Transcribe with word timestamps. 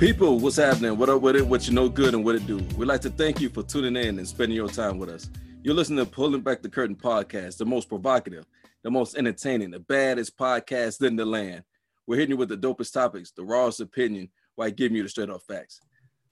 People, 0.00 0.38
what's 0.38 0.56
happening? 0.56 0.96
What 0.96 1.10
up 1.10 1.20
with 1.20 1.36
it? 1.36 1.46
What 1.46 1.68
you 1.68 1.74
know 1.74 1.86
good 1.86 2.14
and 2.14 2.24
what 2.24 2.34
it 2.34 2.46
do? 2.46 2.56
We'd 2.78 2.86
like 2.86 3.02
to 3.02 3.10
thank 3.10 3.38
you 3.38 3.50
for 3.50 3.62
tuning 3.62 4.02
in 4.02 4.18
and 4.18 4.26
spending 4.26 4.56
your 4.56 4.70
time 4.70 4.98
with 4.98 5.10
us. 5.10 5.28
You're 5.62 5.74
listening 5.74 6.02
to 6.02 6.10
Pulling 6.10 6.40
Back 6.40 6.62
the 6.62 6.70
Curtain 6.70 6.96
podcast, 6.96 7.58
the 7.58 7.66
most 7.66 7.86
provocative, 7.86 8.46
the 8.82 8.90
most 8.90 9.14
entertaining, 9.18 9.70
the 9.70 9.78
baddest 9.78 10.38
podcast 10.38 11.06
in 11.06 11.16
the 11.16 11.26
land. 11.26 11.64
We're 12.06 12.16
hitting 12.16 12.30
you 12.30 12.38
with 12.38 12.48
the 12.48 12.56
dopest 12.56 12.94
topics, 12.94 13.32
the 13.32 13.44
rawest 13.44 13.80
opinion, 13.80 14.30
while 14.54 14.70
giving 14.70 14.96
you 14.96 15.02
the 15.02 15.10
straight 15.10 15.28
up 15.28 15.42
facts. 15.42 15.82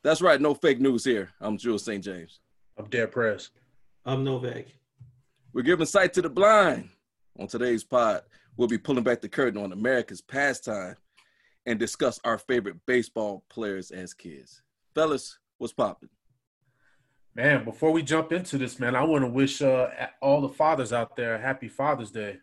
That's 0.03 0.23
right, 0.23 0.41
no 0.41 0.55
fake 0.55 0.81
news 0.81 1.05
here. 1.05 1.29
I'm 1.39 1.59
Jules 1.59 1.85
St. 1.85 2.03
James. 2.03 2.41
I'm 2.79 2.87
Dead 2.87 3.12
Press. 3.12 3.51
I'm 4.07 4.25
Novak. 4.25 4.65
We're 5.53 5.61
giving 5.61 5.85
sight 5.85 6.15
to 6.15 6.23
the 6.23 6.31
blind. 6.31 6.89
On 7.39 7.47
today's 7.47 7.85
pod, 7.85 8.23
we'll 8.57 8.67
be 8.67 8.79
pulling 8.79 9.05
back 9.05 9.21
the 9.21 9.29
curtain 9.29 9.62
on 9.62 9.73
America's 9.73 10.23
pastime 10.23 10.97
and 11.69 11.79
discuss 11.79 12.19
our 12.25 12.39
favorite 12.39 12.77
baseball 12.87 13.45
players 13.51 13.91
as 13.91 14.15
kids. 14.15 14.63
Fellas, 14.95 15.39
what's 15.59 15.75
popping? 15.75 16.09
Man, 17.35 17.63
before 17.67 17.93
we 17.93 18.03
jump 18.03 18.33
into 18.33 18.57
this, 18.57 18.81
man, 18.81 18.97
I 18.97 19.05
want 19.05 19.23
to 19.23 19.31
wish 19.31 19.61
uh, 19.61 19.89
all 20.23 20.41
the 20.41 20.49
fathers 20.49 20.95
out 20.95 21.15
there 21.15 21.35
a 21.35 21.39
happy 21.39 21.69
Father's 21.69 22.11
Day. 22.11 22.39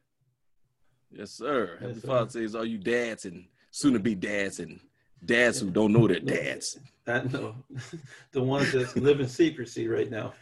Yes, 1.11 1.31
sir. 1.31 1.79
Happy 1.81 1.95
Father's 1.95 2.33
Day 2.33 2.43
is 2.43 2.53
all 2.53 2.65
you 2.65 2.77
dads 2.77 3.25
and 3.25 3.45
soon 3.71 3.93
to 3.93 3.99
be 3.99 4.13
dads 4.13 4.59
and 4.59 4.79
dads 5.25 5.59
who 5.59 5.71
don't 5.71 5.91
know 5.91 6.07
their 6.07 6.19
dads. 6.19 6.77
I 7.07 7.23
know. 7.23 7.55
the 8.31 8.43
ones 8.43 8.71
that 8.73 8.95
live 8.95 9.19
in 9.19 9.27
secrecy 9.27 9.87
right 9.87 10.09
now. 10.11 10.33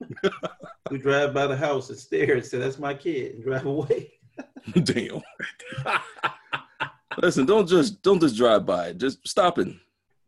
who 0.90 0.98
drive 0.98 1.32
by 1.32 1.46
the 1.46 1.56
house 1.56 1.88
and 1.88 1.98
stare 1.98 2.34
and 2.34 2.44
say, 2.44 2.58
That's 2.58 2.80
my 2.80 2.94
kid 2.94 3.36
and 3.36 3.44
drive 3.44 3.66
away. 3.66 4.14
Damn. 4.82 5.22
Listen, 7.18 7.46
don't 7.46 7.68
just 7.68 8.02
don't 8.02 8.20
just 8.20 8.36
drive 8.36 8.66
by. 8.66 8.92
Just 8.92 9.26
stop 9.26 9.58
and 9.58 9.78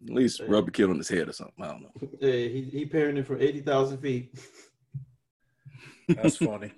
at 0.07 0.15
least 0.15 0.41
rub 0.47 0.69
a 0.69 0.71
kid 0.71 0.91
on 0.91 0.99
his 0.99 1.09
head 1.09 1.29
or 1.29 1.33
something. 1.33 1.65
I 1.65 1.69
don't 1.69 1.83
know. 1.83 2.09
Yeah, 2.21 2.49
he 2.49 2.69
he 2.73 2.87
parenting 2.87 3.27
from 3.27 3.41
eighty 3.41 3.61
thousand 3.61 3.99
feet. 3.99 4.35
That's 6.09 6.37
funny. 6.37 6.73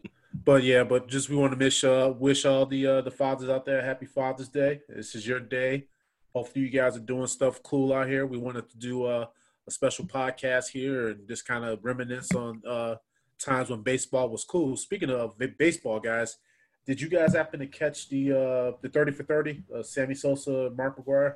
But 0.45 0.63
yeah, 0.63 0.85
but 0.85 1.09
just 1.09 1.29
we 1.29 1.37
want 1.37 1.53
to 1.53 1.59
wish 1.59 1.83
uh, 1.83 2.13
wish 2.17 2.45
all 2.45 2.67
the 2.67 2.87
uh, 2.87 3.01
the 3.01 3.11
fathers 3.11 3.49
out 3.49 3.65
there 3.65 3.83
happy 3.83 4.07
Father's 4.07 4.49
Day. 4.49 4.81
This 4.89 5.15
is 5.15 5.27
your 5.27 5.41
day. 5.41 5.89
Hopefully 6.35 6.67
you 6.67 6.71
guys 6.71 6.97
are 6.97 7.01
doing 7.01 7.27
stuff 7.27 7.63
cool 7.63 7.93
out 7.93 8.07
here. 8.07 8.27
We 8.27 8.39
wanted 8.39 8.69
to 8.71 8.77
do 8.77 9.05
uh, 9.05 9.27
a 9.67 9.71
special 9.71 10.05
podcast 10.05 10.69
here 10.69 11.09
and 11.09 11.27
just 11.27 11.47
kind 11.47 11.65
of 11.65 11.83
reminisce 11.83 12.33
on 12.33 12.63
uh, 12.69 12.97
times 13.39 13.71
when 13.71 13.83
baseball 13.83 14.29
was 14.29 14.45
cool. 14.45 14.77
Speaking 14.77 15.11
of 15.11 15.35
baseball, 15.59 15.99
guys, 15.99 16.37
did 16.87 17.01
you 17.01 17.09
guys 17.09 17.35
happen 17.35 17.59
to 17.61 17.67
catch 17.67 18.09
the 18.09 18.33
uh, 18.33 18.77
the 18.81 18.89
thirty 18.89 19.13
for 19.13 19.25
thirty, 19.25 19.63
uh, 19.75 19.83
Sammy 19.83 20.15
Sosa, 20.15 20.71
Mark 20.77 20.97
McGwire? 20.97 21.35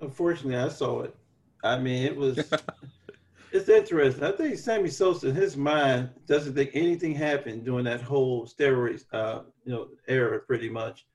Unfortunately, 0.00 0.56
I 0.56 0.68
saw 0.68 1.02
it. 1.02 1.14
I 1.62 1.78
mean, 1.78 2.04
it 2.04 2.16
was. 2.16 2.38
it's 3.52 3.68
interesting. 3.68 4.24
I 4.24 4.32
think 4.32 4.58
Sammy 4.58 4.88
Sosa, 4.88 5.28
in 5.28 5.34
his 5.34 5.58
mind, 5.58 6.08
doesn't 6.26 6.54
think 6.54 6.70
anything 6.72 7.14
happened 7.14 7.64
during 7.64 7.84
that 7.84 8.00
whole 8.00 8.46
steroids, 8.46 9.04
uh, 9.12 9.42
you 9.64 9.72
know, 9.72 9.88
era. 10.08 10.40
Pretty 10.40 10.70
much. 10.70 11.06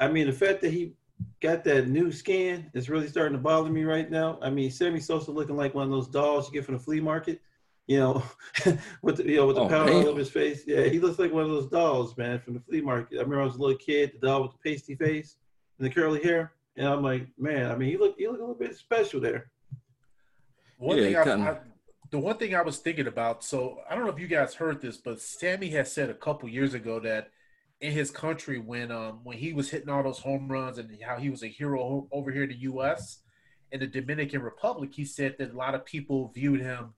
I 0.00 0.08
mean, 0.08 0.26
the 0.26 0.32
fact 0.32 0.62
that 0.62 0.72
he 0.72 0.94
got 1.40 1.64
that 1.64 1.88
new 1.88 2.10
skin 2.10 2.70
is 2.72 2.88
really 2.88 3.08
starting 3.08 3.36
to 3.36 3.42
bother 3.42 3.70
me 3.70 3.84
right 3.84 4.10
now. 4.10 4.38
I 4.40 4.48
mean, 4.48 4.70
Sammy 4.70 5.00
Sosa 5.00 5.30
looking 5.30 5.56
like 5.56 5.74
one 5.74 5.84
of 5.84 5.90
those 5.90 6.08
dolls 6.08 6.48
you 6.48 6.54
get 6.54 6.64
from 6.64 6.74
the 6.74 6.80
flea 6.80 7.00
market 7.00 7.42
you 7.86 7.98
know, 7.98 8.22
with 9.02 9.18
the, 9.18 9.24
you 9.24 9.36
know 9.36 9.46
with 9.46 9.56
the 9.56 9.62
oh, 9.62 9.68
powder 9.68 9.92
all 9.92 10.08
over 10.08 10.18
his 10.18 10.30
face. 10.30 10.62
Yeah, 10.66 10.84
he 10.84 11.00
looks 11.00 11.18
like 11.18 11.32
one 11.32 11.44
of 11.44 11.50
those 11.50 11.68
dolls, 11.68 12.16
man, 12.16 12.40
from 12.40 12.54
the 12.54 12.60
flea 12.60 12.80
market. 12.80 13.18
I 13.18 13.22
remember 13.22 13.42
I 13.42 13.44
was 13.44 13.56
a 13.56 13.60
little 13.60 13.76
kid, 13.76 14.12
the 14.14 14.26
doll 14.26 14.42
with 14.42 14.52
the 14.52 14.70
pasty 14.70 14.94
face 14.94 15.36
and 15.78 15.86
the 15.86 15.94
curly 15.94 16.22
hair, 16.22 16.52
and 16.76 16.88
I'm 16.88 17.02
like, 17.02 17.28
man, 17.38 17.70
I 17.70 17.76
mean, 17.76 17.90
he 17.90 17.96
look 17.96 18.16
he 18.18 18.26
look 18.26 18.38
a 18.38 18.40
little 18.40 18.54
bit 18.54 18.76
special 18.76 19.20
there. 19.20 19.50
One 20.78 20.98
yeah, 20.98 21.24
thing 21.24 21.42
I, 21.42 21.50
I, 21.50 21.58
the 22.10 22.18
one 22.18 22.36
thing 22.36 22.54
I 22.54 22.62
was 22.62 22.78
thinking 22.78 23.06
about, 23.06 23.44
so 23.44 23.80
I 23.88 23.94
don't 23.94 24.04
know 24.04 24.12
if 24.12 24.18
you 24.18 24.28
guys 24.28 24.54
heard 24.54 24.80
this, 24.80 24.96
but 24.96 25.20
Sammy 25.20 25.68
has 25.70 25.92
said 25.92 26.10
a 26.10 26.14
couple 26.14 26.48
years 26.48 26.74
ago 26.74 27.00
that 27.00 27.30
in 27.80 27.92
his 27.92 28.10
country 28.10 28.58
when 28.58 28.90
um 28.90 29.20
when 29.24 29.36
he 29.36 29.52
was 29.52 29.70
hitting 29.70 29.90
all 29.90 30.02
those 30.02 30.20
home 30.20 30.48
runs 30.48 30.78
and 30.78 30.96
how 31.02 31.16
he 31.16 31.28
was 31.28 31.42
a 31.42 31.48
hero 31.48 32.08
over 32.12 32.30
here 32.30 32.44
in 32.44 32.48
the 32.48 32.56
U.S. 32.56 33.18
in 33.72 33.80
the 33.80 33.86
Dominican 33.86 34.40
Republic, 34.40 34.90
he 34.94 35.04
said 35.04 35.36
that 35.38 35.52
a 35.52 35.56
lot 35.56 35.74
of 35.74 35.84
people 35.84 36.32
viewed 36.34 36.60
him 36.60 36.94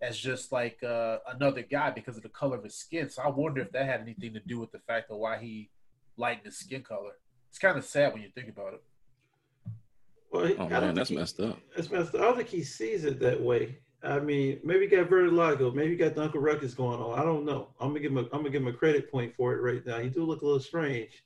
as 0.00 0.18
just 0.18 0.52
like 0.52 0.82
uh, 0.82 1.18
another 1.32 1.62
guy 1.62 1.90
because 1.90 2.16
of 2.16 2.22
the 2.22 2.28
color 2.28 2.56
of 2.56 2.64
his 2.64 2.74
skin. 2.74 3.08
So 3.08 3.22
I 3.22 3.28
wonder 3.28 3.62
if 3.62 3.72
that 3.72 3.86
had 3.86 4.00
anything 4.00 4.34
to 4.34 4.40
do 4.40 4.58
with 4.58 4.72
the 4.72 4.80
fact 4.80 5.10
of 5.10 5.18
why 5.18 5.38
he 5.38 5.70
lightened 6.16 6.46
his 6.46 6.58
skin 6.58 6.82
color. 6.82 7.12
It's 7.48 7.58
kind 7.58 7.78
of 7.78 7.84
sad 7.84 8.12
when 8.12 8.22
you 8.22 8.28
think 8.34 8.48
about 8.48 8.74
it. 8.74 8.82
Well, 10.32 10.52
oh 10.58 10.68
man, 10.68 10.94
that's 10.94 11.10
he, 11.10 11.16
messed 11.16 11.38
up. 11.40 11.58
That's 11.76 11.90
messed 11.90 12.14
up. 12.14 12.20
I 12.20 12.24
don't 12.24 12.36
think 12.36 12.48
he 12.48 12.64
sees 12.64 13.04
it 13.04 13.20
that 13.20 13.40
way. 13.40 13.78
I 14.02 14.18
mean, 14.18 14.60
maybe 14.64 14.80
he 14.80 14.96
got 14.96 15.08
vertigo. 15.08 15.70
Maybe 15.70 15.90
he 15.90 15.96
got 15.96 16.14
the 16.14 16.22
Uncle 16.22 16.40
Ruckus 16.40 16.74
going 16.74 17.00
on. 17.00 17.18
I 17.18 17.22
don't 17.22 17.44
know. 17.44 17.68
I'm 17.80 17.88
gonna 17.88 18.00
give 18.00 18.10
him. 18.12 18.18
A, 18.18 18.22
I'm 18.22 18.40
gonna 18.40 18.50
give 18.50 18.62
him 18.62 18.68
a 18.68 18.72
credit 18.72 19.10
point 19.10 19.34
for 19.34 19.54
it 19.54 19.62
right 19.62 19.86
now. 19.86 20.00
He 20.00 20.08
do 20.08 20.24
look 20.24 20.42
a 20.42 20.44
little 20.44 20.60
strange. 20.60 21.24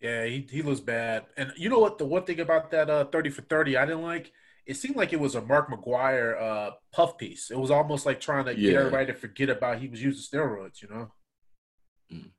Yeah, 0.00 0.26
he 0.26 0.46
he 0.50 0.62
looks 0.62 0.80
bad. 0.80 1.24
And 1.36 1.52
you 1.56 1.70
know 1.70 1.78
what? 1.78 1.96
The 1.96 2.04
one 2.04 2.24
thing 2.24 2.40
about 2.40 2.70
that 2.70 2.90
uh, 2.90 3.06
30 3.06 3.30
for 3.30 3.42
30 3.42 3.78
I 3.78 3.86
didn't 3.86 4.02
like 4.02 4.32
it 4.66 4.74
seemed 4.76 4.96
like 4.96 5.12
it 5.12 5.20
was 5.20 5.34
a 5.34 5.42
Mark 5.42 5.70
McGwire 5.70 6.40
uh, 6.40 6.70
puff 6.92 7.18
piece. 7.18 7.50
It 7.50 7.58
was 7.58 7.70
almost 7.70 8.06
like 8.06 8.20
trying 8.20 8.46
to 8.46 8.58
yeah. 8.58 8.70
get 8.70 8.78
everybody 8.80 9.06
to 9.06 9.14
forget 9.14 9.50
about 9.50 9.78
he 9.78 9.88
was 9.88 10.02
using 10.02 10.38
steroids, 10.38 10.80
you 10.80 10.88
know? 10.88 11.12
Mm. 12.12 12.30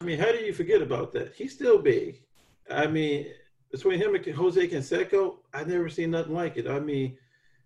I 0.00 0.04
mean, 0.04 0.18
how 0.18 0.32
do 0.32 0.38
you 0.38 0.52
forget 0.52 0.80
about 0.80 1.12
that? 1.12 1.34
He's 1.34 1.52
still 1.52 1.78
big. 1.78 2.22
I 2.70 2.86
mean, 2.86 3.26
between 3.70 4.00
him 4.00 4.14
and 4.14 4.24
Jose 4.24 4.68
Canseco, 4.68 5.38
I 5.52 5.64
never 5.64 5.88
seen 5.88 6.10
nothing 6.10 6.34
like 6.34 6.56
it. 6.56 6.66
I 6.66 6.80
mean, 6.80 7.18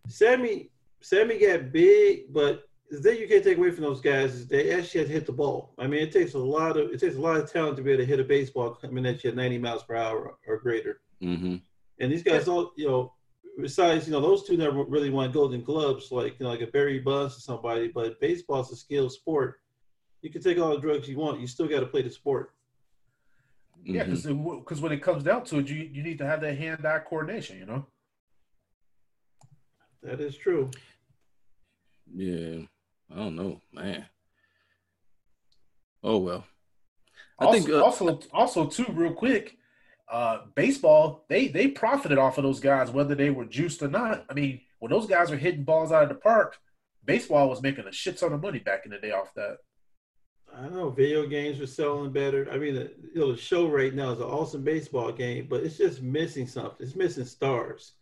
Sammy 0.09 0.71
Sammy 1.01 1.39
got 1.39 1.73
big, 1.73 2.33
but 2.33 2.69
the 2.91 3.01
thing 3.01 3.19
you 3.19 3.29
can't 3.29 3.43
take 3.43 3.59
away 3.59 3.71
from 3.71 3.85
those 3.85 4.01
guys 4.01 4.35
is 4.35 4.47
they 4.47 4.73
actually 4.73 5.01
had 5.01 5.07
to 5.09 5.13
hit 5.13 5.27
the 5.27 5.33
ball. 5.33 5.75
I 5.79 5.87
mean, 5.87 6.03
it 6.03 6.13
takes 6.13 6.35
a 6.35 6.39
lot 6.39 6.77
of 6.77 6.91
it 6.93 7.01
takes 7.01 7.17
a 7.17 7.21
lot 7.21 7.37
of 7.37 7.51
talent 7.51 7.77
to 7.77 7.83
be 7.83 7.93
able 7.93 8.03
to 8.03 8.07
hit 8.07 8.21
a 8.21 8.25
baseball 8.25 8.71
coming 8.71 9.07
at 9.07 9.23
you 9.25 9.31
at 9.31 9.37
90 9.37 9.59
miles 9.59 9.83
per 9.83 9.97
hour 9.97 10.37
or 10.47 10.57
greater. 10.59 11.01
Mm-hmm. 11.23 11.57
And 12.01 12.13
these 12.13 12.23
guys 12.23 12.49
all, 12.49 12.73
you 12.77 12.89
know, 12.89 13.13
besides, 13.61 14.07
you 14.07 14.13
know, 14.13 14.21
those 14.21 14.45
two 14.45 14.57
never 14.57 14.85
really 14.85 15.11
won 15.11 15.33
Golden 15.33 15.63
Gloves, 15.63 16.11
like 16.11 16.39
you 16.39 16.45
know, 16.45 16.51
like 16.51 16.61
a 16.61 16.67
Barry 16.67 16.99
Bonds 16.99 17.37
or 17.37 17.41
somebody. 17.41 17.89
But 17.89 18.21
baseball's 18.21 18.73
a 18.73 18.77
skill 18.77 19.11
sport. 19.11 19.61
You 20.23 20.31
can 20.31 20.43
take 20.43 20.59
all 20.59 20.71
the 20.71 20.81
drugs 20.81 21.09
you 21.09 21.19
want, 21.19 21.41
you 21.41 21.47
still 21.47 21.69
got 21.69 21.81
to 21.81 21.87
play 21.87 22.03
the 22.03 22.11
sport. 22.11 22.53
Yeah, 23.85 24.05
because 24.05 24.27
mm-hmm. 24.27 24.61
because 24.61 24.81
when 24.81 24.93
it 24.93 25.03
comes 25.03 25.25
down 25.25 25.45
to 25.47 25.59
it, 25.59 25.69
you 25.69 25.89
you 25.93 26.03
need 26.03 26.19
to 26.19 26.27
have 26.27 26.41
that 26.43 26.57
hand-eye 26.57 27.01
coordination. 27.01 27.59
You 27.59 27.67
know. 27.67 27.87
That 30.03 30.21
is 30.21 30.37
true. 30.37 30.71
Yeah, 32.15 32.63
I 33.11 33.17
don't 33.17 33.37
know, 33.37 33.61
man. 33.73 34.07
Oh 36.03 36.19
well. 36.19 36.45
I 37.39 37.47
also, 37.47 37.59
think 37.59 37.71
uh, 37.71 37.83
also 37.83 38.21
also 38.33 38.67
too 38.67 38.87
real 38.91 39.13
quick 39.13 39.57
uh, 40.13 40.43
baseball, 40.55 41.25
they 41.29 41.49
they 41.49 41.69
profited 41.69 42.19
off 42.19 42.37
of 42.37 42.45
those 42.45 42.61
guys, 42.61 42.91
whether 42.91 43.15
they 43.15 43.31
were 43.31 43.47
juiced 43.47 43.83
or 43.83 43.89
not. 43.89 44.27
I 44.29 44.35
mean, 44.35 44.61
when 44.79 44.91
those 44.91 45.07
guys 45.07 45.31
were 45.31 45.37
hitting 45.37 45.65
balls 45.65 45.91
out 45.91 46.03
of 46.03 46.11
the 46.11 46.15
park, 46.15 46.59
baseball 47.05 47.49
was 47.49 47.63
making 47.63 47.87
a 47.87 47.93
shit 47.93 48.19
ton 48.19 48.33
of 48.33 48.43
money 48.43 48.59
back 48.59 48.85
in 48.85 48.91
the 48.91 48.99
day 48.99 49.11
off 49.11 49.33
that. 49.35 49.59
I 50.55 50.69
know 50.69 50.91
video 50.91 51.27
games 51.27 51.59
were 51.59 51.67
selling 51.67 52.13
better. 52.13 52.47
I 52.53 52.59
mean, 52.59 52.75
the, 52.75 52.93
you 53.15 53.21
know, 53.21 53.33
the 53.33 53.39
show 53.39 53.69
right 53.69 53.95
now 53.95 54.11
is 54.11 54.19
an 54.19 54.27
awesome 54.27 54.63
baseball 54.63 55.11
game, 55.11 55.47
but 55.49 55.63
it's 55.63 55.79
just 55.79 56.03
missing 56.03 56.47
something. 56.47 56.87
It's 56.87 56.95
missing 56.95 57.25
stars. 57.25 57.93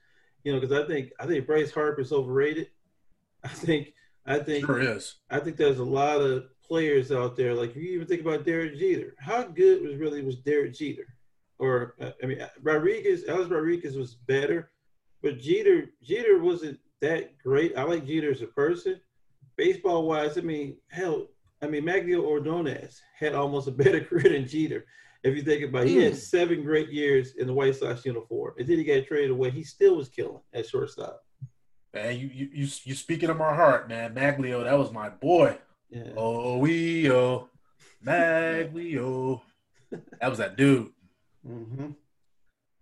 You 0.42 0.52
know, 0.52 0.60
because 0.60 0.76
I 0.76 0.86
think 0.88 1.12
I 1.20 1.26
think 1.26 1.46
Bryce 1.46 1.70
Harper's 1.70 2.12
overrated. 2.12 2.70
I 3.44 3.48
think 3.48 3.94
I 4.26 4.40
think 4.40 4.66
sure 4.66 4.80
is. 4.80 5.14
I 5.30 5.38
think 5.38 5.56
there's 5.56 5.78
a 5.78 5.84
lot 5.84 6.20
of 6.20 6.46
players 6.66 7.12
out 7.12 7.36
there. 7.36 7.54
Like 7.54 7.70
if 7.70 7.76
you 7.76 7.92
even 7.92 8.08
think 8.08 8.22
about 8.22 8.44
Derek 8.44 8.76
Jeter. 8.76 9.14
How 9.20 9.44
good 9.44 9.82
was 9.82 9.94
really 9.94 10.22
was 10.22 10.36
Derek 10.36 10.74
Jeter? 10.74 11.06
Or 11.60 11.94
uh, 12.00 12.10
I 12.22 12.26
mean 12.26 12.44
Rodriguez, 12.62 13.24
Alex 13.28 13.50
Rodriguez 13.50 13.96
was 13.96 14.14
better, 14.14 14.70
but 15.22 15.38
Jeter 15.38 15.90
Jeter 16.02 16.40
wasn't 16.40 16.78
that 17.00 17.38
great. 17.38 17.76
I 17.76 17.84
like 17.84 18.06
Jeter 18.06 18.30
as 18.30 18.42
a 18.42 18.46
person. 18.46 19.00
Baseball 19.56 20.06
wise, 20.08 20.38
I 20.38 20.40
mean, 20.40 20.78
hell, 20.88 21.28
I 21.62 21.66
mean 21.66 21.84
Magglio 21.84 22.24
Ordonez 22.24 23.00
had 23.18 23.34
almost 23.34 23.68
a 23.68 23.72
better 23.72 24.00
career 24.04 24.32
than 24.32 24.48
Jeter. 24.48 24.86
If 25.22 25.36
you 25.36 25.42
think 25.42 25.62
about 25.62 25.82
it, 25.82 25.88
he 25.88 25.96
had 25.98 26.14
hmm. 26.14 26.18
seven 26.18 26.64
great 26.64 26.88
years 26.88 27.34
in 27.36 27.46
the 27.46 27.52
White 27.52 27.76
Sox 27.76 28.06
uniform. 28.06 28.54
And 28.58 28.66
then 28.66 28.78
he 28.78 28.84
got 28.84 29.06
traded 29.06 29.30
away. 29.30 29.50
He 29.50 29.62
still 29.62 29.96
was 29.96 30.08
killing 30.08 30.40
at 30.54 30.66
shortstop. 30.66 31.22
Man, 31.92 32.18
you 32.18 32.30
you 32.32 32.48
you 32.52 32.68
you 32.84 32.94
speaking 32.94 33.28
of 33.28 33.36
my 33.36 33.54
heart, 33.54 33.88
man. 33.88 34.14
Magglio, 34.14 34.64
that 34.64 34.78
was 34.78 34.92
my 34.92 35.10
boy. 35.10 35.58
Yeah. 35.90 36.12
Oh 36.16 36.56
we 36.56 37.10
oh 37.10 37.50
Magglio. 38.02 39.42
that 40.20 40.30
was 40.30 40.38
that 40.38 40.56
dude. 40.56 40.90
Mm-hmm. 41.46 41.90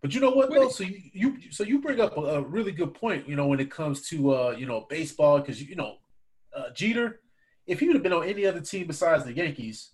But 0.00 0.14
you 0.14 0.20
know 0.20 0.30
what 0.30 0.50
though? 0.52 0.68
So 0.68 0.84
you, 0.84 1.00
you 1.12 1.50
so 1.50 1.64
you 1.64 1.80
bring 1.80 2.00
up 2.00 2.16
a, 2.16 2.20
a, 2.20 2.40
really 2.40 2.72
good 2.72 2.94
point. 2.94 3.28
You 3.28 3.36
know 3.36 3.46
when 3.46 3.60
it 3.60 3.70
comes 3.70 4.08
to 4.08 4.34
uh, 4.34 4.50
you 4.56 4.66
know 4.66 4.86
baseball 4.88 5.40
because 5.40 5.60
you 5.60 5.74
know 5.74 5.96
uh, 6.56 6.70
Jeter, 6.72 7.20
if 7.66 7.80
he 7.80 7.86
would 7.86 7.96
have 7.96 8.02
been 8.02 8.12
on 8.12 8.24
any 8.24 8.46
other 8.46 8.60
team 8.60 8.86
besides 8.86 9.24
the 9.24 9.32
Yankees, 9.32 9.90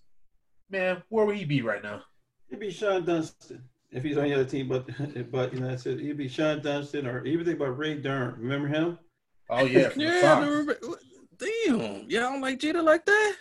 man, 0.69 1.01
where 1.09 1.25
would 1.25 1.37
he 1.37 1.45
be 1.45 1.61
right 1.61 1.81
now? 1.81 2.03
He'd 2.49 2.59
be 2.59 2.67
Shawon 2.67 3.05
Dunston. 3.05 3.63
if 3.91 4.03
he's 4.03 4.17
on 4.17 4.25
the 4.25 4.33
other 4.33 4.45
team, 4.45 4.67
but 4.67 4.87
but 5.31 5.53
you 5.53 5.59
know, 5.59 5.71
I 5.71 5.75
said 5.75 5.99
he'd 5.99 6.17
be 6.17 6.29
Shawon 6.29 6.61
Dunston 6.61 7.07
or 7.07 7.25
even 7.25 7.45
think 7.45 7.57
about 7.57 7.77
Ray 7.77 7.95
Durham. 7.95 8.35
Remember 8.37 8.67
him? 8.67 8.99
Oh 9.49 9.65
yeah, 9.65 9.89
yeah. 9.95 10.65
Damn, 11.37 12.05
yeah, 12.07 12.19
I 12.19 12.31
don't 12.31 12.41
like 12.41 12.59
Jeter 12.59 12.81
like 12.81 13.05
that. 13.05 13.35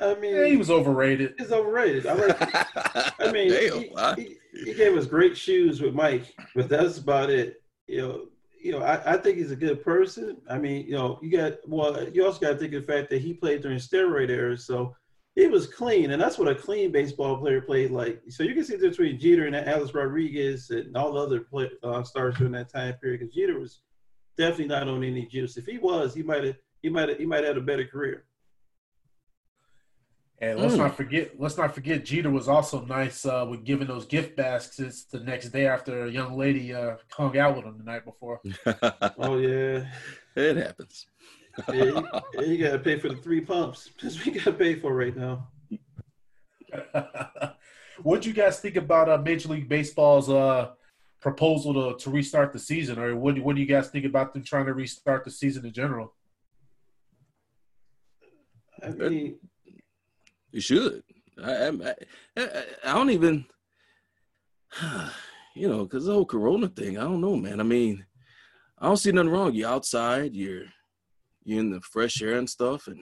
I 0.00 0.14
mean, 0.16 0.34
yeah, 0.34 0.46
he 0.46 0.56
was 0.56 0.70
overrated. 0.70 1.34
He's 1.38 1.52
overrated. 1.52 2.06
I 2.06 2.14
like. 2.14 2.36
I 3.20 3.32
mean, 3.32 3.50
Damn, 3.50 4.16
he, 4.16 4.36
he, 4.52 4.64
he, 4.64 4.74
gave 4.74 4.96
us 4.96 5.06
great 5.06 5.36
shoes 5.36 5.80
with 5.80 5.94
Mike, 5.94 6.34
but 6.54 6.68
that's 6.68 6.98
about 6.98 7.30
it. 7.30 7.62
You 7.86 7.98
know, 7.98 8.24
you 8.60 8.72
know, 8.72 8.80
I, 8.80 9.14
I 9.14 9.16
think 9.18 9.38
he's 9.38 9.50
a 9.50 9.56
good 9.56 9.84
person. 9.84 10.38
I 10.48 10.58
mean, 10.58 10.86
you 10.86 10.92
know, 10.92 11.18
you 11.22 11.30
got 11.30 11.54
well, 11.68 12.08
you 12.08 12.24
also 12.24 12.40
got 12.40 12.50
to 12.50 12.56
think 12.56 12.74
of 12.74 12.86
the 12.86 12.92
fact 12.92 13.10
that 13.10 13.20
he 13.20 13.34
played 13.34 13.62
during 13.62 13.78
steroid 13.78 14.30
era, 14.30 14.56
so 14.56 14.96
he 15.34 15.48
was 15.48 15.66
clean, 15.66 16.12
and 16.12 16.22
that's 16.22 16.38
what 16.38 16.48
a 16.48 16.54
clean 16.54 16.92
baseball 16.92 17.36
player 17.36 17.60
played 17.60 17.90
like. 17.90 18.22
So 18.28 18.42
you 18.42 18.54
can 18.54 18.64
see 18.64 18.76
the 18.76 18.88
between 18.88 19.18
Jeter 19.18 19.46
and 19.46 19.56
Alex 19.56 19.92
Rodriguez 19.92 20.70
and 20.70 20.96
all 20.96 21.12
the 21.12 21.20
other 21.20 21.40
play, 21.40 21.70
uh, 21.82 22.04
stars 22.04 22.36
during 22.36 22.52
that 22.52 22.72
time 22.72 22.94
period. 22.94 23.20
Because 23.20 23.34
Jeter 23.34 23.58
was 23.58 23.80
definitely 24.36 24.68
not 24.68 24.88
on 24.88 25.02
any 25.02 25.26
juice. 25.26 25.56
If 25.56 25.66
he 25.66 25.78
was, 25.78 26.14
he 26.14 26.22
might 26.22 26.44
have, 26.44 26.56
he 26.82 26.88
might 26.88 27.08
have, 27.08 27.18
he 27.18 27.26
might 27.26 27.38
have 27.38 27.56
had 27.56 27.56
a 27.58 27.62
better 27.62 27.84
career. 27.84 28.24
And 30.50 30.60
let's 30.60 30.74
mm. 30.74 30.78
not 30.78 30.94
forget, 30.94 31.40
let's 31.40 31.56
not 31.56 31.74
forget, 31.74 32.04
Jeter 32.04 32.30
was 32.30 32.48
also 32.48 32.84
nice 32.84 33.24
uh, 33.24 33.46
with 33.48 33.64
giving 33.64 33.86
those 33.86 34.04
gift 34.04 34.36
baskets 34.36 35.04
the 35.04 35.20
next 35.20 35.48
day 35.48 35.66
after 35.66 36.04
a 36.04 36.10
young 36.10 36.36
lady 36.36 36.74
uh, 36.74 36.96
hung 37.10 37.38
out 37.38 37.56
with 37.56 37.64
him 37.64 37.78
the 37.78 37.84
night 37.84 38.04
before. 38.04 38.42
oh 39.18 39.38
yeah, 39.38 39.86
it 40.36 40.56
happens. 40.58 41.06
yeah, 41.72 41.84
you, 41.84 42.06
you 42.44 42.58
got 42.58 42.72
to 42.72 42.78
pay 42.78 42.98
for 42.98 43.08
the 43.08 43.16
three 43.16 43.40
pumps. 43.40 43.88
That's 44.02 44.16
what 44.16 44.26
you 44.26 44.32
got 44.32 44.44
to 44.44 44.52
pay 44.52 44.74
for 44.74 44.94
right 44.94 45.16
now. 45.16 45.48
what 48.02 48.20
do 48.20 48.28
you 48.28 48.34
guys 48.34 48.60
think 48.60 48.76
about 48.76 49.08
uh, 49.08 49.16
Major 49.16 49.48
League 49.48 49.68
Baseball's 49.68 50.28
uh, 50.28 50.72
proposal 51.22 51.94
to, 51.94 52.04
to 52.04 52.10
restart 52.10 52.52
the 52.52 52.58
season, 52.58 52.98
or 52.98 53.16
what, 53.16 53.38
what 53.38 53.56
do 53.56 53.62
you 53.62 53.68
guys 53.68 53.88
think 53.88 54.04
about 54.04 54.34
them 54.34 54.44
trying 54.44 54.66
to 54.66 54.74
restart 54.74 55.24
the 55.24 55.30
season 55.30 55.64
in 55.64 55.72
general? 55.72 56.12
I 58.82 58.90
mean, 58.90 59.38
you 60.54 60.60
should. 60.60 61.02
I, 61.42 61.66
I, 61.66 61.94
I, 62.36 62.64
I 62.84 62.94
don't 62.94 63.10
even, 63.10 63.44
you 65.56 65.68
know, 65.68 65.82
because 65.82 66.06
the 66.06 66.12
whole 66.12 66.24
Corona 66.24 66.68
thing. 66.68 66.96
I 66.96 67.02
don't 67.02 67.20
know, 67.20 67.36
man. 67.36 67.58
I 67.58 67.64
mean, 67.64 68.06
I 68.78 68.86
don't 68.86 68.96
see 68.96 69.10
nothing 69.10 69.30
wrong. 69.30 69.52
You're 69.52 69.68
outside. 69.68 70.34
You're 70.34 70.62
you're 71.42 71.60
in 71.60 71.72
the 71.72 71.80
fresh 71.80 72.22
air 72.22 72.38
and 72.38 72.48
stuff, 72.48 72.86
and 72.86 73.00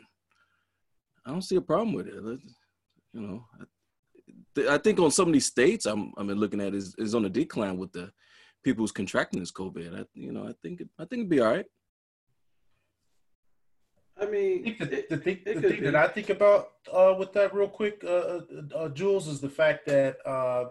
I 1.26 1.30
don't 1.30 1.42
see 1.42 1.56
a 1.56 1.60
problem 1.60 1.92
with 1.92 2.08
it. 2.08 2.40
You 3.12 3.20
know, 3.20 3.44
I, 3.60 4.74
I 4.74 4.78
think 4.78 4.98
on 4.98 5.10
some 5.10 5.28
of 5.28 5.34
these 5.34 5.46
states 5.46 5.84
I'm 5.84 6.12
I'm 6.16 6.28
looking 6.28 6.62
at 6.62 6.74
is 6.74 6.94
is 6.96 7.14
on 7.14 7.26
a 7.26 7.30
decline 7.30 7.76
with 7.76 7.92
the 7.92 8.10
people 8.64 8.82
who's 8.82 8.92
contracting 8.92 9.40
this 9.40 9.52
COVID. 9.52 10.00
I 10.00 10.04
you 10.14 10.32
know 10.32 10.44
I 10.44 10.54
think 10.62 10.80
it, 10.80 10.88
I 10.98 11.04
think 11.04 11.20
it'd 11.20 11.28
be 11.28 11.40
all 11.40 11.52
right. 11.52 11.66
I 14.22 14.26
mean, 14.26 14.76
I 14.80 14.84
the, 14.84 15.06
the, 15.10 15.16
thing, 15.16 15.40
the 15.44 15.60
thing 15.60 15.82
that 15.82 15.96
I 15.96 16.06
think 16.06 16.30
about 16.30 16.68
uh, 16.92 17.14
with 17.18 17.32
that 17.32 17.52
real 17.52 17.66
quick, 17.66 18.04
uh, 18.04 18.08
uh, 18.08 18.40
uh, 18.76 18.88
Jules, 18.90 19.26
is 19.26 19.40
the 19.40 19.48
fact 19.48 19.86
that 19.86 20.16
uh, 20.24 20.66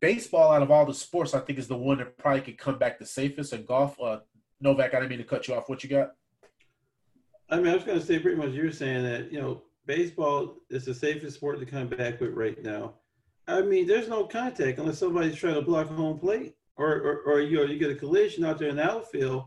baseball, 0.00 0.52
out 0.52 0.62
of 0.62 0.70
all 0.70 0.84
the 0.84 0.94
sports, 0.94 1.32
I 1.32 1.40
think 1.40 1.60
is 1.60 1.68
the 1.68 1.76
one 1.76 1.98
that 1.98 2.18
probably 2.18 2.40
could 2.40 2.58
come 2.58 2.76
back 2.76 2.98
the 2.98 3.06
safest. 3.06 3.52
And 3.52 3.64
golf, 3.64 4.00
uh, 4.00 4.18
Novak, 4.60 4.94
I 4.94 4.98
didn't 4.98 5.10
mean 5.10 5.18
to 5.18 5.24
cut 5.24 5.46
you 5.46 5.54
off. 5.54 5.68
What 5.68 5.84
you 5.84 5.90
got? 5.90 6.14
I 7.50 7.58
mean, 7.58 7.68
I 7.68 7.76
was 7.76 7.84
going 7.84 8.00
to 8.00 8.04
say 8.04 8.18
pretty 8.18 8.36
much 8.36 8.50
you're 8.50 8.72
saying 8.72 9.04
that 9.04 9.30
you 9.30 9.40
know 9.40 9.62
baseball 9.86 10.56
is 10.70 10.86
the 10.86 10.94
safest 10.94 11.36
sport 11.36 11.60
to 11.60 11.66
come 11.66 11.86
back 11.86 12.20
with 12.20 12.32
right 12.32 12.60
now. 12.64 12.94
I 13.46 13.62
mean, 13.62 13.86
there's 13.86 14.08
no 14.08 14.24
contact 14.24 14.78
unless 14.78 14.98
somebody's 14.98 15.36
trying 15.36 15.54
to 15.54 15.62
block 15.62 15.86
home 15.86 16.18
plate, 16.18 16.56
or 16.76 16.94
or, 16.96 17.20
or 17.26 17.40
you 17.40 17.58
know, 17.58 17.64
you 17.64 17.78
get 17.78 17.92
a 17.92 17.94
collision 17.94 18.44
out 18.44 18.58
there 18.58 18.70
in 18.70 18.76
the 18.76 18.90
outfield 18.90 19.44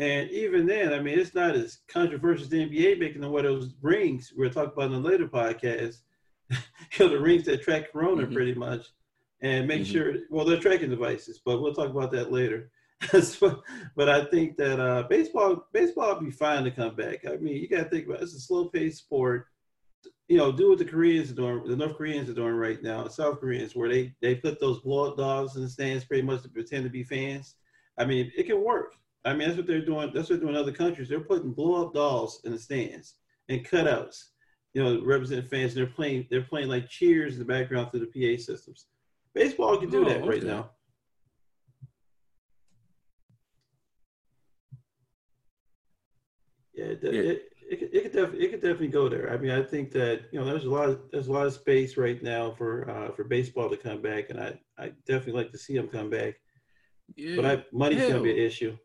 and 0.00 0.30
even 0.30 0.64
then, 0.64 0.94
I 0.94 1.00
mean, 1.00 1.18
it's 1.18 1.34
not 1.34 1.54
as 1.54 1.80
controversial 1.86 2.44
as 2.44 2.48
the 2.48 2.66
NBA 2.66 2.98
making 2.98 3.20
them 3.20 3.32
wear 3.32 3.42
those 3.42 3.74
rings 3.82 4.32
we'll 4.34 4.48
talk 4.48 4.72
about 4.72 4.86
in 4.86 4.94
a 4.94 4.98
later 4.98 5.28
podcast. 5.28 5.98
you 6.50 6.56
know, 6.98 7.08
the 7.10 7.20
rings 7.20 7.44
that 7.44 7.60
track 7.60 7.92
Corona 7.92 8.22
mm-hmm. 8.22 8.32
pretty 8.32 8.54
much 8.54 8.86
and 9.42 9.68
make 9.68 9.82
mm-hmm. 9.82 9.92
sure, 9.92 10.14
well, 10.30 10.46
they're 10.46 10.58
tracking 10.58 10.88
devices, 10.88 11.42
but 11.44 11.60
we'll 11.60 11.74
talk 11.74 11.90
about 11.90 12.10
that 12.12 12.32
later. 12.32 12.70
but 13.94 14.08
I 14.08 14.24
think 14.24 14.56
that 14.56 14.80
uh, 14.80 15.02
baseball, 15.02 15.66
baseball 15.74 16.14
will 16.14 16.22
be 16.22 16.30
fine 16.30 16.64
to 16.64 16.70
come 16.70 16.96
back. 16.96 17.26
I 17.26 17.36
mean, 17.36 17.56
you 17.56 17.68
got 17.68 17.84
to 17.84 17.90
think 17.90 18.06
about 18.06 18.20
it. 18.20 18.22
it's 18.22 18.34
a 18.34 18.40
slow 18.40 18.66
paced 18.66 19.00
sport. 19.00 19.48
You 20.28 20.38
know, 20.38 20.50
do 20.50 20.70
what 20.70 20.78
the 20.78 20.84
Koreans 20.86 21.30
are 21.30 21.34
doing, 21.34 21.62
the 21.66 21.76
North 21.76 21.98
Koreans 21.98 22.30
are 22.30 22.34
doing 22.34 22.54
right 22.54 22.82
now, 22.82 23.04
the 23.04 23.10
South 23.10 23.38
Koreans, 23.38 23.76
where 23.76 23.90
they 23.90 24.14
they 24.22 24.34
put 24.34 24.60
those 24.60 24.80
blow 24.80 25.10
up 25.10 25.18
dogs 25.18 25.56
in 25.56 25.62
the 25.62 25.68
stands 25.68 26.04
pretty 26.04 26.22
much 26.22 26.40
to 26.42 26.48
pretend 26.48 26.84
to 26.84 26.90
be 26.90 27.04
fans. 27.04 27.56
I 27.98 28.06
mean, 28.06 28.32
it 28.34 28.44
can 28.44 28.64
work. 28.64 28.94
I 29.24 29.34
mean, 29.34 29.48
that's 29.48 29.56
what 29.56 29.66
they're 29.66 29.84
doing. 29.84 30.10
That's 30.14 30.30
what 30.30 30.40
they're 30.40 30.46
doing 30.46 30.54
in 30.54 30.60
other 30.60 30.72
countries. 30.72 31.08
They're 31.08 31.20
putting 31.20 31.52
blow 31.52 31.86
up 31.86 31.94
dolls 31.94 32.40
in 32.44 32.52
the 32.52 32.58
stands 32.58 33.16
and 33.48 33.66
cutouts, 33.66 34.16
you 34.72 34.82
know, 34.82 35.02
representing 35.04 35.48
fans. 35.48 35.72
And 35.72 35.80
they're 35.80 35.94
playing. 35.94 36.26
They're 36.30 36.42
playing 36.42 36.68
like 36.68 36.88
cheers 36.88 37.34
in 37.34 37.38
the 37.38 37.44
background 37.44 37.90
through 37.90 38.06
the 38.10 38.36
PA 38.36 38.42
systems. 38.42 38.86
Baseball 39.34 39.76
can 39.76 39.90
do 39.90 40.04
oh, 40.04 40.08
that 40.08 40.18
okay. 40.18 40.28
right 40.28 40.42
now. 40.42 40.70
Yeah, 46.74 46.84
it, 46.84 47.00
yeah. 47.02 47.10
It, 47.10 47.42
it, 47.70 47.78
could, 47.78 47.94
it 47.94 48.02
could 48.02 48.12
definitely 48.12 48.46
it 48.46 48.50
could 48.50 48.62
definitely 48.62 48.88
go 48.88 49.08
there. 49.08 49.32
I 49.32 49.36
mean, 49.36 49.50
I 49.50 49.62
think 49.62 49.92
that 49.92 50.22
you 50.32 50.40
know 50.40 50.46
there's 50.46 50.64
a 50.64 50.70
lot 50.70 50.88
of 50.88 51.00
there's 51.12 51.28
a 51.28 51.32
lot 51.32 51.46
of 51.46 51.52
space 51.52 51.96
right 51.96 52.20
now 52.22 52.50
for 52.52 52.88
uh, 52.90 53.12
for 53.12 53.24
baseball 53.24 53.68
to 53.68 53.76
come 53.76 54.00
back, 54.00 54.30
and 54.30 54.40
I 54.40 54.58
I 54.78 54.92
definitely 55.06 55.34
like 55.34 55.52
to 55.52 55.58
see 55.58 55.74
them 55.76 55.88
come 55.88 56.08
back. 56.08 56.36
Yeah. 57.16 57.36
But 57.36 57.44
I, 57.44 57.64
money's 57.72 57.98
Hell. 57.98 58.10
gonna 58.10 58.22
be 58.22 58.32
an 58.32 58.38
issue. 58.38 58.76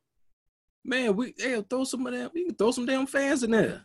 Man, 0.86 1.16
we 1.16 1.34
hey, 1.36 1.64
throw 1.68 1.84
some 1.84 2.06
of 2.06 2.14
them. 2.14 2.30
We 2.32 2.46
can 2.46 2.56
throw 2.56 2.70
some 2.70 2.86
damn 2.86 3.08
fans 3.08 3.42
in 3.42 3.50
there. 3.52 3.82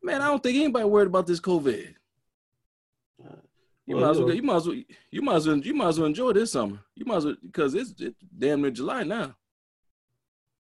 Man, 0.00 0.22
I 0.22 0.28
don't 0.28 0.40
think 0.40 0.56
anybody 0.56 0.84
worried 0.84 1.08
about 1.08 1.26
this 1.26 1.40
COVID. 1.40 1.94
You 3.84 3.96
well, 3.96 4.04
might 4.04 4.10
as 4.10 4.18
well. 4.20 4.32
You 4.32 4.42
might 4.42 4.56
as 4.56 4.66
well. 4.68 4.76
You 5.10 5.22
might 5.22 5.34
as 5.34 5.48
well. 5.48 5.56
You 5.56 5.74
might 5.74 5.88
as 5.88 5.98
well 5.98 6.06
enjoy 6.06 6.32
this 6.32 6.52
summer. 6.52 6.78
You 6.94 7.04
might 7.04 7.16
as 7.16 7.24
well 7.24 7.34
because 7.42 7.74
it's, 7.74 7.92
it's 7.98 8.16
damn 8.38 8.62
near 8.62 8.70
July 8.70 9.02
now. 9.02 9.34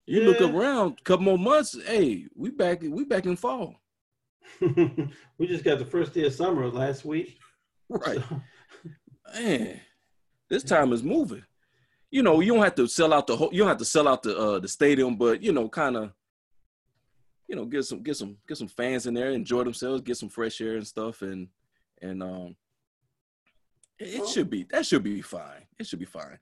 You 0.07 0.23
yeah. 0.23 0.29
look 0.29 0.41
around, 0.41 0.99
a 0.99 1.03
couple 1.05 1.25
more 1.25 1.39
months. 1.39 1.79
Hey, 1.87 2.27
we 2.35 2.51
back. 2.51 2.83
We 2.83 3.05
back 3.05 3.27
in 3.27 3.37
fall. 3.37 3.77
we 4.61 5.47
just 5.47 5.63
got 5.63 5.79
the 5.79 5.87
first 5.87 6.13
day 6.15 6.27
of 6.27 6.35
summer 6.35 6.69
last 6.69 7.05
week. 7.05 7.39
Right. 7.89 8.21
So. 8.29 8.41
Man, 9.35 9.81
this 10.49 10.65
time 10.65 10.93
is 10.93 11.05
moving 11.05 11.45
you 12.15 12.23
know, 12.23 12.39
you 12.39 12.55
don't 12.55 12.63
have 12.63 12.77
to 12.77 12.87
sell 12.87 13.13
out 13.13 13.27
the 13.27 13.37
whole, 13.37 13.49
you 13.51 13.59
don't 13.59 13.69
have 13.69 13.77
to 13.79 13.85
sell 13.85 14.07
out 14.07 14.23
the 14.23 14.39
uh, 14.39 14.61
the 14.61 14.69
stadium, 14.69 15.17
but 15.17 15.43
you 15.43 15.53
know, 15.53 15.69
kind 15.69 15.97
of, 15.97 16.13
you 17.49 17.57
know, 17.57 17.65
get 17.65 17.85
some 17.85 18.05
get 18.05 18.17
some 18.17 18.37
get 18.47 18.57
some 18.57 18.69
fans 18.69 19.09
in 19.09 19.15
there, 19.15 19.33
enjoy 19.33 19.65
themselves, 19.65 20.01
get 20.01 20.17
some 20.17 20.29
fresh 20.29 20.61
air 20.61 20.77
and 20.77 20.87
stuff, 20.87 21.23
and 21.23 21.49
and 22.01 22.23
um, 22.23 22.55
it, 23.99 24.21
it 24.21 24.29
should 24.29 24.49
be 24.49 24.63
that 24.71 24.87
should 24.87 25.03
be 25.03 25.23
fine. 25.23 25.67
It 25.77 25.89
should 25.89 25.99
be 25.99 26.05
fine. 26.05 26.39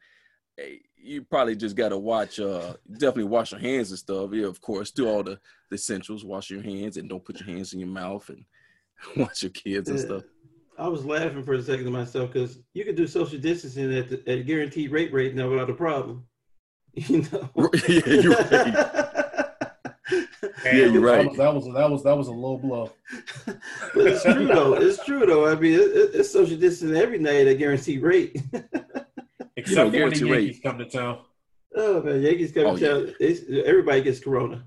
Hey, 0.58 0.82
you 0.94 1.22
probably 1.22 1.56
just 1.56 1.74
got 1.74 1.88
to 1.88 1.96
watch, 1.96 2.38
uh, 2.38 2.74
definitely 2.92 3.24
wash 3.24 3.52
your 3.52 3.60
hands 3.62 3.88
and 3.88 3.98
stuff. 3.98 4.28
Yeah, 4.34 4.48
of 4.48 4.60
course, 4.60 4.90
do 4.90 5.08
all 5.08 5.22
the, 5.22 5.38
the 5.70 5.76
essentials, 5.76 6.22
wash 6.22 6.50
your 6.50 6.60
hands, 6.60 6.98
and 6.98 7.08
don't 7.08 7.24
put 7.24 7.40
your 7.40 7.48
hands 7.48 7.72
in 7.72 7.80
your 7.80 7.88
mouth, 7.88 8.28
and 8.28 8.44
watch 9.16 9.42
your 9.42 9.52
kids 9.52 9.88
and 9.88 9.98
stuff. 9.98 10.24
I 10.82 10.88
was 10.88 11.04
laughing 11.04 11.44
for 11.44 11.54
a 11.54 11.62
second 11.62 11.84
to 11.84 11.92
myself 11.92 12.32
because 12.32 12.58
you 12.74 12.84
could 12.84 12.96
do 12.96 13.06
social 13.06 13.38
distancing 13.38 13.96
at, 13.96 14.08
the, 14.08 14.18
at 14.28 14.38
a 14.38 14.42
guaranteed 14.42 14.90
rate 14.90 15.12
right 15.12 15.32
now 15.32 15.48
without 15.48 15.70
a 15.70 15.74
problem. 15.74 16.26
You 16.94 17.22
know? 17.22 17.48
yeah, 17.88 18.04
you're 18.06 18.36
right. 18.36 18.74
yeah, 20.64 20.72
you're 20.72 21.00
right. 21.00 21.36
That 21.38 21.54
was, 21.54 21.64
that 21.74 21.90
was 21.90 22.02
that 22.02 22.18
was 22.18 22.28
a 22.28 22.32
low 22.32 22.58
blow. 22.58 22.90
but 23.46 23.56
it's 23.94 24.22
true 24.22 24.46
though. 24.46 24.74
It's 24.74 25.02
true 25.02 25.24
though. 25.24 25.48
I 25.48 25.54
mean, 25.54 25.72
it, 25.72 26.10
it's 26.12 26.30
social 26.30 26.58
distancing 26.58 26.94
every 26.94 27.18
night 27.18 27.46
at 27.46 27.56
guaranteed 27.56 28.02
rate. 28.02 28.42
Except 29.56 29.94
you 29.94 30.00
know, 30.00 30.04
when 30.04 30.12
the 30.12 30.26
Yankees 30.26 30.28
rate. 30.28 30.62
come 30.62 30.76
to 30.76 30.84
town. 30.84 31.20
Oh 31.74 32.02
man, 32.02 32.20
Yankees 32.20 32.52
come 32.52 32.66
oh, 32.66 32.76
to 32.76 33.14
yeah. 33.18 33.30
town. 33.30 33.64
everybody 33.64 34.02
gets 34.02 34.20
corona. 34.20 34.62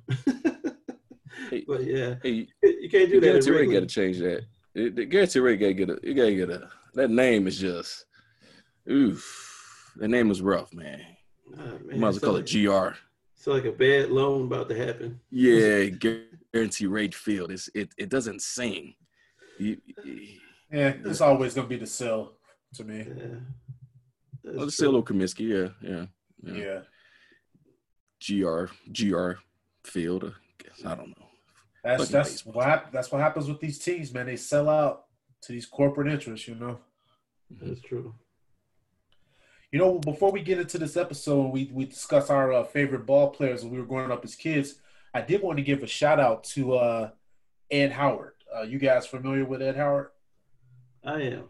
hey, 1.51 1.63
but 1.67 1.83
yeah, 1.83 2.15
hey, 2.23 2.47
you 2.63 2.89
can't 2.89 3.11
do 3.11 3.19
that. 3.19 3.45
Guaranteed 3.45 3.71
got 3.71 3.79
to 3.81 3.85
change 3.85 4.17
that. 4.17 4.45
It, 4.75 5.09
Guaranteed 5.09 5.41
Rate 5.41 5.59
gotta 5.59 5.73
get 5.73 5.89
a. 5.89 5.99
You 6.03 6.13
gotta 6.13 6.35
get 6.35 6.49
a. 6.49 6.69
That 6.93 7.09
name 7.09 7.47
is 7.47 7.57
just. 7.57 8.05
Oof. 8.89 9.93
That 9.95 10.09
name 10.09 10.29
is 10.29 10.41
rough, 10.41 10.73
man. 10.73 11.01
Ah, 11.57 11.63
man. 11.63 11.81
You 11.91 11.97
might 11.97 12.09
as 12.09 12.21
well 12.21 12.31
call 12.31 12.39
like, 12.41 12.53
it 12.53 12.65
GR. 12.65 12.97
It's 13.35 13.47
like 13.47 13.65
a 13.65 13.71
bad 13.71 14.11
loan 14.11 14.43
about 14.43 14.67
to 14.69 14.75
happen. 14.75 15.21
Yeah, 15.31 15.85
Guaranteed 16.53 16.89
Rate 16.89 17.15
Field. 17.15 17.51
It's 17.51 17.69
it. 17.73 17.89
It 17.97 18.09
doesn't 18.09 18.41
sing. 18.41 18.95
You, 19.57 19.77
yeah, 20.69 20.95
it's 21.05 21.21
always 21.21 21.53
gonna 21.53 21.67
be 21.67 21.77
the 21.77 21.87
Cell 21.87 22.33
to 22.73 22.83
me. 22.83 23.05
Yeah. 23.07 24.53
Well, 24.53 24.65
the 24.65 24.71
Cell 24.71 24.97
of 24.97 25.05
Comiskey. 25.05 25.47
Yeah, 25.47 25.69
yeah, 25.89 26.05
yeah. 26.43 26.81
yeah. 28.29 28.41
GR 28.43 28.65
GR 28.91 29.31
Field. 29.85 30.33
I 30.85 30.95
don't 30.95 31.17
know. 31.17 31.24
That's 31.85 32.09
that's 32.09 32.43
what 32.43 32.87
that's 32.91 33.11
what 33.11 33.21
happens 33.21 33.47
with 33.47 33.59
these 33.59 33.77
teams, 33.77 34.11
man. 34.11 34.25
They 34.25 34.37
sell 34.37 34.69
out 34.69 35.05
to 35.41 35.51
these 35.51 35.67
corporate 35.67 36.11
interests, 36.11 36.47
you 36.47 36.55
know. 36.55 36.79
That's 37.61 37.79
true. 37.79 38.15
You 39.71 39.77
know, 39.77 39.99
before 39.99 40.31
we 40.31 40.41
get 40.41 40.59
into 40.59 40.79
this 40.79 40.97
episode, 40.97 41.51
we 41.51 41.69
we 41.71 41.85
discuss 41.85 42.31
our 42.31 42.51
uh, 42.51 42.63
favorite 42.63 43.05
ball 43.05 43.29
players 43.29 43.61
when 43.61 43.71
we 43.71 43.79
were 43.79 43.85
growing 43.85 44.11
up 44.11 44.25
as 44.25 44.33
kids. 44.33 44.79
I 45.13 45.21
did 45.21 45.43
want 45.43 45.57
to 45.57 45.63
give 45.63 45.83
a 45.83 45.87
shout 45.87 46.19
out 46.19 46.43
to 46.55 46.73
uh, 46.73 47.09
Ed 47.69 47.91
Howard. 47.91 48.33
Uh, 48.53 48.63
you 48.63 48.79
guys 48.79 49.05
familiar 49.05 49.45
with 49.45 49.61
Ed 49.61 49.75
Howard? 49.75 50.07
I 51.03 51.21
am. 51.21 51.43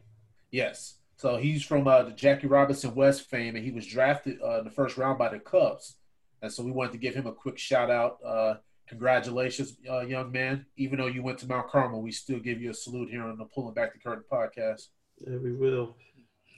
Yes. 0.51 0.95
So 1.15 1.37
he's 1.37 1.63
from 1.63 1.87
uh, 1.87 2.03
the 2.03 2.11
Jackie 2.11 2.47
Robinson 2.47 2.93
West 2.93 3.29
fame, 3.29 3.55
and 3.55 3.63
he 3.63 3.71
was 3.71 3.87
drafted 3.87 4.39
uh, 4.43 4.59
in 4.59 4.65
the 4.65 4.71
first 4.71 4.97
round 4.97 5.17
by 5.17 5.29
the 5.29 5.39
Cubs. 5.39 5.95
And 6.41 6.51
so 6.51 6.61
we 6.61 6.71
wanted 6.71 6.91
to 6.91 6.97
give 6.97 7.15
him 7.15 7.25
a 7.25 7.31
quick 7.31 7.57
shout 7.57 7.89
out. 7.89 8.17
Congratulations, 8.87 9.77
uh, 9.89 10.01
young 10.01 10.31
man. 10.31 10.65
Even 10.77 10.99
though 10.99 11.07
you 11.07 11.23
went 11.23 11.39
to 11.39 11.47
Mount 11.47 11.69
Carmel, 11.69 12.01
we 12.01 12.11
still 12.11 12.39
give 12.39 12.61
you 12.61 12.69
a 12.69 12.73
salute 12.73 13.09
here 13.09 13.23
on 13.23 13.37
the 13.37 13.45
Pulling 13.45 13.73
Back 13.73 13.93
the 13.93 13.99
Curtain 13.99 14.23
podcast. 14.31 14.89
Yeah, 15.19 15.37
we 15.37 15.53
will. 15.53 15.95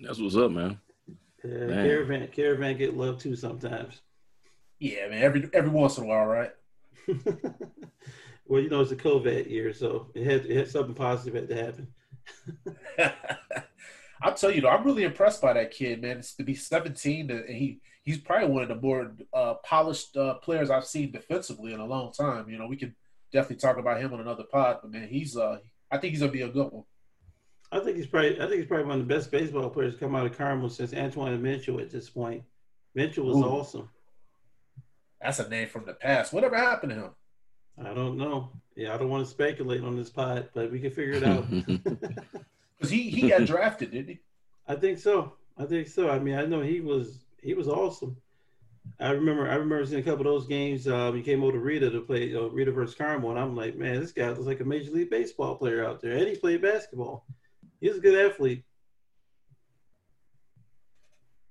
That's 0.01 0.19
what's 0.19 0.36
up, 0.36 0.51
man. 0.51 0.79
Yeah, 1.43 1.65
man. 1.65 1.86
caravan, 1.86 2.27
caravan 2.27 2.77
get 2.77 2.98
love 2.98 3.19
too 3.19 3.36
sometimes. 3.36 4.01
Yeah, 4.79 5.07
man. 5.07 5.24
Every 5.24 5.50
every 5.53 5.69
once 5.69 5.98
in 5.98 6.03
a 6.03 6.07
while, 6.07 6.25
right? 6.25 6.51
well, 8.46 8.62
you 8.62 8.69
know, 8.69 8.81
it's 8.81 8.91
a 8.91 8.96
COVID 8.96 9.50
year, 9.50 9.74
so 9.74 10.07
it 10.13 10.25
had, 10.25 10.46
it 10.46 10.57
had 10.57 10.69
something 10.69 10.96
positive 10.96 11.36
had 11.36 11.50
to 11.50 11.55
happen. 11.55 11.88
I'll 14.22 14.34
tell 14.34 14.51
you, 14.51 14.62
though, 14.62 14.69
I'm 14.69 14.84
really 14.84 15.03
impressed 15.03 15.41
by 15.41 15.53
that 15.53 15.72
kid, 15.72 16.01
man. 16.01 16.17
It's 16.17 16.34
to 16.36 16.43
be 16.43 16.55
17, 16.55 17.29
and 17.31 17.50
he 17.50 17.79
he's 18.08 18.18
probably 18.18 18.48
one 18.48 18.64
of 18.64 18.70
the 18.70 18.76
more 18.76 19.12
uh, 19.34 19.56
polished 19.66 20.16
uh, 20.16 20.36
players 20.36 20.70
I've 20.70 20.86
seen 20.86 21.12
defensively 21.12 21.74
in 21.74 21.82
a 21.82 21.86
long 21.86 22.14
time. 22.14 22.50
You 22.50 22.58
know, 22.58 22.66
we 22.66 22.78
can 22.78 22.96
definitely 23.34 23.58
talk 23.58 23.78
about 23.78 24.00
him 24.00 24.14
on 24.14 24.22
another 24.22 24.46
pod, 24.46 24.78
but 24.82 24.92
man, 24.92 25.10
he's 25.10 25.36
uh, 25.36 25.60
I 25.92 25.98
think 25.98 26.12
he's 26.12 26.22
gonna 26.22 26.32
be 26.32 26.44
a 26.44 26.48
good 26.48 26.72
one. 26.72 26.86
I 27.70 27.82
think 27.82 27.98
he's 27.98 28.08
probably 28.08 28.38
I 28.38 28.46
think 28.48 28.60
he's 28.60 28.66
probably 28.66 28.86
one 28.86 29.02
of 29.02 29.08
the 29.08 29.14
best 29.14 29.30
baseball 29.30 29.70
players 29.70 29.96
to 29.96 30.00
come 30.00 30.16
out 30.16 30.26
of 30.26 30.38
Carmel 30.38 30.70
since 30.70 30.94
Antoine 30.94 31.42
Mitchell 31.42 31.82
at 31.82 31.92
this 31.92 32.10
point. 32.10 32.44
Mitchell 32.96 33.26
was 33.26 33.38
Ooh. 33.38 33.44
awesome. 33.44 33.90
That's 35.22 35.40
a 35.40 35.50
name 35.50 35.68
from 35.68 35.84
the 35.84 35.94
past. 35.94 36.32
Whatever 36.32 36.56
happened 36.56 36.94
to 36.94 36.96
him? 36.96 37.12
I 37.86 37.94
don't 37.94 38.18
know. 38.18 38.54
Yeah, 38.78 38.96
I 38.96 38.98
don't 38.98 39.10
want 39.10 39.26
to 39.26 39.30
speculate 39.30 39.84
on 39.84 39.98
this 39.98 40.10
pod, 40.10 40.50
but 40.54 40.72
we 40.72 40.80
can 40.80 40.92
figure 40.92 41.14
it 41.14 41.24
out. 41.24 41.46
Because 42.78 42.92
he 42.92 43.10
he 43.10 43.30
got 43.30 43.44
drafted, 43.46 43.90
didn't 43.90 44.08
he? 44.08 44.20
I 44.68 44.76
think 44.76 45.00
so. 45.00 45.34
I 45.58 45.66
think 45.66 45.88
so. 45.88 46.12
I 46.12 46.20
mean, 46.20 46.36
I 46.36 46.46
know 46.46 46.62
he 46.62 46.80
was 46.80 47.26
he 47.41 47.53
was 47.53 47.67
awesome. 47.67 48.17
I 49.00 49.12
remember 49.12 49.50
I 49.50 49.56
remember 49.56 49.86
seeing 49.86 50.01
a 50.01 50.03
couple 50.03 50.22
of 50.22 50.34
those 50.34 50.48
games. 50.48 50.88
Uh, 50.88 51.12
he 51.12 51.22
came 51.22 51.44
over 51.44 51.53
to 51.53 51.60
Rita 51.60 51.89
to 51.89 52.01
play 52.01 52.34
uh, 52.36 52.44
Rita 52.44 52.72
versus 52.72 52.96
Carmel, 52.96 53.32
and 53.32 53.39
I'm 53.39 53.56
like, 53.56 53.75
man, 53.75 54.00
this 54.00 54.12
guy 54.12 54.29
looks 54.29 54.46
like 54.46 54.60
a 54.60 54.65
major 54.65 54.91
league 54.91 55.10
baseball 55.10 55.56
player 55.56 55.86
out 55.86 56.01
there, 56.01 56.13
and 56.13 56.27
he 56.27 56.36
played 56.36 56.62
basketball. 56.62 57.25
He's 57.79 57.98
a 57.98 58.00
good 58.00 58.32
athlete. 58.32 58.63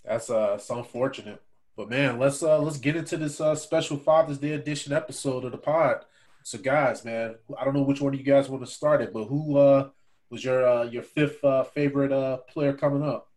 That's 0.05 0.31
uh, 0.31 0.53
it's 0.55 0.71
unfortunate, 0.71 1.43
but 1.77 1.91
man, 1.91 2.19
let's 2.19 2.43
uh, 2.43 2.59
let's 2.59 2.79
get 2.79 2.97
into 2.97 3.17
this 3.17 3.41
uh, 3.41 3.55
special 3.55 3.97
Father's 3.97 4.39
Day 4.39 4.53
edition 4.53 4.93
episode 4.93 5.45
of 5.45 5.53
the 5.53 5.59
pod. 5.59 6.05
So, 6.43 6.59
guys, 6.59 7.05
man, 7.05 7.35
I 7.59 7.65
don't 7.65 7.75
know 7.75 7.83
which 7.83 8.01
one 8.01 8.15
of 8.15 8.21
you 8.21 8.25
guys 8.25 8.49
want 8.49 8.65
to 8.65 8.71
start 8.71 9.03
it, 9.03 9.13
but 9.13 9.25
who 9.25 9.57
uh, 9.57 9.89
was 10.31 10.45
your 10.45 10.67
uh, 10.67 10.85
your 10.85 11.03
fifth 11.03 11.43
uh, 11.43 11.65
favorite 11.65 12.13
uh, 12.13 12.39
player 12.49 12.73
coming 12.73 13.03
up? 13.03 13.31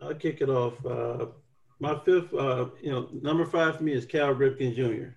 I'll 0.00 0.14
kick 0.14 0.40
it 0.40 0.48
off. 0.48 0.84
Uh, 0.84 1.26
my 1.78 1.98
fifth, 2.04 2.32
uh, 2.34 2.66
you 2.80 2.90
know, 2.90 3.08
number 3.22 3.44
five 3.44 3.76
for 3.76 3.82
me 3.82 3.92
is 3.92 4.06
Cal 4.06 4.34
Ripken 4.34 4.74
Jr. 4.74 5.16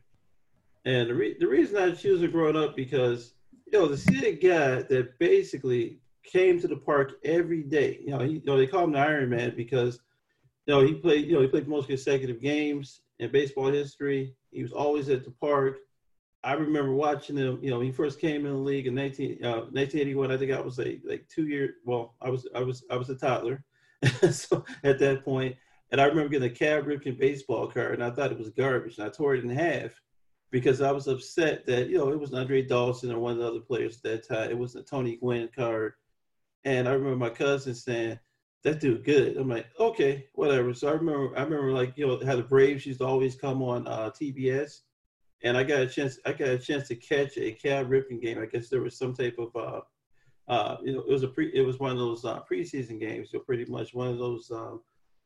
And 0.85 1.09
the, 1.09 1.13
re- 1.13 1.37
the 1.39 1.47
reason 1.47 1.77
I 1.77 1.91
choose 1.91 2.21
him 2.21 2.31
growing 2.31 2.55
up 2.55 2.75
because, 2.75 3.33
you 3.65 3.77
know, 3.77 3.87
to 3.87 3.97
see 3.97 4.25
a 4.25 4.33
guy 4.33 4.83
that 4.83 5.19
basically 5.19 5.99
came 6.23 6.59
to 6.59 6.67
the 6.67 6.77
park 6.77 7.13
every 7.23 7.63
day. 7.63 7.99
You 8.03 8.11
know, 8.11 8.19
he, 8.19 8.33
you 8.33 8.41
know, 8.45 8.57
they 8.57 8.67
call 8.67 8.85
him 8.85 8.93
the 8.93 8.99
Iron 8.99 9.29
Man 9.29 9.53
because, 9.55 9.99
you 10.65 10.73
know, 10.73 10.85
he 10.85 10.93
played, 10.93 11.25
you 11.25 11.33
know, 11.33 11.41
he 11.41 11.47
played 11.47 11.65
the 11.65 11.69
most 11.69 11.87
consecutive 11.87 12.41
games 12.41 13.01
in 13.19 13.31
baseball 13.31 13.71
history. 13.71 14.35
He 14.51 14.61
was 14.61 14.71
always 14.71 15.09
at 15.09 15.25
the 15.25 15.31
park. 15.31 15.77
I 16.43 16.53
remember 16.53 16.93
watching 16.93 17.35
him. 17.35 17.59
You 17.61 17.69
know, 17.69 17.81
he 17.81 17.91
first 17.91 18.19
came 18.19 18.45
in 18.45 18.53
the 18.53 18.57
league 18.57 18.87
in 18.87 18.95
19, 18.95 19.43
uh, 19.43 19.67
1981. 19.71 20.31
I 20.31 20.37
think 20.37 20.51
I 20.51 20.61
was 20.61 20.77
like 20.77 21.01
like 21.03 21.27
two 21.27 21.47
years. 21.47 21.75
Well, 21.83 22.15
I 22.21 22.29
was 22.29 22.47
I 22.55 22.61
was 22.61 22.83
I 22.89 22.95
was 22.95 23.09
a 23.09 23.15
toddler, 23.15 23.63
so 24.31 24.63
at 24.83 24.99
that 24.99 25.23
point, 25.25 25.55
and 25.91 25.99
I 25.99 26.05
remember 26.05 26.29
getting 26.29 26.51
a 26.51 26.53
Cal 26.53 26.81
Ripken 26.81 27.17
baseball 27.17 27.67
card, 27.67 27.95
and 27.95 28.03
I 28.03 28.11
thought 28.11 28.31
it 28.31 28.37
was 28.37 28.49
garbage, 28.49 28.97
and 28.97 29.07
I 29.07 29.09
tore 29.09 29.35
it 29.35 29.43
in 29.43 29.49
half 29.49 29.99
because 30.51 30.81
I 30.81 30.91
was 30.91 31.07
upset 31.07 31.65
that 31.67 31.89
you 31.89 31.97
know 31.97 32.09
it 32.09 32.19
was 32.19 32.33
Andre 32.33 32.61
Dawson 32.61 33.11
or 33.11 33.19
one 33.19 33.33
of 33.33 33.39
the 33.39 33.47
other 33.47 33.59
players 33.59 33.97
at 33.97 34.03
that 34.03 34.27
time. 34.27 34.49
It 34.49 34.57
was 34.57 34.75
a 34.75 34.83
Tony 34.83 35.17
Gwynn 35.17 35.49
card, 35.55 35.93
and 36.63 36.87
I 36.87 36.93
remember 36.93 37.17
my 37.17 37.29
cousin 37.29 37.75
saying, 37.75 38.19
"That 38.63 38.79
dude 38.79 39.03
good." 39.03 39.37
I'm 39.37 39.49
like, 39.49 39.67
okay, 39.79 40.27
whatever. 40.33 40.73
So 40.73 40.87
I 40.87 40.91
remember 40.91 41.37
I 41.37 41.43
remember 41.43 41.73
like 41.73 41.97
you 41.97 42.07
know 42.07 42.19
how 42.25 42.35
the 42.35 42.43
Braves 42.43 42.85
used 42.85 42.99
to 42.99 43.05
always 43.05 43.35
come 43.35 43.61
on 43.61 43.87
uh, 43.87 44.11
TBS 44.11 44.81
and 45.43 45.57
I 45.57 45.63
got 45.63 45.81
a 45.81 45.87
chance. 45.87 46.19
I 46.25 46.33
got 46.33 46.49
a 46.49 46.57
chance 46.57 46.87
to 46.89 46.95
catch 46.95 47.37
a 47.37 47.51
Cal 47.53 47.85
Ripken 47.85 48.21
game. 48.21 48.39
I 48.39 48.45
guess 48.45 48.69
there 48.69 48.81
was 48.81 48.97
some 48.97 49.13
type 49.13 49.37
of, 49.37 49.55
uh, 49.55 49.81
uh, 50.49 50.77
you 50.83 50.93
know, 50.93 50.99
it 50.99 51.07
was 51.07 51.23
a 51.23 51.27
pre. 51.27 51.47
It 51.53 51.65
was 51.65 51.79
one 51.79 51.91
of 51.91 51.97
those 51.97 52.25
uh, 52.25 52.39
preseason 52.49 52.99
games. 52.99 53.29
So 53.31 53.39
pretty 53.39 53.65
much 53.65 53.93
one 53.93 54.07
of 54.07 54.17
those, 54.17 54.51
um, 54.51 54.81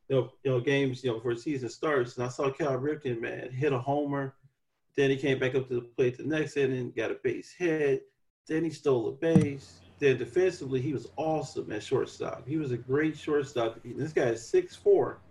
you 0.10 0.16
know, 0.16 0.30
you 0.44 0.52
know, 0.52 0.60
games, 0.60 1.04
you 1.04 1.10
know, 1.10 1.16
before 1.16 1.34
the 1.34 1.42
season 1.42 1.70
starts. 1.70 2.18
And 2.18 2.26
I 2.26 2.30
saw 2.30 2.50
Cal 2.52 2.78
Ripken, 2.78 3.22
man, 3.22 3.52
hit 3.52 3.74
a 3.74 3.80
homer. 3.80 4.36
Then 4.96 5.10
he 5.10 5.18
came 5.18 5.40
back 5.40 5.56
up 5.56 5.68
to 5.70 5.76
the 5.76 5.82
plate 5.82 6.18
the 6.18 6.24
next 6.24 6.58
inning, 6.58 6.94
got 6.96 7.12
a 7.12 7.18
base 7.24 7.52
hit. 7.58 8.08
Then 8.48 8.64
he 8.64 8.70
stole 8.70 9.10
a 9.10 9.12
base. 9.12 9.80
Then 10.00 10.18
defensively, 10.18 10.82
he 10.82 10.94
was 10.94 11.08
awesome 11.16 11.72
at 11.72 11.82
shortstop. 11.82 12.48
He 12.48 12.58
was 12.58 12.72
a 12.72 12.78
great 12.78 13.18
shortstop. 13.18 13.80
This 13.84 14.14
guy 14.14 14.24
is 14.26 14.48
six 14.48 14.76
four 14.76 15.22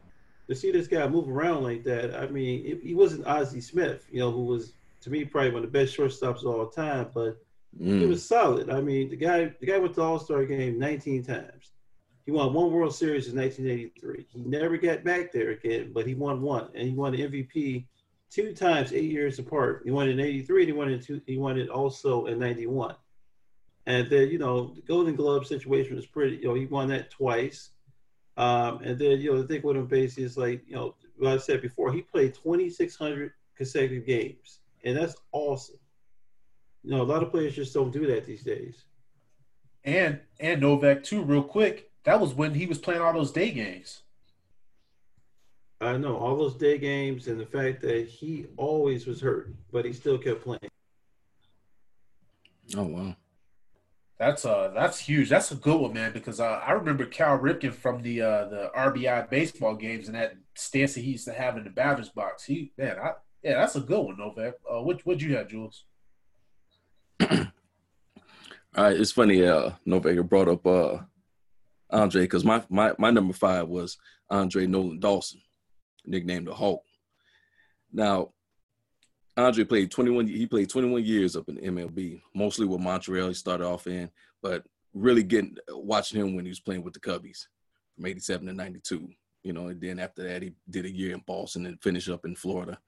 to 0.49 0.55
see 0.55 0.71
this 0.71 0.89
guy 0.89 1.07
move 1.09 1.29
around 1.29 1.63
like 1.63 1.85
that, 1.85 2.15
I 2.15 2.27
mean, 2.27 2.65
it, 2.67 2.81
he 2.83 2.95
wasn't 2.95 3.27
Ozzie 3.27 3.61
Smith, 3.61 4.07
you 4.11 4.21
know, 4.21 4.31
who 4.31 4.45
was 4.45 4.75
to 5.03 5.11
me 5.11 5.25
probably 5.25 5.51
one 5.51 5.65
of 5.65 5.73
the 5.73 5.79
best 5.79 5.97
shortstops 5.97 6.41
of 6.41 6.47
all 6.47 6.69
time, 6.69 7.09
but 7.15 7.43
mm. 7.81 8.01
he 8.01 8.07
was 8.07 8.27
solid. 8.27 8.71
I 8.71 8.81
mean, 8.81 9.11
the 9.11 9.17
guy 9.17 9.53
the 9.61 9.67
guy 9.67 9.79
went 9.79 9.95
to 9.95 10.03
All 10.03 10.19
Star 10.19 10.45
game 10.45 10.79
19 10.79 11.25
times. 11.25 11.73
He 12.25 12.31
won 12.31 12.53
one 12.53 12.71
World 12.71 12.95
Series 12.95 13.29
in 13.29 13.37
1983. 13.37 14.27
He 14.29 14.41
never 14.43 14.77
got 14.77 15.03
back 15.03 15.33
there 15.33 15.51
again, 15.51 15.93
but 15.93 16.07
he 16.07 16.15
won 16.15 16.41
one, 16.41 16.69
and 16.75 16.89
he 16.89 16.95
won 16.95 17.13
the 17.13 17.23
MVP 17.23 17.87
two 18.31 18.55
times, 18.55 18.93
eight 18.93 19.11
years 19.11 19.39
apart. 19.39 19.83
He 19.85 19.91
won 19.91 20.09
it 20.09 20.13
in 20.13 20.21
'83. 20.21 20.67
He 20.67 20.73
won 20.73 20.91
it. 20.91 21.05
Two, 21.05 21.21
he 21.27 21.37
won 21.37 21.59
it 21.59 21.69
also 21.69 22.27
in 22.27 22.39
'91. 22.39 22.95
And 23.87 24.09
then 24.09 24.29
you 24.29 24.39
know 24.39 24.75
the 24.75 24.83
Golden 24.83 25.17
Glove 25.17 25.47
situation 25.47 25.97
was 25.97 26.07
pretty. 26.07 26.37
You 26.37 26.49
know 26.49 26.55
he 26.55 26.67
won 26.67 26.89
that 26.89 27.11
twice. 27.11 27.71
Um, 28.37 28.81
and 28.83 28.99
then, 28.99 29.21
you 29.21 29.33
know, 29.33 29.43
the 29.43 29.49
thing 29.49 29.63
with 29.63 29.77
him 29.77 29.87
basically 29.87 30.25
is 30.25 30.37
like, 30.37 30.63
you 30.67 30.75
know, 30.75 30.95
what 31.17 31.33
I 31.33 31.37
said 31.37 31.61
before, 31.61 31.93
he 31.93 32.03
played 32.03 32.35
2,600 32.35 33.33
consecutive 33.57 34.07
games, 34.07 34.61
and 34.85 34.97
that's 34.97 35.15
awesome. 35.33 35.77
You 36.83 36.93
know, 36.93 37.03
a 37.03 37.05
lot 37.05 37.23
of 37.23 37.31
players 37.31 37.55
just 37.55 37.75
don't 37.75 37.93
do 37.93 38.07
that 38.07 38.25
these 38.25 38.43
days. 38.43 38.85
And 39.85 40.21
and 40.41 40.61
Novak 40.61 41.03
too, 41.05 41.23
real 41.23 41.43
quick. 41.43 41.91
That 42.05 42.21
was 42.21 42.35
when 42.35 42.55
he 42.55 42.67
was 42.67 42.79
playing 42.79 43.01
all 43.01 43.13
those 43.13 43.33
day 43.33 43.51
games. 43.53 44.03
I 45.81 45.97
know 45.97 46.17
all 46.17 46.37
those 46.37 46.55
day 46.55 46.79
games, 46.79 47.27
and 47.27 47.41
the 47.41 47.47
fact 47.47 47.83
that 47.83 48.07
he 48.07 48.47
always 48.57 49.07
was 49.07 49.21
hurt, 49.21 49.53
but 49.73 49.85
he 49.85 49.93
still 49.93 50.19
kept 50.19 50.45
playing. 50.45 50.71
Oh 52.77 52.85
wow! 52.85 53.17
That's 54.19 54.45
uh 54.45 54.71
that's 54.75 55.01
huge. 55.01 55.29
That's 55.29 55.51
a 55.51 55.57
good 55.57 55.81
one, 55.81 55.93
man. 55.93 56.13
Because 56.13 56.39
uh, 56.39 56.61
I 56.65 56.73
remember 56.73 57.05
Cal 57.05 57.39
Ripken 57.39 57.75
from 57.75 58.03
the 58.03 58.23
uh, 58.23 58.45
the 58.47 58.71
RBI 58.77 59.29
baseball 59.31 59.75
games 59.75 60.07
and 60.07 60.17
that 60.17 60.35
stance 60.55 60.95
that 60.95 61.01
he 61.01 61.13
used 61.13 61.25
to 61.27 61.33
have 61.33 61.57
in 61.57 61.65
the 61.65 61.71
batter's 61.71 62.11
box. 62.11 62.45
He 62.45 62.73
man, 62.79 62.99
I, 62.99 63.13
yeah, 63.43 63.55
that's 63.55 63.75
a 63.75 63.81
good 63.81 64.01
one, 64.01 64.17
Novak. 64.17 64.55
Uh, 64.69 64.83
what 64.83 65.05
what 65.05 65.21
you 65.21 65.37
have, 65.37 65.49
Jules? 65.49 65.85
All 68.75 68.85
right, 68.85 68.97
it's 68.99 69.13
funny. 69.13 69.45
Uh, 69.45 69.73
Novak 69.85 70.17
brought 70.29 70.49
up 70.49 70.67
uh 70.67 70.99
Andre 71.91 72.23
because 72.23 72.45
my 72.45 72.63
my 72.69 72.93
my 72.99 73.11
number 73.11 73.35
five 73.35 73.69
was 73.69 73.99
Andre 74.31 74.67
Nolan 74.67 74.99
Dawson, 74.99 75.41
nicknamed 76.07 76.47
the 76.47 76.55
Hawk. 76.55 76.83
Now 77.93 78.33
Andre 79.37 79.65
played 79.65 79.91
21. 79.91 80.27
He 80.27 80.47
played 80.47 80.69
21 80.69 81.05
years 81.05 81.37
up 81.37 81.49
in 81.49 81.57
MLB, 81.57 82.21
mostly 82.35 82.67
with 82.67 82.81
Montreal. 82.81 83.29
He 83.29 83.35
started 83.35 83.67
off 83.67 83.87
in, 83.87 84.11
but 84.43 84.65
really 84.95 85.23
getting 85.23 85.57
watching 85.71 86.21
him 86.21 86.35
when 86.35 86.45
he 86.45 86.51
was 86.51 86.61
playing 86.61 86.83
with 86.83 86.95
the 86.95 87.01
Cubbies 87.01 87.47
from 87.95 88.07
87 88.07 88.47
to 88.47 88.53
92. 88.53 89.09
You 89.43 89.53
know, 89.53 89.69
and 89.69 89.81
then 89.81 89.99
after 89.99 90.23
that, 90.23 90.43
he 90.43 90.53
did 90.71 90.85
a 90.87 90.91
year 90.91 91.15
in 91.15 91.23
Boston 91.27 91.67
and 91.67 91.83
finished 91.83 92.09
up 92.09 92.25
in 92.25 92.37
Florida. 92.37 92.79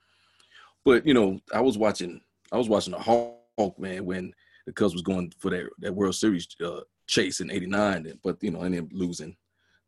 But 0.85 1.07
you 1.07 1.15
know, 1.15 1.41
I 1.53 1.61
was 1.61 1.79
watching. 1.79 2.21
I 2.53 2.59
was 2.59 2.69
watching 2.69 2.93
the 2.93 2.99
Hawk 2.99 3.39
man 3.79 4.05
when 4.05 4.33
the 4.67 4.73
Cubs 4.73 4.95
was 4.95 5.03
going 5.03 5.33
for 5.39 5.51
that 5.51 5.69
that 5.79 5.95
World 5.95 6.15
Series 6.15 6.49
uh, 6.65 6.81
chase 7.07 7.41
in 7.41 7.51
'89, 7.51 8.19
but 8.23 8.43
you 8.43 8.51
know, 8.51 8.63
and 8.63 8.75
then 8.75 8.89
losing 8.93 9.37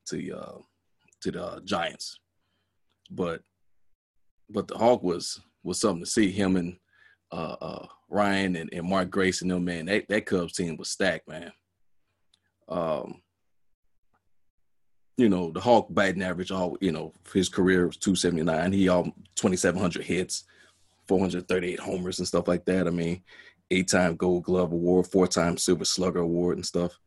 to 0.06 0.32
uh, 0.32 0.58
to 1.22 1.30
the 1.30 1.44
uh, 1.44 1.60
Giants. 1.60 2.18
But 3.10 3.42
but 4.50 4.68
the 4.68 4.76
Hawk 4.76 5.02
was 5.02 5.40
was 5.62 5.80
something 5.80 6.04
to 6.04 6.10
see 6.10 6.30
him 6.30 6.56
and 6.56 6.76
uh, 7.32 7.56
uh, 7.60 7.86
Ryne 8.08 8.56
and, 8.56 8.70
and 8.72 8.88
Mark 8.88 9.10
Grace 9.10 9.42
and 9.42 9.50
them 9.50 9.64
man. 9.64 9.86
That 9.86 10.08
that 10.08 10.26
Cubs 10.26 10.54
team 10.54 10.76
was 10.76 10.90
stacked, 10.90 11.28
man. 11.28 11.52
Um, 12.68 13.22
you 15.16 15.28
know, 15.28 15.50
the 15.50 15.60
Hawk 15.60 15.86
batting 15.90 16.22
average, 16.22 16.50
all 16.50 16.76
you 16.80 16.92
know, 16.92 17.12
his 17.32 17.48
career 17.48 17.86
was 17.86 17.96
279. 17.96 18.72
He 18.72 18.88
all 18.88 19.04
2,700 19.36 20.04
hits, 20.04 20.44
438 21.08 21.80
homers 21.80 22.18
and 22.18 22.28
stuff 22.28 22.48
like 22.48 22.66
that. 22.66 22.86
I 22.86 22.90
mean, 22.90 23.22
eight-time 23.70 24.16
Gold 24.16 24.44
Glove 24.44 24.72
award, 24.72 25.06
four-time 25.06 25.56
Silver 25.56 25.84
Slugger 25.84 26.20
award 26.20 26.56
and 26.56 26.66
stuff. 26.66 26.98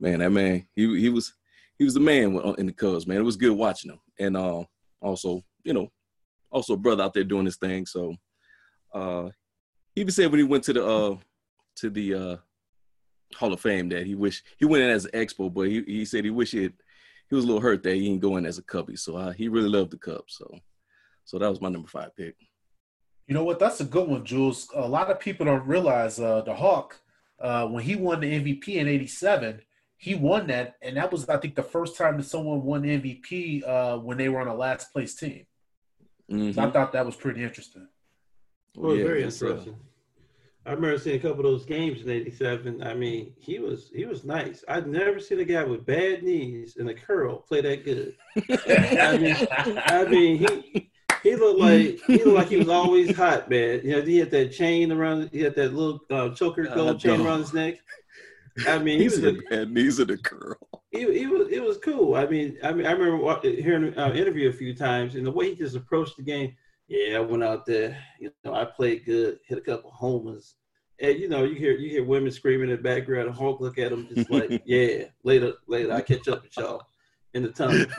Man, 0.00 0.20
that 0.20 0.30
man, 0.30 0.66
he 0.74 1.00
he 1.00 1.08
was 1.08 1.34
he 1.78 1.84
was 1.84 1.94
the 1.94 2.00
man 2.00 2.40
in 2.58 2.66
the 2.66 2.72
Cubs. 2.72 3.06
Man, 3.06 3.18
it 3.18 3.24
was 3.24 3.36
good 3.36 3.52
watching 3.52 3.90
him, 3.90 4.00
and 4.18 4.36
uh, 4.36 4.62
also, 5.00 5.42
you 5.64 5.72
know, 5.72 5.90
also 6.50 6.74
a 6.74 6.76
brother 6.76 7.02
out 7.02 7.14
there 7.14 7.24
doing 7.24 7.46
his 7.46 7.56
thing. 7.56 7.86
So, 7.86 8.14
uh, 8.94 9.30
he 9.94 10.00
even 10.02 10.12
said 10.12 10.30
when 10.30 10.38
he 10.38 10.44
went 10.44 10.64
to 10.64 10.72
the 10.72 10.86
uh 10.86 11.16
to 11.76 11.90
the 11.90 12.14
uh 12.14 12.36
Hall 13.34 13.52
of 13.52 13.60
Fame 13.60 13.88
that 13.90 14.06
he 14.06 14.14
wish 14.14 14.42
he 14.58 14.64
went 14.64 14.84
in 14.84 14.90
as 14.90 15.04
an 15.06 15.12
expo, 15.12 15.52
but 15.52 15.68
he, 15.68 15.82
he 15.86 16.04
said 16.04 16.24
he 16.24 16.30
wish 16.30 16.52
he 16.52 16.64
had, 16.64 16.72
he 17.28 17.34
was 17.34 17.44
a 17.44 17.46
little 17.46 17.60
hurt 17.60 17.82
that 17.82 17.94
he 17.94 18.02
didn't 18.08 18.20
go 18.20 18.36
in 18.36 18.46
as 18.46 18.58
a 18.58 18.62
cubby. 18.62 18.96
So 18.96 19.16
uh, 19.16 19.32
he 19.32 19.48
really 19.48 19.68
loved 19.68 19.90
the 19.90 19.98
Cubs. 19.98 20.36
So 20.36 20.58
so 21.24 21.38
that 21.38 21.50
was 21.50 21.60
my 21.60 21.68
number 21.68 21.88
five 21.88 22.14
pick. 22.14 22.36
You 23.26 23.34
know 23.34 23.44
what? 23.44 23.58
That's 23.58 23.80
a 23.80 23.84
good 23.84 24.08
one, 24.08 24.24
Jules. 24.24 24.68
A 24.74 24.86
lot 24.86 25.10
of 25.10 25.18
people 25.18 25.46
don't 25.46 25.66
realize 25.66 26.20
uh, 26.20 26.42
the 26.42 26.54
Hawk 26.54 27.00
uh, 27.40 27.66
when 27.66 27.82
he 27.82 27.96
won 27.96 28.20
the 28.20 28.32
MVP 28.32 28.68
in 28.68 28.86
'87. 28.86 29.60
He 29.96 30.14
won 30.14 30.46
that, 30.48 30.76
and 30.82 30.96
that 30.96 31.10
was 31.10 31.28
I 31.28 31.38
think 31.38 31.56
the 31.56 31.62
first 31.62 31.96
time 31.96 32.18
that 32.18 32.24
someone 32.24 32.62
won 32.62 32.82
MVP 32.82 33.66
uh, 33.66 33.98
when 33.98 34.18
they 34.18 34.28
were 34.28 34.40
on 34.40 34.48
a 34.48 34.54
last 34.54 34.92
place 34.92 35.14
team. 35.14 35.46
Mm-hmm. 36.30 36.52
So 36.52 36.62
I 36.62 36.70
thought 36.70 36.92
that 36.92 37.06
was 37.06 37.16
pretty 37.16 37.42
interesting. 37.42 37.88
Well, 38.76 38.94
yeah, 38.94 39.04
very 39.04 39.22
interesting. 39.22 39.76
I 40.66 40.72
remember 40.72 40.98
seeing 40.98 41.16
a 41.16 41.20
couple 41.20 41.38
of 41.38 41.44
those 41.44 41.64
games 41.64 42.02
in 42.02 42.10
'87. 42.10 42.82
I 42.82 42.94
mean, 42.94 43.32
he 43.38 43.58
was 43.58 43.90
he 43.94 44.04
was 44.04 44.24
nice. 44.24 44.64
I'd 44.68 44.86
never 44.86 45.18
seen 45.20 45.40
a 45.40 45.44
guy 45.44 45.64
with 45.64 45.86
bad 45.86 46.22
knees 46.22 46.76
and 46.76 46.88
a 46.88 46.94
curl 46.94 47.38
play 47.38 47.60
that 47.60 47.84
good. 47.84 48.16
I 48.36 49.16
mean, 49.16 49.36
I 49.86 50.04
mean, 50.04 50.38
he 50.38 50.85
he 51.26 51.36
looked 51.36 51.60
like 51.60 52.00
he 52.06 52.24
looked 52.24 52.36
like 52.36 52.48
he 52.48 52.56
was 52.56 52.68
always 52.80 53.16
hot, 53.16 53.50
man. 53.50 53.80
You 53.84 53.96
know, 53.96 54.02
he 54.02 54.18
had 54.18 54.30
that 54.30 54.52
chain 54.52 54.92
around. 54.92 55.30
He 55.32 55.40
had 55.40 55.54
that 55.56 55.74
little 55.74 56.00
uh, 56.10 56.34
choker 56.34 56.64
gold 56.64 57.00
chain 57.00 57.20
around 57.20 57.40
his 57.40 57.52
neck. 57.52 57.76
I 58.66 58.78
mean, 58.78 58.98
he 58.98 59.04
was 59.04 59.22
a 59.22 59.34
bad 59.50 59.70
knees 59.70 59.98
a 59.98 60.16
curl. 60.16 60.56
He, 60.90 61.26
was 61.26 61.48
it 61.50 61.62
was 61.62 61.76
cool. 61.78 62.14
I 62.14 62.26
mean, 62.26 62.56
I 62.62 62.72
mean, 62.72 62.86
I 62.86 62.92
remember 62.92 63.40
hearing 63.42 63.88
an 63.88 63.98
uh, 63.98 64.12
interview 64.12 64.48
a 64.48 64.52
few 64.52 64.74
times, 64.74 65.14
and 65.14 65.26
the 65.26 65.30
way 65.30 65.50
he 65.50 65.56
just 65.56 65.76
approached 65.76 66.16
the 66.16 66.22
game 66.22 66.54
yeah, 66.88 67.16
I 67.16 67.20
went 67.20 67.42
out 67.42 67.66
there. 67.66 67.98
You 68.20 68.32
know, 68.44 68.54
I 68.54 68.64
played 68.64 69.04
good, 69.04 69.40
hit 69.46 69.58
a 69.58 69.60
couple 69.60 69.90
homers, 69.90 70.54
and 71.00 71.18
you 71.18 71.28
know, 71.28 71.44
you 71.44 71.56
hear 71.56 71.72
you 71.72 71.90
hear 71.90 72.04
women 72.04 72.30
screaming 72.30 72.70
in 72.70 72.76
the 72.76 72.82
background. 72.82 73.28
And 73.28 73.36
Hawk 73.36 73.60
look 73.60 73.78
at 73.78 73.90
them 73.90 74.08
just 74.14 74.30
like, 74.30 74.62
yeah, 74.66 75.04
later, 75.24 75.54
later, 75.66 75.92
I 75.92 76.00
catch 76.00 76.28
up 76.28 76.42
with 76.42 76.56
y'all 76.56 76.86
in 77.36 77.42
the 77.42 77.50
tunnel. 77.50 77.86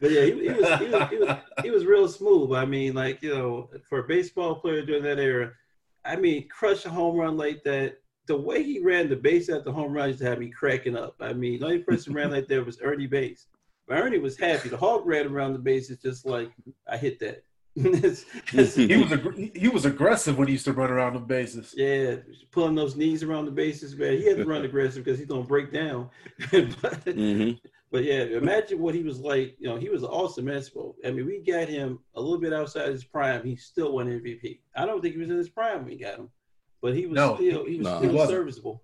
but 0.00 0.10
yeah, 0.10 0.22
he, 0.22 0.32
he, 0.32 0.48
was, 0.48 0.78
he, 0.78 0.86
was, 0.88 1.10
he 1.10 1.18
was 1.18 1.36
he 1.62 1.70
was 1.70 1.84
real 1.84 2.08
smooth. 2.08 2.52
I 2.52 2.64
mean, 2.64 2.94
like 2.94 3.22
you 3.22 3.34
know, 3.34 3.70
for 3.88 4.00
a 4.00 4.08
baseball 4.08 4.56
player 4.56 4.84
during 4.84 5.02
that 5.04 5.18
era, 5.18 5.52
I 6.04 6.16
mean, 6.16 6.48
crush 6.48 6.84
a 6.86 6.90
home 6.90 7.16
run 7.16 7.36
like 7.36 7.62
that. 7.64 7.98
The 8.26 8.36
way 8.36 8.62
he 8.62 8.80
ran 8.80 9.08
the 9.08 9.16
base 9.16 9.48
at 9.48 9.64
the 9.64 9.72
home 9.72 9.92
run 9.92 10.08
used 10.08 10.20
to 10.20 10.26
have 10.26 10.40
me 10.40 10.50
cracking 10.50 10.96
up. 10.96 11.14
I 11.20 11.32
mean, 11.32 11.60
the 11.60 11.66
only 11.66 11.78
person 11.78 12.12
ran 12.12 12.32
like 12.32 12.48
that 12.48 12.66
was 12.66 12.80
Ernie 12.82 13.06
Banks. 13.06 13.46
But 13.86 13.98
Ernie 13.98 14.18
was 14.18 14.36
happy. 14.36 14.68
The 14.68 14.76
Hawk 14.76 15.02
ran 15.04 15.28
around 15.28 15.52
the 15.52 15.60
bases 15.60 15.98
just 15.98 16.26
like 16.26 16.50
I 16.90 16.96
hit 16.96 17.20
that. 17.20 17.44
It's, 17.76 18.24
it's, 18.52 18.74
he 18.74 18.96
was 18.96 19.12
ag- 19.12 19.56
he 19.56 19.68
was 19.68 19.84
aggressive 19.84 20.38
when 20.38 20.48
he 20.48 20.52
used 20.52 20.64
to 20.64 20.72
run 20.72 20.90
around 20.90 21.14
the 21.14 21.20
bases. 21.20 21.74
Yeah, 21.76 22.16
pulling 22.50 22.74
those 22.74 22.96
knees 22.96 23.22
around 23.22 23.44
the 23.44 23.50
bases, 23.50 23.94
man. 23.96 24.16
He 24.16 24.26
had 24.26 24.38
to 24.38 24.44
run 24.44 24.64
aggressive 24.64 25.04
because 25.04 25.18
he's 25.18 25.28
gonna 25.28 25.42
break 25.42 25.72
down. 25.72 26.08
but, 26.50 27.04
mm-hmm. 27.04 27.52
but, 27.90 28.04
yeah, 28.04 28.22
imagine 28.22 28.78
what 28.78 28.94
he 28.94 29.02
was 29.02 29.20
like. 29.20 29.56
You 29.58 29.68
know, 29.68 29.76
he 29.76 29.90
was 29.90 30.02
an 30.02 30.08
awesome 30.08 30.46
expo. 30.46 30.94
I 31.04 31.10
mean, 31.10 31.26
we 31.26 31.40
got 31.40 31.68
him 31.68 31.98
a 32.14 32.20
little 32.20 32.40
bit 32.40 32.52
outside 32.52 32.88
his 32.88 33.04
prime. 33.04 33.44
He 33.44 33.56
still 33.56 33.92
won 33.92 34.06
MVP. 34.06 34.60
I 34.74 34.86
don't 34.86 35.02
think 35.02 35.14
he 35.14 35.20
was 35.20 35.30
in 35.30 35.36
his 35.36 35.50
prime 35.50 35.78
when 35.78 35.86
we 35.86 35.98
got 35.98 36.18
him, 36.18 36.30
but 36.80 36.94
he 36.94 37.06
was 37.06 37.16
no, 37.16 37.36
still 37.36 37.66
he 37.66 37.78
was 37.78 37.86
no, 37.86 37.98
still 37.98 38.12
he 38.12 38.26
serviceable. 38.26 38.82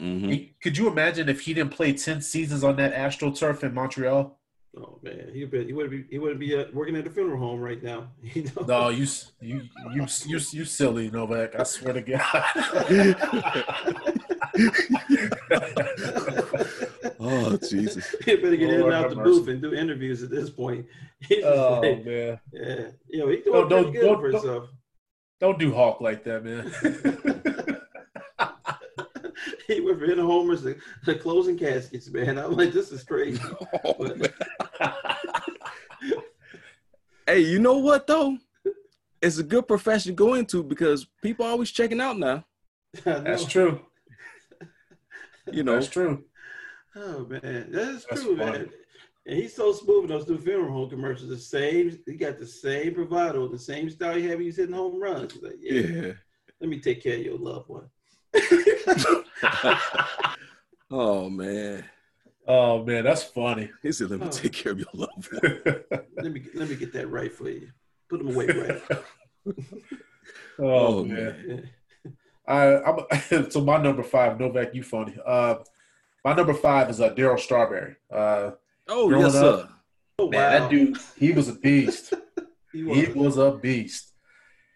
Mm-hmm. 0.00 0.52
Could 0.62 0.76
you 0.76 0.88
imagine 0.88 1.28
if 1.28 1.42
he 1.42 1.54
didn't 1.54 1.72
play 1.72 1.92
ten 1.92 2.22
seasons 2.22 2.64
on 2.64 2.76
that 2.76 2.94
Astro 2.94 3.30
turf 3.30 3.62
in 3.62 3.74
Montreal? 3.74 4.38
Oh 4.78 4.98
man, 5.02 5.30
he 5.32 5.46
would 5.46 5.66
he 5.66 5.72
would 5.72 5.90
be 5.90 6.04
he 6.10 6.18
would 6.18 6.38
be 6.38 6.54
uh, 6.54 6.66
working 6.74 6.96
at 6.96 7.04
the 7.04 7.10
funeral 7.10 7.38
home 7.38 7.60
right 7.60 7.82
now. 7.82 8.08
You 8.22 8.44
know? 8.44 8.62
No, 8.66 8.88
you 8.90 9.06
you 9.40 9.62
you 9.94 10.06
you 10.26 10.38
you 10.50 10.64
silly 10.66 11.10
Novak. 11.10 11.58
I 11.58 11.62
swear 11.62 11.94
to 11.94 12.02
God. 12.02 12.20
oh 17.20 17.56
Jesus! 17.56 18.14
He 18.24 18.36
better 18.36 18.56
get 18.56 18.68
Lord 18.68 18.80
in 18.80 18.86
and 18.86 18.92
out 18.92 19.10
the 19.10 19.16
mercy. 19.16 19.30
booth 19.30 19.48
and 19.48 19.62
do 19.62 19.72
interviews 19.72 20.22
at 20.22 20.28
this 20.28 20.50
point. 20.50 20.84
oh 21.42 21.80
like, 21.80 22.04
man, 22.04 22.38
yeah, 22.52 22.88
you 23.08 23.18
know 23.18 23.28
he 23.28 23.38
doing 23.38 23.68
don't, 23.68 23.92
good 23.92 24.02
don't, 24.02 24.20
for 24.20 24.28
himself. 24.28 24.68
Don't 25.40 25.58
do 25.58 25.72
Hawk 25.72 26.02
like 26.02 26.22
that, 26.24 26.44
man. 26.44 26.70
he 29.66 29.80
went 29.80 29.98
for 29.98 30.06
hitting 30.06 30.24
homers, 30.24 30.62
the, 30.62 30.76
the 31.04 31.14
closing 31.14 31.58
caskets, 31.58 32.08
man. 32.08 32.38
I'm 32.38 32.52
like, 32.52 32.72
this 32.72 32.92
is 32.92 33.02
crazy. 33.02 33.42
Oh, 33.84 33.94
hey, 37.26 37.40
you 37.40 37.58
know 37.58 37.78
what 37.78 38.06
though? 38.06 38.38
It's 39.20 39.38
a 39.38 39.42
good 39.42 39.66
profession 39.66 40.12
to 40.12 40.16
go 40.16 40.34
into 40.34 40.62
because 40.62 41.06
people 41.22 41.46
are 41.46 41.50
always 41.50 41.70
checking 41.70 42.00
out 42.00 42.18
now. 42.18 42.44
That's 43.04 43.44
true. 43.44 43.80
You 45.50 45.62
know, 45.62 45.74
that's 45.74 45.88
true. 45.88 46.24
Oh 46.96 47.24
man, 47.26 47.68
that's, 47.70 48.04
that's 48.06 48.22
true, 48.22 48.36
funny. 48.36 48.50
man. 48.50 48.70
And 49.26 49.38
he's 49.38 49.54
so 49.54 49.72
smooth 49.72 50.04
in 50.04 50.10
those 50.10 50.28
new 50.28 50.38
funeral 50.38 50.72
home 50.72 50.90
commercials. 50.90 51.28
The 51.28 51.38
same, 51.38 51.96
he 52.04 52.14
got 52.14 52.38
the 52.38 52.46
same 52.46 52.94
bravado, 52.94 53.46
the 53.46 53.58
same 53.58 53.88
style 53.90 54.16
he 54.16 54.22
had 54.22 54.32
when 54.32 54.40
he 54.40 54.46
was 54.46 54.56
hitting 54.56 54.74
home 54.74 55.00
runs. 55.00 55.34
He's 55.34 55.42
like, 55.42 55.58
yeah, 55.60 55.80
yeah, 55.80 56.12
let 56.60 56.70
me 56.70 56.80
take 56.80 57.02
care 57.02 57.16
of 57.16 57.22
your 57.22 57.38
loved 57.38 57.68
one. 57.68 57.88
oh 60.90 61.30
man. 61.30 61.84
Oh 62.46 62.84
man, 62.84 63.04
that's 63.04 63.24
funny. 63.24 63.70
He 63.82 63.90
said, 63.92 64.10
"Let 64.10 64.20
me 64.20 64.26
oh. 64.26 64.30
take 64.30 64.52
care 64.52 64.72
of 64.72 64.78
your 64.78 64.88
loved 64.92 65.32
one. 65.32 65.84
let 66.16 66.32
me 66.32 66.42
let 66.54 66.68
me 66.68 66.76
get 66.76 66.92
that 66.92 67.10
right 67.10 67.32
for 67.32 67.48
you. 67.50 67.70
Put 68.08 68.18
them 68.18 68.34
away 68.34 68.46
right." 68.46 68.82
oh, 70.58 70.64
oh, 70.98 71.04
man. 71.04 71.44
man. 71.46 71.70
I, 72.48 72.80
I'm 72.82 73.50
so 73.50 73.60
my 73.62 73.78
number 73.78 74.04
five, 74.04 74.38
Novak, 74.38 74.74
you 74.74 74.84
funny. 74.84 75.16
Uh, 75.26 75.56
my 76.24 76.34
number 76.34 76.54
five 76.54 76.88
is 76.90 77.00
uh, 77.00 77.12
Darryl 77.14 77.38
Strawberry. 77.38 77.96
Uh, 78.12 78.52
oh 78.88 79.10
yes, 79.10 79.34
up, 79.34 79.60
sir. 79.60 79.68
Oh, 80.20 80.30
man, 80.30 80.40
wow. 80.40 80.58
that 80.58 80.70
dude, 80.70 80.96
he 81.18 81.32
was 81.32 81.48
a 81.48 81.54
beast. 81.54 82.14
he, 82.72 82.84
was. 82.84 82.96
he 82.96 83.12
was 83.12 83.36
a 83.38 83.52
beast. 83.52 84.12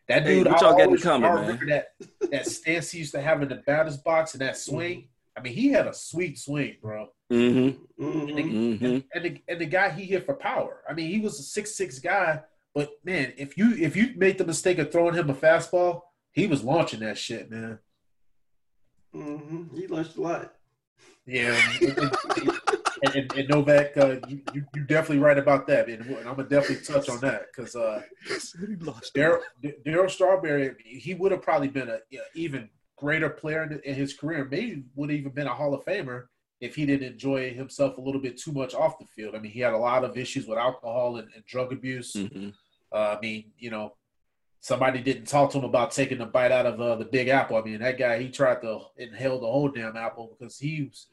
That 0.08 0.24
dude, 0.24 0.44
hey, 0.46 0.52
what 0.52 0.60
y'all 0.60 0.76
getting 0.76 0.96
coming, 0.98 1.32
man? 1.32 1.60
That 1.68 1.92
that 2.32 2.46
stance 2.46 2.90
he 2.90 2.98
used 2.98 3.12
to 3.12 3.22
have 3.22 3.40
in 3.42 3.48
the 3.48 3.62
batter's 3.64 3.96
box 3.96 4.34
and 4.34 4.40
that 4.40 4.56
swing. 4.56 5.08
I 5.40 5.42
mean, 5.42 5.54
he 5.54 5.68
had 5.68 5.86
a 5.86 5.94
sweet 5.94 6.38
swing, 6.38 6.76
bro. 6.82 7.08
Mm-hmm. 7.32 8.02
And, 8.04 8.28
the, 8.28 8.42
mm-hmm. 8.42 8.84
And, 8.84 9.04
and, 9.14 9.24
the, 9.24 9.42
and 9.48 9.60
the 9.60 9.64
guy 9.64 9.88
he 9.88 10.04
hit 10.04 10.26
for 10.26 10.34
power. 10.34 10.82
I 10.86 10.92
mean, 10.92 11.10
he 11.10 11.18
was 11.18 11.40
a 11.40 11.42
six 11.42 11.74
six 11.74 11.98
guy, 11.98 12.42
but 12.74 12.90
man, 13.04 13.32
if 13.38 13.56
you 13.56 13.74
if 13.74 13.96
you 13.96 14.12
made 14.16 14.36
the 14.36 14.44
mistake 14.44 14.78
of 14.78 14.92
throwing 14.92 15.14
him 15.14 15.30
a 15.30 15.34
fastball, 15.34 16.02
he 16.32 16.46
was 16.46 16.62
launching 16.62 17.00
that 17.00 17.16
shit, 17.16 17.50
man. 17.50 17.78
Mm-hmm. 19.14 19.76
He 19.76 19.86
launched 19.86 20.16
a 20.16 20.20
lot. 20.20 20.52
Yeah, 21.24 21.58
and, 21.80 23.14
and, 23.14 23.32
and, 23.32 23.48
Novak, 23.48 23.96
uh, 23.96 24.16
you, 24.28 24.42
you 24.52 24.64
are 24.76 24.80
definitely 24.80 25.20
right 25.20 25.38
about 25.38 25.66
that, 25.68 25.88
and, 25.88 26.02
I'm 26.02 26.36
gonna 26.36 26.48
definitely 26.48 26.84
touch 26.84 27.08
on 27.08 27.20
that 27.20 27.46
because 27.46 27.76
uh, 27.76 28.02
Darryl 28.28 30.10
Strawberry, 30.10 30.74
he 30.84 31.14
would 31.14 31.32
have 31.32 31.42
probably 31.42 31.68
been 31.68 31.88
a 31.88 31.98
even 32.34 32.68
greater 33.00 33.30
player 33.30 33.64
in, 33.64 33.80
in 33.84 33.94
his 33.94 34.14
career. 34.14 34.46
Maybe 34.50 34.84
would 34.94 35.10
have 35.10 35.18
even 35.18 35.32
been 35.32 35.46
a 35.46 35.54
Hall 35.54 35.74
of 35.74 35.84
Famer 35.84 36.26
if 36.60 36.74
he 36.74 36.86
didn't 36.86 37.12
enjoy 37.12 37.52
himself 37.54 37.96
a 37.96 38.00
little 38.00 38.20
bit 38.20 38.36
too 38.36 38.52
much 38.52 38.74
off 38.74 38.98
the 38.98 39.06
field. 39.06 39.34
I 39.34 39.38
mean, 39.38 39.52
he 39.52 39.60
had 39.60 39.72
a 39.72 39.78
lot 39.78 40.04
of 40.04 40.16
issues 40.18 40.46
with 40.46 40.58
alcohol 40.58 41.16
and, 41.16 41.28
and 41.34 41.44
drug 41.46 41.72
abuse. 41.72 42.12
Mm-hmm. 42.12 42.50
Uh, 42.92 43.16
I 43.16 43.20
mean, 43.20 43.52
you 43.58 43.70
know, 43.70 43.94
somebody 44.60 45.00
didn't 45.00 45.26
talk 45.26 45.50
to 45.52 45.58
him 45.58 45.64
about 45.64 45.90
taking 45.90 46.20
a 46.20 46.26
bite 46.26 46.52
out 46.52 46.66
of 46.66 46.80
uh, 46.80 46.96
the 46.96 47.06
Big 47.06 47.28
Apple. 47.28 47.56
I 47.56 47.62
mean, 47.62 47.80
that 47.80 47.98
guy 47.98 48.20
he 48.20 48.28
tried 48.28 48.60
to 48.62 48.80
inhale 48.96 49.40
the 49.40 49.46
whole 49.46 49.68
damn 49.68 49.96
apple 49.96 50.36
because 50.38 50.58
he 50.58 50.82
was 50.82 51.06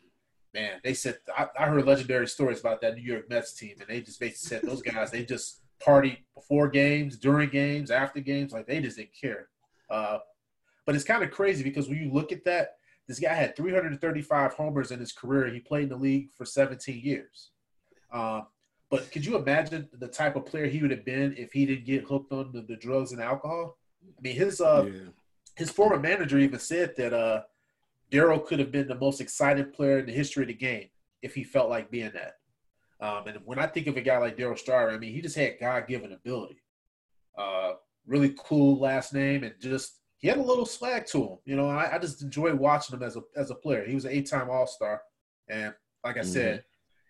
man, 0.53 0.79
they 0.83 0.93
said 0.93 1.17
I, 1.35 1.47
I, 1.57 1.65
heard 1.65 1.85
legendary 1.85 2.27
stories 2.27 2.59
about 2.59 2.81
that 2.81 2.95
New 2.95 3.03
York 3.03 3.29
Mets 3.29 3.53
team, 3.53 3.75
and 3.79 3.87
they 3.87 4.01
just 4.01 4.19
basically 4.19 4.57
said 4.57 4.61
those 4.63 4.81
guys 4.81 5.11
they 5.11 5.23
just 5.23 5.61
party 5.79 6.25
before 6.35 6.67
games, 6.67 7.17
during 7.17 7.49
games, 7.49 7.91
after 7.91 8.19
games, 8.19 8.51
like 8.51 8.65
they 8.65 8.81
just 8.81 8.97
didn't 8.97 9.13
care. 9.19 9.49
Uh, 9.89 10.19
but 10.87 10.95
it's 10.95 11.03
kind 11.03 11.21
of 11.21 11.29
crazy 11.29 11.63
because 11.63 11.89
when 11.89 11.97
you 11.97 12.11
look 12.11 12.31
at 12.31 12.45
that, 12.45 12.77
this 13.07 13.19
guy 13.19 13.33
had 13.33 13.55
335 13.57 14.53
homers 14.53 14.91
in 14.91 14.99
his 14.99 15.11
career. 15.11 15.47
He 15.47 15.59
played 15.59 15.83
in 15.83 15.89
the 15.89 15.97
league 15.97 16.31
for 16.31 16.45
17 16.45 16.99
years. 17.03 17.51
Uh, 18.11 18.41
but 18.89 19.11
could 19.11 19.25
you 19.25 19.35
imagine 19.35 19.89
the 19.91 20.07
type 20.07 20.37
of 20.37 20.45
player 20.45 20.65
he 20.65 20.81
would 20.81 20.91
have 20.91 21.03
been 21.03 21.35
if 21.37 21.51
he 21.51 21.65
didn't 21.65 21.85
get 21.85 22.05
hooked 22.05 22.31
on 22.31 22.53
the, 22.53 22.61
the 22.61 22.77
drugs 22.77 23.11
and 23.11 23.21
alcohol? 23.21 23.77
I 24.17 24.21
mean, 24.21 24.35
his 24.35 24.61
uh, 24.61 24.85
yeah. 24.85 24.99
his 25.55 25.69
former 25.69 25.99
manager 25.99 26.39
even 26.39 26.59
said 26.59 26.95
that 26.95 27.13
uh, 27.13 27.41
Darryl 28.09 28.45
could 28.45 28.59
have 28.59 28.71
been 28.71 28.87
the 28.87 28.95
most 28.95 29.19
exciting 29.19 29.71
player 29.71 29.99
in 29.99 30.05
the 30.05 30.13
history 30.13 30.43
of 30.43 30.47
the 30.47 30.53
game 30.53 30.87
if 31.21 31.35
he 31.35 31.43
felt 31.43 31.69
like 31.69 31.91
being 31.91 32.11
that. 32.13 32.35
Um, 33.05 33.27
and 33.27 33.39
when 33.43 33.59
I 33.59 33.67
think 33.67 33.87
of 33.87 33.97
a 33.97 34.01
guy 34.01 34.17
like 34.19 34.37
Daryl 34.37 34.57
Starr, 34.57 34.89
I 34.89 34.97
mean, 34.97 35.13
he 35.13 35.21
just 35.21 35.35
had 35.35 35.59
God 35.59 35.85
given 35.85 36.13
ability. 36.13 36.61
Uh, 37.37 37.73
really 38.05 38.33
cool 38.39 38.79
last 38.79 39.13
name, 39.13 39.43
and 39.43 39.53
just 39.59 39.97
he 40.17 40.27
had 40.27 40.37
a 40.37 40.41
little 40.41 40.65
swag 40.65 41.05
to 41.07 41.23
him. 41.23 41.37
You 41.45 41.55
know, 41.55 41.69
I, 41.69 41.95
I 41.95 41.99
just 41.99 42.21
enjoy 42.21 42.53
watching 42.55 42.95
him 42.95 43.03
as 43.03 43.15
a 43.15 43.21
as 43.35 43.51
a 43.51 43.55
player. 43.55 43.85
He 43.85 43.95
was 43.95 44.05
an 44.05 44.11
eight 44.11 44.29
time 44.29 44.49
All 44.49 44.67
Star, 44.67 45.01
and 45.47 45.73
like 46.03 46.17
I 46.17 46.21
mm-hmm. 46.21 46.29
said, 46.29 46.63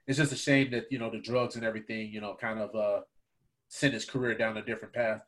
it's 0.07 0.17
just 0.17 0.31
a 0.31 0.37
shame 0.37 0.71
that 0.71 0.91
you 0.91 0.99
know 0.99 1.09
the 1.09 1.19
drugs 1.19 1.55
and 1.55 1.65
everything, 1.65 2.11
you 2.11 2.21
know, 2.21 2.35
kind 2.39 2.59
of 2.59 2.75
uh, 2.75 3.01
sent 3.69 3.93
his 3.93 4.05
career 4.05 4.33
down 4.33 4.57
a 4.57 4.61
different 4.61 4.93
path. 4.93 5.23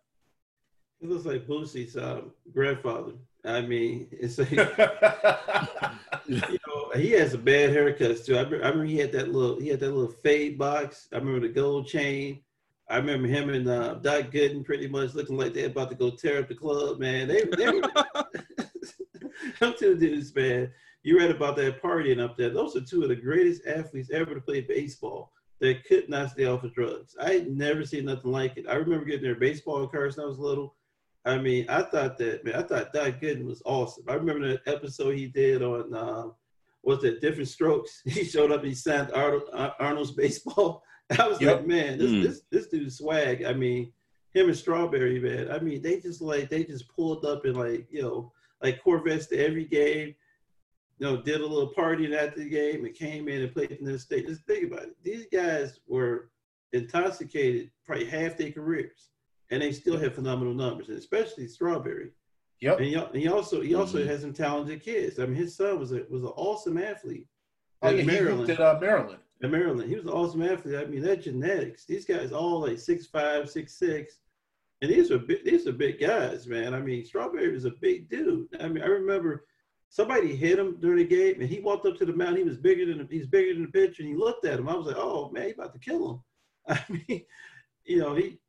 It 1.01 1.09
looks 1.09 1.25
like 1.25 1.47
Boosie's 1.47 1.95
um, 1.95 2.31
grandfather. 2.53 3.13
I 3.45 3.61
mean, 3.61 4.07
it's 4.11 4.37
like 4.37 4.51
you 6.27 6.59
know 6.67 6.91
he 6.95 7.11
has 7.11 7.33
a 7.33 7.37
bad 7.37 7.69
haircut 7.69 8.25
too. 8.25 8.35
I 8.35 8.41
I 8.41 8.43
remember, 8.43 8.83
he 8.83 8.97
had 8.97 9.13
that 9.13 9.31
little 9.31 9.59
he 9.59 9.69
had 9.69 9.79
that 9.79 9.93
little 9.93 10.11
fade 10.11 10.57
box. 10.57 11.07
I 11.13 11.17
remember 11.17 11.47
the 11.47 11.53
gold 11.53 11.87
chain. 11.87 12.41
I 12.89 12.97
remember 12.97 13.27
him 13.27 13.49
and 13.49 13.67
uh, 13.67 13.95
Doc 13.95 14.31
Gooden 14.31 14.65
pretty 14.65 14.87
much 14.87 15.13
looking 15.13 15.37
like 15.37 15.53
they're 15.53 15.67
about 15.67 15.89
to 15.89 15.95
go 15.95 16.09
tear 16.09 16.39
up 16.39 16.47
the 16.47 16.55
club. 16.55 16.99
Man, 16.99 17.27
they 17.27 17.43
they 17.43 17.69
were. 17.69 17.81
I'm 19.61 19.73
telling 19.75 19.99
dudes, 19.99 20.35
man. 20.35 20.71
You 21.03 21.17
read 21.17 21.31
about 21.31 21.55
that 21.57 21.81
partying 21.81 22.21
up 22.21 22.35
there. 22.35 22.49
Those 22.49 22.75
are 22.75 22.81
two 22.81 23.03
of 23.03 23.09
the 23.09 23.15
greatest 23.15 23.65
athletes 23.65 24.09
ever 24.11 24.33
to 24.33 24.41
play 24.41 24.61
baseball. 24.61 25.31
They 25.59 25.75
could 25.75 26.09
not 26.09 26.31
stay 26.31 26.45
off 26.45 26.63
of 26.63 26.73
drugs. 26.73 27.15
I 27.21 27.33
had 27.33 27.47
never 27.49 27.85
seen 27.85 28.05
nothing 28.05 28.31
like 28.31 28.57
it. 28.57 28.65
I 28.67 28.75
remember 28.75 29.05
getting 29.05 29.23
their 29.23 29.35
baseball 29.35 29.87
cards 29.87 30.17
when 30.17 30.25
I 30.25 30.29
was 30.29 30.39
little 30.39 30.75
I 31.25 31.37
mean, 31.37 31.65
I 31.69 31.83
thought 31.83 32.17
that 32.19 32.45
man, 32.45 32.55
I 32.55 32.63
thought 32.63 32.93
Doc 32.93 33.19
Gooden 33.21 33.45
was 33.45 33.61
awesome. 33.65 34.05
I 34.07 34.13
remember 34.13 34.47
that 34.47 34.61
episode 34.65 35.15
he 35.15 35.27
did 35.27 35.61
on 35.61 35.93
uh, 35.93 36.27
was 36.83 37.03
it 37.03 37.21
Diff'rent 37.21 37.49
Strokes? 37.49 38.01
He 38.05 38.23
showed 38.23 38.51
up, 38.51 38.63
he 38.63 38.73
signed 38.73 39.11
Arnold, 39.13 39.43
uh, 39.53 39.71
Arnold's 39.79 40.11
baseball. 40.11 40.81
I 41.19 41.27
was 41.27 41.41
yep. 41.41 41.57
like, 41.57 41.67
man, 41.67 41.97
this 41.97 42.11
mm. 42.11 42.23
this 42.23 42.41
this 42.51 42.67
dude's 42.67 42.97
swag. 42.97 43.43
I 43.43 43.53
mean, 43.53 43.91
him 44.33 44.47
and 44.47 44.57
Strawberry, 44.57 45.19
man. 45.19 45.51
I 45.51 45.59
mean, 45.59 45.81
they 45.81 45.99
just 45.99 46.21
like 46.21 46.49
they 46.49 46.63
just 46.63 46.87
pulled 46.89 47.25
up 47.25 47.45
in 47.45 47.55
like 47.55 47.87
you 47.89 48.01
know 48.01 48.31
like 48.61 48.83
Corvettes 48.83 49.27
to 49.27 49.37
every 49.37 49.65
game. 49.65 50.15
You 50.99 51.07
know, 51.07 51.21
did 51.21 51.39
a 51.39 51.47
little 51.47 51.73
partying 51.73 52.13
after 52.13 52.41
the 52.41 52.49
game 52.49 52.83
and 52.83 52.93
came 52.93 53.29
in 53.29 53.41
and 53.41 53.53
played 53.53 53.71
in 53.71 53.85
the 53.85 53.97
state. 53.97 54.27
Just 54.27 54.43
think 54.45 54.69
about 54.69 54.83
it. 54.83 54.97
These 55.01 55.27
guys 55.31 55.79
were 55.87 56.29
intoxicated 56.73 57.71
probably 57.85 58.05
half 58.05 58.35
their 58.35 58.51
careers 58.51 59.09
and 59.51 59.61
they 59.61 59.71
still 59.71 59.97
have 59.97 60.15
phenomenal 60.15 60.53
numbers, 60.53 60.89
and 60.89 60.97
especially 60.97 61.47
Strawberry. 61.47 62.11
Yep. 62.61 62.79
And 62.79 62.87
he, 62.87 63.21
he 63.21 63.27
also 63.27 63.61
he 63.61 63.75
also 63.75 63.99
mm-hmm. 63.99 64.09
has 64.09 64.21
some 64.21 64.33
talented 64.33 64.83
kids. 64.83 65.19
I 65.19 65.25
mean, 65.25 65.35
his 65.35 65.55
son 65.55 65.79
was 65.79 65.91
a 65.91 66.03
was 66.09 66.23
an 66.23 66.29
awesome 66.35 66.77
athlete. 66.77 67.27
Oh 67.81 67.89
yeah, 67.89 68.03
Maryland. 68.03 68.47
he 68.47 68.53
at 68.53 68.59
uh, 68.59 68.77
Maryland. 68.79 69.19
At 69.41 69.51
Maryland, 69.51 69.89
he 69.89 69.95
was 69.95 70.05
an 70.05 70.11
awesome 70.11 70.41
athlete. 70.41 70.75
I 70.75 70.85
mean, 70.85 71.01
that 71.03 71.23
genetics. 71.23 71.85
These 71.85 72.05
guys 72.05 72.31
all 72.31 72.61
like 72.61 72.77
six 72.77 73.07
five, 73.07 73.49
six 73.49 73.75
six, 73.75 74.19
and 74.81 74.91
these 74.91 75.11
are 75.11 75.19
big, 75.19 75.45
these 75.45 75.65
are 75.65 75.71
big 75.71 75.99
guys, 75.99 76.45
man. 76.45 76.73
I 76.73 76.81
mean, 76.81 77.05
Strawberry 77.05 77.51
was 77.51 77.65
a 77.65 77.71
big 77.81 78.09
dude. 78.09 78.47
I 78.59 78.67
mean, 78.67 78.83
I 78.83 78.87
remember 78.87 79.45
somebody 79.89 80.35
hit 80.35 80.59
him 80.59 80.77
during 80.79 80.97
the 80.97 81.05
game, 81.05 81.39
and 81.39 81.49
he 81.49 81.61
walked 81.61 81.85
up 81.85 81.97
to 81.97 82.05
the 82.05 82.13
mound. 82.13 82.37
He 82.37 82.43
was 82.43 82.57
bigger 82.57 82.85
than 82.85 83.07
he's 83.09 83.27
bigger 83.27 83.53
than 83.53 83.63
the 83.63 83.71
pitcher, 83.71 84.03
and 84.03 84.09
he 84.09 84.15
looked 84.15 84.45
at 84.45 84.59
him. 84.59 84.67
I 84.67 84.75
was 84.75 84.87
like, 84.87 84.97
oh 84.97 85.29
man, 85.31 85.45
he 85.45 85.51
about 85.51 85.73
to 85.73 85.79
kill 85.79 86.11
him. 86.11 86.19
I 86.67 86.83
mean, 86.89 87.23
you 87.85 87.99
know, 87.99 88.15
he 88.15 88.39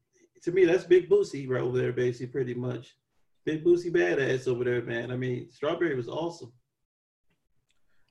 to 0.42 0.53
me, 0.53 0.64
that's 0.64 0.85
Big 0.85 1.09
Boosie 1.09 1.48
right 1.48 1.62
over 1.62 1.79
there, 1.79 1.92
basically, 1.92 2.29
pretty 2.29 2.55
much. 2.55 2.96
Big 3.44 3.64
Boosie 3.64 3.92
badass 3.92 4.48
over 4.48 4.64
there, 4.64 4.83
man. 4.83 5.11
I 5.11 5.16
mean, 5.16 5.50
Strawberry 5.50 5.94
was 5.94 6.09
awesome. 6.09 6.53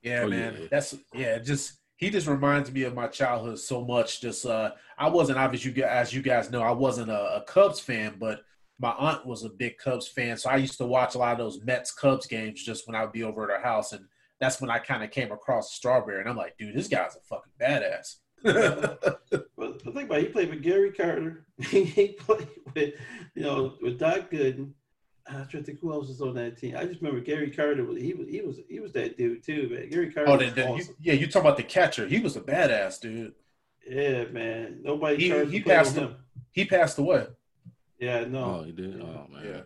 Yeah, 0.02 0.24
oh, 0.26 0.30
man. 0.30 0.58
Yeah. 0.60 0.68
That's 0.72 0.96
yeah. 1.13 1.39
Just 1.39 1.79
he 1.99 2.09
just 2.09 2.27
reminds 2.27 2.71
me 2.71 2.83
of 2.83 2.95
my 2.95 3.07
childhood 3.07 3.59
so 3.59 3.83
much. 3.83 4.21
Just 4.21 4.45
uh, 4.45 4.71
I 4.97 5.09
wasn't 5.09 5.38
obviously 5.38 5.73
you 5.73 5.83
as 5.83 6.13
you 6.13 6.21
guys 6.21 6.49
know, 6.49 6.62
I 6.62 6.71
wasn't 6.71 7.12
a, 7.12 7.35
a 7.35 7.41
Cubs 7.41 7.81
fan, 7.81 8.15
but 8.17 8.41
my 8.79 8.91
aunt 8.91 9.25
was 9.25 9.43
a 9.43 9.49
big 9.49 9.77
Cubs 9.77 10.07
fan, 10.07 10.38
so 10.38 10.49
I 10.49 10.55
used 10.55 10.77
to 10.77 10.85
watch 10.85 11.15
a 11.15 11.17
lot 11.17 11.33
of 11.33 11.38
those 11.38 11.62
Mets 11.62 11.91
Cubs 11.91 12.25
games 12.25 12.63
just 12.63 12.88
when 12.88 12.95
I 12.95 13.03
would 13.03 13.12
be 13.12 13.23
over 13.23 13.43
at 13.43 13.59
her 13.59 13.62
house, 13.62 13.91
and 13.91 14.05
that's 14.39 14.62
when 14.62 14.69
I 14.69 14.79
kind 14.79 15.03
of 15.03 15.12
came 15.12 15.33
across 15.33 15.73
Strawberry, 15.73 16.21
and 16.21 16.29
I'm 16.29 16.38
like, 16.38 16.57
dude, 16.57 16.73
this 16.73 16.88
guy's 16.88 17.17
a 17.17 17.19
fucking 17.19 17.51
badass 17.59 18.15
the 18.43 19.45
thing 19.93 20.05
about 20.05 20.19
it, 20.19 20.27
he 20.27 20.29
played 20.29 20.49
with 20.49 20.63
Gary 20.63 20.93
Carter. 20.93 21.45
he 21.59 22.15
played 22.19 22.47
with, 22.73 22.93
you 23.35 23.43
know, 23.43 23.73
with 23.81 23.99
Doc 23.99 24.31
Gooden. 24.31 24.71
I 25.30 25.39
was 25.39 25.48
trying 25.48 25.63
to 25.63 25.68
think 25.68 25.80
who 25.80 25.94
else 25.94 26.08
was 26.08 26.22
on 26.22 26.34
that 26.36 26.58
team. 26.58 26.76
I 26.76 26.86
just 26.86 27.02
remember 27.02 27.22
Gary 27.22 27.52
Carter. 27.52 27.84
Was, 27.84 28.02
he 28.02 28.13
was 28.13 28.28
he 28.28 28.42
was 28.42 28.60
he 28.68 28.80
was 28.80 28.92
that 28.94 29.18
dude 29.18 29.44
too, 29.44 29.70
man. 29.72 29.89
Gary 29.89 30.12
Carter. 30.12 30.32
Oh, 30.32 30.38
then, 30.38 30.54
then 30.56 30.68
awesome. 30.70 30.96
you, 31.00 31.13
yeah, 31.13 31.20
you 31.20 31.28
talk 31.28 31.44
about 31.44 31.58
the 31.58 31.63
catcher. 31.63 32.08
He 32.08 32.20
was 32.20 32.36
a 32.36 32.42
badass 32.42 33.00
dude. 33.00 33.34
Yeah, 33.88 34.26
man. 34.26 34.80
Nobody. 34.84 35.30
He, 35.30 35.46
he 35.46 35.62
passed 35.62 35.96
him. 35.96 36.15
He 36.52 36.65
passed 36.65 36.98
away. 36.98 37.28
Yeah, 38.00 38.26
no. 38.26 38.44
Oh, 38.44 38.63
he 38.63 38.72
did. 38.72 39.02
Oh 39.02 39.28
man. 39.32 39.44
Yeah 39.46 39.62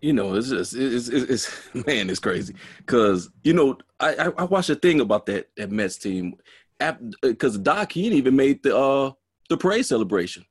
you 0.00 0.12
know, 0.12 0.34
it's 0.34 0.48
just 0.48 0.74
it's 0.74 1.08
it's, 1.08 1.30
it's 1.30 1.74
man, 1.86 2.10
it's 2.10 2.20
crazy 2.20 2.54
because 2.78 3.30
you 3.42 3.52
know 3.52 3.76
I, 4.00 4.32
I 4.36 4.44
watched 4.44 4.70
a 4.70 4.74
thing 4.74 5.00
about 5.00 5.26
that 5.26 5.48
that 5.56 5.70
Mets 5.70 5.96
team 5.96 6.36
because 7.22 7.58
Doc 7.58 7.92
he 7.92 8.02
didn't 8.02 8.18
even 8.18 8.36
made 8.36 8.62
the 8.62 8.76
uh 8.76 9.12
the 9.48 9.56
parade 9.56 9.86
celebration. 9.86 10.44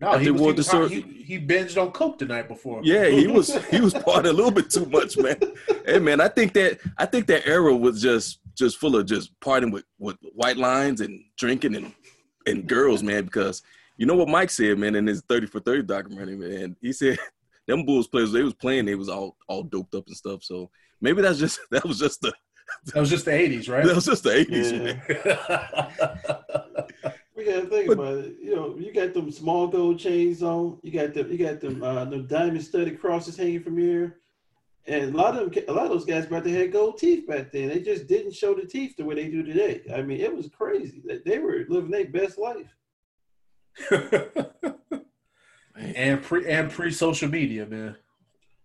No, 0.00 0.18
he, 0.18 0.30
was, 0.30 0.70
he, 0.70 0.88
he, 0.88 1.22
he, 1.22 1.40
binged 1.40 1.80
on 1.80 1.92
coke 1.92 2.18
the 2.18 2.26
night 2.26 2.48
before. 2.48 2.80
Yeah, 2.82 3.06
he 3.06 3.26
was 3.28 3.54
he 3.66 3.80
was 3.80 3.94
partying 3.94 4.26
a 4.28 4.32
little 4.32 4.50
bit 4.50 4.68
too 4.68 4.86
much, 4.86 5.16
man. 5.16 5.36
hey, 5.86 6.00
man, 6.00 6.20
I 6.20 6.28
think 6.28 6.52
that 6.54 6.80
I 6.98 7.06
think 7.06 7.26
that 7.28 7.46
era 7.46 7.74
was 7.74 8.02
just 8.02 8.40
just 8.54 8.78
full 8.78 8.96
of 8.96 9.06
just 9.06 9.38
partying 9.40 9.72
with 9.72 9.84
with 9.98 10.16
white 10.34 10.56
lines 10.56 11.00
and 11.00 11.22
drinking 11.38 11.76
and 11.76 11.92
and 12.46 12.66
girls, 12.66 13.02
man. 13.02 13.24
Because 13.24 13.62
you 13.96 14.06
know 14.06 14.16
what 14.16 14.28
Mike 14.28 14.50
said, 14.50 14.78
man, 14.78 14.96
in 14.96 15.06
his 15.06 15.22
thirty 15.28 15.46
for 15.46 15.60
thirty 15.60 15.82
documentary, 15.82 16.36
man. 16.36 16.76
He 16.80 16.92
said 16.92 17.18
them 17.66 17.86
Bulls 17.86 18.08
players 18.08 18.32
they 18.32 18.42
was 18.42 18.54
playing, 18.54 18.86
they 18.86 18.96
was 18.96 19.08
all 19.08 19.36
all 19.48 19.62
doped 19.62 19.94
up 19.94 20.06
and 20.06 20.16
stuff. 20.16 20.42
So 20.42 20.70
maybe 21.00 21.22
that's 21.22 21.38
just 21.38 21.60
that 21.70 21.84
was 21.84 21.98
just 21.98 22.20
the 22.20 22.32
that 22.86 23.00
was 23.00 23.10
just 23.10 23.26
the 23.26 23.30
'80s, 23.30 23.68
right? 23.68 23.84
That 23.84 23.94
was 23.94 24.06
just 24.06 24.24
the 24.24 24.30
'80s, 24.30 24.72
yeah. 24.72 26.32
man. 27.04 27.14
We 27.44 27.52
gotta 27.52 27.66
think 27.66 27.90
about 27.90 28.18
it. 28.18 28.36
You 28.40 28.56
know, 28.56 28.76
you 28.78 28.92
got 28.92 29.14
them 29.14 29.30
small 29.30 29.66
gold 29.66 29.98
chains 29.98 30.42
on. 30.42 30.78
You 30.82 30.92
got 30.92 31.14
them. 31.14 31.30
You 31.30 31.38
got 31.38 31.60
them. 31.60 31.82
Uh, 31.82 32.04
them 32.04 32.26
diamond 32.26 32.62
studded 32.62 33.00
crosses 33.00 33.36
hanging 33.36 33.62
from 33.62 33.78
here. 33.78 34.18
And 34.86 35.14
a 35.14 35.16
lot 35.16 35.36
of 35.36 35.50
them, 35.50 35.64
a 35.68 35.72
lot 35.72 35.86
of 35.86 35.90
those 35.90 36.04
guys 36.04 36.26
back 36.26 36.44
they 36.44 36.50
had 36.50 36.72
gold 36.72 36.98
teeth 36.98 37.26
back 37.26 37.50
then. 37.52 37.68
They 37.68 37.80
just 37.80 38.06
didn't 38.06 38.34
show 38.34 38.54
the 38.54 38.66
teeth 38.66 38.96
the 38.96 39.04
way 39.04 39.14
they 39.14 39.28
do 39.28 39.42
today. 39.42 39.82
I 39.94 40.02
mean, 40.02 40.20
it 40.20 40.34
was 40.34 40.48
crazy. 40.48 41.02
They 41.24 41.38
were 41.38 41.64
living 41.68 41.90
their 41.90 42.06
best 42.06 42.38
life. 42.38 42.74
and 45.76 46.22
pre 46.22 46.48
and 46.48 46.70
pre 46.70 46.90
social 46.90 47.28
media, 47.28 47.66
man. 47.66 47.96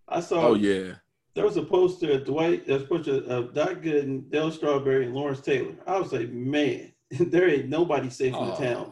I 0.08 0.20
saw. 0.20 0.50
Oh 0.50 0.56
yeah 0.56 0.96
there 1.36 1.46
was 1.46 1.56
a 1.56 1.64
poster 1.64 2.12
of 2.12 2.26
Dwight, 2.26 2.68
there's 2.68 2.84
a 2.84 2.86
poster 2.86 3.24
of 3.24 3.54
Doc 3.54 3.78
Gooden, 3.78 4.24
Darryl 4.30 4.52
Strawberry, 4.52 5.06
and 5.06 5.16
Lawrence 5.16 5.40
Taylor. 5.40 5.74
I 5.88 5.98
was 5.98 6.12
like, 6.12 6.30
man, 6.32 6.92
there 7.20 7.50
ain't 7.50 7.70
nobody 7.70 8.10
safe 8.10 8.36
in 8.36 8.46
the 8.46 8.56
town. 8.56 8.92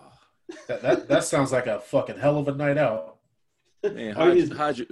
that, 0.68 0.82
that 0.82 1.08
that 1.08 1.24
sounds 1.24 1.52
like 1.52 1.68
a 1.68 1.80
fucking 1.80 2.18
hell 2.18 2.38
of 2.38 2.48
a 2.48 2.54
night 2.54 2.78
out. 2.78 3.18
Man, 3.84 4.16
hide, 4.16 4.38
just, 4.38 4.54
hide, 4.54 4.78
your, 4.78 4.88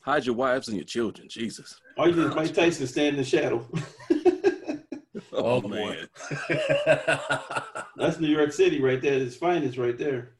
hide 0.00 0.24
your 0.24 0.34
wives 0.34 0.68
and 0.68 0.76
your 0.76 0.84
children, 0.84 1.28
Jesus. 1.28 1.80
All 1.96 2.08
you 2.08 2.14
need 2.14 2.28
is 2.28 2.34
Mike 2.34 2.54
Tyson 2.54 2.86
stand 2.86 3.16
in 3.16 3.16
the 3.16 3.24
shadow. 3.24 3.66
oh, 5.32 5.62
oh 5.62 5.68
man, 5.68 6.08
that's 7.96 8.20
New 8.20 8.28
York 8.28 8.52
City 8.52 8.80
right 8.80 9.00
there. 9.02 9.14
Its 9.14 9.36
finest 9.36 9.78
right 9.78 9.98
there. 9.98 10.34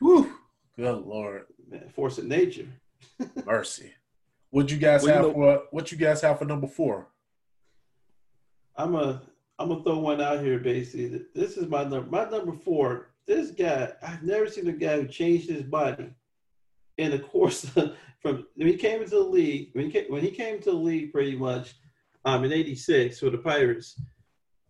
Whew. 0.00 0.34
Good 0.76 1.06
lord, 1.06 1.46
man, 1.68 1.88
force 1.90 2.18
of 2.18 2.24
nature. 2.24 2.66
Mercy. 3.44 3.92
What 4.50 4.70
you 4.70 4.78
guys 4.78 5.02
well, 5.02 5.14
have 5.14 5.22
you 5.22 5.28
know, 5.28 5.34
for 5.34 5.62
what 5.70 5.92
you 5.92 5.98
guys 5.98 6.20
have 6.22 6.38
for 6.38 6.44
number 6.44 6.66
four? 6.66 7.08
I'm 8.76 8.94
a 8.94 9.20
I'm 9.58 9.68
gonna 9.68 9.82
throw 9.82 9.98
one 9.98 10.20
out 10.20 10.42
here. 10.42 10.58
Basically, 10.58 11.22
this 11.34 11.56
is 11.56 11.68
my 11.68 11.82
number. 11.82 12.08
My 12.10 12.28
number 12.28 12.52
four. 12.52 13.10
This 13.26 13.50
guy, 13.50 13.92
I've 14.02 14.22
never 14.22 14.48
seen 14.48 14.68
a 14.68 14.72
guy 14.72 14.96
who 14.96 15.06
changed 15.06 15.50
his 15.50 15.62
body 15.62 16.08
in 16.96 17.10
the 17.10 17.18
course 17.18 17.64
of, 17.76 17.94
from 18.22 18.46
when 18.54 18.68
he 18.68 18.76
came 18.76 19.02
into 19.02 19.16
the 19.16 19.20
league. 19.20 19.70
When 19.72 19.86
he 19.86 19.90
came, 19.90 20.04
when 20.08 20.22
he 20.22 20.30
came 20.30 20.60
to 20.60 20.70
the 20.70 20.76
league, 20.76 21.12
pretty 21.12 21.36
much, 21.36 21.74
um, 22.24 22.44
in 22.44 22.52
'86 22.52 23.18
for 23.18 23.30
the 23.30 23.38
Pirates, 23.38 24.00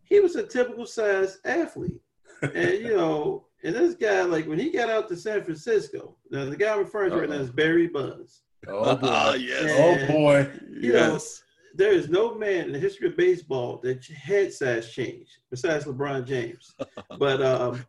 he 0.03 0.21
was 0.21 0.37
a 0.37 0.43
typical 0.43 0.87
size 0.87 1.39
athlete, 1.45 2.01
and 2.43 2.79
you 2.79 2.89
know, 2.97 3.47
and 3.63 3.75
this 3.75 3.95
guy, 3.95 4.23
like 4.23 4.47
when 4.47 4.59
he 4.59 4.71
got 4.71 4.91
out 4.91 5.09
to 5.09 5.17
San 5.17 5.45
Francisco, 5.45 6.17
now 6.31 6.47
the 6.47 6.57
guy 6.57 6.73
I'm 6.73 6.81
referring 6.81 7.11
to 7.11 7.17
Uh-oh. 7.17 7.21
right 7.21 7.31
now 7.31 7.37
is 7.37 7.51
Barry 7.51 7.89
Bonds. 7.89 8.43
Oh 8.67 8.97
boy! 8.97 9.37
Yes. 9.39 9.71
Oh 10.11 10.13
boy! 10.13 10.51
You 10.69 10.93
yes. 10.95 11.09
Know, 11.09 11.48
there 11.75 11.93
is 11.93 12.09
no 12.09 12.35
man 12.35 12.67
in 12.67 12.73
the 12.73 12.79
history 12.79 13.09
of 13.09 13.17
baseball 13.17 13.81
that 13.83 14.05
head 14.07 14.53
size 14.53 14.93
changed 14.93 15.39
besides 15.51 15.85
LeBron 15.85 16.27
James. 16.27 16.75
but 17.19 17.43
um, 17.43 17.85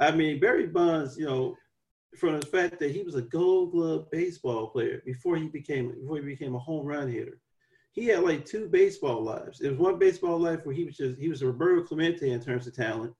I 0.00 0.10
mean, 0.10 0.40
Barry 0.40 0.66
Bonds, 0.66 1.16
you 1.16 1.26
know, 1.26 1.56
from 2.16 2.38
the 2.38 2.46
fact 2.46 2.78
that 2.78 2.90
he 2.90 3.02
was 3.02 3.14
a 3.14 3.22
Gold 3.22 3.72
Glove 3.72 4.10
baseball 4.10 4.68
player 4.68 5.02
before 5.04 5.36
he 5.36 5.48
became 5.48 5.92
before 6.00 6.16
he 6.16 6.22
became 6.22 6.54
a 6.54 6.58
home 6.58 6.86
run 6.86 7.10
hitter. 7.10 7.40
He 7.92 8.06
had 8.06 8.24
like 8.24 8.44
two 8.44 8.68
baseball 8.68 9.22
lives. 9.22 9.58
There 9.58 9.70
was 9.70 9.78
one 9.78 9.98
baseball 9.98 10.38
life 10.38 10.60
where 10.64 10.74
he 10.74 10.84
was 10.84 10.96
just 10.96 11.18
he 11.18 11.28
was 11.28 11.42
a 11.42 11.46
Roberto 11.46 11.82
Clemente 11.84 12.30
in 12.30 12.40
terms 12.40 12.66
of 12.66 12.74
talent, 12.74 13.14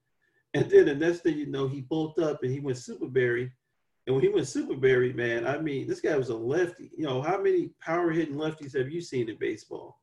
And 0.53 0.69
then 0.69 0.87
the 0.87 0.95
next 0.95 1.21
thing 1.21 1.39
you 1.39 1.47
know, 1.47 1.69
he 1.69 1.83
bulked 1.83 2.19
up 2.19 2.43
and 2.43 2.53
he 2.53 2.61
went 2.61 2.79
Super 2.79 3.07
Berry. 3.07 3.53
And 4.07 4.15
when 4.15 4.23
he 4.23 4.29
went 4.29 4.47
Super 4.47 4.77
Berry, 4.77 5.13
man, 5.13 5.47
I 5.47 5.59
mean, 5.59 5.87
this 5.87 6.01
guy 6.01 6.17
was 6.17 6.29
a 6.29 6.37
lefty. 6.37 6.91
You 6.97 7.05
know, 7.05 7.23
how 7.23 7.41
many 7.41 7.71
power 7.81 8.11
hitting 8.11 8.35
lefties 8.35 8.77
have 8.77 8.91
you 8.91 9.01
seen 9.01 9.29
in 9.29 9.37
baseball? 9.39 10.01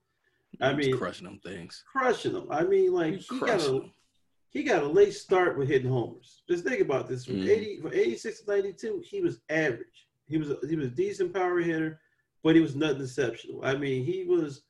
I 0.59 0.73
mean, 0.73 0.97
crushing 0.97 1.25
them 1.25 1.39
things, 1.43 1.83
crushing 1.91 2.33
them. 2.33 2.47
I 2.49 2.63
mean, 2.63 2.93
like 2.93 3.15
he 3.19 3.39
got 3.39 3.61
a 3.61 3.81
he 4.49 4.63
got 4.63 4.83
a 4.83 4.87
late 4.87 5.13
start 5.13 5.57
with 5.57 5.69
hitting 5.69 5.89
homers. 5.89 6.41
Just 6.49 6.65
think 6.65 6.81
about 6.81 7.07
this: 7.07 7.25
from 7.25 7.35
mm. 7.35 7.49
eighty 7.49 7.79
from 7.79 7.93
eighty 7.93 8.17
six 8.17 8.41
to 8.41 8.51
ninety 8.51 8.73
two, 8.73 9.01
he 9.05 9.21
was 9.21 9.39
average. 9.49 10.07
He 10.27 10.37
was 10.37 10.51
a, 10.51 10.57
he 10.67 10.75
was 10.75 10.87
a 10.87 10.91
decent 10.91 11.33
power 11.33 11.59
hitter, 11.59 11.99
but 12.43 12.55
he 12.55 12.61
was 12.61 12.75
nothing 12.75 13.01
exceptional. 13.01 13.61
I 13.63 13.75
mean, 13.75 14.03
he 14.03 14.25
was. 14.25 14.63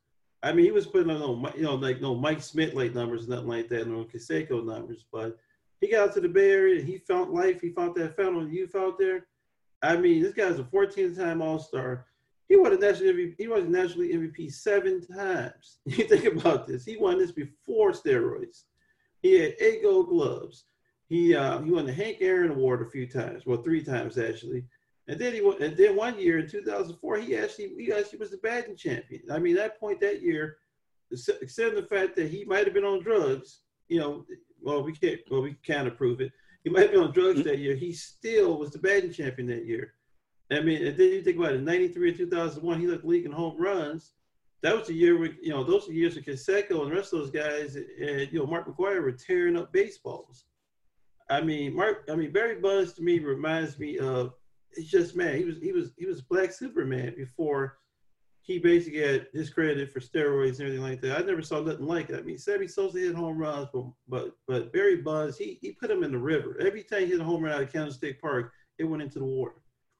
I 0.43 0.51
mean, 0.53 0.65
he 0.65 0.71
was 0.71 0.87
putting 0.87 1.11
on, 1.11 1.53
you 1.55 1.61
know, 1.61 1.75
like 1.75 2.01
no 2.01 2.15
Mike 2.15 2.41
Smith 2.41 2.73
like 2.73 2.95
numbers, 2.95 3.27
nothing 3.27 3.47
like 3.47 3.69
that, 3.69 3.87
no 3.87 4.05
Canseco 4.05 4.65
numbers. 4.65 5.05
But 5.11 5.37
he 5.81 5.89
got 5.89 6.09
out 6.09 6.13
to 6.13 6.21
the 6.21 6.29
Bay 6.29 6.51
Area, 6.51 6.81
he 6.81 6.99
found 6.99 7.33
life, 7.33 7.59
he 7.59 7.69
found 7.69 7.95
that 7.95 8.17
of 8.19 8.53
youth 8.53 8.75
out 8.75 8.97
there. 8.97 9.25
I 9.81 9.97
mean, 9.97 10.21
this 10.21 10.33
guy's 10.33 10.59
a 10.59 10.63
14-time 10.63 11.41
All-Star. 11.41 12.05
He 12.47 12.55
won 12.55 12.73
a 12.73 12.77
national 12.77 13.13
MVP, 13.13 13.35
he 13.39 13.47
was 13.47 13.65
national 13.65 14.05
MVP 14.05 14.51
seven 14.53 15.01
times. 15.01 15.79
You 15.85 16.07
think 16.07 16.25
about 16.25 16.67
this. 16.67 16.85
He 16.85 16.97
won 16.97 17.17
this 17.17 17.31
before 17.31 17.91
steroids. 17.91 18.63
He 19.21 19.39
had 19.39 19.55
eight 19.59 19.81
gold 19.81 20.09
gloves. 20.09 20.65
He 21.07 21.35
uh, 21.35 21.61
he 21.61 21.71
won 21.71 21.85
the 21.85 21.93
Hank 21.93 22.17
Aaron 22.21 22.51
Award 22.51 22.81
a 22.81 22.89
few 22.89 23.05
times, 23.07 23.45
well, 23.45 23.61
three 23.61 23.83
times 23.83 24.17
actually. 24.17 24.65
And 25.07 25.19
then 25.19 25.33
he 25.33 25.41
went, 25.41 25.59
and 25.59 25.75
then 25.75 25.95
one 25.95 26.19
year 26.19 26.39
in 26.39 26.49
2004, 26.49 27.17
he 27.17 27.35
actually 27.35 27.73
he 27.77 27.91
actually 27.91 28.19
was 28.19 28.31
the 28.31 28.37
batting 28.37 28.77
champion. 28.77 29.23
I 29.31 29.39
mean, 29.39 29.55
that 29.55 29.79
point 29.79 29.99
that 30.01 30.21
year, 30.21 30.57
except 31.11 31.75
the 31.75 31.87
fact 31.89 32.15
that 32.15 32.29
he 32.29 32.45
might 32.45 32.65
have 32.65 32.73
been 32.73 32.85
on 32.85 33.03
drugs, 33.03 33.59
you 33.89 33.99
know, 33.99 34.25
well 34.61 34.83
we 34.83 34.93
can't 34.93 35.19
well 35.29 35.41
we 35.41 35.55
can't 35.65 35.95
prove 35.97 36.21
it. 36.21 36.31
He 36.63 36.69
might 36.69 36.91
been 36.91 37.01
on 37.01 37.11
drugs 37.11 37.39
mm-hmm. 37.39 37.49
that 37.49 37.59
year. 37.59 37.75
He 37.75 37.91
still 37.91 38.57
was 38.57 38.71
the 38.71 38.79
batting 38.79 39.11
champion 39.11 39.47
that 39.47 39.65
year. 39.65 39.93
I 40.51 40.59
mean, 40.59 40.85
and 40.85 40.97
then 40.97 41.09
you 41.09 41.23
think 41.23 41.37
about 41.37 41.53
it, 41.53 41.63
93 41.63 42.09
and 42.09 42.17
2001, 42.17 42.79
he 42.81 42.87
led 42.87 43.01
the 43.01 43.07
league 43.07 43.25
in 43.25 43.31
home 43.31 43.57
runs 43.57 44.11
that 44.61 44.77
was 44.77 44.87
the 44.87 44.93
year 44.93 45.17
where 45.17 45.31
you 45.41 45.49
know 45.49 45.63
those 45.63 45.89
are 45.89 45.93
years 45.93 46.17
of 46.17 46.23
Canseco 46.23 46.81
and 46.81 46.91
the 46.91 46.95
rest 46.95 47.13
of 47.13 47.19
those 47.19 47.31
guys 47.31 47.75
and 47.75 48.31
you 48.31 48.39
know 48.39 48.45
Mark 48.45 48.67
McGwire 48.67 49.01
were 49.01 49.11
tearing 49.11 49.57
up 49.57 49.73
baseballs. 49.73 50.45
I 51.29 51.41
mean, 51.41 51.75
Mark. 51.75 52.07
I 52.09 52.15
mean, 52.15 52.31
Barry 52.31 52.59
Bonds 52.59 52.93
to 52.93 53.01
me 53.01 53.19
reminds 53.19 53.79
me 53.79 53.97
of. 53.97 54.33
It's 54.73 54.89
just 54.89 55.17
man. 55.17 55.35
He 55.35 55.43
was 55.43 55.57
he 55.57 55.73
was 55.73 55.91
he 55.97 56.05
was 56.05 56.21
Black 56.21 56.53
Superman 56.53 57.13
before 57.17 57.79
he 58.51 58.59
basically 58.59 59.01
had 59.01 59.27
discredited 59.33 59.91
for 59.91 59.99
steroids 59.99 60.59
and 60.59 60.61
everything 60.61 60.81
like 60.81 61.01
that. 61.01 61.19
I 61.19 61.25
never 61.25 61.41
saw 61.41 61.61
nothing 61.61 61.85
like 61.85 62.09
it. 62.09 62.19
I 62.19 62.21
mean, 62.21 62.37
Sammy 62.37 62.67
Sosa 62.67 62.99
hit 62.99 63.15
home 63.15 63.37
runs, 63.37 63.67
but 63.73 63.85
but 64.07 64.35
but 64.47 64.73
Barry 64.73 64.97
Bonds 64.97 65.37
he 65.37 65.57
he 65.61 65.71
put 65.71 65.89
him 65.89 66.03
in 66.03 66.11
the 66.11 66.17
river. 66.17 66.57
Every 66.59 66.83
time 66.83 67.01
he 67.01 67.07
hit 67.07 67.21
a 67.21 67.23
home 67.23 67.43
run 67.43 67.53
out 67.53 67.63
of 67.63 67.71
Candlestick 67.71 68.21
Park, 68.21 68.51
it 68.77 68.83
went 68.83 69.03
into 69.03 69.19
the 69.19 69.25
water. 69.25 69.55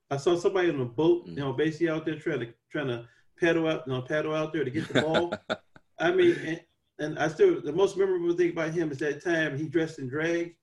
I 0.10 0.18
saw 0.18 0.36
somebody 0.36 0.70
on 0.70 0.82
a 0.82 0.86
boat, 0.86 1.28
you 1.28 1.36
know, 1.36 1.54
basically 1.54 1.90
out 1.90 2.06
there 2.06 2.20
trying 2.20 2.42
to 2.42 2.54
trying 2.70 2.88
to 2.88 3.08
paddle 3.40 3.68
out, 3.68 3.84
you 3.88 3.94
know, 3.94 4.02
paddle 4.02 4.36
out 4.36 4.52
there 4.52 4.66
to 4.66 4.72
get 4.72 4.88
the 4.90 5.02
ball. 5.02 5.34
I 6.00 6.12
mean, 6.12 6.36
and, 6.46 6.62
and, 7.00 7.20
I 7.20 7.28
still 7.28 7.62
the 7.62 7.72
most 7.72 7.96
memorable 7.96 8.34
thing 8.34 8.52
about 8.52 8.74
him 8.74 8.92
is 8.92 8.98
that 9.00 9.24
time 9.24 9.58
he 9.58 9.68
dressed 9.68 10.00
in 10.00 10.10
drag, 10.10 10.56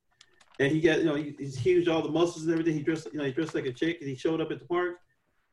and 0.58 0.70
he 0.70 0.80
got 0.80 0.98
you 0.98 1.04
know 1.04 1.14
he, 1.14 1.34
he's 1.38 1.56
huge, 1.56 1.88
all 1.88 2.02
the 2.02 2.10
muscles 2.10 2.44
and 2.44 2.52
everything. 2.52 2.74
He 2.74 2.82
dressed 2.82 3.08
you 3.12 3.18
know 3.18 3.24
he 3.24 3.32
dressed 3.32 3.54
like 3.54 3.66
a 3.66 3.72
chick, 3.72 3.98
and 4.00 4.08
he 4.08 4.16
showed 4.16 4.40
up 4.40 4.50
at 4.50 4.58
the 4.58 4.66
park. 4.66 4.96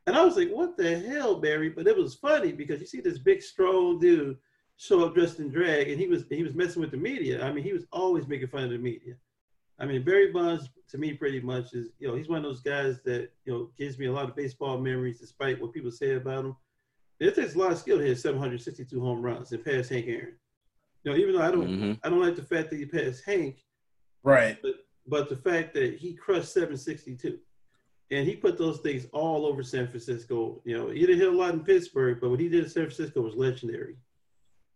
And 0.08 0.16
I 0.16 0.24
was 0.24 0.38
like, 0.38 0.50
what 0.50 0.78
the 0.78 1.00
hell, 1.00 1.36
Barry? 1.36 1.70
But 1.70 1.88
it 1.88 1.98
was 1.98 2.16
funny 2.16 2.52
because 2.52 2.80
you 2.80 2.86
see 2.86 3.02
this 3.02 3.18
big, 3.18 3.42
strong 3.42 4.00
dude 4.00 4.38
show 4.78 5.04
up 5.06 5.16
dressed 5.16 5.40
in 5.40 5.50
drag, 5.50 5.90
and 5.90 6.00
he 6.00 6.08
was 6.08 6.26
he 6.30 6.44
was 6.44 6.54
messing 6.54 6.82
with 6.82 6.92
the 6.92 6.98
media. 6.98 7.44
I 7.44 7.52
mean, 7.52 7.64
he 7.64 7.74
was 7.74 7.86
always 7.92 8.28
making 8.28 8.48
fun 8.48 8.64
of 8.64 8.70
the 8.70 8.78
media. 8.78 9.16
I 9.80 9.86
mean, 9.86 10.04
Barry 10.04 10.32
Bonds 10.32 10.70
to 10.90 10.98
me 10.98 11.14
pretty 11.14 11.42
much 11.42 11.74
is 11.74 11.88
you 12.00 12.08
know 12.08 12.16
he's 12.16 12.30
one 12.30 12.38
of 12.38 12.44
those 12.44 12.62
guys 12.62 13.00
that 13.06 13.32
you 13.46 13.54
know 13.54 13.70
gives 13.78 13.98
me 13.98 14.06
a 14.06 14.12
lot 14.12 14.30
of 14.30 14.36
baseball 14.36 14.78
memories, 14.78 15.20
despite 15.20 15.60
what 15.62 15.74
people 15.74 15.92
say 15.92 16.16
about 16.16 16.46
him. 16.46 16.56
It 17.20 17.34
takes 17.36 17.56
a 17.56 17.58
lot 17.58 17.72
of 17.72 17.78
skill 17.78 17.98
to 17.98 18.04
hit 18.04 18.20
762 18.20 19.00
home 19.00 19.22
runs 19.22 19.52
and 19.54 19.64
pass 19.64 19.88
Hank 19.88 20.06
Aaron. 20.08 20.36
You 21.04 21.12
know, 21.12 21.18
even 21.18 21.36
though 21.36 21.42
I 21.42 21.52
don't, 21.52 21.68
mm-hmm. 21.68 21.94
I 22.04 22.10
don't 22.10 22.20
like 22.20 22.36
the 22.36 22.44
fact 22.44 22.70
that 22.72 22.78
he 22.78 22.86
passed 22.86 23.24
Hank, 23.26 23.64
right? 24.24 24.58
But 24.62 24.74
but 25.08 25.30
the 25.30 25.38
fact 25.38 25.74
that 25.76 25.98
he 25.98 26.14
crushed 26.14 26.52
762, 26.54 27.40
and 28.12 28.28
he 28.28 28.36
put 28.36 28.58
those 28.58 28.80
things 28.80 29.08
all 29.12 29.46
over 29.46 29.64
San 29.64 29.88
Francisco. 29.88 30.62
You 30.64 30.78
know, 30.78 30.90
he 30.90 31.02
didn't 31.02 31.20
hit 31.20 31.34
a 31.34 31.38
lot 31.38 31.54
in 31.54 31.62
Pittsburgh, 31.62 32.20
but 32.22 32.30
what 32.30 32.40
he 32.40 32.50
did 32.50 32.64
in 32.64 32.70
San 32.70 32.84
Francisco 32.84 33.22
was 33.22 33.36
legendary. 33.36 33.96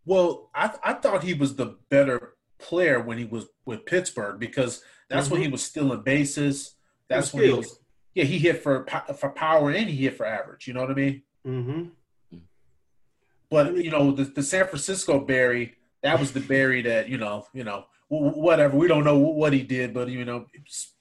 Well, 0.06 0.50
I 0.56 0.72
I 0.84 0.94
thought 0.94 1.24
he 1.24 1.34
was 1.34 1.56
the 1.56 1.78
better 1.90 2.36
player 2.58 3.00
when 3.00 3.18
he 3.18 3.26
was 3.26 3.48
with 3.66 3.86
Pittsburgh 3.86 4.40
because 4.40 4.84
that's 5.10 5.26
mm-hmm. 5.26 5.34
when 5.36 5.42
he 5.44 5.48
was 5.50 5.64
stealing 5.64 6.02
bases. 6.02 6.76
That's 7.08 7.34
when 7.34 7.44
he 7.44 7.54
was. 7.54 7.80
Yeah, 8.16 8.24
he 8.24 8.40
hit 8.40 8.64
for 8.64 8.86
for 9.18 9.30
power 9.30 9.70
and 9.70 9.90
he 9.90 9.96
hit 9.96 10.18
for 10.18 10.26
average. 10.26 10.68
You 10.68 10.74
know 10.74 10.82
what 10.82 10.92
I 10.92 10.96
mean? 10.96 11.22
Mm-hmm. 11.46 12.38
But 13.50 13.78
you 13.78 13.92
know, 13.92 14.12
the, 14.12 14.26
the 14.26 14.44
San 14.44 14.68
Francisco 14.68 15.20
Barry, 15.20 15.76
that 16.02 16.20
was 16.20 16.34
the 16.34 16.40
Barry 16.40 16.82
that 16.84 17.10
you 17.10 17.18
know, 17.18 17.48
you 17.54 17.64
know, 17.64 17.86
whatever. 18.10 18.76
We 18.76 18.88
don't 18.88 19.04
know 19.04 19.18
what 19.18 19.54
he 19.54 19.64
did, 19.64 19.94
but 19.94 20.10
you 20.10 20.26
know, 20.26 20.46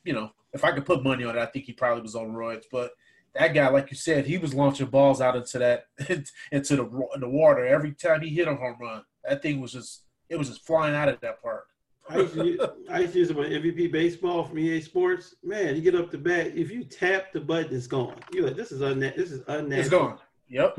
you 0.04 0.12
know, 0.12 0.30
if 0.52 0.64
I 0.64 0.72
could 0.72 0.86
put 0.86 1.02
money 1.02 1.24
on 1.24 1.36
it, 1.36 1.40
I 1.40 1.46
think 1.46 1.64
he 1.64 1.72
probably 1.72 2.02
was 2.02 2.14
on 2.14 2.32
roids. 2.32 2.64
But 2.70 2.92
that 3.34 3.54
guy, 3.54 3.68
like 3.68 3.90
you 3.90 3.96
said, 3.96 4.26
he 4.26 4.38
was 4.38 4.54
launching 4.54 4.86
balls 4.86 5.20
out 5.20 5.36
into 5.36 5.58
that 5.58 5.86
into 6.52 6.76
the 6.76 7.08
the 7.18 7.28
water 7.28 7.66
every 7.66 7.92
time 7.92 8.20
he 8.20 8.30
hit 8.30 8.48
a 8.48 8.54
home 8.54 8.76
run. 8.80 9.02
That 9.24 9.42
thing 9.42 9.60
was 9.60 9.72
just 9.72 10.02
it 10.28 10.36
was 10.36 10.48
just 10.48 10.66
flying 10.66 10.94
out 10.94 11.08
of 11.08 11.20
that 11.20 11.42
park. 11.42 11.66
I 12.10 12.20
used, 12.20 12.34
to 12.34 12.44
use, 12.46 12.60
I 12.90 13.00
used 13.00 13.12
to 13.12 13.18
use 13.18 13.30
it 13.30 13.36
with 13.36 13.50
MVP 13.50 13.92
baseball 13.92 14.44
from 14.44 14.58
EA 14.58 14.80
Sports. 14.80 15.34
Man, 15.42 15.76
you 15.76 15.82
get 15.82 15.94
up 15.94 16.10
the 16.10 16.18
bat. 16.18 16.56
If 16.56 16.70
you 16.70 16.84
tap 16.84 17.32
the 17.32 17.40
button, 17.40 17.76
it's 17.76 17.86
gone. 17.86 18.14
You're 18.32 18.46
like, 18.46 18.56
this 18.56 18.72
is 18.72 18.80
unna- 18.80 19.14
This 19.16 19.30
is 19.30 19.42
unnatural. 19.46 19.78
It's 19.78 19.88
gone. 19.90 20.18
Yep. 20.48 20.78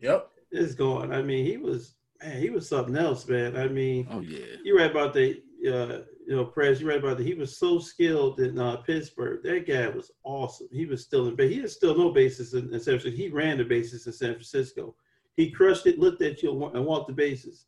yep 0.00 0.30
is 0.52 0.74
going. 0.74 1.12
I 1.12 1.22
mean, 1.22 1.44
he 1.44 1.56
was 1.56 1.94
man, 2.22 2.40
he 2.40 2.50
was 2.50 2.68
something 2.68 2.96
else, 2.96 3.26
man. 3.28 3.56
I 3.56 3.68
mean, 3.68 4.06
oh 4.10 4.20
yeah, 4.20 4.56
you 4.64 4.76
read 4.76 4.90
about 4.90 5.14
the 5.14 5.42
uh, 5.66 6.00
you 6.26 6.36
know, 6.36 6.44
press. 6.44 6.80
You 6.80 6.88
read 6.88 6.98
about 6.98 7.18
that. 7.18 7.26
He 7.26 7.34
was 7.34 7.58
so 7.58 7.78
skilled 7.78 8.40
in 8.40 8.58
uh, 8.58 8.76
Pittsburgh. 8.78 9.42
That 9.42 9.66
guy 9.66 9.88
was 9.88 10.10
awesome. 10.24 10.68
He 10.72 10.86
was 10.86 11.02
still 11.02 11.28
in. 11.28 11.36
Base. 11.36 11.52
He 11.52 11.60
had 11.60 11.70
still 11.70 11.96
no 11.96 12.10
bases 12.12 12.54
in, 12.54 12.72
in 12.72 12.80
San 12.80 12.98
Francisco. 12.98 13.16
He 13.16 13.28
ran 13.28 13.58
the 13.58 13.64
bases 13.64 14.06
in 14.06 14.12
San 14.12 14.34
Francisco. 14.34 14.94
He 15.36 15.50
crushed 15.50 15.86
it, 15.86 15.98
looked 15.98 16.22
at 16.22 16.42
you, 16.42 16.70
and 16.74 16.84
walked 16.84 17.08
the 17.08 17.14
bases. 17.14 17.66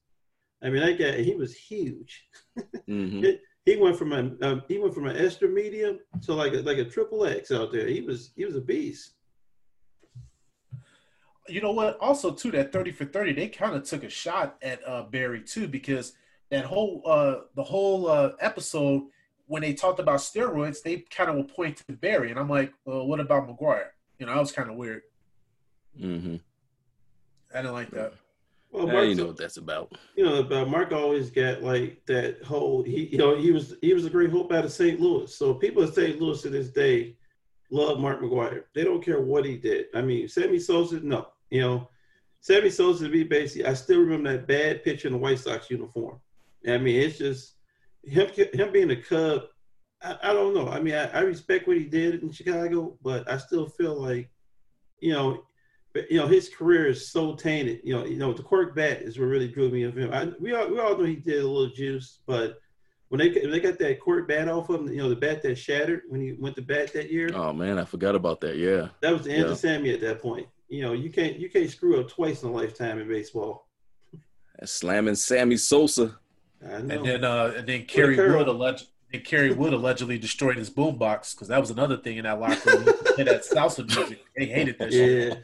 I 0.62 0.70
mean, 0.70 0.80
that 0.82 0.98
guy. 0.98 1.22
He 1.22 1.34
was 1.34 1.56
huge. 1.56 2.26
Mm-hmm. 2.88 3.24
it, 3.24 3.42
he 3.64 3.76
went 3.76 3.96
from 3.96 4.12
a 4.12 4.46
um, 4.46 4.62
he 4.68 4.78
went 4.78 4.94
from 4.94 5.06
an 5.06 5.16
extra 5.16 5.48
medium 5.48 6.00
to 6.22 6.34
like 6.34 6.52
a, 6.52 6.58
like 6.58 6.78
a 6.78 6.84
triple 6.84 7.24
X 7.24 7.52
out 7.52 7.72
there. 7.72 7.86
He 7.86 8.00
was 8.00 8.32
he 8.36 8.44
was 8.44 8.56
a 8.56 8.60
beast 8.60 9.14
you 11.48 11.60
know 11.60 11.72
what? 11.72 11.98
Also, 12.00 12.32
too, 12.32 12.50
that 12.52 12.72
thirty 12.72 12.92
for 12.92 13.04
thirty, 13.04 13.32
they 13.32 13.48
kind 13.48 13.74
of 13.74 13.84
took 13.84 14.04
a 14.04 14.08
shot 14.08 14.56
at 14.62 14.86
uh, 14.86 15.02
Barry 15.04 15.42
too, 15.42 15.68
because 15.68 16.12
that 16.50 16.64
whole 16.64 17.02
uh, 17.06 17.36
the 17.54 17.64
whole 17.64 18.08
uh, 18.08 18.32
episode 18.40 19.04
when 19.46 19.62
they 19.62 19.74
talked 19.74 20.00
about 20.00 20.20
steroids, 20.20 20.82
they 20.82 20.98
kind 21.10 21.28
of 21.28 21.36
will 21.36 21.44
point 21.44 21.76
to 21.76 21.92
Barry, 21.92 22.30
and 22.30 22.38
I'm 22.38 22.48
like, 22.48 22.72
well, 22.84 23.06
what 23.06 23.20
about 23.20 23.48
McGwire? 23.48 23.88
You 24.18 24.26
know, 24.26 24.34
that 24.34 24.40
was 24.40 24.52
kind 24.52 24.70
of 24.70 24.76
weird. 24.76 25.02
Mm-hmm. 26.00 26.36
I 27.54 27.56
didn't 27.58 27.72
like 27.72 27.90
that. 27.90 28.14
Well, 28.70 28.86
Mark, 28.86 29.06
you 29.06 29.14
know 29.14 29.26
what 29.26 29.36
that's 29.36 29.58
about. 29.58 29.92
You 30.16 30.24
know, 30.24 30.42
but 30.42 30.68
Mark 30.68 30.92
always 30.92 31.30
got 31.30 31.62
like 31.62 32.00
that 32.06 32.42
whole. 32.42 32.82
He, 32.82 33.08
you 33.08 33.18
know, 33.18 33.36
he 33.36 33.52
was 33.52 33.74
he 33.82 33.92
was 33.92 34.06
a 34.06 34.10
great 34.10 34.30
hope 34.30 34.52
out 34.52 34.64
of 34.64 34.72
St. 34.72 34.98
Louis. 34.98 35.34
So 35.34 35.52
people 35.52 35.82
in 35.82 35.92
St. 35.92 36.18
Louis 36.18 36.40
to 36.40 36.48
this 36.48 36.68
day 36.68 37.16
love 37.70 38.00
Mark 38.00 38.22
McGwire. 38.22 38.64
They 38.74 38.84
don't 38.84 39.04
care 39.04 39.20
what 39.20 39.44
he 39.44 39.58
did. 39.58 39.86
I 39.94 40.00
mean, 40.00 40.28
Sammy 40.28 40.58
Sosa, 40.58 41.00
no. 41.00 41.28
You 41.52 41.60
know, 41.60 41.88
Sammy 42.40 42.70
Sosa 42.70 43.04
to 43.04 43.10
be 43.10 43.24
basically, 43.24 43.66
I 43.66 43.74
still 43.74 44.00
remember 44.00 44.32
that 44.32 44.48
bad 44.48 44.82
picture 44.82 45.06
in 45.06 45.12
the 45.12 45.18
White 45.18 45.38
Sox 45.38 45.70
uniform. 45.70 46.18
I 46.66 46.78
mean, 46.78 46.98
it's 46.98 47.18
just 47.18 47.56
him 48.02 48.28
him 48.54 48.72
being 48.72 48.90
a 48.90 48.96
Cub. 48.96 49.42
I, 50.02 50.16
I 50.22 50.32
don't 50.32 50.54
know. 50.54 50.68
I 50.68 50.80
mean, 50.80 50.94
I, 50.94 51.08
I, 51.08 51.20
respect 51.20 51.68
what 51.68 51.76
he 51.76 51.84
did 51.84 52.22
in 52.22 52.32
Chicago, 52.32 52.96
but 53.02 53.30
I 53.30 53.36
still 53.36 53.68
feel 53.68 54.00
like, 54.00 54.30
you 55.00 55.12
know, 55.12 55.44
you 56.08 56.16
know, 56.16 56.26
his 56.26 56.48
career 56.48 56.86
is 56.86 57.12
so 57.12 57.34
tainted. 57.34 57.82
You 57.84 57.96
know, 57.96 58.06
you 58.06 58.16
know, 58.16 58.32
the 58.32 58.42
cork 58.42 58.74
bat 58.74 59.02
is 59.02 59.18
what 59.18 59.26
really 59.26 59.48
drew 59.48 59.68
me 59.68 59.82
of 59.82 59.96
him. 59.96 60.10
I, 60.10 60.32
we 60.40 60.54
all 60.54 60.70
we 60.70 60.80
all 60.80 60.96
know 60.96 61.04
he 61.04 61.16
did 61.16 61.44
a 61.44 61.46
little 61.46 61.74
juice, 61.74 62.20
but 62.26 62.60
when 63.10 63.18
they 63.18 63.28
when 63.28 63.50
they 63.50 63.60
got 63.60 63.78
that 63.78 64.00
cork 64.00 64.26
bat 64.26 64.48
off 64.48 64.70
of 64.70 64.80
him, 64.80 64.88
you 64.88 65.02
know, 65.02 65.10
the 65.10 65.16
bat 65.16 65.42
that 65.42 65.58
shattered 65.58 66.04
when 66.08 66.22
he 66.22 66.32
went 66.32 66.56
to 66.56 66.62
bat 66.62 66.94
that 66.94 67.12
year. 67.12 67.28
Oh 67.34 67.52
man, 67.52 67.78
I 67.78 67.84
forgot 67.84 68.14
about 68.14 68.40
that. 68.40 68.56
Yeah, 68.56 68.88
that 69.02 69.12
was 69.12 69.24
the 69.24 69.32
end 69.32 69.44
yeah. 69.44 69.52
of 69.52 69.58
Sammy 69.58 69.90
at 69.92 70.00
that 70.00 70.22
point. 70.22 70.46
You 70.72 70.80
know, 70.80 70.94
you 70.94 71.10
can't 71.10 71.38
you 71.38 71.50
can't 71.50 71.68
screw 71.68 72.00
up 72.00 72.08
twice 72.08 72.42
in 72.42 72.48
a 72.48 72.52
lifetime 72.52 72.98
in 72.98 73.06
baseball. 73.06 73.66
That's 74.58 74.72
slamming 74.72 75.16
Sammy 75.16 75.58
Sosa. 75.58 76.16
And 76.62 76.90
then 76.90 77.24
uh, 77.24 77.52
and 77.58 77.66
then 77.66 77.84
Kerry 77.84 78.16
Wood 78.16 78.48
alleged 78.48 78.86
and 79.12 79.22
Kerry 79.22 79.52
Wood 79.52 79.74
allegedly 79.74 80.16
destroyed 80.16 80.56
his 80.56 80.70
boombox 80.70 81.34
because 81.34 81.48
that 81.48 81.60
was 81.60 81.68
another 81.68 81.98
thing 81.98 82.16
in 82.16 82.24
that 82.24 82.40
locker 82.40 82.70
room. 82.70 82.84
hit 83.18 83.26
that 83.26 83.42
salsa 83.44 83.86
music. 83.86 84.24
They 84.34 84.46
hated 84.46 84.78
that 84.78 84.90
yeah. 84.92 85.04
shit. 85.04 85.42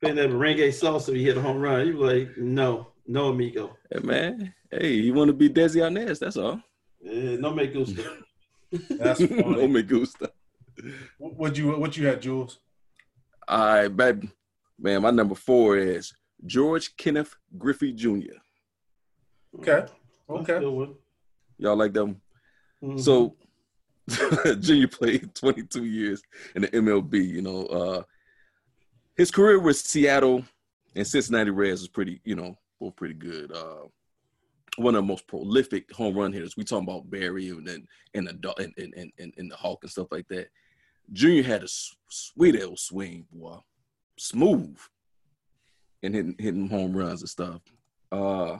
Playing 0.00 0.16
that 0.16 0.30
merengue 0.30 0.68
salsa, 0.68 1.08
you 1.08 1.26
hit 1.26 1.36
a 1.36 1.42
home 1.42 1.60
run. 1.60 1.86
You 1.86 1.98
like, 1.98 2.38
no, 2.38 2.92
no, 3.06 3.28
amigo. 3.28 3.76
Hey 3.92 4.00
man, 4.00 4.54
hey, 4.70 4.94
you 4.94 5.12
want 5.12 5.28
to 5.28 5.34
be 5.34 5.50
Desi 5.50 5.82
Arnaz? 5.82 6.18
That's 6.18 6.38
all. 6.38 6.62
Uh, 7.06 7.36
no 7.38 7.52
me 7.52 7.66
gusta. 7.66 8.20
That's 8.88 9.18
funny. 9.26 9.42
no 9.42 9.68
me 9.68 9.82
gusta. 9.82 10.32
What 11.18 11.58
you 11.58 11.72
what 11.78 11.98
you 11.98 12.06
had, 12.06 12.22
Jules? 12.22 12.60
All 13.48 13.58
right, 13.58 13.88
baby. 13.88 14.30
Man, 14.78 15.02
my 15.02 15.10
number 15.10 15.34
four 15.34 15.76
is 15.76 16.12
George 16.46 16.96
Kenneth 16.96 17.34
Griffey 17.56 17.92
Jr. 17.92 18.38
Okay. 19.58 19.86
Okay. 20.28 20.60
Y'all 21.58 21.76
like 21.76 21.92
them? 21.92 22.20
Mm-hmm. 22.82 22.98
So 22.98 23.36
Junior 24.60 24.88
played 24.88 25.34
22 25.34 25.84
years 25.84 26.22
in 26.54 26.62
the 26.62 26.68
MLB. 26.68 27.26
You 27.26 27.42
know, 27.42 27.66
uh, 27.66 28.02
his 29.16 29.30
career 29.30 29.58
with 29.58 29.76
Seattle 29.76 30.44
and 30.96 31.06
Cincinnati 31.06 31.50
Reds 31.50 31.80
was 31.80 31.88
pretty, 31.88 32.20
you 32.24 32.34
know, 32.34 32.56
both 32.80 32.96
pretty 32.96 33.14
good. 33.14 33.52
Uh, 33.52 33.86
one 34.76 34.94
of 34.94 35.04
the 35.04 35.08
most 35.08 35.26
prolific 35.26 35.90
home 35.92 36.16
run 36.16 36.32
hitters. 36.32 36.56
We 36.56 36.64
talking 36.64 36.88
about 36.88 37.08
Barry 37.10 37.48
and 37.48 37.66
then 37.66 37.86
and 38.14 38.26
the 38.26 38.54
and, 38.58 38.74
and, 38.76 39.12
and, 39.18 39.34
and 39.36 39.50
the 39.50 39.56
Hawk 39.56 39.78
and 39.82 39.90
stuff 39.90 40.08
like 40.10 40.26
that. 40.28 40.48
Junior 41.12 41.42
had 41.42 41.64
a 41.64 41.68
sweet 42.08 42.62
old 42.62 42.78
swing, 42.78 43.26
boy, 43.32 43.58
smooth, 44.18 44.76
and 46.02 46.14
hitting 46.14 46.36
hitting 46.38 46.68
home 46.68 46.96
runs 46.96 47.20
and 47.20 47.28
stuff. 47.28 47.60
Uh, 48.10 48.58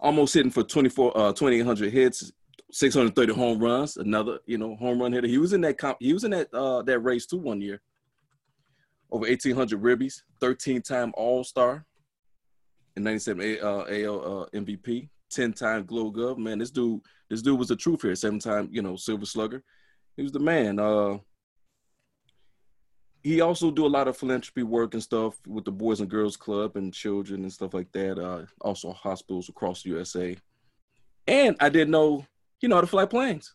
almost 0.00 0.34
hitting 0.34 0.50
for 0.50 0.62
24, 0.62 1.16
uh, 1.16 1.32
2,800 1.32 1.92
hits, 1.92 2.32
630 2.72 3.32
home 3.34 3.58
runs. 3.58 3.96
Another, 3.96 4.38
you 4.46 4.58
know, 4.58 4.76
home 4.76 5.00
run 5.00 5.12
hitter. 5.12 5.28
He 5.28 5.38
was 5.38 5.52
in 5.52 5.60
that 5.62 5.78
comp, 5.78 5.98
he 6.00 6.12
was 6.12 6.24
in 6.24 6.30
that 6.32 6.52
uh, 6.52 6.82
that 6.82 7.00
race 7.00 7.26
too 7.26 7.38
one 7.38 7.60
year. 7.60 7.80
Over 9.10 9.26
1,800 9.26 9.80
ribbies, 9.80 10.22
13 10.40 10.82
time 10.82 11.12
All 11.16 11.44
Star, 11.44 11.84
and 12.96 13.04
97 13.04 13.44
A, 13.44 13.60
uh, 13.60 13.84
AL 13.88 14.42
uh, 14.42 14.46
MVP, 14.52 15.08
10 15.30 15.52
time 15.52 15.84
Gold 15.84 16.14
Glove. 16.14 16.38
Man, 16.38 16.58
this 16.58 16.70
dude, 16.70 17.00
this 17.30 17.42
dude 17.42 17.58
was 17.58 17.68
the 17.68 17.76
truth 17.76 18.02
here. 18.02 18.14
Seven 18.16 18.40
time, 18.40 18.68
you 18.72 18.82
know, 18.82 18.96
Silver 18.96 19.26
Slugger. 19.26 19.62
He 20.16 20.22
was 20.22 20.32
the 20.32 20.40
man. 20.40 20.80
Uh, 20.80 21.18
he 23.26 23.40
also 23.40 23.72
do 23.72 23.84
a 23.84 23.88
lot 23.88 24.06
of 24.06 24.16
philanthropy 24.16 24.62
work 24.62 24.94
and 24.94 25.02
stuff 25.02 25.34
with 25.48 25.64
the 25.64 25.72
Boys 25.72 25.98
and 25.98 26.08
Girls 26.08 26.36
Club 26.36 26.76
and 26.76 26.94
children 26.94 27.42
and 27.42 27.52
stuff 27.52 27.74
like 27.74 27.90
that. 27.90 28.22
Uh, 28.22 28.46
also 28.60 28.92
hospitals 28.92 29.48
across 29.48 29.82
the 29.82 29.90
USA. 29.90 30.36
And 31.26 31.56
I 31.58 31.68
didn't 31.68 31.90
know 31.90 32.24
he 32.58 32.68
know 32.68 32.76
how 32.76 32.82
to 32.82 32.86
fly 32.86 33.04
planes. 33.04 33.52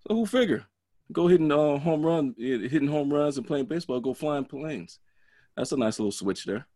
So 0.00 0.16
who 0.16 0.26
figure? 0.26 0.64
Go 1.12 1.28
hitting 1.28 1.52
uh, 1.52 1.78
home 1.78 2.04
run, 2.04 2.34
hitting 2.36 2.88
home 2.88 3.12
runs 3.12 3.38
and 3.38 3.46
playing 3.46 3.66
baseball. 3.66 4.00
Go 4.00 4.14
flying 4.14 4.46
planes. 4.46 4.98
That's 5.56 5.70
a 5.70 5.76
nice 5.76 6.00
little 6.00 6.10
switch 6.10 6.44
there. 6.44 6.66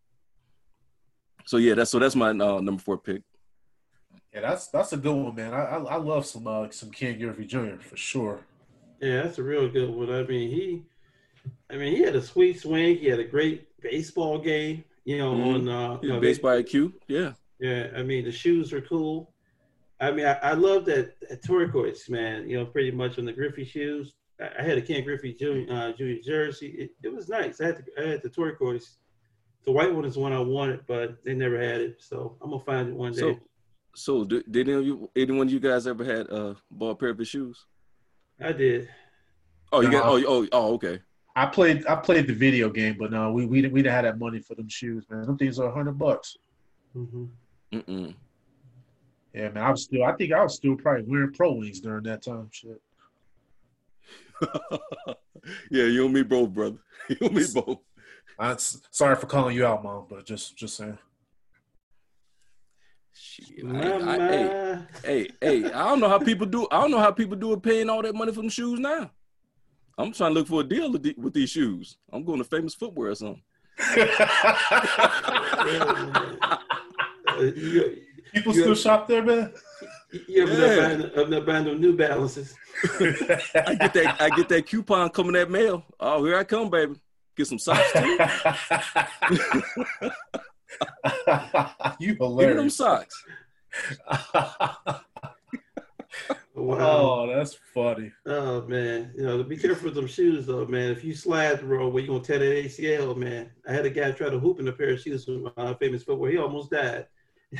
So 1.45 1.57
yeah, 1.57 1.73
that's 1.73 1.91
so 1.91 1.99
that's 1.99 2.15
my 2.15 2.29
uh, 2.29 2.61
number 2.61 2.81
four 2.81 2.99
pick. 2.99 3.23
Yeah, 4.33 4.41
that's 4.41 4.67
that's 4.67 4.93
a 4.93 4.97
good 4.97 5.13
one, 5.13 5.35
man. 5.35 5.53
I 5.53 5.65
I, 5.65 5.77
I 5.79 5.95
love 5.97 6.25
some 6.25 6.47
uh, 6.47 6.69
some 6.69 6.89
Ken 6.89 7.19
Griffey 7.19 7.45
Jr. 7.45 7.81
for 7.81 7.97
sure. 7.97 8.39
Yeah, 9.01 9.23
that's 9.23 9.39
a 9.39 9.43
real 9.43 9.67
good 9.67 9.89
one. 9.89 10.09
I 10.09 10.23
mean, 10.23 10.49
he 10.49 10.83
I 11.69 11.75
mean, 11.75 11.95
he 11.95 12.01
had 12.01 12.15
a 12.15 12.21
sweet 12.21 12.59
swing. 12.59 12.97
He 12.97 13.07
had 13.07 13.19
a 13.19 13.23
great 13.23 13.67
baseball 13.81 14.39
game. 14.39 14.83
You 15.05 15.17
know, 15.17 15.33
mm-hmm. 15.33 15.69
on 15.69 15.69
uh, 15.69 15.99
you 16.01 16.09
know, 16.09 16.19
baseball 16.19 16.51
IQ. 16.51 16.93
Yeah. 17.07 17.33
Yeah, 17.59 17.89
I 17.95 18.03
mean 18.03 18.23
the 18.25 18.31
shoes 18.31 18.71
are 18.73 18.81
cool. 18.81 19.33
I 19.99 20.11
mean, 20.11 20.25
I, 20.25 20.33
I 20.33 20.53
love 20.53 20.85
that, 20.85 21.19
that 21.27 21.43
turquoise, 21.43 22.09
man. 22.09 22.49
You 22.49 22.59
know, 22.59 22.65
pretty 22.65 22.91
much 22.91 23.19
on 23.19 23.25
the 23.25 23.33
Griffey 23.33 23.65
shoes. 23.65 24.13
I, 24.39 24.49
I 24.59 24.63
had 24.63 24.77
a 24.77 24.81
Ken 24.81 25.03
Griffey 25.03 25.33
Jr. 25.33 25.71
Uh, 25.71 25.91
Jr. 25.91 26.21
jersey. 26.23 26.67
It, 26.67 26.91
it, 27.03 27.13
was 27.13 27.27
nice. 27.27 27.59
I 27.59 27.65
had 27.65 27.77
the, 27.77 28.01
I 28.01 28.07
had 28.07 28.23
the 28.23 28.29
turquoise. 28.29 28.97
The 29.65 29.71
white 29.71 29.93
one 29.93 30.05
is 30.05 30.13
the 30.13 30.21
one 30.21 30.31
I 30.31 30.39
wanted, 30.39 30.87
but 30.87 31.23
they 31.23 31.33
never 31.33 31.61
had 31.61 31.81
it. 31.81 32.01
So 32.01 32.37
I'm 32.41 32.51
gonna 32.51 32.63
find 32.63 32.89
it 32.89 32.95
one 32.95 33.11
day. 33.11 33.19
So, 33.19 33.39
so 33.93 34.23
did, 34.23 34.49
did 34.49 34.69
any 34.69 34.77
of 34.77 34.85
you, 34.85 35.09
anyone 35.15 35.47
of 35.47 35.53
you 35.53 35.59
guys 35.59 35.85
ever 35.85 36.05
had 36.05 36.27
a 36.27 36.55
ball 36.71 36.95
pair 36.95 37.09
of 37.09 37.17
his 37.17 37.27
shoes? 37.27 37.65
I 38.39 38.53
did. 38.53 38.87
Oh, 39.73 39.81
you 39.81 39.89
no, 39.89 39.99
got. 39.99 40.07
Oh, 40.07 40.23
oh, 40.25 40.47
oh, 40.53 40.73
okay. 40.75 41.01
I 41.39 41.45
played 41.45 41.87
I 41.87 41.95
played 41.95 42.27
the 42.27 42.33
video 42.33 42.69
game, 42.69 42.97
but 42.99 43.11
no, 43.11 43.31
we 43.31 43.45
we 43.45 43.61
we 43.67 43.81
didn't 43.81 43.93
have 43.93 44.03
that 44.03 44.19
money 44.19 44.39
for 44.39 44.55
them 44.55 44.67
shoes, 44.67 45.05
man. 45.09 45.21
Them 45.21 45.37
things 45.37 45.57
are 45.57 45.69
a 45.69 45.71
hundred 45.71 45.97
bucks. 45.97 46.35
Mm-hmm. 46.93 48.09
Yeah, 49.33 49.49
man. 49.49 49.63
I 49.63 49.71
was 49.71 49.83
still 49.83 50.03
I 50.03 50.11
think 50.17 50.33
I 50.33 50.43
was 50.43 50.55
still 50.55 50.75
probably 50.75 51.03
wearing 51.03 51.31
pro 51.31 51.53
wings 51.53 51.79
during 51.79 52.03
that 52.03 52.23
time. 52.23 52.49
Shit. 52.51 52.81
yeah, 55.71 55.85
you 55.85 56.03
and 56.05 56.13
me 56.13 56.23
both, 56.23 56.49
brother. 56.49 56.77
You 57.09 57.17
and 57.21 57.35
me 57.35 57.45
both. 57.53 57.77
I'm 58.37 58.57
sorry 58.59 59.15
for 59.15 59.25
calling 59.25 59.55
you 59.55 59.65
out, 59.65 59.81
mom, 59.81 60.07
but 60.09 60.25
just 60.25 60.57
just 60.57 60.75
saying. 60.75 60.97
Shit, 63.13 63.65
I, 63.65 63.97
I, 63.97 64.17
hey, 64.17 64.79
hey, 65.03 65.27
hey! 65.41 65.65
I 65.71 65.87
don't 65.87 66.01
know 66.01 66.09
how 66.09 66.19
people 66.19 66.47
do. 66.47 66.67
I 66.69 66.81
don't 66.81 66.91
know 66.91 66.99
how 66.99 67.11
people 67.11 67.37
do 67.37 67.53
it 67.53 67.63
paying 67.63 67.89
all 67.89 68.01
that 68.01 68.13
money 68.13 68.33
for 68.33 68.41
them 68.41 68.49
shoes 68.49 68.79
now. 68.79 69.09
I'm 69.99 70.11
trying 70.13 70.31
to 70.31 70.35
look 70.35 70.47
for 70.47 70.61
a 70.61 70.63
deal 70.63 70.89
with 70.89 71.33
these 71.33 71.49
shoes. 71.49 71.97
I'm 72.13 72.23
going 72.23 72.37
to 72.37 72.45
famous 72.45 72.73
footwear 72.73 73.11
or 73.11 73.15
something. 73.15 73.41
People 78.33 78.53
still 78.53 78.75
shop 78.75 79.09
there, 79.09 79.23
man. 79.23 79.51
Yeah, 80.27 80.45
yeah. 80.45 81.03
I'm 81.17 81.29
not 81.29 81.45
buying 81.45 81.65
them 81.65 81.81
New 81.81 81.97
Balances. 81.97 82.55
I 82.83 83.75
get 83.75 83.93
that. 83.93 84.15
I 84.21 84.29
get 84.29 84.47
that 84.47 84.67
coupon 84.67 85.09
coming 85.09 85.33
that 85.33 85.51
mail. 85.51 85.83
Oh, 85.99 86.23
here 86.23 86.37
I 86.37 86.45
come, 86.45 86.69
baby. 86.69 86.95
Get 87.35 87.47
some 87.47 87.59
socks 87.59 87.91
too. 87.91 87.99
you 91.99 92.15
hilarious. 92.15 92.39
Give 92.39 92.49
me 92.49 92.55
them 92.55 92.69
socks. 92.69 93.21
Wow. 96.59 96.77
Oh, 96.79 97.27
that's 97.33 97.57
funny. 97.73 98.11
Oh 98.25 98.67
man, 98.67 99.13
you 99.15 99.23
know, 99.23 99.41
be 99.43 99.57
careful 99.57 99.85
with 99.85 99.95
them 99.95 100.07
shoes 100.07 100.45
though, 100.45 100.65
man. 100.65 100.91
If 100.91 101.03
you 101.03 101.15
slide 101.15 101.59
the 101.59 101.65
wrong 101.65 101.93
way, 101.93 102.01
you 102.01 102.07
gonna 102.07 102.19
tear 102.19 102.39
that 102.39 102.65
ACL, 102.65 103.15
man. 103.15 103.49
I 103.67 103.71
had 103.71 103.85
a 103.85 103.89
guy 103.89 104.11
try 104.11 104.29
to 104.29 104.39
hoop 104.39 104.59
in 104.59 104.67
a 104.67 104.71
pair 104.71 104.89
of 104.89 104.99
shoes 104.99 105.25
from 105.25 105.51
uh, 105.55 105.73
famous 105.75 106.03
footwear. 106.03 106.31
He 106.31 106.37
almost 106.37 106.71
died. 106.71 107.07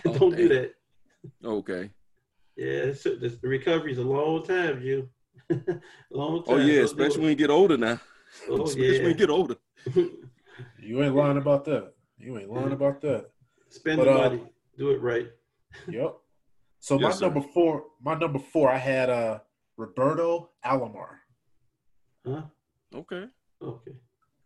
Oh, 0.06 0.14
Don't 0.18 0.36
do 0.36 0.50
that. 0.50 0.74
Okay. 1.44 1.90
Yeah, 2.58 2.94
so 2.94 3.16
the 3.16 3.38
recovery's 3.42 4.00
a 4.00 4.04
long 4.04 4.44
time, 4.44 4.82
you. 4.82 5.10
long 5.50 5.60
oh, 6.12 6.42
time. 6.42 6.56
Oh 6.56 6.58
yeah, 6.58 6.82
especially 6.82 7.22
when 7.22 7.30
you 7.30 7.36
get 7.36 7.50
older 7.50 7.78
now. 7.78 8.00
Oh 8.50 8.64
especially 8.66 8.98
yeah. 8.98 9.02
when 9.04 9.12
you 9.12 9.18
get 9.18 9.30
older. 9.30 9.56
you 10.78 11.04
ain't 11.04 11.16
lying 11.16 11.38
about 11.38 11.64
that. 11.66 11.94
You 12.18 12.38
ain't 12.38 12.52
lying 12.52 12.74
about 12.74 13.00
that. 13.02 13.30
Spend 13.70 14.00
but, 14.00 14.06
the 14.06 14.12
uh, 14.12 14.18
money. 14.18 14.44
Do 14.78 14.90
it 14.92 15.02
right. 15.02 15.28
Yep. 15.88 16.18
So 16.80 17.00
yes, 17.00 17.04
my 17.04 17.12
sir. 17.12 17.26
number 17.26 17.42
four, 17.42 17.86
my 18.02 18.15
number 18.15 18.39
four, 18.39 18.70
I 18.70 18.78
had 18.78 19.10
uh 19.10 19.39
Roberto 19.78 20.50
Alomar. 20.65 21.20
Huh? 22.26 22.44
Okay. 22.94 23.26
Okay. 23.62 23.92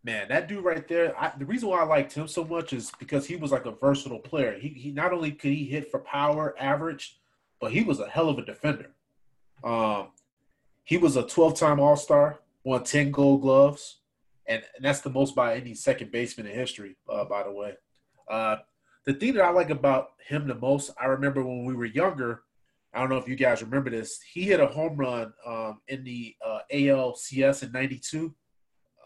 Man, 0.06 0.28
that 0.28 0.50
dude 0.50 0.66
right 0.66 0.86
there. 0.88 1.18
I, 1.20 1.32
the 1.38 1.46
reason 1.46 1.70
why 1.70 1.80
I 1.80 1.86
liked 1.86 2.14
him 2.14 2.28
so 2.28 2.44
much 2.44 2.74
is 2.74 2.92
because 3.00 3.26
he 3.26 3.38
was 3.38 3.52
like 3.52 3.66
a 3.66 3.72
versatile 3.72 4.20
player. 4.20 4.58
He 4.60 4.70
he 4.70 4.92
not 4.92 5.14
only 5.14 5.32
could 5.32 5.52
he 5.52 5.66
hit 5.66 5.90
for 5.90 6.00
power, 6.00 6.56
average, 6.60 7.20
but 7.62 7.72
he 7.72 7.82
was 7.82 8.00
a 8.00 8.10
hell 8.10 8.30
of 8.30 8.38
a 8.38 8.46
defender. 8.46 8.92
Um, 9.64 10.10
he 10.84 10.98
was 10.98 11.16
a 11.16 11.24
12-time 11.24 11.80
All-Star, 11.80 12.40
won 12.66 12.84
10 12.84 13.12
Gold 13.12 13.42
Gloves, 13.42 14.00
and, 14.46 14.62
and 14.76 14.84
that's 14.84 15.00
the 15.00 15.10
most 15.10 15.34
by 15.34 15.56
any 15.56 15.74
second 15.74 16.12
baseman 16.12 16.48
in 16.48 16.54
history. 16.54 16.98
Uh, 17.10 17.24
by 17.24 17.44
the 17.44 17.52
way, 17.52 17.76
uh, 18.30 18.58
the 19.06 19.14
thing 19.14 19.34
that 19.34 19.44
I 19.44 19.50
like 19.50 19.70
about 19.70 20.10
him 20.28 20.48
the 20.48 20.56
most, 20.56 20.92
I 21.00 21.06
remember 21.06 21.44
when 21.44 21.66
we 21.66 21.76
were 21.76 21.86
younger. 21.86 22.44
I 22.94 23.00
don't 23.00 23.10
know 23.10 23.18
if 23.18 23.28
you 23.28 23.36
guys 23.36 23.62
remember 23.62 23.90
this. 23.90 24.20
He 24.34 24.44
hit 24.44 24.60
a 24.60 24.68
home 24.68 24.96
run 24.96 25.34
um, 25.46 25.82
in 25.88 26.04
the 26.04 26.36
uh, 26.46 26.60
ALCS 26.72 27.64
in 27.64 27.72
'92, 27.72 28.34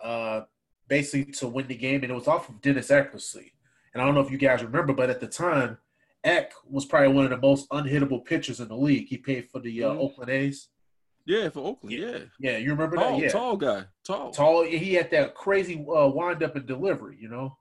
uh, 0.03 0.41
basically 0.87 1.31
to 1.33 1.47
win 1.47 1.67
the 1.67 1.75
game, 1.75 2.03
and 2.03 2.11
it 2.11 2.15
was 2.15 2.27
off 2.27 2.49
of 2.49 2.61
Dennis 2.61 2.89
Eckersley. 2.89 3.51
And 3.93 4.01
I 4.01 4.05
don't 4.05 4.13
know 4.13 4.21
if 4.21 4.31
you 4.31 4.37
guys 4.37 4.63
remember, 4.63 4.93
but 4.93 5.09
at 5.09 5.19
the 5.19 5.27
time, 5.27 5.77
Eck 6.23 6.51
was 6.69 6.85
probably 6.85 7.13
one 7.13 7.25
of 7.25 7.31
the 7.31 7.37
most 7.37 7.69
unhittable 7.69 8.23
pitchers 8.25 8.59
in 8.59 8.67
the 8.67 8.75
league. 8.75 9.07
He 9.07 9.17
played 9.17 9.49
for 9.49 9.59
the 9.59 9.83
uh, 9.83 9.89
mm-hmm. 9.89 10.01
Oakland 10.01 10.29
A's. 10.29 10.67
Yeah, 11.25 11.49
for 11.49 11.59
Oakland. 11.59 11.97
Yeah. 11.97 12.19
Yeah, 12.39 12.57
you 12.57 12.71
remember 12.71 12.97
tall, 12.97 13.17
that? 13.17 13.23
Yeah. 13.23 13.29
Tall 13.29 13.57
guy. 13.57 13.85
Tall. 14.05 14.31
Tall. 14.31 14.63
He 14.63 14.93
had 14.93 15.11
that 15.11 15.35
crazy 15.35 15.75
uh, 15.75 16.07
wind 16.07 16.43
up 16.43 16.55
and 16.55 16.65
delivery, 16.65 17.17
you 17.19 17.29
know? 17.29 17.57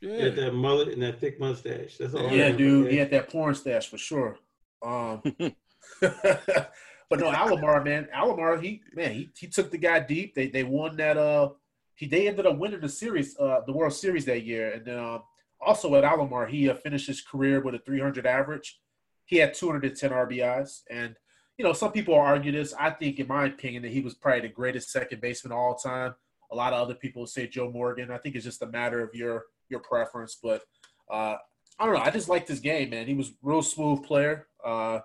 Yeah. 0.00 0.16
He 0.16 0.22
had 0.22 0.36
that 0.36 0.54
mullet 0.54 0.88
and 0.88 1.02
that 1.02 1.20
thick 1.20 1.40
mustache. 1.40 1.96
That's 1.96 2.14
all. 2.14 2.30
Yeah, 2.30 2.52
dude. 2.52 2.90
He 2.90 2.98
had 2.98 3.10
that 3.10 3.30
porn 3.30 3.54
stash 3.54 3.88
for 3.88 3.98
sure. 3.98 4.38
Um, 4.82 5.22
but 6.00 7.20
no, 7.20 7.32
Alomar, 7.32 7.84
man, 7.84 8.08
Alomar, 8.14 8.62
he 8.62 8.82
man, 8.94 9.12
he, 9.12 9.30
he 9.36 9.46
took 9.46 9.70
the 9.70 9.78
guy 9.78 10.00
deep. 10.00 10.34
They 10.34 10.48
they 10.48 10.64
won 10.64 10.96
that. 10.96 11.16
Uh, 11.16 11.50
he 11.94 12.06
they 12.06 12.28
ended 12.28 12.46
up 12.46 12.58
winning 12.58 12.80
the 12.80 12.88
series, 12.88 13.38
uh, 13.38 13.60
the 13.66 13.72
World 13.72 13.94
Series 13.94 14.26
that 14.26 14.44
year, 14.44 14.72
and 14.72 14.84
then 14.84 14.98
um, 14.98 15.22
also 15.60 15.94
at 15.94 16.04
Alomar, 16.04 16.48
he 16.48 16.68
uh, 16.68 16.74
finished 16.74 17.06
his 17.06 17.22
career 17.22 17.60
with 17.60 17.74
a 17.74 17.78
300 17.78 18.26
average. 18.26 18.78
He 19.24 19.36
had 19.36 19.54
210 19.54 20.10
RBIs, 20.10 20.82
and 20.90 21.16
you 21.56 21.64
know 21.64 21.72
some 21.72 21.92
people 21.92 22.14
argue 22.14 22.52
this. 22.52 22.74
I 22.78 22.90
think, 22.90 23.18
in 23.18 23.26
my 23.28 23.46
opinion, 23.46 23.82
that 23.82 23.92
he 23.92 24.00
was 24.00 24.14
probably 24.14 24.42
the 24.42 24.48
greatest 24.48 24.90
second 24.90 25.22
baseman 25.22 25.52
of 25.52 25.58
all 25.58 25.74
time. 25.74 26.14
A 26.52 26.54
lot 26.54 26.74
of 26.74 26.80
other 26.80 26.94
people 26.94 27.26
say 27.26 27.48
Joe 27.48 27.70
Morgan. 27.70 28.10
I 28.10 28.18
think 28.18 28.36
it's 28.36 28.44
just 28.44 28.62
a 28.62 28.66
matter 28.66 29.02
of 29.02 29.14
your 29.14 29.46
your 29.68 29.80
preference. 29.80 30.38
But 30.42 30.62
uh, 31.10 31.36
I 31.78 31.84
don't 31.84 31.94
know. 31.94 32.00
I 32.00 32.10
just 32.10 32.28
like 32.28 32.46
this 32.46 32.60
game, 32.60 32.90
man. 32.90 33.06
He 33.06 33.14
was 33.14 33.32
real 33.42 33.62
smooth 33.62 34.04
player. 34.04 34.48
Uh, 34.64 35.00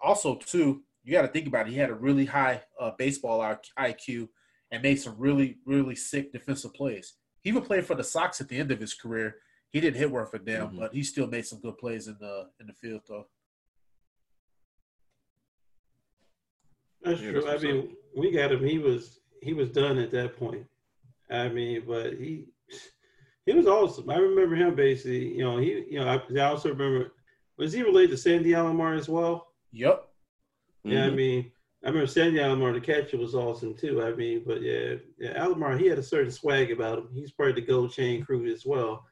also, 0.00 0.36
too, 0.36 0.82
you 1.04 1.12
got 1.12 1.22
to 1.22 1.28
think 1.28 1.46
about 1.46 1.66
it. 1.66 1.72
He 1.72 1.78
had 1.78 1.90
a 1.90 1.94
really 1.94 2.26
high 2.26 2.62
uh, 2.80 2.92
baseball 2.96 3.40
IQ 3.78 4.28
and 4.70 4.82
made 4.82 5.00
some 5.00 5.14
really, 5.18 5.58
really 5.66 5.94
sick 5.94 6.32
defensive 6.32 6.74
plays. 6.74 7.14
He 7.42 7.50
even 7.50 7.62
played 7.62 7.86
for 7.86 7.94
the 7.94 8.04
Sox 8.04 8.40
at 8.40 8.48
the 8.48 8.58
end 8.58 8.70
of 8.70 8.80
his 8.80 8.94
career. 8.94 9.36
He 9.70 9.80
didn't 9.80 9.98
hit 9.98 10.10
worth 10.10 10.34
a 10.34 10.38
damn, 10.38 10.68
mm-hmm. 10.68 10.78
but 10.78 10.94
he 10.94 11.02
still 11.02 11.26
made 11.26 11.46
some 11.46 11.60
good 11.60 11.78
plays 11.78 12.06
in 12.06 12.16
the 12.20 12.48
in 12.60 12.66
the 12.66 12.74
field, 12.74 13.02
though. 13.08 13.26
That's 17.02 17.20
true. 17.20 17.48
I 17.48 17.58
mean, 17.58 17.96
we 18.16 18.30
got 18.30 18.52
him. 18.52 18.64
He 18.64 18.78
was 18.78 19.20
he 19.42 19.54
was 19.54 19.70
done 19.70 19.98
at 19.98 20.12
that 20.12 20.36
point. 20.36 20.66
I 21.30 21.48
mean, 21.48 21.82
but 21.86 22.14
he 22.14 22.46
he 23.46 23.52
was 23.52 23.66
awesome. 23.66 24.08
I 24.10 24.16
remember 24.16 24.54
him 24.56 24.74
basically. 24.74 25.36
You 25.36 25.44
know, 25.44 25.58
he 25.58 25.84
you 25.90 26.00
know 26.00 26.08
I, 26.08 26.40
I 26.40 26.44
also 26.44 26.70
remember 26.70 27.12
was 27.56 27.72
he 27.72 27.82
related 27.82 28.10
to 28.12 28.16
Sandy 28.16 28.50
Alomar 28.50 28.96
as 28.96 29.08
well? 29.08 29.48
Yep. 29.72 30.08
Yeah, 30.84 31.00
mm-hmm. 31.00 31.12
I 31.12 31.16
mean, 31.16 31.52
I 31.84 31.88
remember 31.88 32.06
Sandy 32.06 32.38
Alomar, 32.38 32.74
the 32.74 32.80
catcher, 32.80 33.18
was 33.18 33.34
awesome 33.34 33.74
too. 33.74 34.02
I 34.02 34.12
mean, 34.14 34.42
but 34.46 34.62
yeah, 34.62 34.94
yeah, 35.18 35.44
Alomar, 35.44 35.78
he 35.78 35.86
had 35.86 35.98
a 35.98 36.02
certain 36.02 36.30
swag 36.30 36.70
about 36.70 36.98
him. 36.98 37.08
He's 37.12 37.32
part 37.32 37.50
of 37.50 37.56
the 37.56 37.62
Gold 37.62 37.92
Chain 37.92 38.24
crew 38.24 38.46
as 38.46 38.64
well. 38.64 39.04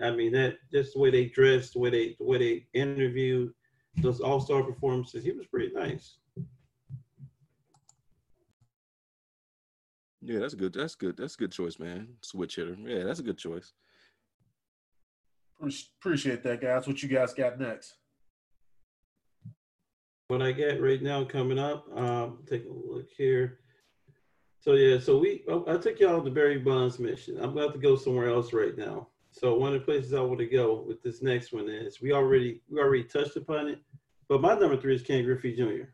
I 0.00 0.10
mean, 0.10 0.32
that 0.32 0.56
just 0.72 0.94
the 0.94 1.00
way 1.00 1.10
they 1.10 1.26
dressed, 1.26 1.74
the 1.74 1.78
way 1.78 1.90
they 1.90 2.16
the 2.18 2.24
way 2.24 2.38
they 2.38 2.66
interviewed, 2.78 3.52
those 3.98 4.20
All 4.20 4.40
Star 4.40 4.62
performances, 4.62 5.24
he 5.24 5.32
was 5.32 5.46
pretty 5.46 5.72
nice. 5.74 6.16
Yeah, 10.24 10.38
that's 10.40 10.54
good. 10.54 10.72
That's 10.72 10.94
good. 10.94 11.16
That's 11.16 11.34
a 11.34 11.38
good 11.38 11.52
choice, 11.52 11.78
man. 11.78 12.08
Switch 12.22 12.56
hitter. 12.56 12.76
Yeah, 12.80 13.04
that's 13.04 13.20
a 13.20 13.22
good 13.22 13.38
choice. 13.38 13.72
Appreciate 16.00 16.42
that, 16.42 16.60
guys. 16.60 16.86
What 16.86 17.02
you 17.02 17.08
guys 17.08 17.32
got 17.32 17.60
next? 17.60 17.94
what 20.28 20.42
I 20.42 20.52
get 20.52 20.82
right 20.82 21.02
now 21.02 21.24
coming 21.24 21.58
up. 21.58 21.86
Um, 21.96 22.38
take 22.48 22.64
a 22.66 22.72
look 22.72 23.08
here. 23.16 23.58
So 24.60 24.72
yeah, 24.72 24.98
so 24.98 25.18
we 25.18 25.44
oh, 25.48 25.64
I 25.68 25.76
took 25.76 26.00
y'all 26.00 26.18
on 26.18 26.24
the 26.24 26.30
Barry 26.30 26.58
Bonds 26.58 26.98
mission. 26.98 27.38
I'm 27.38 27.50
about 27.50 27.74
to 27.74 27.78
go 27.78 27.96
somewhere 27.96 28.28
else 28.28 28.52
right 28.52 28.76
now. 28.76 29.08
So 29.30 29.56
one 29.56 29.74
of 29.74 29.80
the 29.80 29.84
places 29.84 30.14
I 30.14 30.20
want 30.20 30.38
to 30.38 30.46
go 30.46 30.84
with 30.86 31.02
this 31.02 31.20
next 31.22 31.52
one 31.52 31.68
is 31.68 32.00
we 32.00 32.12
already 32.12 32.62
we 32.70 32.80
already 32.80 33.04
touched 33.04 33.36
upon 33.36 33.68
it, 33.68 33.78
but 34.28 34.40
my 34.40 34.54
number 34.54 34.76
three 34.76 34.94
is 34.94 35.02
Ken 35.02 35.24
Griffey 35.24 35.54
Jr. 35.54 35.90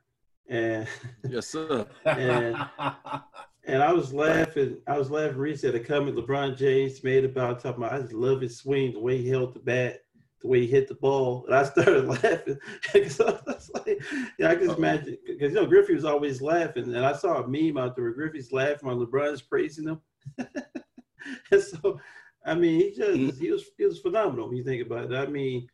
And 0.48 0.86
yes, 1.28 1.48
sir. 1.48 1.86
and 2.04 2.56
and 3.70 3.82
I 3.82 3.92
was 3.92 4.12
laughing. 4.12 4.78
I 4.86 4.98
was 4.98 5.10
laughing 5.10 5.38
recently 5.38 5.78
at 5.78 5.84
a 5.84 5.86
comment 5.86 6.16
LeBron 6.16 6.56
James 6.56 7.02
made 7.04 7.24
about 7.24 7.60
talking 7.60 7.82
about 7.82 7.92
I 7.92 8.00
just 8.00 8.12
love 8.12 8.40
his 8.40 8.58
swing, 8.58 8.92
the 8.92 9.00
way 9.00 9.18
he 9.18 9.28
held 9.28 9.54
the 9.54 9.60
bat 9.60 10.00
the 10.40 10.48
way 10.48 10.60
he 10.60 10.66
hit 10.66 10.88
the 10.88 10.94
ball, 10.94 11.44
and 11.46 11.54
I 11.54 11.64
started 11.64 12.06
laughing 12.22 12.58
because 12.82 13.20
I 13.20 13.38
was 13.46 13.70
like, 13.74 14.02
yeah, 14.38 14.50
I 14.50 14.56
can 14.56 14.70
imagine 14.70 15.18
because 15.26 15.52
you 15.52 15.60
know 15.60 15.66
Griffey 15.66 15.94
was 15.94 16.04
always 16.04 16.40
laughing, 16.40 16.94
and 16.94 17.04
I 17.04 17.12
saw 17.12 17.42
a 17.42 17.48
meme 17.48 17.76
out 17.76 17.94
there 17.94 18.04
where 18.04 18.14
Griffey's 18.14 18.52
laughing 18.52 18.88
while 18.88 18.96
LeBron's 18.96 19.42
praising 19.42 19.88
him, 19.88 20.00
and 20.38 21.62
so 21.62 22.00
I 22.44 22.54
mean 22.54 22.80
he 22.80 22.90
just 22.90 23.18
mm-hmm. 23.18 23.38
he 23.38 23.50
was 23.50 23.64
he 23.76 23.84
was 23.84 24.00
phenomenal 24.00 24.48
when 24.48 24.56
you 24.56 24.64
think 24.64 24.84
about 24.84 25.12
it. 25.12 25.16
I 25.16 25.26
mean, 25.26 25.68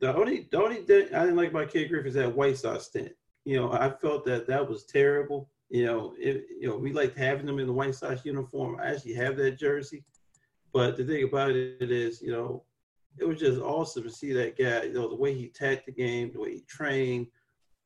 the 0.00 0.14
only 0.16 0.48
the 0.50 0.62
only 0.62 0.76
thing 0.76 1.08
I 1.14 1.20
didn't 1.20 1.36
like 1.36 1.50
about 1.50 1.70
Ken 1.70 1.88
Griffey 1.88 2.08
is 2.08 2.14
that 2.14 2.34
White 2.34 2.56
Sox 2.56 2.84
stint. 2.84 3.12
You 3.44 3.60
know, 3.60 3.72
I 3.72 3.90
felt 3.90 4.24
that 4.24 4.46
that 4.48 4.68
was 4.68 4.84
terrible. 4.84 5.50
You 5.68 5.86
know, 5.86 6.14
it, 6.18 6.46
you 6.60 6.68
know 6.68 6.76
we 6.76 6.92
liked 6.92 7.18
having 7.18 7.46
them 7.46 7.58
in 7.58 7.66
the 7.66 7.72
White 7.72 7.94
Sox 7.94 8.24
uniform. 8.24 8.78
I 8.80 8.92
actually 8.92 9.14
have 9.14 9.36
that 9.36 9.58
jersey, 9.58 10.04
but 10.72 10.96
the 10.96 11.04
thing 11.04 11.24
about 11.24 11.50
it 11.50 11.90
is, 11.90 12.22
you 12.22 12.30
know, 12.30 12.62
it 13.18 13.26
was 13.26 13.40
just 13.40 13.60
awesome 13.60 14.02
to 14.04 14.10
see 14.10 14.32
that 14.32 14.58
guy. 14.58 14.84
You 14.84 14.92
know, 14.92 15.08
the 15.08 15.16
way 15.16 15.34
he 15.34 15.46
attacked 15.46 15.86
the 15.86 15.92
game, 15.92 16.32
the 16.32 16.40
way 16.40 16.54
he 16.54 16.60
trained. 16.68 17.26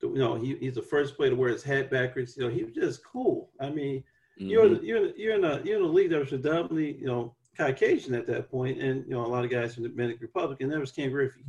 You 0.01 0.15
know, 0.15 0.35
he, 0.35 0.55
he's 0.55 0.75
the 0.75 0.81
first 0.81 1.15
player 1.15 1.29
to 1.29 1.35
wear 1.35 1.49
his 1.49 1.63
hat 1.63 1.91
backwards. 1.91 2.35
You 2.35 2.43
know, 2.43 2.49
he 2.49 2.63
was 2.63 2.73
just 2.73 3.03
cool. 3.05 3.51
I 3.59 3.69
mean, 3.69 4.03
mm-hmm. 4.39 4.47
you're 4.47 4.83
you're 4.83 5.15
you're 5.15 5.35
in 5.35 5.43
a 5.43 5.61
you're 5.63 5.77
in 5.77 5.85
a 5.85 5.87
league 5.87 6.09
that 6.09 6.19
was 6.19 6.29
predominantly 6.29 6.97
you 6.97 7.05
know 7.05 7.35
Caucasian 7.57 8.15
at 8.15 8.27
that 8.27 8.49
point, 8.49 8.79
and 8.79 9.05
you 9.05 9.13
know 9.13 9.25
a 9.25 9.27
lot 9.27 9.45
of 9.45 9.51
guys 9.51 9.73
from 9.73 9.83
the 9.83 9.89
Dominican 9.89 10.21
Republic, 10.21 10.61
and 10.61 10.71
there 10.71 10.79
was 10.79 10.91
Ken 10.91 11.11
Griffey. 11.11 11.45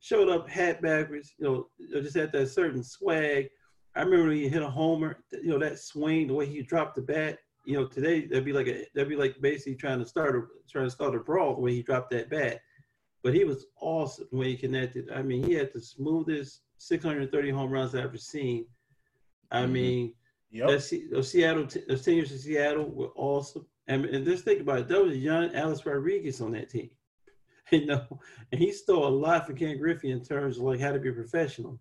Showed 0.00 0.28
up 0.28 0.48
hat 0.48 0.82
backwards, 0.82 1.34
you 1.38 1.44
know, 1.44 1.68
just 2.00 2.14
had 2.14 2.30
that 2.32 2.48
certain 2.48 2.84
swag. 2.84 3.48
I 3.96 4.02
remember 4.02 4.28
when 4.28 4.36
he 4.36 4.48
hit 4.48 4.62
a 4.62 4.70
homer, 4.70 5.24
you 5.32 5.48
know, 5.48 5.58
that 5.58 5.78
swing, 5.78 6.26
the 6.26 6.34
way 6.34 6.46
he 6.46 6.62
dropped 6.62 6.96
the 6.96 7.02
bat. 7.02 7.38
You 7.64 7.74
know, 7.78 7.86
today 7.86 8.26
that'd 8.26 8.44
be 8.44 8.52
like 8.52 8.68
a 8.68 8.86
that'd 8.94 9.08
be 9.08 9.16
like 9.16 9.40
basically 9.40 9.74
trying 9.74 9.98
to 9.98 10.06
start 10.06 10.36
a 10.36 10.42
trying 10.70 10.84
to 10.84 10.90
start 10.90 11.16
a 11.16 11.18
brawl 11.18 11.56
the 11.56 11.60
way 11.60 11.74
he 11.74 11.82
dropped 11.82 12.10
that 12.10 12.30
bat 12.30 12.60
but 13.26 13.34
he 13.34 13.42
was 13.42 13.66
awesome 13.80 14.28
when 14.30 14.46
he 14.46 14.56
connected. 14.56 15.10
I 15.10 15.20
mean, 15.20 15.42
he 15.42 15.52
had 15.54 15.72
the 15.72 15.80
smoothest 15.80 16.60
630 16.78 17.50
home 17.50 17.72
runs 17.72 17.92
I've 17.92 18.04
ever 18.04 18.16
seen. 18.16 18.66
I 19.50 19.62
mm-hmm. 19.62 19.72
mean, 19.72 20.14
yep. 20.52 20.68
that, 20.68 21.08
those 21.10 21.32
Seattle, 21.32 21.66
those 21.88 22.04
ten 22.04 22.14
years 22.14 22.30
in 22.30 22.38
Seattle 22.38 22.88
were 22.88 23.10
awesome. 23.16 23.66
And, 23.88 24.04
and 24.04 24.24
just 24.24 24.44
think 24.44 24.60
about 24.60 24.78
it, 24.78 24.88
there 24.88 25.02
was 25.02 25.14
a 25.14 25.18
young 25.18 25.52
Alex 25.56 25.84
Rodriguez 25.84 26.40
on 26.40 26.52
that 26.52 26.70
team, 26.70 26.90
you 27.72 27.86
know, 27.86 28.06
and 28.52 28.60
he 28.60 28.70
stole 28.70 29.08
a 29.08 29.08
lot 29.08 29.44
from 29.44 29.56
Ken 29.56 29.76
Griffey 29.76 30.12
in 30.12 30.22
terms 30.22 30.58
of 30.58 30.62
like 30.62 30.78
how 30.78 30.92
to 30.92 31.00
be 31.00 31.08
a 31.08 31.12
professional. 31.12 31.80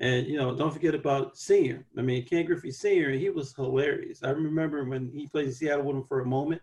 And 0.00 0.26
you 0.26 0.38
know, 0.38 0.56
don't 0.56 0.72
forget 0.72 0.94
about 0.94 1.36
Senior. 1.36 1.84
I 1.96 2.02
mean, 2.02 2.24
Ken 2.24 2.46
Griffey 2.46 2.70
Senior, 2.70 3.10
he 3.10 3.28
was 3.28 3.54
hilarious. 3.54 4.22
I 4.22 4.30
remember 4.30 4.82
when 4.84 5.10
he 5.12 5.26
played 5.26 5.46
in 5.46 5.52
Seattle 5.52 5.84
with 5.84 5.96
him 5.96 6.04
for 6.04 6.20
a 6.20 6.26
moment, 6.26 6.62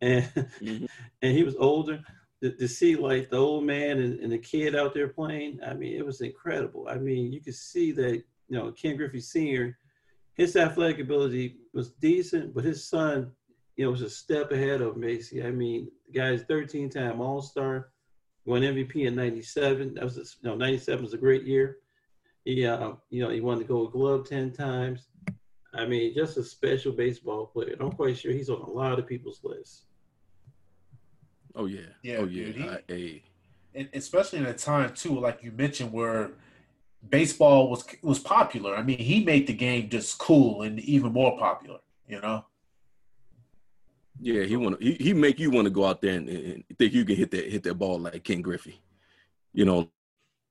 and 0.00 0.24
mm-hmm. 0.24 0.86
and 1.22 1.36
he 1.36 1.44
was 1.44 1.54
older 1.56 2.00
to, 2.42 2.50
to 2.50 2.68
see 2.68 2.94
like 2.94 3.30
the 3.30 3.38
old 3.38 3.64
man 3.64 3.98
and, 3.98 4.20
and 4.20 4.32
the 4.32 4.38
kid 4.38 4.76
out 4.76 4.92
there 4.92 5.08
playing, 5.08 5.60
I 5.66 5.72
mean, 5.72 5.96
it 5.96 6.04
was 6.04 6.20
incredible. 6.20 6.88
I 6.90 6.96
mean, 6.96 7.32
you 7.32 7.40
could 7.40 7.54
see 7.54 7.90
that, 7.92 8.22
you 8.48 8.58
know, 8.58 8.70
Ken 8.72 8.96
Griffey 8.96 9.20
Sr., 9.20 9.78
his 10.34 10.56
athletic 10.56 10.98
ability 10.98 11.56
was 11.72 11.92
decent, 11.92 12.54
but 12.54 12.64
his 12.64 12.86
son, 12.86 13.30
you 13.76 13.84
know, 13.84 13.90
was 13.92 14.02
a 14.02 14.10
step 14.10 14.52
ahead 14.52 14.82
of 14.82 14.96
Macy. 14.96 15.42
I 15.42 15.52
mean, 15.52 15.88
the 16.06 16.12
guy's 16.12 16.42
13 16.42 16.90
time 16.90 17.20
All 17.20 17.40
Star, 17.40 17.90
won 18.44 18.60
MVP 18.60 19.06
in 19.06 19.14
97. 19.14 19.94
That 19.94 20.04
was, 20.04 20.36
you 20.42 20.50
know, 20.50 20.56
97 20.56 21.02
was 21.02 21.14
a 21.14 21.18
great 21.18 21.44
year. 21.44 21.78
He, 22.44 22.66
uh, 22.66 22.92
you 23.10 23.22
know, 23.22 23.30
he 23.30 23.40
won 23.40 23.58
the 23.58 23.64
gold 23.64 23.92
glove 23.92 24.28
10 24.28 24.52
times. 24.52 25.08
I 25.72 25.86
mean, 25.86 26.14
just 26.14 26.36
a 26.36 26.44
special 26.44 26.92
baseball 26.92 27.46
player. 27.46 27.76
I'm 27.80 27.92
quite 27.92 28.16
sure 28.16 28.32
he's 28.32 28.50
on 28.50 28.60
a 28.60 28.70
lot 28.70 28.98
of 28.98 29.06
people's 29.06 29.40
lists. 29.42 29.84
Oh 31.56 31.66
yeah. 31.66 31.80
Yeah. 32.02 32.16
Oh 32.18 32.24
yeah. 32.24 32.44
Dude, 32.46 32.56
he, 32.56 32.68
I, 32.68 32.78
hey. 32.88 33.22
And 33.74 33.88
especially 33.92 34.40
in 34.40 34.46
a 34.46 34.54
time 34.54 34.92
too, 34.94 35.18
like 35.18 35.42
you 35.42 35.52
mentioned, 35.52 35.92
where 35.92 36.32
baseball 37.08 37.70
was 37.70 37.84
was 38.02 38.18
popular. 38.18 38.76
I 38.76 38.82
mean, 38.82 38.98
he 38.98 39.24
made 39.24 39.46
the 39.46 39.52
game 39.52 39.88
just 39.88 40.18
cool 40.18 40.62
and 40.62 40.78
even 40.80 41.12
more 41.12 41.36
popular. 41.38 41.78
You 42.08 42.20
know. 42.20 42.44
Yeah, 44.20 44.44
he 44.44 44.56
want 44.56 44.80
he 44.80 44.94
he 44.94 45.12
make 45.12 45.40
you 45.40 45.50
want 45.50 45.66
to 45.66 45.70
go 45.70 45.84
out 45.84 46.00
there 46.00 46.14
and, 46.14 46.28
and, 46.28 46.64
think 46.78 46.92
you 46.92 47.04
can 47.04 47.16
hit 47.16 47.30
that 47.32 47.50
hit 47.50 47.62
that 47.64 47.74
ball 47.74 47.98
like 47.98 48.22
Ken 48.22 48.42
Griffey, 48.42 48.80
you 49.52 49.64
know, 49.64 49.88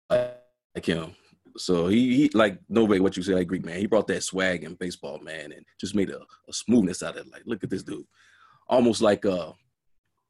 like, 0.09 0.37
like 0.75 0.85
him. 0.85 1.15
So 1.57 1.87
he, 1.87 2.15
he 2.15 2.29
like 2.33 2.59
nobody 2.69 2.99
what 2.99 3.15
you 3.15 3.23
say. 3.23 3.33
like 3.33 3.47
Greek 3.47 3.65
man. 3.65 3.79
He 3.79 3.85
brought 3.85 4.07
that 4.07 4.23
swag 4.23 4.63
in 4.63 4.75
baseball, 4.75 5.19
man, 5.19 5.51
and 5.51 5.65
just 5.79 5.95
made 5.95 6.09
a, 6.09 6.19
a 6.47 6.53
smoothness 6.53 7.03
out 7.03 7.17
of 7.17 7.27
it. 7.27 7.31
Like, 7.31 7.43
look 7.45 7.63
at 7.63 7.69
this 7.69 7.83
dude, 7.83 8.05
almost 8.67 9.01
like 9.01 9.25
uh 9.25 9.51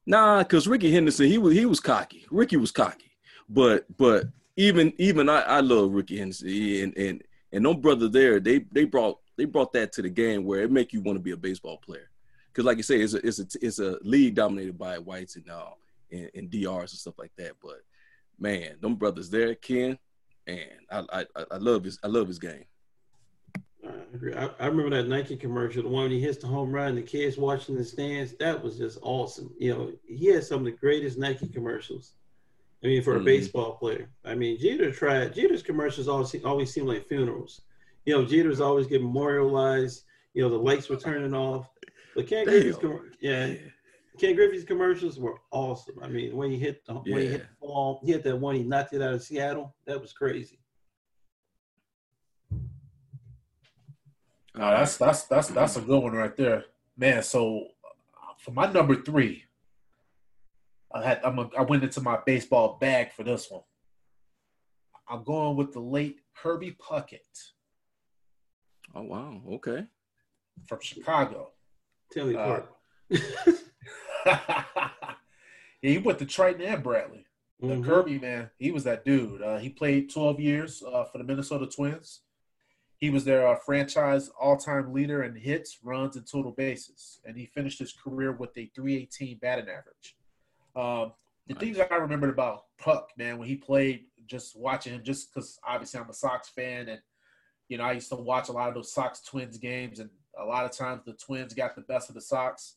Nah, 0.06 0.42
because 0.42 0.68
Ricky 0.68 0.92
Henderson, 0.92 1.26
he 1.26 1.38
was 1.38 1.54
he 1.54 1.66
was 1.66 1.80
cocky. 1.80 2.26
Ricky 2.30 2.56
was 2.56 2.70
cocky, 2.70 3.10
but 3.48 3.86
but 3.96 4.26
even 4.56 4.92
even 4.98 5.28
I, 5.28 5.40
I 5.40 5.60
love 5.60 5.92
Ricky 5.92 6.18
Henderson 6.18 6.48
and 6.48 6.96
and 6.96 7.22
and 7.52 7.62
no 7.62 7.74
brother 7.74 8.08
there. 8.08 8.38
They 8.38 8.66
they 8.70 8.84
brought 8.84 9.20
they 9.36 9.46
brought 9.46 9.72
that 9.72 9.92
to 9.92 10.02
the 10.02 10.10
game 10.10 10.44
where 10.44 10.62
it 10.62 10.70
make 10.70 10.92
you 10.92 11.00
want 11.00 11.16
to 11.16 11.22
be 11.22 11.32
a 11.32 11.36
baseball 11.36 11.78
player. 11.78 12.10
Because 12.48 12.66
like 12.66 12.76
you 12.76 12.82
say, 12.82 13.00
it's 13.00 13.14
a 13.14 13.26
it's 13.26 13.38
a 13.38 13.46
it's 13.62 13.78
a 13.78 13.98
league 14.02 14.34
dominated 14.34 14.78
by 14.78 14.98
whites 14.98 15.36
and 15.36 15.48
uh 15.50 15.70
and, 16.12 16.30
and 16.34 16.50
DRs 16.50 16.92
and 16.92 17.00
stuff 17.00 17.18
like 17.18 17.32
that. 17.36 17.52
But 17.62 17.80
man, 18.38 18.76
them 18.80 18.96
brothers 18.96 19.30
there, 19.30 19.54
Ken, 19.54 19.98
and 20.46 20.68
I 20.90 21.04
I 21.34 21.44
I 21.50 21.56
love 21.56 21.84
his 21.84 21.98
I 22.02 22.08
love 22.08 22.28
his 22.28 22.38
game. 22.38 22.64
I 23.86 23.90
agree. 24.14 24.34
I, 24.34 24.48
I, 24.58 24.66
remember 24.66 24.96
that 24.96 25.08
Nike 25.08 25.36
commercial, 25.36 25.82
the 25.82 25.88
one 25.88 26.04
when 26.04 26.10
he 26.10 26.20
hits 26.20 26.38
the 26.38 26.46
home 26.46 26.72
run, 26.72 26.94
the 26.94 27.02
kids 27.02 27.36
watching 27.36 27.76
the 27.76 27.84
stands. 27.84 28.32
That 28.38 28.62
was 28.62 28.78
just 28.78 28.98
awesome. 29.02 29.52
You 29.58 29.74
know, 29.74 29.92
he 30.06 30.26
had 30.26 30.44
some 30.44 30.60
of 30.60 30.64
the 30.64 30.70
greatest 30.70 31.18
Nike 31.18 31.48
commercials. 31.48 32.14
I 32.82 32.86
mean, 32.86 33.02
for 33.02 33.12
a 33.12 33.16
mm-hmm. 33.16 33.24
baseball 33.24 33.76
player. 33.76 34.10
I 34.24 34.34
mean, 34.34 34.58
Jeter 34.58 34.90
tried. 34.90 35.34
Jeter's 35.34 35.62
commercials 35.62 36.08
always 36.08 36.34
always 36.44 36.72
seem 36.72 36.86
like 36.86 37.06
funerals. 37.06 37.62
You 38.04 38.14
know, 38.14 38.24
Jeter's 38.24 38.60
always 38.60 38.86
get 38.86 39.02
memorialized. 39.02 40.04
You 40.34 40.42
know, 40.42 40.50
the 40.50 40.58
lights 40.58 40.88
were 40.88 40.96
turning 40.96 41.34
off. 41.34 41.68
But 42.14 42.26
can't 42.26 42.46
Ken 42.48 42.60
Griffey's, 42.60 42.76
yeah, 43.20 43.54
Ken 44.18 44.36
Griffey's 44.36 44.64
commercials 44.64 45.18
were 45.18 45.38
awesome. 45.50 45.96
I 46.00 46.08
mean, 46.08 46.36
when 46.36 46.50
he 46.50 46.58
hit 46.58 46.84
the 46.86 46.94
yeah. 47.04 47.14
when 47.14 47.22
he 47.22 47.28
hit 47.28 47.42
the 47.42 47.66
ball, 47.66 48.00
he 48.04 48.12
hit 48.12 48.22
that 48.24 48.36
one. 48.36 48.54
He 48.54 48.62
knocked 48.62 48.92
it 48.92 49.02
out 49.02 49.14
of 49.14 49.22
Seattle. 49.22 49.74
That 49.86 50.00
was 50.00 50.12
crazy. 50.12 50.60
No, 54.56 54.70
that's 54.70 54.96
that's 54.96 55.24
that's 55.24 55.48
that's 55.48 55.76
a 55.76 55.80
good 55.80 55.98
one 55.98 56.12
right 56.12 56.36
there, 56.36 56.64
man. 56.96 57.24
So 57.24 57.66
for 58.38 58.52
my 58.52 58.70
number 58.70 58.94
three, 58.94 59.44
I 60.94 61.02
had 61.02 61.20
I'm 61.24 61.38
a, 61.40 61.50
I 61.58 61.62
went 61.62 61.82
into 61.82 62.00
my 62.00 62.20
baseball 62.24 62.78
bag 62.80 63.12
for 63.12 63.24
this 63.24 63.50
one. 63.50 63.62
I'm 65.08 65.24
going 65.24 65.56
with 65.56 65.72
the 65.72 65.80
late 65.80 66.20
Kirby 66.36 66.76
Puckett. 66.80 67.50
Oh 68.94 69.02
wow, 69.02 69.42
okay. 69.54 69.86
From 70.68 70.78
Chicago. 70.80 71.50
Tell 72.12 72.36
uh, 72.36 72.60
yeah, 74.26 74.62
he 75.80 75.98
went 75.98 76.18
to 76.18 76.26
Triton 76.26 76.62
and 76.62 76.82
Bradley. 76.82 77.26
Mm-hmm. 77.62 77.82
Kirby 77.84 78.18
man, 78.18 78.50
he 78.58 78.70
was 78.70 78.84
that 78.84 79.04
dude. 79.04 79.42
Uh, 79.42 79.58
he 79.58 79.68
played 79.68 80.12
12 80.12 80.40
years 80.40 80.82
uh, 80.82 81.04
for 81.04 81.18
the 81.18 81.24
Minnesota 81.24 81.66
Twins. 81.66 82.20
He 82.98 83.10
was 83.10 83.24
their 83.24 83.46
uh, 83.46 83.56
franchise 83.56 84.30
all-time 84.40 84.92
leader 84.92 85.22
in 85.24 85.36
hits, 85.36 85.78
runs, 85.82 86.16
and 86.16 86.26
total 86.26 86.52
bases, 86.52 87.20
and 87.24 87.36
he 87.36 87.46
finished 87.46 87.78
his 87.78 87.92
career 87.92 88.32
with 88.32 88.56
a 88.56 88.70
318 88.74 89.38
batting 89.38 89.68
average. 89.68 90.16
Um, 90.76 91.12
the 91.46 91.54
nice. 91.54 91.60
things 91.60 91.78
I 91.78 91.96
remembered 91.96 92.30
about 92.30 92.64
Puck, 92.78 93.10
man, 93.18 93.38
when 93.38 93.48
he 93.48 93.56
played, 93.56 94.04
just 94.26 94.58
watching 94.58 94.94
him, 94.94 95.02
just 95.04 95.32
because 95.32 95.58
obviously 95.66 96.00
I'm 96.00 96.08
a 96.08 96.14
Sox 96.14 96.48
fan, 96.48 96.88
and 96.88 97.00
you 97.68 97.78
know 97.78 97.84
I 97.84 97.92
used 97.92 98.08
to 98.08 98.16
watch 98.16 98.48
a 98.48 98.52
lot 98.52 98.68
of 98.68 98.74
those 98.74 98.92
Sox 98.92 99.20
Twins 99.20 99.58
games, 99.58 100.00
and 100.00 100.10
a 100.38 100.44
lot 100.44 100.64
of 100.64 100.72
times 100.72 101.02
the 101.04 101.12
Twins 101.12 101.54
got 101.54 101.74
the 101.76 101.82
best 101.82 102.08
of 102.08 102.14
the 102.14 102.20
Sox. 102.20 102.76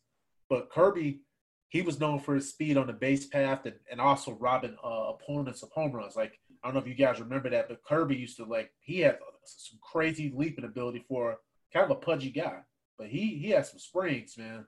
But 0.49 0.69
Kirby, 0.69 1.21
he 1.69 1.81
was 1.81 1.99
known 1.99 2.19
for 2.19 2.35
his 2.35 2.49
speed 2.49 2.77
on 2.77 2.87
the 2.87 2.93
base 2.93 3.27
path 3.27 3.65
and, 3.65 3.75
and 3.91 3.99
also 3.99 4.33
robbing 4.33 4.75
uh, 4.83 5.09
opponents 5.09 5.63
of 5.63 5.69
home 5.71 5.91
runs. 5.91 6.15
Like 6.15 6.39
I 6.63 6.67
don't 6.67 6.75
know 6.75 6.81
if 6.81 6.87
you 6.87 6.95
guys 6.95 7.19
remember 7.19 7.49
that, 7.49 7.67
but 7.67 7.83
Kirby 7.83 8.15
used 8.15 8.37
to 8.37 8.45
like 8.45 8.71
he 8.79 8.99
had 8.99 9.17
some 9.43 9.79
crazy 9.81 10.33
leaping 10.35 10.65
ability 10.65 11.05
for 11.07 11.39
kind 11.73 11.85
of 11.85 11.91
a 11.91 11.99
pudgy 11.99 12.31
guy, 12.31 12.59
but 12.97 13.07
he 13.07 13.37
he 13.37 13.49
had 13.49 13.65
some 13.65 13.79
springs, 13.79 14.37
man, 14.37 14.65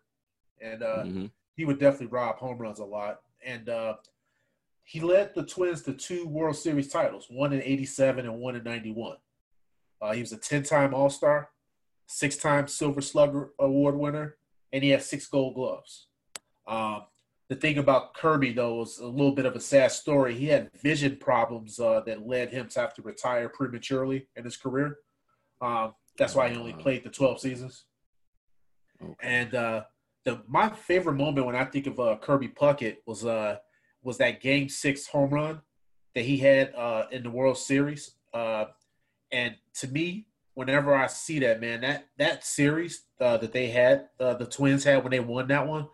and 0.61 0.83
uh, 0.83 1.03
mm-hmm. 1.03 1.25
he 1.55 1.65
would 1.65 1.79
definitely 1.79 2.07
rob 2.07 2.37
home 2.37 2.57
runs 2.57 2.79
a 2.79 2.85
lot. 2.85 3.19
And 3.45 3.69
uh, 3.69 3.95
he 4.83 4.99
led 4.99 5.33
the 5.33 5.43
Twins 5.43 5.81
to 5.83 5.93
two 5.93 6.27
World 6.27 6.57
Series 6.57 6.89
titles, 6.89 7.27
one 7.29 7.53
in 7.53 7.61
'87 7.61 8.25
and 8.25 8.39
one 8.39 8.55
in 8.55 8.63
'91. 8.63 9.17
Uh, 10.01 10.13
he 10.13 10.21
was 10.21 10.31
a 10.31 10.37
10-time 10.37 10.93
All-Star, 10.93 11.49
six-time 12.07 12.69
Silver 12.69 13.01
Slugger 13.01 13.49
Award 13.59 13.95
winner, 13.95 14.37
and 14.71 14.81
he 14.81 14.91
had 14.91 15.03
six 15.03 15.27
Gold 15.27 15.55
Gloves. 15.55 16.07
Um, 16.69 17.03
the 17.49 17.55
thing 17.55 17.79
about 17.79 18.13
Kirby, 18.13 18.53
though, 18.53 18.75
was 18.75 18.99
a 18.99 19.07
little 19.07 19.31
bit 19.31 19.47
of 19.47 19.55
a 19.55 19.59
sad 19.59 19.91
story. 19.91 20.35
He 20.35 20.45
had 20.45 20.69
vision 20.81 21.17
problems 21.17 21.79
uh, 21.79 22.01
that 22.05 22.27
led 22.27 22.51
him 22.51 22.67
to 22.69 22.79
have 22.79 22.93
to 22.93 23.01
retire 23.01 23.49
prematurely 23.49 24.27
in 24.35 24.43
his 24.43 24.55
career. 24.55 24.97
Um, 25.59 25.95
that's 26.17 26.35
why 26.35 26.49
he 26.49 26.57
only 26.57 26.73
played 26.73 27.03
the 27.03 27.09
12 27.09 27.39
seasons. 27.39 27.85
Okay. 29.01 29.13
And 29.21 29.55
uh, 29.55 29.83
the 30.25 30.41
my 30.47 30.69
favorite 30.69 31.15
moment 31.15 31.45
when 31.45 31.55
I 31.55 31.65
think 31.65 31.87
of 31.87 31.99
uh, 31.99 32.17
Kirby 32.21 32.49
Puckett 32.49 32.97
was 33.05 33.25
uh, 33.25 33.57
was 34.03 34.17
that 34.17 34.41
Game 34.41 34.69
Six 34.69 35.07
home 35.07 35.31
run 35.31 35.61
that 36.15 36.25
he 36.25 36.37
had 36.37 36.73
uh, 36.75 37.05
in 37.11 37.23
the 37.23 37.29
World 37.29 37.57
Series. 37.57 38.11
Uh, 38.33 38.65
and 39.31 39.55
to 39.75 39.87
me, 39.87 40.27
whenever 40.53 40.93
I 40.93 41.07
see 41.07 41.39
that 41.39 41.61
man, 41.61 41.81
that 41.81 42.07
that 42.17 42.45
series 42.45 43.05
uh, 43.19 43.37
that 43.37 43.53
they 43.53 43.67
had, 43.67 44.09
uh, 44.19 44.33
the 44.33 44.45
Twins 44.45 44.83
had 44.83 45.03
when 45.03 45.11
they 45.11 45.19
won 45.19 45.47
that 45.47 45.67
one, 45.67 45.87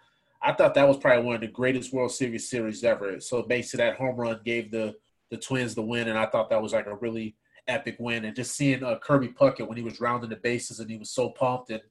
I 0.46 0.54
thought 0.54 0.76
that 0.76 0.88
was 0.88 0.98
probably 0.98 1.26
one 1.26 1.36
of 1.36 1.41
the 1.41 1.48
greatest 1.48 1.91
World 1.91 2.12
Series 2.12 2.48
series 2.50 2.84
ever. 2.84 3.20
So 3.20 3.41
basically, 3.41 3.84
that 3.84 3.98
home 3.98 4.16
run 4.16 4.39
gave 4.46 4.70
the 4.70 4.96
the 5.32 5.38
Twins 5.38 5.74
the 5.74 5.82
win, 5.82 6.08
and 6.08 6.18
I 6.20 6.28
thought 6.28 6.52
that 6.52 6.62
was 6.62 6.72
like 6.72 6.86
a 6.86 6.96
really 6.96 7.36
epic 7.68 7.96
win. 8.00 8.26
And 8.26 8.36
just 8.36 8.56
seeing 8.56 8.84
uh, 8.84 9.00
Kirby 9.00 9.30
Puckett 9.30 9.68
when 9.68 9.76
he 9.76 9.84
was 9.84 10.00
rounding 10.00 10.30
the 10.30 10.36
bases 10.36 10.80
and 10.80 10.89
he 10.89 10.98
was 10.98 11.10
so 11.10 11.30
pumped, 11.30 11.72
and 11.72 11.82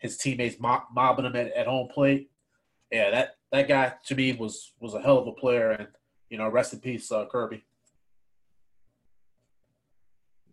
his 0.00 0.16
teammates 0.16 0.58
mob- 0.58 0.88
mobbing 0.92 1.26
him 1.26 1.36
at, 1.36 1.52
at 1.52 1.68
home 1.68 1.88
plate. 1.94 2.28
Yeah, 2.90 3.10
that 3.10 3.36
that 3.52 3.68
guy 3.68 3.94
to 4.06 4.14
me 4.16 4.32
was 4.32 4.72
was 4.80 4.94
a 4.94 5.00
hell 5.00 5.18
of 5.18 5.28
a 5.28 5.32
player, 5.32 5.70
and 5.70 5.86
you 6.28 6.38
know, 6.38 6.48
rest 6.48 6.72
in 6.72 6.80
peace, 6.80 7.12
uh, 7.12 7.26
Kirby. 7.26 7.62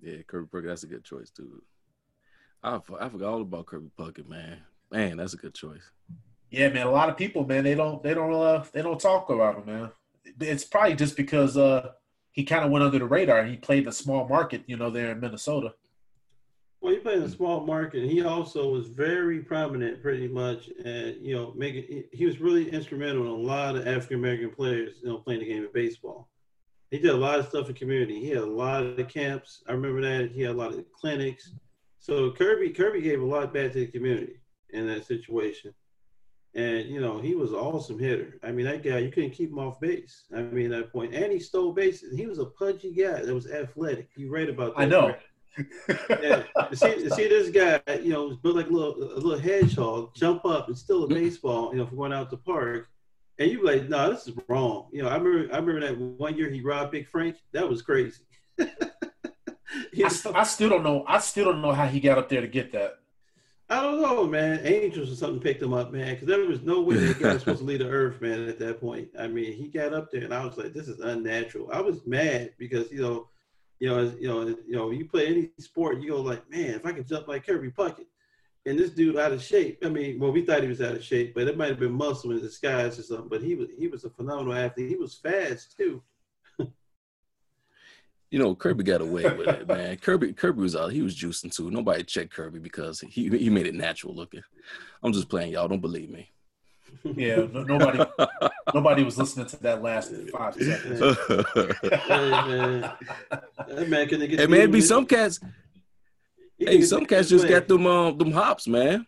Yeah, 0.02 0.22
Kirby 0.28 0.47
Puckett, 0.47 0.68
that's 0.68 0.84
a 0.84 0.88
good 0.88 1.04
choice 1.04 1.32
too. 1.32 1.64
I, 2.62 2.76
I 2.76 3.10
forgot 3.10 3.34
all 3.34 3.41
about 3.41 3.66
Kirby 3.66 3.89
Puckett, 3.97 4.30
man. 4.30 4.60
Man, 4.91 5.18
that's 5.18 5.34
a 5.34 5.38
good 5.38 5.56
choice. 5.56 5.89
Yeah, 6.50 6.70
man. 6.70 6.88
A 6.88 6.91
lot 6.91 7.10
of 7.10 7.18
people, 7.18 7.45
man, 7.45 7.64
they 7.64 7.76
don't 7.76 8.02
they 8.02 8.14
don't 8.14 8.34
uh 8.34 8.64
they 8.74 8.82
don't 8.82 9.00
talk 9.00 9.30
about 9.30 9.58
him, 9.58 9.66
man. 9.66 9.91
It's 10.39 10.66
probably 10.66 10.95
just 10.95 11.16
because 11.16 11.58
uh 11.58 11.91
he 12.32 12.43
kind 12.43 12.64
of 12.64 12.72
went 12.72 12.86
under 12.86 13.00
the 13.00 13.06
radar. 13.06 13.43
He 13.45 13.58
played 13.58 13.88
a 13.88 13.91
small 13.91 14.28
market, 14.28 14.64
you 14.66 14.78
know, 14.78 14.89
there 14.89 15.12
in 15.12 15.20
Minnesota. 15.20 15.74
Well, 16.82 16.93
he 16.93 17.00
played 17.00 17.18
in 17.18 17.24
a 17.24 17.30
small 17.30 17.66
market. 17.66 18.10
He 18.10 18.24
also 18.24 18.70
was 18.70 18.88
very 18.88 19.41
prominent, 19.41 20.02
pretty 20.02 20.30
much, 20.30 20.70
and 20.84 21.18
you 21.22 21.36
know, 21.36 21.54
making 21.56 22.06
he 22.12 22.26
was 22.26 22.39
really 22.39 22.70
instrumental 22.70 23.24
in 23.24 23.30
a 23.30 23.34
lot 23.34 23.76
of 23.76 23.88
African 23.88 24.18
American 24.18 24.52
players, 24.52 24.95
you 25.04 25.10
know, 25.10 25.18
playing 25.18 25.41
the 25.41 25.47
game 25.47 25.66
of 25.66 25.74
baseball. 25.74 26.30
He 26.89 26.97
did 26.97 27.12
a 27.12 27.18
lot 27.18 27.39
of 27.39 27.47
stuff 27.47 27.70
in 27.70 27.76
community. 27.76 28.20
He 28.20 28.30
had 28.30 28.39
a 28.39 28.45
lot 28.45 28.84
of 28.84 29.08
camps. 29.08 29.62
I 29.68 29.74
remember 29.74 30.02
that. 30.02 30.32
He 30.32 30.41
had 30.41 30.56
a 30.56 30.58
lot 30.58 30.74
of 30.74 30.84
clinics. 30.91 31.52
So 32.00 32.32
Kirby 32.32 32.70
Kirby 32.70 33.02
gave 33.02 33.22
a 33.22 33.26
lot 33.26 33.54
back 33.54 33.74
to 33.74 33.80
the 33.80 33.88
community 33.88 34.39
in 34.70 34.88
that 34.88 35.06
situation. 35.06 35.74
And 36.56 36.89
you 36.89 37.00
know, 37.00 37.20
he 37.20 37.36
was 37.36 37.52
an 37.52 37.60
awesome 37.60 38.00
hitter. 38.00 38.39
I 38.43 38.52
mean, 38.52 38.66
that 38.66 38.84
guy 38.84 39.00
you 39.00 39.12
couldn't 39.12 39.32
keep 39.32 39.52
him 39.52 39.60
off 39.60 39.80
base. 39.80 40.24
I 40.36 40.41
mean, 40.41 40.72
at 40.74 40.80
that 40.80 40.91
point, 40.91 41.14
and 41.14 41.32
he 41.32 41.39
stole 41.39 41.74
bases. 41.74 42.18
He 42.18 42.26
was 42.26 42.39
a 42.39 42.45
pudgy 42.45 42.91
guy 42.91 43.22
that 43.22 43.34
was 43.34 43.52
athletic. 43.52 44.10
You 44.16 44.30
read 44.30 44.50
about 44.50 44.76
that? 44.76 44.82
I 44.82 44.86
know. 44.86 45.16
yeah. 46.10 46.43
See, 46.74 47.10
see 47.10 47.28
this 47.28 47.50
guy, 47.50 47.82
you 47.97 48.14
know, 48.14 48.36
built 48.36 48.56
like 48.56 48.70
a 48.70 48.74
little, 48.74 48.95
a 48.95 49.20
little 49.20 49.39
hedgehog, 49.39 50.16
jump 50.16 50.45
up 50.45 50.68
and 50.68 50.78
steal 50.78 51.04
a 51.04 51.08
mm-hmm. 51.08 51.16
baseball, 51.16 51.72
you 51.72 51.78
know, 51.78 51.86
for 51.86 51.95
going 51.95 52.14
out 52.14 52.30
to 52.32 52.38
park. 52.38 52.88
And 53.38 53.50
you 53.50 53.66
like, 53.66 53.88
no, 53.88 53.97
nah, 53.97 54.10
this 54.10 54.28
is 54.28 54.34
wrong. 54.47 54.88
You 54.91 55.04
know, 55.04 55.10
I 55.10 55.16
remember, 55.16 55.54
I 55.54 55.60
remember 55.60 55.80
that 55.82 55.97
one 55.97 56.36
year 56.36 56.50
he 56.50 56.62
robbed 56.62 56.91
Big 56.91 57.08
Frank. 57.08 57.38
That 57.54 57.70
was 57.70 57.82
crazy. 57.82 58.24
I, 58.60 60.10
I, 60.36 60.43
still 60.43 60.70
don't 60.70 60.84
know. 60.84 61.06
I 61.08 61.20
still 61.20 61.45
don't 61.45 61.62
know 61.62 61.72
how 61.72 61.88
he 61.88 62.00
got 62.00 62.18
up 62.18 62.30
there 62.30 62.41
to 62.41 62.47
get 62.47 62.72
that. 62.74 62.95
I 63.72 63.82
don't 63.82 64.01
know, 64.01 64.26
man. 64.26 64.61
Angels 64.65 65.11
or 65.11 65.15
something 65.15 65.39
picked 65.39 65.61
him 65.61 65.74
up, 65.74 65.91
man, 65.91 66.15
because 66.15 66.28
there 66.28 66.39
was 66.39 66.63
no 66.63 66.82
way 66.82 66.95
that 66.95 67.20
guy 67.20 67.34
was 67.34 67.41
supposed 67.41 67.59
to 67.59 67.65
leave 67.65 67.80
the 67.80 67.89
earth, 67.89 68.20
man. 68.20 68.49
At 68.49 68.57
that 68.59 68.80
point, 68.80 69.09
I 69.17 69.28
mean, 69.28 69.53
he 69.53 69.67
got 69.67 69.93
up 69.93 70.11
there, 70.11 70.24
and 70.24 70.34
I 70.34 70.43
was 70.43 70.57
like, 70.57 70.74
"This 70.74 70.88
is 70.88 70.99
unnatural." 70.99 71.70
I 71.72 71.80
was 71.80 72.05
mad 72.07 72.53
because 72.57 72.91
you 72.91 73.01
know, 73.01 73.30
you 73.80 73.89
know, 73.89 74.11
you 74.20 74.28
know, 74.28 74.47
you 74.47 74.76
know, 74.76 74.89
you 74.89 75.05
play 75.05 75.28
any 75.28 75.51
sport, 75.59 76.01
you 76.01 76.09
go 76.09 76.22
like, 76.22 76.49
"Man, 76.49 76.72
if 76.72 76.86
I 76.86 76.93
could 76.93 77.07
jump 77.07 77.28
like 77.28 77.45
Kirby 77.45 77.70
Puckett," 77.70 78.07
and 78.65 78.78
this 78.78 78.89
dude 78.89 79.17
out 79.17 79.34
of 79.34 79.43
shape. 79.43 79.78
I 79.86 79.89
mean, 79.89 80.20
well, 80.20 80.32
we 80.32 80.43
thought 80.43 80.63
he 80.63 80.67
was 80.67 80.82
out 80.82 80.95
of 80.95 81.03
shape, 81.03 81.36
but 81.36 81.47
it 81.47 81.57
might 81.57 81.70
have 81.70 81.80
been 81.80 81.91
muscle 81.91 82.32
in 82.32 82.39
disguise 82.39 82.97
or 82.97 83.03
something. 83.03 83.30
But 83.30 83.43
he 83.43 83.53
was 83.53 83.67
he 83.78 83.88
was 83.88 84.03
a 84.03 84.09
phenomenal 84.09 84.53
athlete. 84.53 84.89
He 84.89 84.95
was 84.95 85.13
fast 85.13 85.78
too 85.78 86.01
you 88.32 88.38
know, 88.38 88.54
Kirby 88.54 88.84
got 88.84 89.02
away 89.02 89.24
with 89.24 89.48
it, 89.48 89.68
man. 89.68 89.98
Kirby, 89.98 90.34
Kirby 90.34 90.62
was 90.62 90.76
out. 90.76 90.92
He 90.92 91.02
was 91.02 91.16
juicing 91.16 91.54
too. 91.54 91.72
Nobody 91.72 92.04
checked 92.04 92.32
Kirby 92.34 92.60
because 92.60 93.00
he 93.00 93.30
he 93.30 93.50
made 93.50 93.66
it 93.66 93.76
natural 93.76 94.14
looking. 94.16 94.44
I'm 95.02 95.14
just 95.14 95.30
playing, 95.30 95.54
y'all. 95.54 95.68
Don't 95.68 95.82
believe 95.82 96.10
me. 96.10 96.30
Yeah, 97.04 97.46
no, 97.52 97.64
nobody, 97.64 98.04
nobody 98.74 99.04
was 99.04 99.18
listening 99.18 99.46
to 99.48 99.58
that 99.62 99.84
last 99.84 100.12
five 100.32 100.56
seconds. 100.56 101.18
hey 101.82 102.30
man, 102.32 102.92
hey 103.68 103.88
man, 103.88 104.08
can 104.08 104.20
they 104.20 104.28
get? 104.28 104.40
Hey 104.40 104.48
man, 104.48 104.72
be 104.72 104.82
some 104.82 105.06
cats. 105.06 105.40
Hey, 106.58 106.82
some 106.82 107.06
cats 107.06 107.30
just 107.30 107.48
got 107.48 107.68
them 107.68 107.86
um 107.88 108.18
them 108.18 108.32
hops, 108.32 108.68
man. 108.68 109.06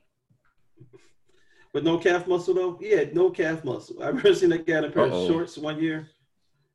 With 1.74 1.84
no 1.84 1.98
calf 1.98 2.28
muscle 2.28 2.54
though. 2.54 2.78
He 2.80 2.92
had 2.92 3.16
no 3.16 3.30
calf 3.30 3.64
muscle. 3.64 4.02
I 4.02 4.08
remember 4.08 4.34
seeing 4.36 4.52
that 4.52 4.66
guy 4.66 4.80
in 4.80 4.86
a 4.86 4.92
pair 4.92 5.04
Uh-oh. 5.04 5.24
of 5.24 5.28
shorts 5.28 5.58
one 5.58 5.80
year 5.80 6.08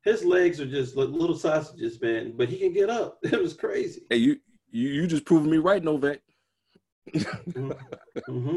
his 0.07 0.25
legs 0.25 0.61
are 0.61 0.67
just 0.67 0.97
like 0.97 1.09
little 1.09 1.37
sausages, 1.37 2.01
man. 2.01 2.33
But 2.37 2.49
he 2.49 2.59
can 2.59 2.73
get 2.73 2.89
up. 2.89 3.19
It 3.25 3.43
was 3.43 3.55
crazy. 3.55 4.03
Hey, 4.09 4.19
you 4.19 4.37
you, 4.71 4.89
you 4.89 5.07
just 5.07 5.25
proving 5.25 5.51
me 5.51 5.59
right, 5.59 5.83
Novak. 5.83 6.21
mm-hmm. 7.13 7.73
mm-hmm. 8.29 8.57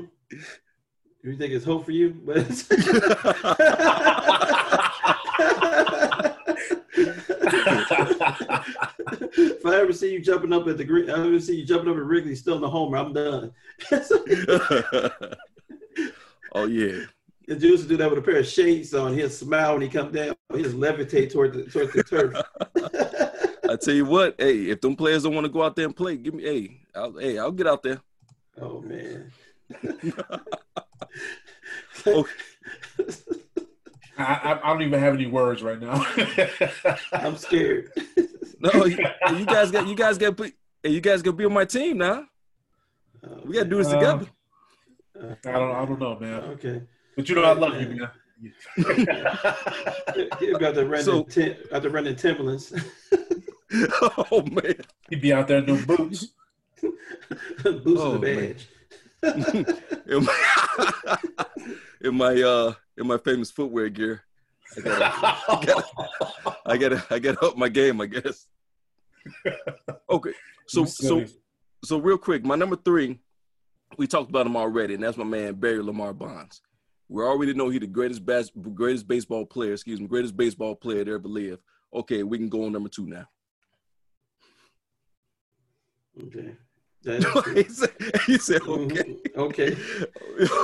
You 1.23 1.35
think 1.35 1.53
it's 1.53 1.65
hope 1.65 1.85
for 1.85 1.91
you? 1.91 2.21
But 2.25 2.37
if 9.37 9.65
I 9.65 9.81
ever 9.81 9.91
see 9.91 10.13
you 10.13 10.21
jumping 10.21 10.53
up 10.53 10.67
at 10.67 10.77
the 10.77 10.85
green, 10.85 11.09
I 11.09 11.25
ever 11.25 11.39
see 11.39 11.57
you 11.57 11.65
jumping 11.65 11.89
up 11.89 11.97
at 11.97 12.03
Wrigley, 12.03 12.35
still 12.35 12.55
in 12.55 12.61
the 12.61 12.69
homer, 12.69 12.97
I'm 12.97 13.13
done. 13.13 13.51
oh 16.53 16.65
yeah. 16.65 17.05
The 17.49 17.55
Jews 17.55 17.83
do 17.87 17.97
that 17.97 18.07
with 18.11 18.19
a 18.19 18.21
pair 18.21 18.37
of 18.37 18.45
shades 18.45 18.93
on. 18.93 19.15
He'll 19.15 19.27
smile 19.27 19.73
when 19.73 19.81
he 19.81 19.89
come 19.89 20.11
down. 20.11 20.35
He 20.53 20.61
just 20.61 20.75
levitate 20.75 21.33
toward 21.33 21.53
the 21.53 21.63
toward 21.63 21.91
the 21.93 22.03
turf. 22.03 22.35
I 23.71 23.75
tell 23.75 23.95
you 23.95 24.05
what, 24.05 24.35
hey, 24.37 24.69
if 24.69 24.81
them 24.81 24.95
players 24.95 25.23
don't 25.23 25.33
want 25.33 25.45
to 25.45 25.51
go 25.51 25.63
out 25.63 25.75
there 25.75 25.85
and 25.85 25.95
play, 25.95 26.15
give 26.15 26.35
me, 26.35 26.43
hey, 26.43 26.81
I'll, 26.93 27.17
hey, 27.17 27.39
I'll 27.39 27.51
get 27.51 27.65
out 27.65 27.81
there. 27.81 28.01
Oh 28.61 28.81
man. 28.81 29.31
okay. 32.05 32.29
I, 34.19 34.59
I, 34.63 34.69
don't 34.69 34.83
even 34.83 34.99
have 34.99 35.15
any 35.15 35.25
words 35.25 35.63
right 35.63 35.79
now. 35.79 36.05
I'm 37.13 37.35
scared. 37.35 37.91
no, 38.59 38.85
you, 38.85 38.99
you, 39.37 39.45
guys 39.47 39.71
got 39.71 39.87
you 39.87 39.95
guys 39.95 40.19
got 40.19 40.39
hey, 40.39 40.51
you 40.83 41.01
guys 41.01 41.23
gonna 41.23 41.35
be 41.35 41.45
on 41.45 41.53
my 41.53 41.65
team 41.65 41.97
now. 41.97 42.25
Okay. 43.23 43.41
We 43.43 43.55
gotta 43.55 43.69
do 43.69 43.77
this 43.77 43.87
uh, 43.87 43.95
together. 43.95 44.27
Uh, 45.19 45.33
I 45.45 45.51
don't 45.51 45.75
I 45.75 45.85
don't 45.85 45.99
know, 45.99 46.19
man. 46.19 46.43
Okay. 46.43 46.83
But 47.19 47.27
you 47.27 47.35
know 47.35 47.43
I 47.43 47.51
love 47.51 47.81
you, 47.81 47.89
man. 47.89 48.09
He'd 50.39 50.57
be 50.57 50.65
out 50.65 50.73
there 50.73 50.85
running, 50.85 51.03
so, 51.03 51.23
tim- 51.23 51.57
out 51.73 51.81
there 51.81 51.91
running 51.91 52.15
Timberlands. 52.15 52.73
oh 54.31 54.41
man, 54.49 54.75
he'd 55.09 55.19
be 55.19 55.33
out 55.33 55.49
there 55.49 55.59
doing 55.59 55.83
boots. 55.83 56.27
Boosting 56.81 57.97
oh, 57.97 58.17
the 58.17 58.19
badge. 58.23 58.69
in, 60.07 60.23
my, 60.23 61.17
in 61.99 62.15
my 62.15 62.41
uh 62.41 62.73
in 62.97 63.05
my 63.05 63.17
famous 63.17 63.51
footwear 63.51 63.89
gear. 63.89 64.23
I 64.77 64.79
gotta, 64.79 65.05
I 65.05 65.65
gotta, 65.65 65.85
I 66.65 66.77
gotta, 66.77 67.05
I 67.09 67.19
gotta 67.19 67.45
up 67.45 67.57
my 67.57 67.67
game, 67.67 67.99
I 67.99 68.05
guess. 68.05 68.47
Okay, 70.09 70.31
so 70.67 70.85
so 70.85 71.25
so 71.83 71.97
real 71.97 72.17
quick, 72.17 72.45
my 72.45 72.55
number 72.55 72.77
three, 72.77 73.19
we 73.97 74.07
talked 74.07 74.29
about 74.29 74.45
him 74.45 74.55
already, 74.55 74.93
and 74.93 75.03
that's 75.03 75.17
my 75.17 75.25
man 75.25 75.55
Barry 75.55 75.83
Lamar 75.83 76.13
Bonds. 76.13 76.61
We 77.09 77.23
already 77.23 77.53
know 77.53 77.69
he's 77.69 77.81
the 77.81 77.87
greatest 77.87 78.23
bas- 78.23 78.51
greatest 78.73 79.07
baseball 79.07 79.45
player, 79.45 79.73
excuse 79.73 79.99
me, 79.99 80.07
greatest 80.07 80.37
baseball 80.37 80.75
player 80.75 81.03
to 81.03 81.13
ever 81.13 81.27
live. 81.27 81.59
Okay, 81.93 82.21
we 82.23 82.37
can 82.37 82.49
go 82.49 82.65
on 82.65 82.71
number 82.71 82.89
two 82.89 83.07
now. 83.07 83.25
Okay. 86.23 86.55
he, 87.55 87.63
said, 87.63 87.89
he 88.25 88.37
said, 88.37 88.61
okay. 88.61 89.03
Mm-hmm. 89.03 89.39
Okay. 89.39 89.77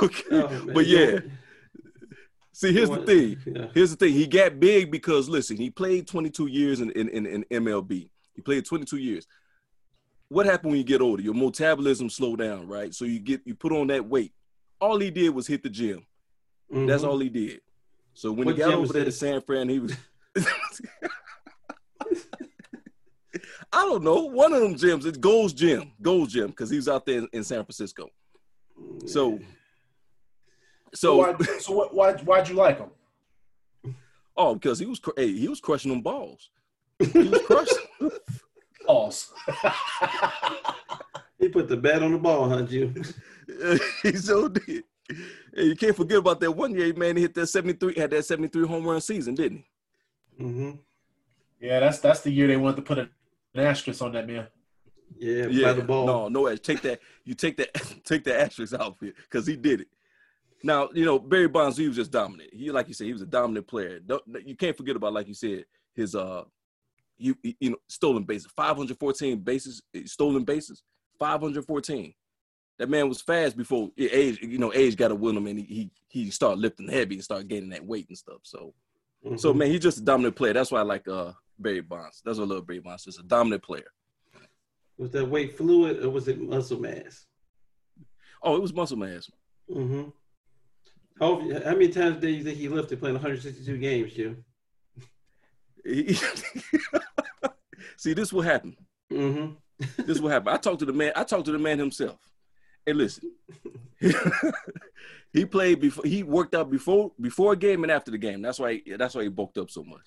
okay. 0.02 0.22
Oh, 0.30 0.66
but 0.72 0.86
yeah. 0.86 1.18
See, 2.52 2.72
here's 2.72 2.90
the 2.90 3.04
thing. 3.04 3.38
Yeah. 3.44 3.66
Here's 3.74 3.90
the 3.90 3.96
thing. 3.96 4.12
He 4.12 4.26
got 4.26 4.60
big 4.60 4.90
because 4.90 5.28
listen, 5.28 5.56
he 5.56 5.70
played 5.70 6.06
22 6.06 6.46
years 6.46 6.80
in, 6.80 6.90
in, 6.92 7.08
in, 7.08 7.26
in 7.26 7.44
MLB. 7.64 8.08
He 8.34 8.42
played 8.42 8.64
22 8.64 8.98
years. 8.98 9.26
What 10.28 10.46
happened 10.46 10.70
when 10.70 10.78
you 10.78 10.84
get 10.84 11.00
older? 11.00 11.22
Your 11.22 11.34
metabolism 11.34 12.10
slow 12.10 12.36
down, 12.36 12.66
right? 12.66 12.94
So 12.94 13.04
you 13.04 13.18
get 13.18 13.42
you 13.44 13.54
put 13.54 13.72
on 13.72 13.86
that 13.88 14.06
weight. 14.06 14.32
All 14.80 14.98
he 14.98 15.10
did 15.10 15.30
was 15.30 15.46
hit 15.46 15.62
the 15.62 15.70
gym. 15.70 16.06
Mm-hmm. 16.72 16.86
That's 16.86 17.04
all 17.04 17.18
he 17.18 17.28
did. 17.28 17.60
So 18.14 18.32
when 18.32 18.46
what 18.46 18.54
he 18.56 18.60
got 18.62 18.74
over 18.74 18.92
there 18.92 19.04
to 19.04 19.12
San 19.12 19.40
Fran, 19.42 19.68
he 19.68 19.78
was 19.78 19.96
I 23.72 23.84
don't 23.84 24.02
know. 24.02 24.22
One 24.24 24.52
of 24.52 24.60
them 24.60 24.74
gyms, 24.74 25.04
it's 25.04 25.18
Gold's 25.18 25.52
Gym, 25.52 25.92
Gold's 26.00 26.32
Gym, 26.32 26.48
because 26.48 26.70
he 26.70 26.76
was 26.76 26.88
out 26.88 27.04
there 27.04 27.18
in, 27.18 27.28
in 27.32 27.44
San 27.44 27.62
Francisco. 27.64 28.08
So, 29.06 29.38
so, 30.94 30.94
so, 30.94 31.16
why, 31.16 31.34
so 31.58 31.72
what, 31.74 31.94
why, 31.94 32.12
why'd 32.14 32.48
you 32.48 32.54
like 32.54 32.78
him? 32.78 32.90
Oh, 34.38 34.52
because 34.52 34.78
he 34.78 34.84
was, 34.84 35.00
hey, 35.16 35.32
he 35.32 35.48
was 35.48 35.62
crushing 35.62 35.90
them 35.90 36.02
balls. 36.02 36.50
He 36.98 37.20
was 37.20 37.40
crushing 37.46 37.86
balls. 38.86 39.32
he 41.38 41.48
put 41.48 41.68
the 41.68 41.76
bat 41.78 42.02
on 42.02 42.12
the 42.12 42.18
ball, 42.18 42.46
huh, 42.46 42.66
you? 42.68 42.92
he 44.02 44.12
so 44.12 44.48
did. 44.48 44.84
Hey, 45.08 45.64
you 45.64 45.76
can't 45.76 45.96
forget 45.96 46.18
about 46.18 46.40
that 46.40 46.50
one 46.50 46.74
year, 46.74 46.92
man. 46.94 47.16
He 47.16 47.22
hit 47.22 47.34
that 47.34 47.46
73, 47.46 47.94
had 47.96 48.10
that 48.10 48.24
73 48.24 48.66
home 48.66 48.84
run 48.84 49.00
season, 49.00 49.34
didn't 49.34 49.64
he? 50.38 50.44
Mm-hmm. 50.44 50.70
Yeah, 51.60 51.80
that's 51.80 51.98
that's 51.98 52.20
the 52.20 52.30
year 52.30 52.46
they 52.46 52.56
wanted 52.56 52.76
to 52.76 52.82
put 52.82 52.98
an 52.98 53.10
asterisk 53.54 54.02
on 54.02 54.12
that 54.12 54.26
man. 54.26 54.46
Yeah, 55.18 55.46
yeah. 55.46 55.72
the 55.72 55.82
ball. 55.82 56.06
No, 56.06 56.28
no, 56.28 56.54
take 56.56 56.82
that. 56.82 57.00
You 57.24 57.34
take 57.34 57.56
that. 57.56 57.74
take 58.04 58.24
the 58.24 58.38
asterisk 58.38 58.74
out 58.74 58.96
because 59.00 59.46
he 59.46 59.56
did 59.56 59.82
it. 59.82 59.88
Now 60.62 60.90
you 60.92 61.04
know 61.04 61.18
Barry 61.18 61.48
Bonds. 61.48 61.76
He 61.76 61.88
was 61.88 61.96
just 61.96 62.10
dominant. 62.10 62.50
He, 62.52 62.70
like 62.70 62.88
you 62.88 62.94
said, 62.94 63.06
he 63.06 63.12
was 63.12 63.22
a 63.22 63.26
dominant 63.26 63.66
player. 63.66 64.00
Don't, 64.00 64.22
you 64.44 64.56
can't 64.56 64.76
forget 64.76 64.96
about, 64.96 65.14
like 65.14 65.28
you 65.28 65.34
said, 65.34 65.64
his 65.94 66.14
uh, 66.14 66.44
you 67.18 67.36
you 67.42 67.70
know, 67.70 67.76
stolen 67.88 68.24
bases, 68.24 68.50
514 68.54 69.38
bases, 69.38 69.82
stolen 70.04 70.44
bases, 70.44 70.82
514. 71.18 72.12
That 72.78 72.90
man 72.90 73.08
was 73.08 73.22
fast 73.22 73.56
before 73.56 73.90
age. 73.98 74.38
You 74.42 74.58
know, 74.58 74.72
age 74.74 74.96
got 74.96 75.08
to 75.08 75.14
win 75.14 75.36
him, 75.36 75.46
and 75.46 75.58
he 75.58 75.64
he, 75.64 75.90
he 76.24 76.30
started 76.30 76.60
lifting 76.60 76.88
heavy 76.88 77.14
and 77.14 77.24
started 77.24 77.48
gaining 77.48 77.70
that 77.70 77.84
weight 77.84 78.08
and 78.08 78.18
stuff. 78.18 78.40
So, 78.42 78.74
mm-hmm. 79.24 79.36
so 79.36 79.54
man, 79.54 79.68
he's 79.70 79.80
just 79.80 79.98
a 79.98 80.02
dominant 80.02 80.36
player. 80.36 80.52
That's 80.52 80.70
why 80.70 80.80
I 80.80 80.84
like 80.84 81.08
uh 81.08 81.32
Barry 81.58 81.80
Bonds. 81.80 82.22
That's 82.24 82.38
what 82.38 82.50
I 82.50 82.54
love 82.54 82.66
Barry 82.66 82.80
Bonds. 82.80 83.04
He's 83.04 83.18
a 83.18 83.22
dominant 83.22 83.62
player. 83.62 83.90
Was 84.98 85.10
that 85.10 85.28
weight 85.28 85.56
fluid 85.56 86.04
or 86.04 86.10
was 86.10 86.28
it 86.28 86.40
muscle 86.40 86.80
mass? 86.80 87.26
Oh, 88.42 88.56
it 88.56 88.62
was 88.62 88.72
muscle 88.72 88.96
mass. 88.96 89.30
Mm-hmm. 89.70 90.08
How, 91.20 91.40
how 91.64 91.72
many 91.72 91.88
times 91.88 92.20
did 92.20 92.34
you 92.34 92.44
think 92.44 92.58
he 92.58 92.68
lifted 92.68 93.00
playing 93.00 93.14
162 93.14 93.78
games, 93.78 94.12
Jim? 94.12 94.44
See, 97.96 98.12
this 98.12 98.32
will 98.32 98.42
happen. 98.42 98.76
Mm-hmm. 99.12 100.02
this 100.02 100.18
will 100.18 100.28
happen. 100.28 100.52
I 100.52 100.56
talked 100.58 100.80
to 100.80 100.84
the 100.84 100.92
man. 100.92 101.12
I 101.16 101.24
talked 101.24 101.46
to 101.46 101.52
the 101.52 101.58
man 101.58 101.78
himself. 101.78 102.18
Hey, 102.86 102.92
listen. 102.92 103.32
he 105.32 105.44
played 105.44 105.80
before. 105.80 106.04
He 106.04 106.22
worked 106.22 106.54
out 106.54 106.70
before 106.70 107.10
before 107.20 107.52
a 107.52 107.56
game 107.56 107.82
and 107.82 107.90
after 107.90 108.12
the 108.12 108.18
game. 108.18 108.40
That's 108.40 108.60
why. 108.60 108.80
That's 108.96 109.16
why 109.16 109.24
he 109.24 109.28
bulked 109.28 109.58
up 109.58 109.70
so 109.70 109.82
much. 109.82 110.04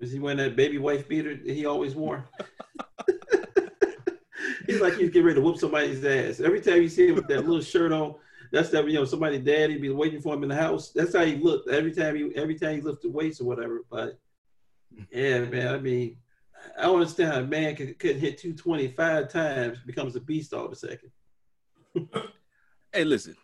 Was 0.00 0.10
he 0.10 0.18
wearing 0.18 0.38
that 0.38 0.56
baby 0.56 0.78
wife 0.78 1.08
beater 1.08 1.36
that 1.36 1.54
he 1.54 1.64
always 1.64 1.94
wore? 1.94 2.28
he's 4.66 4.80
like 4.80 4.94
he's 4.94 5.10
getting 5.10 5.24
ready 5.24 5.36
to 5.36 5.42
whoop 5.42 5.58
somebody's 5.58 6.04
ass. 6.04 6.40
Every 6.40 6.60
time 6.60 6.82
you 6.82 6.88
see 6.88 7.06
him 7.06 7.14
with 7.14 7.28
that 7.28 7.46
little 7.46 7.62
shirt 7.62 7.92
on, 7.92 8.16
that's 8.50 8.70
that 8.70 8.84
you 8.88 8.94
know 8.94 9.04
somebody 9.04 9.38
daddy 9.38 9.78
be 9.78 9.90
waiting 9.90 10.20
for 10.20 10.34
him 10.34 10.42
in 10.42 10.48
the 10.48 10.56
house. 10.56 10.90
That's 10.90 11.14
how 11.14 11.24
he 11.24 11.36
looked 11.36 11.70
every 11.70 11.92
time 11.92 12.16
he 12.16 12.32
every 12.34 12.58
time 12.58 12.74
he 12.74 12.80
lifted 12.80 13.12
weights 13.12 13.40
or 13.40 13.44
whatever. 13.44 13.84
But 13.88 14.18
yeah, 15.12 15.44
man, 15.44 15.72
I 15.72 15.78
mean, 15.78 16.16
I 16.76 16.82
don't 16.82 16.96
understand 16.96 17.32
how 17.32 17.38
a 17.38 17.46
man 17.46 17.76
could, 17.76 17.96
could 18.00 18.16
hit 18.16 18.38
225 18.38 19.28
times 19.28 19.78
becomes 19.86 20.16
a 20.16 20.20
beast 20.20 20.52
all 20.52 20.66
of 20.66 20.72
a 20.72 20.76
second. 20.76 21.12
Hey, 22.92 23.04
listen, 23.04 23.36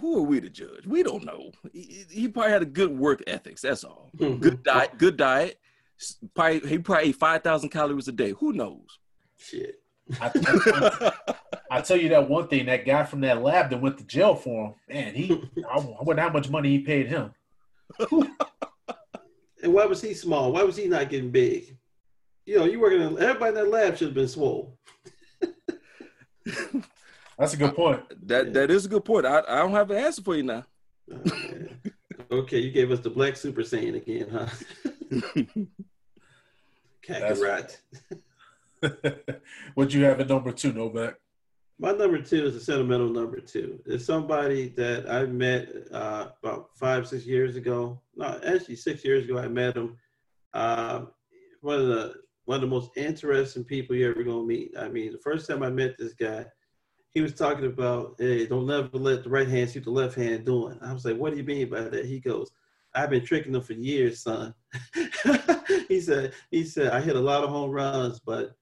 who 0.00 0.18
are 0.18 0.22
we 0.22 0.40
to 0.40 0.48
judge? 0.48 0.86
We 0.86 1.02
don't 1.02 1.24
know. 1.24 1.52
He, 1.72 2.04
he 2.10 2.28
probably 2.28 2.52
had 2.52 2.62
a 2.62 2.66
good 2.66 2.96
work 2.96 3.22
ethics. 3.26 3.62
That's 3.62 3.84
all. 3.84 4.10
Mm-hmm. 4.16 4.40
Good 4.40 4.62
diet. 4.62 4.98
Good 4.98 5.16
diet. 5.16 5.58
Probably 6.34 6.68
he 6.68 6.78
probably 6.78 7.10
ate 7.10 7.16
five 7.16 7.42
thousand 7.42 7.68
calories 7.68 8.08
a 8.08 8.12
day. 8.12 8.32
Who 8.32 8.52
knows? 8.52 8.98
Shit. 9.38 9.76
I, 10.20 11.12
I, 11.70 11.80
tell 11.80 11.96
you 11.96 12.08
that 12.10 12.28
one 12.28 12.48
thing. 12.48 12.66
That 12.66 12.84
guy 12.84 13.04
from 13.04 13.20
that 13.20 13.40
lab 13.42 13.70
that 13.70 13.80
went 13.80 13.98
to 13.98 14.04
jail 14.04 14.34
for 14.34 14.66
him, 14.66 14.74
man. 14.88 15.14
He, 15.14 15.30
I 15.70 15.78
wonder 15.78 16.20
how 16.20 16.30
much 16.30 16.50
money 16.50 16.70
he 16.70 16.80
paid 16.80 17.06
him. 17.06 17.32
and 19.62 19.72
why 19.72 19.86
was 19.86 20.02
he 20.02 20.12
small? 20.12 20.52
Why 20.52 20.64
was 20.64 20.76
he 20.76 20.88
not 20.88 21.08
getting 21.08 21.30
big? 21.30 21.76
You 22.46 22.58
know, 22.58 22.64
you 22.64 22.80
working. 22.80 23.00
In, 23.00 23.18
everybody 23.18 23.50
in 23.50 23.54
that 23.54 23.70
lab 23.70 23.96
should 23.96 24.08
have 24.08 24.14
been 24.14 24.28
swole. 24.28 24.76
That's 27.38 27.54
a 27.54 27.56
good 27.56 27.74
point. 27.74 28.02
That 28.26 28.46
yeah. 28.46 28.52
that 28.52 28.70
is 28.70 28.86
a 28.86 28.88
good 28.88 29.04
point. 29.04 29.26
I, 29.26 29.40
I 29.48 29.58
don't 29.58 29.72
have 29.72 29.90
an 29.90 29.98
answer 29.98 30.22
for 30.22 30.36
you 30.36 30.42
now. 30.42 30.64
Oh, 31.10 31.20
okay, 32.38 32.58
you 32.58 32.70
gave 32.70 32.90
us 32.90 33.00
the 33.00 33.10
black 33.10 33.36
super 33.36 33.62
saiyan 33.62 33.96
again, 33.96 34.28
huh? 34.30 34.46
Kakarot. 37.06 37.76
what 39.74 39.92
you 39.92 40.04
have 40.04 40.20
at 40.20 40.28
number 40.28 40.52
two, 40.52 40.72
Novak? 40.72 41.16
My 41.78 41.92
number 41.92 42.20
two 42.20 42.46
is 42.46 42.54
a 42.54 42.60
sentimental 42.60 43.08
number 43.08 43.40
two. 43.40 43.80
It's 43.86 44.04
somebody 44.04 44.68
that 44.76 45.10
I 45.10 45.24
met 45.26 45.68
uh, 45.92 46.28
about 46.42 46.70
five, 46.76 47.08
six 47.08 47.26
years 47.26 47.56
ago. 47.56 48.00
No, 48.14 48.40
actually 48.46 48.76
six 48.76 49.04
years 49.04 49.24
ago. 49.24 49.38
I 49.38 49.48
met 49.48 49.76
him. 49.76 49.96
Uh, 50.54 51.06
one 51.60 51.80
of 51.80 51.88
the 51.88 52.14
one 52.44 52.56
of 52.56 52.60
the 52.60 52.66
most 52.68 52.90
interesting 52.96 53.64
people 53.64 53.96
you're 53.96 54.12
ever 54.12 54.22
gonna 54.22 54.44
meet. 54.44 54.74
I 54.78 54.88
mean, 54.88 55.12
the 55.12 55.18
first 55.18 55.48
time 55.48 55.62
I 55.62 55.70
met 55.70 55.96
this 55.98 56.12
guy, 56.12 56.44
he 57.14 57.20
was 57.20 57.34
talking 57.34 57.66
about, 57.66 58.16
hey, 58.18 58.46
don't 58.46 58.66
never 58.66 58.88
let 58.92 59.22
the 59.22 59.30
right 59.30 59.48
hand 59.48 59.70
see 59.70 59.80
the 59.80 59.90
left 59.90 60.14
hand 60.14 60.46
doing. 60.46 60.78
I 60.80 60.92
was 60.92 61.04
like, 61.04 61.16
what 61.16 61.30
do 61.30 61.36
you 61.36 61.44
mean 61.44 61.68
by 61.68 61.82
that? 61.82 62.06
He 62.06 62.20
goes, 62.20 62.50
I've 62.94 63.10
been 63.10 63.24
tricking 63.24 63.52
them 63.52 63.62
for 63.62 63.74
years, 63.74 64.20
son. 64.20 64.54
he 65.88 66.00
said, 66.00 66.32
he 66.50 66.64
said, 66.64 66.92
I 66.92 67.00
hit 67.00 67.16
a 67.16 67.20
lot 67.20 67.44
of 67.44 67.50
home 67.50 67.70
runs, 67.70 68.18
but 68.20 68.56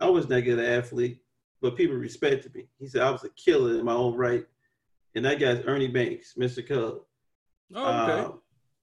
I 0.00 0.08
was 0.08 0.28
not 0.28 0.38
a 0.38 0.42
good 0.42 0.58
athlete, 0.58 1.20
but 1.60 1.76
people 1.76 1.96
respected 1.96 2.54
me. 2.54 2.66
He 2.78 2.88
said, 2.88 3.02
I 3.02 3.10
was 3.10 3.24
a 3.24 3.30
killer 3.30 3.78
in 3.78 3.84
my 3.84 3.94
own 3.94 4.14
right. 4.16 4.44
And 5.14 5.24
that 5.24 5.38
guy's 5.38 5.62
Ernie 5.64 5.88
Banks, 5.88 6.34
Mr. 6.36 6.66
Cub. 6.66 6.98
Oh, 7.74 8.02
okay. 8.02 8.20
Uh, 8.20 8.30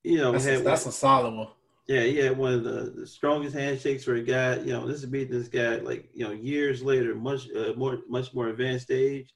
you 0.03 0.17
know, 0.17 0.31
that's, 0.31 0.45
a, 0.45 0.57
that's 0.57 0.85
a 0.85 0.91
solid 0.91 1.33
one. 1.33 1.47
Yeah, 1.91 2.03
he 2.03 2.15
had 2.19 2.37
one 2.37 2.53
of 2.53 2.63
the, 2.63 2.93
the, 2.95 3.05
strongest 3.05 3.53
handshakes 3.53 4.05
for 4.05 4.15
a 4.15 4.21
guy. 4.21 4.55
You 4.59 4.71
know, 4.71 4.87
this 4.87 5.03
is 5.03 5.07
beating 5.07 5.37
this 5.37 5.49
guy 5.49 5.75
like 5.75 6.09
you 6.13 6.23
know 6.23 6.31
years 6.31 6.81
later, 6.81 7.13
much 7.15 7.49
uh, 7.51 7.73
more 7.75 7.99
much 8.07 8.33
more 8.33 8.47
advanced 8.47 8.91
age. 8.91 9.33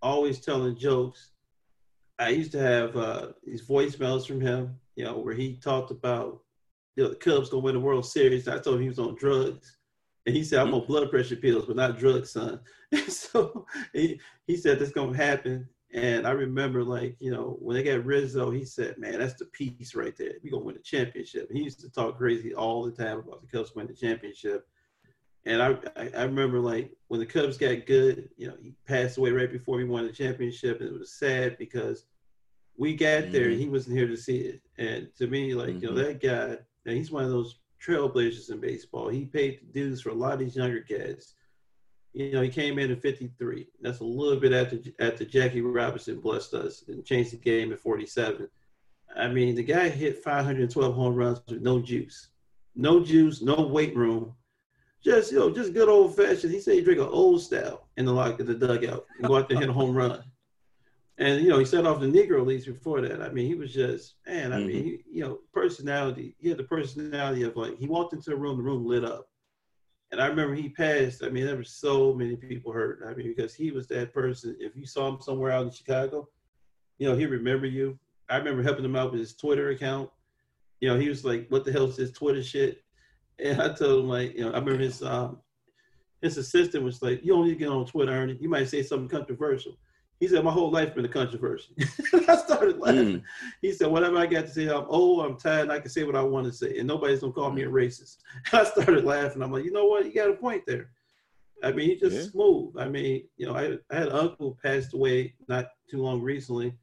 Always 0.00 0.40
telling 0.40 0.78
jokes, 0.78 1.32
I 2.18 2.30
used 2.30 2.52
to 2.52 2.60
have 2.60 2.96
uh, 2.96 3.32
these 3.44 3.60
voicemails 3.60 4.26
from 4.26 4.40
him, 4.40 4.80
you 4.94 5.04
know, 5.04 5.18
where 5.18 5.34
he 5.34 5.56
talked 5.56 5.90
about, 5.90 6.40
you 6.96 7.04
know, 7.04 7.10
the 7.10 7.16
Cubs 7.16 7.50
gonna 7.50 7.62
win 7.62 7.74
the 7.74 7.80
World 7.80 8.06
Series. 8.06 8.48
I 8.48 8.58
told 8.58 8.76
him 8.76 8.82
he 8.82 8.88
was 8.88 8.98
on 8.98 9.14
drugs, 9.14 9.76
and 10.24 10.34
he 10.34 10.44
said, 10.44 10.60
"I'm 10.60 10.72
on 10.72 10.86
blood 10.86 11.10
pressure 11.10 11.36
pills, 11.36 11.66
but 11.66 11.76
not 11.76 11.98
drugs, 11.98 12.30
son." 12.30 12.58
And 12.90 13.02
so 13.12 13.66
he 13.92 14.18
he 14.46 14.56
said 14.56 14.78
that's 14.78 14.92
gonna 14.92 15.14
happen. 15.14 15.68
And 15.94 16.26
I 16.26 16.32
remember, 16.32 16.82
like, 16.82 17.16
you 17.20 17.30
know, 17.30 17.56
when 17.60 17.76
they 17.76 17.82
got 17.82 18.04
Rizzo, 18.04 18.50
he 18.50 18.64
said, 18.64 18.98
"Man, 18.98 19.18
that's 19.18 19.34
the 19.34 19.46
piece 19.46 19.94
right 19.94 20.16
there. 20.16 20.32
We 20.42 20.50
gonna 20.50 20.64
win 20.64 20.74
the 20.74 20.82
championship." 20.82 21.48
And 21.48 21.56
he 21.56 21.64
used 21.64 21.80
to 21.80 21.90
talk 21.90 22.18
crazy 22.18 22.54
all 22.54 22.84
the 22.84 22.90
time 22.90 23.18
about 23.18 23.40
the 23.40 23.46
Cubs 23.46 23.74
winning 23.74 23.94
the 23.94 24.06
championship. 24.06 24.66
And 25.44 25.62
I, 25.62 25.78
I 25.96 26.24
remember 26.24 26.58
like 26.58 26.92
when 27.06 27.20
the 27.20 27.26
Cubs 27.26 27.56
got 27.56 27.86
good, 27.86 28.28
you 28.36 28.48
know, 28.48 28.56
he 28.60 28.74
passed 28.84 29.16
away 29.16 29.30
right 29.30 29.50
before 29.50 29.76
we 29.76 29.84
won 29.84 30.04
the 30.04 30.12
championship, 30.12 30.80
and 30.80 30.90
it 30.90 30.98
was 30.98 31.12
sad 31.12 31.56
because 31.56 32.04
we 32.76 32.94
got 32.94 33.22
mm-hmm. 33.22 33.32
there 33.32 33.44
and 33.44 33.52
mm-hmm. 33.52 33.60
he 33.60 33.68
wasn't 33.68 33.96
here 33.96 34.08
to 34.08 34.16
see 34.16 34.38
it. 34.38 34.60
And 34.76 35.08
to 35.18 35.28
me, 35.28 35.54
like 35.54 35.68
mm-hmm. 35.68 35.82
you 35.82 35.90
know, 35.90 35.96
mm-hmm. 35.96 36.04
that 36.04 36.20
guy, 36.20 36.58
and 36.84 36.96
he's 36.96 37.12
one 37.12 37.24
of 37.24 37.30
those 37.30 37.60
trailblazers 37.80 38.50
in 38.50 38.60
baseball. 38.60 39.08
He 39.08 39.24
paid 39.24 39.60
the 39.60 39.72
dues 39.72 40.02
for 40.02 40.10
a 40.10 40.14
lot 40.14 40.34
of 40.34 40.40
these 40.40 40.56
younger 40.56 40.80
kids. 40.80 41.35
You 42.16 42.32
know, 42.32 42.40
he 42.40 42.48
came 42.48 42.78
in 42.78 42.90
at 42.90 43.02
53. 43.02 43.66
That's 43.82 44.00
a 44.00 44.04
little 44.04 44.40
bit 44.40 44.54
after 44.54 44.78
after 45.00 45.26
Jackie 45.26 45.60
Robinson 45.60 46.18
blessed 46.18 46.54
us 46.54 46.82
and 46.88 47.04
changed 47.04 47.32
the 47.32 47.36
game 47.36 47.74
at 47.74 47.78
47. 47.78 48.48
I 49.14 49.28
mean, 49.28 49.54
the 49.54 49.62
guy 49.62 49.90
hit 49.90 50.24
512 50.24 50.94
home 50.94 51.14
runs 51.14 51.42
with 51.46 51.60
no 51.60 51.78
juice, 51.78 52.28
no 52.74 53.04
juice, 53.04 53.42
no 53.42 53.66
weight 53.66 53.94
room, 53.94 54.34
just 55.04 55.30
you 55.30 55.38
know, 55.38 55.50
just 55.50 55.74
good 55.74 55.90
old 55.90 56.16
fashioned. 56.16 56.54
He 56.54 56.60
said 56.60 56.76
he 56.76 56.80
drink 56.80 57.00
an 57.00 57.06
old 57.06 57.42
style 57.42 57.86
in 57.98 58.06
the 58.06 58.14
lock 58.14 58.40
of 58.40 58.46
the 58.46 58.54
dugout 58.54 59.04
and 59.18 59.26
go 59.26 59.36
out 59.36 59.50
there 59.50 59.56
and 59.56 59.66
hit 59.66 59.70
a 59.70 59.74
home 59.74 59.94
run. 59.94 60.24
And 61.18 61.42
you 61.42 61.50
know, 61.50 61.58
he 61.58 61.66
set 61.66 61.86
off 61.86 62.00
the 62.00 62.06
Negro 62.06 62.46
Leagues 62.46 62.64
before 62.64 63.02
that. 63.02 63.20
I 63.20 63.28
mean, 63.28 63.46
he 63.46 63.56
was 63.56 63.74
just 63.74 64.14
man. 64.26 64.54
I 64.54 64.56
mm-hmm. 64.56 64.66
mean, 64.68 64.84
he, 64.84 64.98
you 65.12 65.22
know, 65.22 65.40
personality. 65.52 66.34
He 66.38 66.48
had 66.48 66.56
the 66.56 66.64
personality 66.64 67.42
of 67.42 67.56
like 67.56 67.76
he 67.76 67.86
walked 67.86 68.14
into 68.14 68.32
a 68.32 68.36
room, 68.36 68.56
the 68.56 68.62
room 68.62 68.86
lit 68.86 69.04
up. 69.04 69.28
And 70.16 70.24
I 70.24 70.28
remember 70.28 70.54
he 70.54 70.70
passed. 70.70 71.22
I 71.22 71.28
mean, 71.28 71.44
there 71.44 71.56
were 71.56 71.62
so 71.62 72.14
many 72.14 72.36
people 72.36 72.72
hurt. 72.72 73.02
I 73.06 73.12
mean, 73.12 73.26
because 73.26 73.54
he 73.54 73.70
was 73.70 73.86
that 73.88 74.14
person. 74.14 74.56
If 74.58 74.74
you 74.74 74.86
saw 74.86 75.08
him 75.08 75.20
somewhere 75.20 75.52
out 75.52 75.66
in 75.66 75.70
Chicago, 75.70 76.26
you 76.96 77.06
know, 77.06 77.14
he 77.14 77.26
remember 77.26 77.66
you. 77.66 77.98
I 78.30 78.38
remember 78.38 78.62
helping 78.62 78.86
him 78.86 78.96
out 78.96 79.12
with 79.12 79.20
his 79.20 79.36
Twitter 79.36 79.68
account. 79.68 80.08
You 80.80 80.88
know, 80.88 80.98
he 80.98 81.10
was 81.10 81.22
like, 81.22 81.46
"What 81.50 81.66
the 81.66 81.72
hell 81.72 81.84
is 81.84 81.96
this 81.96 82.12
Twitter 82.12 82.42
shit?" 82.42 82.82
And 83.38 83.60
I 83.60 83.74
told 83.74 84.04
him 84.04 84.08
like, 84.08 84.34
you 84.34 84.46
know, 84.46 84.52
I 84.52 84.58
remember 84.58 84.78
his 84.78 85.02
um 85.02 85.42
his 86.22 86.38
assistant 86.38 86.82
was 86.82 87.02
like, 87.02 87.22
"You 87.22 87.34
don't 87.34 87.44
need 87.44 87.52
to 87.52 87.58
get 87.58 87.68
on 87.68 87.84
Twitter, 87.84 88.12
Ernie. 88.12 88.38
You 88.40 88.48
might 88.48 88.70
say 88.70 88.82
something 88.82 89.10
controversial." 89.10 89.76
He 90.20 90.28
said, 90.28 90.44
"My 90.44 90.50
whole 90.50 90.70
life 90.70 90.94
been 90.94 91.04
a 91.04 91.08
controversy." 91.08 91.74
I 92.28 92.36
started 92.36 92.78
laughing. 92.78 93.20
Mm. 93.20 93.22
He 93.60 93.72
said, 93.72 93.88
"Whatever 93.88 94.16
I 94.16 94.26
got 94.26 94.46
to 94.46 94.50
say, 94.50 94.68
I'm 94.68 94.86
old, 94.88 95.24
I'm 95.24 95.36
tired, 95.36 95.70
I 95.70 95.80
can 95.80 95.90
say 95.90 96.04
what 96.04 96.16
I 96.16 96.22
want 96.22 96.46
to 96.46 96.52
say, 96.52 96.78
and 96.78 96.88
nobody's 96.88 97.20
gonna 97.20 97.32
call 97.32 97.50
me 97.50 97.62
a 97.62 97.68
racist." 97.68 98.18
I 98.52 98.64
started 98.64 99.04
laughing. 99.04 99.42
I'm 99.42 99.52
like, 99.52 99.64
"You 99.64 99.72
know 99.72 99.86
what? 99.86 100.06
You 100.06 100.12
got 100.12 100.30
a 100.30 100.34
point 100.34 100.64
there." 100.66 100.90
I 101.62 101.72
mean, 101.72 101.90
he's 101.90 102.00
just 102.00 102.16
yeah. 102.16 102.30
smooth. 102.30 102.74
I 102.78 102.88
mean, 102.88 103.24
you 103.36 103.46
know, 103.46 103.54
I, 103.54 103.78
I 103.90 103.98
had 103.98 104.08
an 104.08 104.12
uncle 104.12 104.58
passed 104.62 104.94
away 104.94 105.34
not 105.48 105.70
too 105.90 106.02
long 106.02 106.20
recently. 106.20 106.74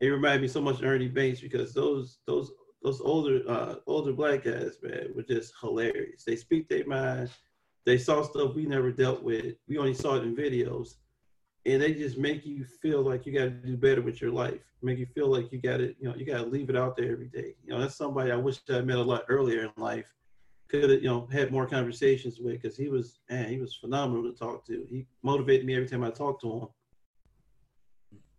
It 0.00 0.08
reminded 0.08 0.42
me 0.42 0.48
so 0.48 0.60
much 0.60 0.78
of 0.78 0.84
Ernie 0.84 1.08
Banks 1.08 1.40
because 1.40 1.72
those 1.72 2.18
those 2.26 2.52
those 2.82 3.00
older 3.00 3.40
uh, 3.48 3.76
older 3.86 4.12
black 4.12 4.44
guys, 4.44 4.78
man, 4.82 5.08
were 5.14 5.22
just 5.22 5.54
hilarious. 5.60 6.24
They 6.24 6.36
speak 6.36 6.68
their 6.68 6.86
mind. 6.86 7.30
They 7.84 7.98
saw 7.98 8.22
stuff 8.22 8.54
we 8.54 8.66
never 8.66 8.90
dealt 8.90 9.22
with. 9.22 9.54
We 9.68 9.78
only 9.78 9.94
saw 9.94 10.16
it 10.16 10.24
in 10.24 10.36
videos, 10.36 10.96
and 11.66 11.82
they 11.82 11.92
just 11.92 12.16
make 12.16 12.46
you 12.46 12.64
feel 12.64 13.02
like 13.02 13.26
you 13.26 13.32
got 13.32 13.44
to 13.44 13.50
do 13.50 13.76
better 13.76 14.00
with 14.00 14.20
your 14.20 14.30
life. 14.30 14.60
Make 14.82 14.98
you 14.98 15.06
feel 15.06 15.26
like 15.28 15.50
you 15.50 15.60
got 15.60 15.78
to, 15.78 15.94
you 15.98 16.08
know, 16.08 16.14
you 16.14 16.24
got 16.24 16.38
to 16.38 16.46
leave 16.46 16.70
it 16.70 16.76
out 16.76 16.96
there 16.96 17.10
every 17.10 17.26
day. 17.26 17.56
You 17.64 17.70
know, 17.70 17.80
that's 17.80 17.96
somebody 17.96 18.30
I 18.30 18.36
wish 18.36 18.60
I 18.70 18.80
met 18.82 18.98
a 18.98 19.02
lot 19.02 19.24
earlier 19.28 19.64
in 19.64 19.70
life. 19.76 20.14
Could 20.68 20.90
have, 20.90 21.02
you 21.02 21.08
know, 21.08 21.28
had 21.32 21.50
more 21.50 21.66
conversations 21.66 22.38
with 22.38 22.60
because 22.60 22.76
he 22.76 22.88
was, 22.88 23.18
man, 23.28 23.48
he 23.48 23.58
was 23.58 23.74
phenomenal 23.74 24.30
to 24.30 24.38
talk 24.38 24.64
to. 24.66 24.86
He 24.88 25.06
motivated 25.22 25.66
me 25.66 25.74
every 25.74 25.88
time 25.88 26.04
I 26.04 26.10
talked 26.10 26.42
to 26.42 26.52
him. 26.52 26.68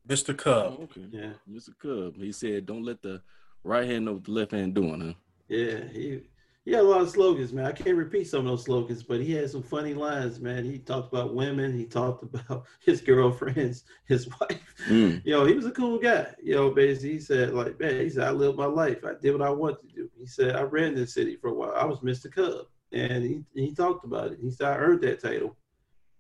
Mr. 0.07 0.38
Cub. 0.38 0.78
Oh, 0.80 0.84
okay. 0.84 1.05
Yeah. 1.11 1.34
Mr. 1.49 1.78
Cub. 1.78 2.15
He 2.15 2.32
said, 2.32 2.65
"Don't 2.65 2.84
let 2.84 3.01
the 3.01 3.21
right 3.63 3.86
hand 3.86 4.05
know 4.05 4.13
what 4.13 4.23
the 4.23 4.32
left 4.32 4.51
hand 4.51 4.73
doing, 4.73 5.01
huh? 5.01 5.13
Yeah, 5.49 5.84
he 5.91 6.21
he 6.68 6.74
had 6.74 6.84
a 6.84 6.88
lot 6.88 6.99
of 6.99 7.09
slogans, 7.09 7.53
man. 7.53 7.65
I 7.65 7.72
can't 7.72 7.95
repeat 7.95 8.28
some 8.28 8.41
of 8.41 8.45
those 8.45 8.65
slogans, 8.65 9.01
but 9.01 9.22
he 9.22 9.32
had 9.32 9.49
some 9.49 9.63
funny 9.63 9.93
lines, 9.93 10.41
man. 10.41 10.65
He 10.65 10.80
talked 10.80 11.13
about 11.13 11.34
women, 11.34 11.72
he 11.72 11.86
talked 11.86 12.24
about 12.24 12.65
his 12.86 12.99
girlfriends, 12.99 13.86
his 14.05 14.28
wife. 14.28 14.76
Mm. 14.89 15.22
You 15.24 15.32
know, 15.32 15.45
he 15.45 15.53
was 15.53 15.65
a 15.65 15.72
cool 15.72 15.97
guy. 15.97 16.28
You 16.43 16.55
know, 16.55 16.70
basically 16.72 17.13
he 17.13 17.20
said, 17.22 17.53
like, 17.53 17.80
man, 17.80 18.01
he 18.01 18.09
said, 18.09 18.28
I 18.28 18.32
lived 18.32 18.57
my 18.57 18.65
life. 18.65 19.05
I 19.05 19.13
did 19.13 19.32
what 19.32 19.47
I 19.47 19.49
wanted 19.49 19.88
to 19.88 19.95
do. 19.95 20.09
He 20.20 20.26
said, 20.26 20.57
I 20.57 20.63
ran 20.63 20.93
this 20.93 21.13
city 21.13 21.38
for 21.38 21.51
a 21.51 21.53
while. 21.53 21.74
I 21.74 21.86
was 21.86 21.99
Mr. 21.99 22.30
Cub. 22.30 22.65
And 22.91 23.24
he 23.24 23.45
he 23.53 23.74
talked 23.74 24.03
about 24.03 24.34
it. 24.34 24.39
He 24.41 24.51
said, 24.51 24.68
I 24.68 24.76
earned 24.76 25.03
that 25.03 25.22
title. 25.22 25.55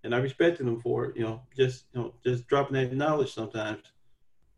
And 0.05 0.15
I 0.15 0.19
respected 0.19 0.65
him 0.65 0.79
for 0.79 1.07
it, 1.07 1.17
you 1.17 1.23
know, 1.23 1.41
just 1.57 1.87
you 1.93 1.99
know, 1.99 2.13
just 2.25 2.47
dropping 2.47 2.75
that 2.75 2.93
knowledge 2.93 3.33
sometimes. 3.33 3.83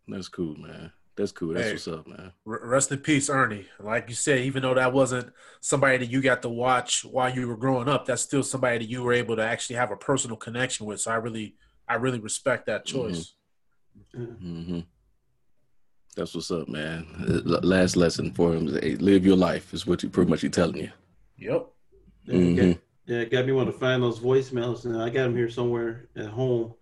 That's 0.08 0.28
cool, 0.28 0.56
man. 0.56 0.92
That's 1.20 1.34
cool. 1.34 1.54
That's 1.54 1.66
hey, 1.68 1.74
what's 1.74 1.88
up, 1.90 2.08
man. 2.08 2.32
Rest 2.46 2.94
in 2.94 3.00
peace, 3.00 3.30
Ernie. 3.30 3.66
Like 3.78 4.08
you 4.08 4.16
said, 4.16 4.40
even 4.40 4.62
though 4.62 4.74
that 4.74 4.94
wasn't 4.94 5.34
somebody 5.60 5.98
that 5.98 6.10
you 6.10 6.22
got 6.22 6.42
to 6.44 6.50
watch 6.50 7.04
while 7.04 7.30
you 7.30 7.46
were 7.46 7.58
growing 7.58 7.90
up, 7.90 8.06
that's 8.06 8.22
still 8.22 8.42
somebody 8.42 8.78
that 8.78 8.90
you 8.90 9.04
were 9.04 9.12
able 9.12 9.36
to 9.36 9.44
actually 9.44 9.76
have 9.76 9.92
a 9.92 9.98
personal 9.98 10.38
connection 10.38 10.86
with. 10.86 11.02
So 11.02 11.12
I 11.12 11.16
really, 11.16 11.56
I 11.90 11.96
really 11.96 12.22
respect 12.22 12.68
that 12.68 12.86
mm-hmm. 12.86 12.98
choice. 12.98 13.34
Mm-hmm. 14.16 14.60
Mm-hmm. 14.60 14.80
That's 16.16 16.34
what's 16.36 16.52
up, 16.52 16.70
man. 16.70 17.06
Last 17.44 17.98
lesson 17.98 18.32
for 18.32 18.54
him: 18.54 18.74
hey, 18.82 18.96
live 18.96 19.26
your 19.26 19.36
life 19.36 19.74
is 19.74 19.86
what 19.86 20.02
you 20.02 20.10
pretty 20.10 20.30
much 20.30 20.40
he 20.40 20.48
telling 20.48 20.78
you. 20.78 20.92
Yep. 21.38 21.68
Yeah, 22.28 22.34
mm-hmm. 22.34 22.72
got, 22.72 22.80
yeah, 23.08 23.24
got 23.26 23.46
me 23.46 23.52
want 23.52 23.68
to 23.70 23.78
find 23.78 24.02
those 24.02 24.22
voicemails, 24.22 24.86
and 24.86 24.96
I 24.96 25.10
got 25.10 25.24
them 25.24 25.36
here 25.36 25.50
somewhere 25.50 26.08
at 26.16 26.28
home. 26.28 26.76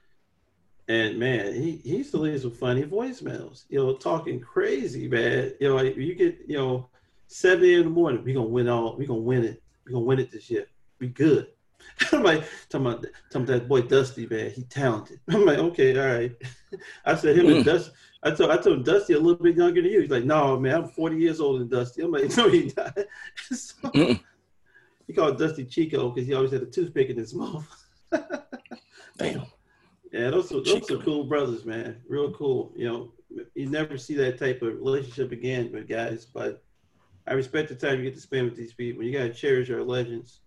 And 0.89 1.19
man, 1.19 1.53
he, 1.53 1.81
he 1.83 1.97
used 1.97 2.11
to 2.11 2.17
leave 2.17 2.41
some 2.41 2.51
funny 2.51 2.83
voicemails, 2.83 3.65
you 3.69 3.77
know, 3.77 3.93
talking 3.95 4.39
crazy, 4.39 5.07
man. 5.07 5.53
You 5.59 5.69
know, 5.69 5.75
like 5.75 5.97
you 5.97 6.15
get, 6.15 6.39
you 6.47 6.57
know, 6.57 6.89
seven 7.27 7.65
in 7.65 7.83
the 7.83 7.89
morning, 7.89 8.23
we 8.23 8.33
gonna 8.33 8.47
win 8.47 8.69
all, 8.69 8.95
we 8.95 9.05
gonna 9.05 9.19
win 9.19 9.43
it. 9.43 9.61
We 9.85 9.91
gonna 9.91 10.05
win 10.05 10.19
it 10.19 10.31
this 10.31 10.49
year. 10.49 10.67
We 10.99 11.07
good. 11.07 11.47
I'm 12.11 12.23
like, 12.23 12.43
talking 12.69 12.87
about, 12.87 13.05
talking 13.29 13.43
about 13.43 13.47
that 13.47 13.67
boy 13.67 13.81
Dusty, 13.81 14.27
man. 14.27 14.51
He 14.51 14.63
talented. 14.63 15.19
I'm 15.29 15.45
like, 15.45 15.57
okay, 15.57 15.97
all 15.99 16.19
right. 16.19 16.35
I 17.05 17.15
said 17.15 17.37
him 17.37 17.47
and 17.47 17.57
mm. 17.57 17.65
Dusty. 17.65 17.91
I 18.23 18.31
told 18.31 18.51
I 18.51 18.57
told 18.57 18.85
Dusty 18.85 19.13
a 19.13 19.19
little 19.19 19.41
bit 19.41 19.57
younger 19.57 19.81
than 19.81 19.91
you. 19.91 20.01
He's 20.01 20.09
like, 20.09 20.23
no, 20.23 20.57
man, 20.59 20.75
I'm 20.75 20.89
40 20.89 21.17
years 21.17 21.39
older 21.39 21.59
than 21.59 21.69
Dusty. 21.69 22.01
I'm 22.01 22.11
like, 22.11 22.35
no, 22.35 22.49
he 22.49 22.71
not. 22.75 22.97
so, 23.51 23.91
he 25.05 25.13
called 25.13 25.37
Dusty 25.37 25.65
Chico 25.65 26.09
because 26.09 26.27
he 26.27 26.33
always 26.33 26.51
had 26.51 26.63
a 26.63 26.65
toothpick 26.65 27.09
in 27.09 27.17
his 27.17 27.33
mouth. 27.33 27.65
Damn. 29.17 29.45
Yeah, 30.11 30.29
those 30.29 30.51
are, 30.51 30.61
those 30.61 30.89
are 30.89 30.97
cool 30.97 31.25
brothers, 31.25 31.65
man. 31.65 32.01
Real 32.07 32.31
cool. 32.31 32.71
You 32.75 32.87
know, 32.87 33.11
you 33.55 33.67
never 33.67 33.97
see 33.97 34.15
that 34.15 34.37
type 34.37 34.61
of 34.61 34.75
relationship 34.75 35.31
again 35.31 35.71
with 35.71 35.87
guys, 35.87 36.25
but 36.25 36.63
I 37.27 37.33
respect 37.33 37.69
the 37.69 37.75
time 37.75 37.97
you 37.97 38.05
get 38.05 38.15
to 38.15 38.21
spend 38.21 38.45
with 38.45 38.57
these 38.57 38.73
people. 38.73 39.03
You 39.03 39.11
gotta 39.11 39.33
cherish 39.33 39.69
our 39.69 39.83
legends. 39.83 40.39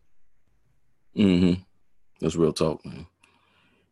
Mm-hmm. 1.16 1.60
That's 2.20 2.36
real 2.36 2.52
talk, 2.52 2.84
man. 2.86 3.06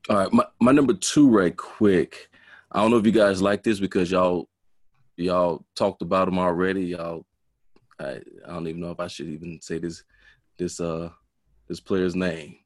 All 0.09 0.17
right, 0.17 0.33
my, 0.33 0.45
my 0.61 0.73
number 0.73 0.95
two, 0.95 1.29
right 1.29 1.55
quick. 1.55 2.31
I 2.73 2.81
don't 2.81 2.91
know 2.91 2.97
if 2.99 3.07
you 3.07 3.13
guys 3.13 3.43
like 3.43 3.63
this 3.63 3.81
because 3.81 4.11
y'all 4.11 4.49
y'all 5.17 5.65
talked 5.75 6.01
about 6.03 6.29
him 6.29 6.39
already. 6.39 6.87
Y'all, 6.87 7.27
I, 7.99 8.21
I 8.47 8.53
don't 8.53 8.67
even 8.69 8.81
know 8.81 8.91
if 8.91 9.01
I 9.01 9.09
should 9.09 9.29
even 9.29 9.61
say 9.61 9.79
this 9.79 10.03
this 10.59 10.81
uh 10.81 11.11
this 11.69 11.81
player's 11.81 12.17
name. 12.17 12.57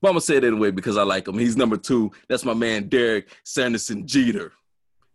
But 0.00 0.08
I'm 0.08 0.12
gonna 0.12 0.20
say 0.20 0.36
it 0.36 0.44
anyway 0.44 0.70
because 0.70 0.96
I 0.96 1.02
like 1.02 1.26
him. 1.26 1.38
He's 1.38 1.56
number 1.56 1.76
two. 1.76 2.12
That's 2.28 2.44
my 2.44 2.54
man 2.54 2.88
Derek 2.88 3.28
Sanderson 3.44 4.06
Jeter. 4.06 4.52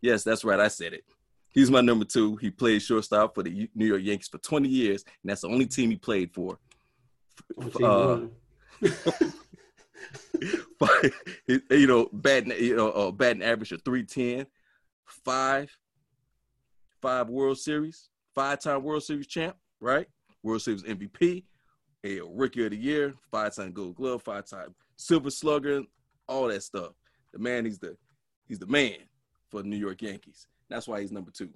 Yes, 0.01 0.23
that's 0.23 0.43
right. 0.43 0.59
I 0.59 0.67
said 0.67 0.93
it. 0.93 1.05
He's 1.53 1.71
my 1.71 1.81
number 1.81 2.03
two. 2.03 2.35
He 2.37 2.49
played 2.49 2.81
shortstop 2.81 3.35
for 3.35 3.43
the 3.43 3.69
New 3.75 3.85
York 3.85 4.01
Yankees 4.03 4.27
for 4.27 4.39
20 4.39 4.67
years, 4.67 5.03
and 5.21 5.29
that's 5.29 5.41
the 5.41 5.47
only 5.47 5.67
team 5.67 5.91
he 5.91 5.97
played 5.97 6.33
for. 6.33 6.57
Uh, 7.81 8.21
you 11.47 11.87
know, 11.87 12.09
batting, 12.11 12.51
you 12.59 12.75
know, 12.75 12.89
uh, 12.89 13.11
batting 13.11 13.43
average 13.43 13.71
of 13.71 13.83
310, 13.83 14.47
five, 15.05 15.71
five 17.01 17.29
World 17.29 17.59
Series, 17.59 18.09
five-time 18.33 18.83
World 18.83 19.03
Series 19.03 19.27
champ, 19.27 19.55
right? 19.79 20.07
World 20.41 20.63
Series 20.63 20.83
MVP, 20.83 21.43
a 22.03 22.21
rookie 22.21 22.65
of 22.65 22.71
the 22.71 22.77
year, 22.77 23.13
five 23.31 23.55
time 23.55 23.71
gold 23.71 23.95
glove, 23.95 24.21
five 24.21 24.45
time 24.45 24.75
silver 24.97 25.29
slugger, 25.29 25.83
all 26.27 26.47
that 26.47 26.63
stuff. 26.63 26.91
The 27.31 27.39
man, 27.39 27.65
he's 27.65 27.79
the 27.79 27.95
he's 28.47 28.59
the 28.59 28.67
man 28.67 28.97
for 29.49 29.61
the 29.61 29.67
New 29.67 29.77
York 29.77 30.01
Yankees. 30.01 30.47
That's 30.69 30.87
why 30.87 31.01
he's 31.01 31.11
number 31.11 31.31
two. 31.31 31.49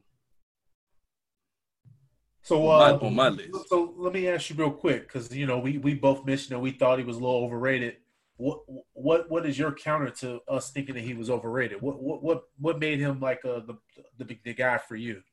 So 2.42 2.70
uh, 2.70 2.94
on, 2.94 3.00
my, 3.00 3.08
on 3.08 3.16
my 3.16 3.30
list. 3.30 3.50
So 3.68 3.94
let 3.98 4.14
me 4.14 4.28
ask 4.30 4.50
you 4.50 4.56
real 4.56 4.72
quick, 4.72 5.08
because 5.08 5.36
you 5.36 5.46
know 5.46 5.60
we 5.60 5.78
we 5.78 5.94
both 5.94 6.26
mentioned 6.26 6.56
that 6.56 6.60
we 6.60 6.72
thought 6.72 6.98
he 6.98 7.06
was 7.06 7.18
a 7.18 7.20
little 7.20 7.44
overrated. 7.44 7.98
What 8.38 8.60
what 8.94 9.30
what 9.30 9.46
is 9.46 9.58
your 9.58 9.74
counter 9.74 10.12
to 10.12 10.40
us 10.48 10.72
thinking 10.72 10.96
that 10.96 11.04
he 11.04 11.14
was 11.14 11.30
overrated? 11.30 11.82
What 11.82 12.02
what 12.02 12.24
what 12.24 12.44
what 12.60 12.80
made 12.80 13.00
him 13.00 13.20
like 13.20 13.44
uh, 13.44 13.62
the, 13.68 13.78
the 14.18 14.38
the 14.46 14.54
guy 14.54 14.78
for 14.78 14.96
you? 14.96 15.24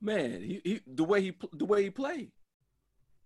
Man, 0.00 0.40
he, 0.40 0.60
he 0.64 0.80
the 0.86 1.04
way 1.04 1.20
he 1.20 1.34
the 1.52 1.64
way 1.64 1.82
he 1.82 1.90
played. 1.90 2.30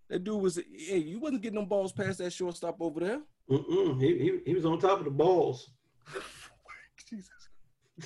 That 0.08 0.22
dude 0.24 0.40
was, 0.40 0.56
hey, 0.56 0.98
you 0.98 1.18
wasn't 1.18 1.42
getting 1.42 1.58
them 1.58 1.66
balls 1.66 1.92
past 1.92 2.18
that 2.18 2.32
shortstop 2.32 2.76
over 2.80 3.00
there. 3.00 3.20
Mm-mm. 3.50 4.00
He, 4.00 4.18
he, 4.18 4.40
he 4.46 4.54
was 4.54 4.64
on 4.64 4.78
top 4.78 4.98
of 4.98 5.04
the 5.04 5.10
balls. 5.10 5.70
Jesus. 7.08 7.30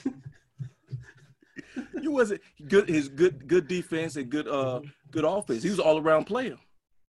you 2.03 2.11
wasn't 2.11 2.41
good. 2.69 2.89
His 2.89 3.09
good 3.09 3.47
good 3.47 3.67
defense 3.67 4.17
and 4.17 4.29
good 4.29 4.47
uh 4.47 4.81
good 5.11 5.25
offense. 5.25 5.63
He 5.63 5.71
was 5.71 5.81
all 5.81 5.99
around 5.99 6.25
player. 6.25 6.57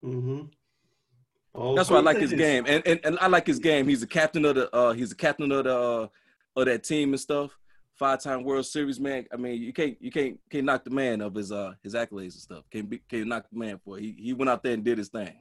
Mm-hmm. 0.03 1.75
That's 1.75 1.89
why 1.89 1.97
I 1.97 2.01
like 2.01 2.17
his 2.17 2.33
game, 2.33 2.65
and, 2.65 2.81
and 2.87 2.99
and 3.03 3.19
I 3.19 3.27
like 3.27 3.45
his 3.45 3.59
game. 3.59 3.87
He's 3.87 4.03
a 4.03 4.07
captain 4.07 4.45
of 4.45 4.55
the 4.55 4.73
uh 4.73 4.93
he's 4.93 5.11
a 5.11 5.15
captain 5.15 5.51
of 5.51 5.65
the 5.65 5.77
uh, 5.77 6.07
of 6.55 6.65
that 6.65 6.83
team 6.83 7.09
and 7.09 7.19
stuff 7.19 7.57
five-time 8.01 8.43
World 8.43 8.65
Series 8.65 8.99
man. 8.99 9.27
I 9.31 9.37
mean, 9.37 9.61
you 9.61 9.71
can't 9.71 9.95
you 10.01 10.09
can't 10.09 10.39
can't 10.49 10.65
knock 10.65 10.83
the 10.83 10.89
man 10.89 11.21
of 11.21 11.35
his 11.35 11.51
uh 11.51 11.73
his 11.83 11.93
accolades 11.93 12.33
and 12.33 12.41
stuff. 12.41 12.63
Can't 12.71 12.89
be 12.89 12.97
can't 13.07 13.27
knock 13.27 13.45
the 13.51 13.59
man 13.59 13.79
for 13.85 13.99
it. 13.99 14.01
He 14.01 14.15
he 14.17 14.33
went 14.33 14.49
out 14.49 14.63
there 14.63 14.73
and 14.73 14.83
did 14.83 14.97
his 14.97 15.09
thing. 15.09 15.35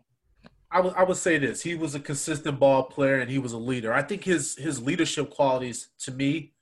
I 0.71 0.83
would 0.83 0.93
I 0.95 1.05
would 1.05 1.17
say 1.17 1.39
this: 1.39 1.63
he 1.63 1.75
was 1.75 1.95
a 1.95 2.01
consistent 2.01 2.61
ball 2.61 2.83
player 2.83 3.19
and 3.19 3.31
he 3.31 3.39
was 3.39 3.55
a 3.55 3.59
leader. 3.59 3.95
I 3.95 4.03
think 4.03 4.25
his 4.25 4.57
his 4.57 4.83
leadership 4.83 5.31
qualities, 5.31 5.89
to 6.01 6.13
me, 6.13 6.53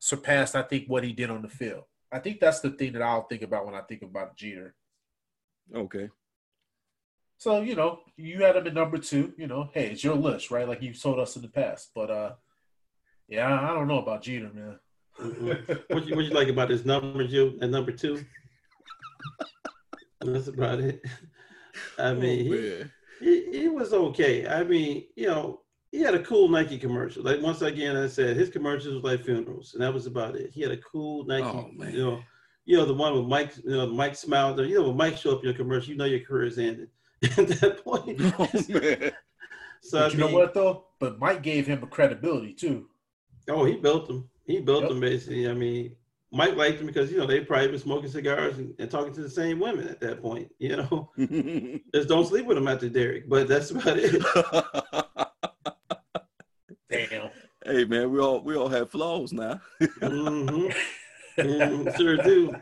surpassed 0.00 0.56
I 0.56 0.62
think 0.62 0.88
what 0.88 1.04
he 1.04 1.12
did 1.12 1.30
on 1.30 1.40
the 1.40 1.48
field. 1.48 1.84
I 2.10 2.18
think 2.18 2.40
that's 2.40 2.58
the 2.58 2.70
thing 2.70 2.92
that 2.94 3.02
I'll 3.02 3.28
think 3.28 3.42
about 3.42 3.64
when 3.64 3.76
I 3.76 3.82
think 3.82 4.02
about 4.02 4.36
Jeter. 4.36 4.74
Okay. 5.72 6.08
So 7.38 7.60
you 7.60 7.76
know, 7.76 8.00
you 8.16 8.42
had 8.42 8.56
him 8.56 8.66
at 8.66 8.74
number 8.74 8.98
two. 8.98 9.32
You 9.38 9.46
know, 9.46 9.70
hey, 9.72 9.86
it's 9.92 10.02
your 10.02 10.16
list, 10.16 10.50
right? 10.50 10.68
Like 10.68 10.82
you've 10.82 11.00
told 11.00 11.20
us 11.20 11.36
in 11.36 11.42
the 11.42 11.48
past. 11.48 11.92
But 11.94 12.10
uh, 12.10 12.32
yeah, 13.28 13.70
I 13.70 13.72
don't 13.72 13.86
know 13.86 14.02
about 14.02 14.22
Jeter, 14.22 14.50
man. 14.52 14.80
Mm-hmm. 15.20 15.94
what 15.94 16.06
you 16.06 16.16
what 16.16 16.24
you 16.24 16.30
like 16.30 16.48
about 16.48 16.70
his 16.70 16.84
number, 16.84 17.22
you 17.22 17.58
at 17.62 17.70
number 17.70 17.92
two? 17.92 18.24
That's 20.20 20.48
about 20.48 20.80
it. 20.80 21.04
I 21.98 22.08
oh, 22.08 22.14
mean, 22.14 22.52
oh, 22.52 22.88
he, 23.20 23.44
he, 23.50 23.60
he 23.60 23.68
was 23.68 23.92
okay. 23.92 24.46
I 24.46 24.64
mean, 24.64 25.04
you 25.16 25.26
know, 25.26 25.60
he 25.90 26.00
had 26.00 26.14
a 26.14 26.22
cool 26.22 26.48
Nike 26.48 26.78
commercial. 26.78 27.22
Like 27.22 27.40
once 27.40 27.62
again, 27.62 27.96
I 27.96 28.08
said 28.08 28.36
his 28.36 28.50
commercials 28.50 28.94
was 28.94 29.04
like 29.04 29.24
funerals, 29.24 29.74
and 29.74 29.82
that 29.82 29.94
was 29.94 30.06
about 30.06 30.34
it. 30.34 30.50
He 30.52 30.60
had 30.60 30.72
a 30.72 30.78
cool 30.78 31.24
Nike, 31.26 31.44
oh, 31.44 31.70
you 31.88 32.04
know, 32.04 32.22
you 32.64 32.76
know 32.76 32.84
the 32.84 32.94
one 32.94 33.14
with 33.14 33.26
Mike, 33.26 33.56
you 33.64 33.76
know, 33.76 33.86
Mike 33.86 34.16
smiled. 34.16 34.58
You 34.58 34.78
know, 34.78 34.88
when 34.88 34.96
Mike 34.96 35.16
show 35.16 35.32
up 35.32 35.38
in 35.40 35.44
your 35.44 35.54
commercial, 35.54 35.90
you 35.92 35.96
know 35.96 36.04
your 36.04 36.20
career 36.20 36.46
is 36.46 36.58
ended 36.58 36.88
at 37.22 37.48
that 37.60 37.84
point. 37.84 38.20
Oh, 38.38 38.48
man. 38.68 39.12
so 39.82 40.00
but 40.00 40.12
you 40.12 40.18
mean, 40.18 40.30
know 40.30 40.36
what 40.36 40.54
though? 40.54 40.86
But 40.98 41.18
Mike 41.18 41.42
gave 41.42 41.66
him 41.66 41.82
a 41.82 41.86
credibility 41.86 42.54
too. 42.54 42.88
Oh, 43.48 43.64
he 43.64 43.76
built 43.76 44.08
him. 44.08 44.28
He 44.46 44.60
built 44.60 44.82
yep. 44.82 44.90
them 44.90 45.00
basically. 45.00 45.48
I 45.48 45.54
mean, 45.54 45.96
Mike 46.34 46.56
liked 46.56 46.78
them 46.78 46.86
because 46.86 47.12
you 47.12 47.18
know 47.18 47.26
they 47.26 47.40
probably 47.40 47.68
been 47.68 47.78
smoking 47.78 48.10
cigars 48.10 48.58
and, 48.58 48.74
and, 48.78 48.90
talking 48.90 49.14
to 49.14 49.22
the 49.22 49.30
same 49.30 49.60
women 49.60 49.88
at 49.88 50.00
that 50.00 50.20
point. 50.20 50.50
You 50.58 50.76
know, 50.76 51.10
just 51.94 52.08
don't 52.08 52.26
sleep 52.26 52.46
with 52.46 52.56
them 52.56 52.68
after 52.68 52.88
Derek. 52.88 53.28
But 53.28 53.48
that's 53.48 53.70
about 53.70 53.98
it. 53.98 54.22
Damn. 56.90 57.30
Hey 57.64 57.84
man, 57.84 58.10
we 58.10 58.18
all 58.18 58.40
we 58.40 58.56
all 58.56 58.68
have 58.68 58.90
flaws 58.90 59.32
now. 59.32 59.60
mm-hmm. 59.80 61.40
Mm, 61.40 61.96
sure 61.96 62.16
do. 62.18 62.54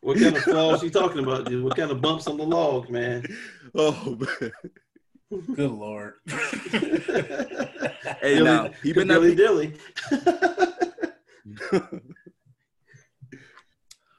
What 0.00 0.18
kind 0.18 0.36
of 0.36 0.42
flaws 0.42 0.82
you 0.82 0.90
talking 0.90 1.20
about, 1.20 1.46
dude? 1.46 1.64
What 1.64 1.76
kind 1.76 1.90
of 1.90 2.00
bumps 2.00 2.26
on 2.26 2.36
the 2.36 2.44
log, 2.44 2.90
man? 2.90 3.24
Oh 3.74 4.18
man. 4.40 4.52
Good 5.54 5.70
lord. 5.70 6.14
hey, 6.26 6.88
Dilly, 8.22 8.44
now 8.44 8.70
he 8.82 8.92
been 8.92 9.08
dilly 9.08 9.34
dilly. 9.34 9.74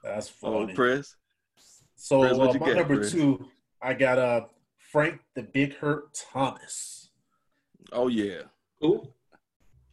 That's 0.03 0.30
funny. 0.30 0.71
Oh, 0.71 0.75
Press. 0.75 1.15
So 1.95 2.21
Press, 2.21 2.34
uh, 2.34 2.38
my 2.38 2.65
get, 2.65 2.77
number 2.77 2.97
Press? 2.97 3.11
two, 3.11 3.45
I 3.82 3.93
got 3.93 4.17
uh 4.17 4.41
Frank 4.77 5.19
the 5.36 5.43
Big 5.43 5.75
Hurt 5.75 6.13
Thomas. 6.13 7.09
Oh 7.91 8.07
yeah. 8.07 8.41
Who? 8.82 9.07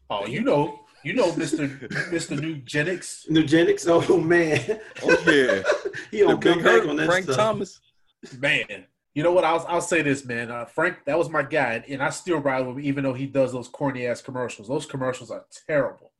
Oh, 0.08 0.26
you 0.26 0.42
know, 0.42 0.80
you 1.04 1.14
know, 1.14 1.34
Mister 1.36 1.62
Mister 2.10 2.36
Nugenix. 2.36 3.28
Nugenix. 3.28 3.86
Oh 3.88 4.18
man. 4.18 4.80
Oh 5.02 5.16
yeah. 5.26 5.62
he 6.10 6.20
don't 6.20 6.40
come 6.40 6.62
back 6.62 6.86
on 6.86 6.96
that 6.96 7.06
Frank 7.06 7.24
stuff. 7.24 7.36
Thomas. 7.36 7.80
Man, 8.38 8.86
you 9.14 9.22
know 9.22 9.32
what? 9.32 9.44
I'll 9.44 9.64
I'll 9.68 9.80
say 9.80 10.02
this, 10.02 10.24
man. 10.24 10.50
Uh, 10.50 10.64
Frank, 10.64 10.98
that 11.06 11.18
was 11.18 11.28
my 11.28 11.42
guy, 11.42 11.84
and 11.88 12.02
I 12.02 12.10
still 12.10 12.38
ride 12.38 12.66
with 12.66 12.76
him, 12.76 12.84
even 12.84 13.04
though 13.04 13.14
he 13.14 13.26
does 13.26 13.52
those 13.52 13.68
corny 13.68 14.06
ass 14.06 14.22
commercials. 14.22 14.68
Those 14.68 14.86
commercials 14.86 15.30
are 15.30 15.44
terrible. 15.66 16.12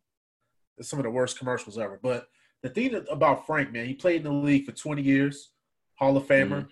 It's 0.79 0.89
some 0.89 0.99
of 0.99 1.05
the 1.05 1.11
worst 1.11 1.39
commercials 1.39 1.79
ever. 1.79 1.99
But 2.03 2.29
the 2.63 2.69
thing 2.69 2.95
about 3.11 3.47
Frank, 3.47 3.73
man, 3.73 3.87
he 3.87 3.95
played 3.95 4.17
in 4.17 4.25
the 4.25 4.33
league 4.33 4.65
for 4.65 4.73
20 4.73 5.03
years, 5.03 5.51
Hall 5.95 6.17
of 6.17 6.25
Famer, 6.25 6.49
mm-hmm. 6.49 6.69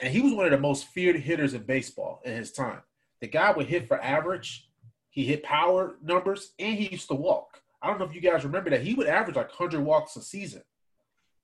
and 0.00 0.12
he 0.12 0.20
was 0.20 0.32
one 0.32 0.46
of 0.46 0.52
the 0.52 0.58
most 0.58 0.86
feared 0.88 1.16
hitters 1.16 1.54
in 1.54 1.62
baseball 1.62 2.20
in 2.24 2.34
his 2.34 2.52
time. 2.52 2.80
The 3.20 3.28
guy 3.28 3.52
would 3.52 3.66
hit 3.66 3.88
for 3.88 4.00
average, 4.00 4.68
he 5.10 5.24
hit 5.24 5.42
power 5.42 5.96
numbers, 6.02 6.52
and 6.58 6.78
he 6.78 6.88
used 6.88 7.08
to 7.08 7.14
walk. 7.14 7.60
I 7.82 7.88
don't 7.88 7.98
know 7.98 8.04
if 8.04 8.14
you 8.14 8.20
guys 8.20 8.44
remember 8.44 8.70
that. 8.70 8.82
He 8.82 8.94
would 8.94 9.06
average 9.06 9.36
like 9.36 9.48
100 9.48 9.84
walks 9.84 10.16
a 10.16 10.22
season. 10.22 10.62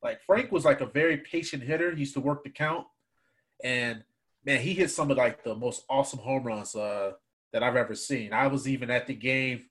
Like 0.03 0.21
Frank 0.23 0.53
was 0.53 0.65
like 0.65 0.81
a 0.81 0.87
very 0.87 1.19
patient 1.19 1.63
hitter. 1.63 1.93
He 1.93 2.01
used 2.01 2.15
to 2.15 2.21
work 2.21 2.45
the 2.45 2.51
count, 2.51 2.87
and 3.63 4.05
man, 4.45 4.61
he 4.61 4.75
hit 4.75 4.91
some 4.91 5.11
of 5.11 5.17
like 5.17 5.43
the 5.43 5.55
most 5.55 5.85
awesome 5.89 6.19
home 6.19 6.45
runs 6.45 6.75
uh, 6.75 7.13
that 7.53 7.63
I've 7.63 7.77
ever 7.77 7.95
seen. 7.95 8.33
I 8.33 8.47
was 8.49 8.69
even 8.69 8.91
at 8.91 9.07
the 9.07 9.15
game 9.15 9.65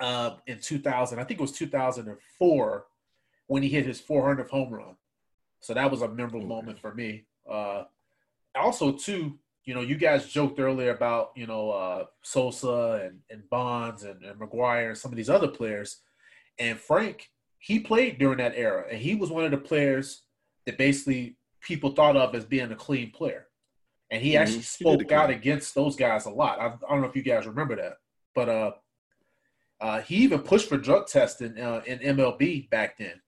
uh, 0.00 0.36
in 0.46 0.58
2000. 0.58 1.18
I 1.18 1.24
think 1.24 1.40
it 1.40 1.42
was 1.42 1.52
2004 1.52 2.86
when 3.46 3.62
he 3.62 3.68
hit 3.68 3.86
his 3.86 4.00
400th 4.00 4.50
home 4.50 4.72
run. 4.72 4.96
So 5.60 5.74
that 5.74 5.90
was 5.90 6.02
a 6.02 6.08
memorable 6.08 6.46
moment 6.46 6.78
for 6.78 6.94
me. 6.94 7.26
Uh, 7.48 7.84
also, 8.54 8.92
too, 8.92 9.38
you 9.64 9.74
know, 9.74 9.82
you 9.82 9.96
guys 9.96 10.28
joked 10.28 10.58
earlier 10.58 10.90
about 10.90 11.32
you 11.36 11.46
know 11.46 11.70
uh, 11.70 12.04
Sosa 12.22 13.02
and, 13.04 13.18
and 13.30 13.48
Bonds 13.50 14.04
and, 14.04 14.22
and 14.24 14.40
McGwire 14.40 14.88
and 14.88 14.98
some 14.98 15.12
of 15.12 15.16
these 15.16 15.30
other 15.30 15.48
players, 15.48 16.00
and 16.58 16.78
Frank 16.78 17.28
he 17.60 17.78
played 17.78 18.18
during 18.18 18.38
that 18.38 18.54
era, 18.56 18.86
and 18.90 18.98
he 18.98 19.14
was 19.14 19.30
one 19.30 19.44
of 19.44 19.50
the 19.50 19.58
players 19.58 20.22
that 20.66 20.78
basically 20.78 21.36
people 21.60 21.90
thought 21.90 22.16
of 22.16 22.34
as 22.34 22.44
being 22.44 22.72
a 22.72 22.74
clean 22.74 23.12
player, 23.12 23.46
and 24.10 24.22
he 24.22 24.30
mm-hmm. 24.32 24.42
actually 24.42 24.62
spoke 24.62 25.12
out 25.12 25.30
against 25.30 25.74
those 25.74 25.94
guys 25.94 26.24
a 26.24 26.30
lot. 26.30 26.58
I, 26.58 26.66
I, 26.66 26.90
don't 26.90 27.02
know 27.02 27.08
if 27.08 27.14
you 27.14 27.22
guys 27.22 27.46
remember 27.46 27.76
that, 27.76 27.98
but 28.34 28.48
uh, 28.48 28.72
uh, 29.80 30.00
he 30.00 30.16
even 30.16 30.40
pushed 30.40 30.68
for 30.68 30.76
drug 30.76 31.06
testing 31.06 31.58
uh, 31.58 31.82
in 31.86 31.98
MLB 32.00 32.68
back 32.70 32.98
then. 32.98 33.20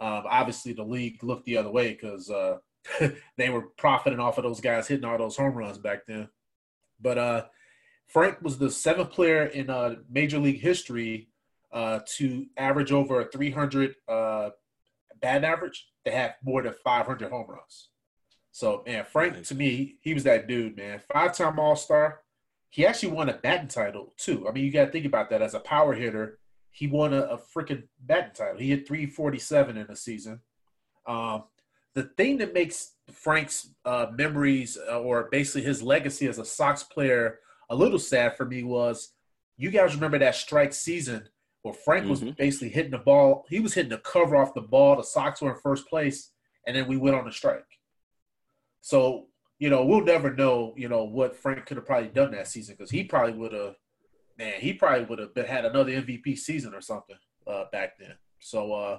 Um, 0.00 0.24
obviously, 0.28 0.72
the 0.72 0.84
league 0.84 1.22
looked 1.22 1.46
the 1.46 1.56
other 1.56 1.70
way 1.70 1.92
because 1.92 2.30
uh, 2.30 2.58
they 3.36 3.50
were 3.50 3.68
profiting 3.76 4.20
off 4.20 4.38
of 4.38 4.44
those 4.44 4.60
guys 4.60 4.88
hitting 4.88 5.04
all 5.04 5.18
those 5.18 5.36
home 5.36 5.54
runs 5.54 5.78
back 5.78 6.06
then. 6.06 6.28
But 7.00 7.18
uh, 7.18 7.44
Frank 8.06 8.40
was 8.42 8.58
the 8.58 8.70
seventh 8.70 9.10
player 9.10 9.44
in 9.44 9.68
uh, 9.68 9.96
Major 10.08 10.38
League 10.38 10.60
history 10.60 11.28
uh, 11.72 12.00
to 12.16 12.46
average 12.56 12.92
over 12.92 13.20
a 13.20 13.30
300 13.30 13.94
uh, 14.08 14.50
bad 15.20 15.44
average 15.44 15.86
to 16.04 16.10
have 16.10 16.34
more 16.42 16.62
than 16.62 16.74
500 16.84 17.30
home 17.30 17.46
runs. 17.48 17.88
So, 18.52 18.82
man, 18.86 19.04
Frank, 19.04 19.44
to 19.46 19.54
me, 19.54 19.96
he 20.00 20.14
was 20.14 20.24
that 20.24 20.48
dude, 20.48 20.76
man. 20.76 21.00
Five 21.12 21.36
time 21.36 21.58
All 21.58 21.76
Star. 21.76 22.20
He 22.70 22.86
actually 22.86 23.12
won 23.12 23.28
a 23.28 23.34
batting 23.34 23.68
title, 23.68 24.14
too. 24.16 24.48
I 24.48 24.52
mean, 24.52 24.64
you 24.64 24.70
got 24.70 24.86
to 24.86 24.90
think 24.90 25.04
about 25.04 25.30
that 25.30 25.42
as 25.42 25.54
a 25.54 25.60
power 25.60 25.92
hitter 25.92 26.38
he 26.70 26.86
won 26.86 27.12
a, 27.12 27.22
a 27.22 27.38
freaking 27.38 27.84
batting 28.00 28.34
title. 28.34 28.58
He 28.58 28.70
hit 28.70 28.86
347 28.86 29.76
in 29.76 29.86
a 29.88 29.96
season. 29.96 30.40
Um, 31.06 31.44
the 31.94 32.04
thing 32.16 32.38
that 32.38 32.54
makes 32.54 32.92
Frank's 33.10 33.74
uh, 33.84 34.06
memories 34.12 34.78
uh, 34.88 35.00
or 35.00 35.28
basically 35.30 35.62
his 35.62 35.82
legacy 35.82 36.28
as 36.28 36.38
a 36.38 36.44
Sox 36.44 36.82
player 36.84 37.40
a 37.68 37.74
little 37.74 37.98
sad 37.98 38.36
for 38.36 38.44
me 38.44 38.62
was 38.62 39.12
you 39.56 39.70
guys 39.70 39.94
remember 39.94 40.18
that 40.18 40.34
strike 40.34 40.72
season 40.72 41.28
where 41.62 41.74
Frank 41.74 42.08
was 42.08 42.20
mm-hmm. 42.20 42.30
basically 42.38 42.70
hitting 42.70 42.92
the 42.92 42.98
ball. 42.98 43.44
He 43.48 43.60
was 43.60 43.74
hitting 43.74 43.90
the 43.90 43.98
cover 43.98 44.36
off 44.36 44.54
the 44.54 44.62
ball. 44.62 44.96
The 44.96 45.02
Sox 45.02 45.42
were 45.42 45.50
in 45.50 45.60
first 45.60 45.86
place, 45.88 46.30
and 46.66 46.74
then 46.74 46.86
we 46.86 46.96
went 46.96 47.16
on 47.16 47.28
a 47.28 47.32
strike. 47.32 47.66
So, 48.80 49.26
you 49.60 49.68
know, 49.68 49.84
we'll 49.84 50.02
never 50.02 50.34
know, 50.34 50.72
you 50.74 50.88
know, 50.88 51.04
what 51.04 51.36
Frank 51.36 51.66
could 51.66 51.76
have 51.76 51.86
probably 51.86 52.08
done 52.08 52.32
that 52.32 52.48
season 52.48 52.74
because 52.76 52.90
he 52.90 53.04
probably 53.04 53.34
would 53.34 53.52
have 53.52 53.76
man, 54.38 54.54
he 54.58 54.72
probably 54.72 55.04
would 55.04 55.18
have 55.18 55.46
had 55.46 55.66
another 55.66 55.92
MVP 55.92 56.36
season 56.38 56.74
or 56.74 56.80
something 56.80 57.16
uh, 57.46 57.64
back 57.70 57.98
then. 57.98 58.14
So 58.40 58.72
uh, 58.72 58.98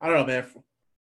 I 0.00 0.08
don't 0.08 0.16
know, 0.16 0.26
man. 0.26 0.46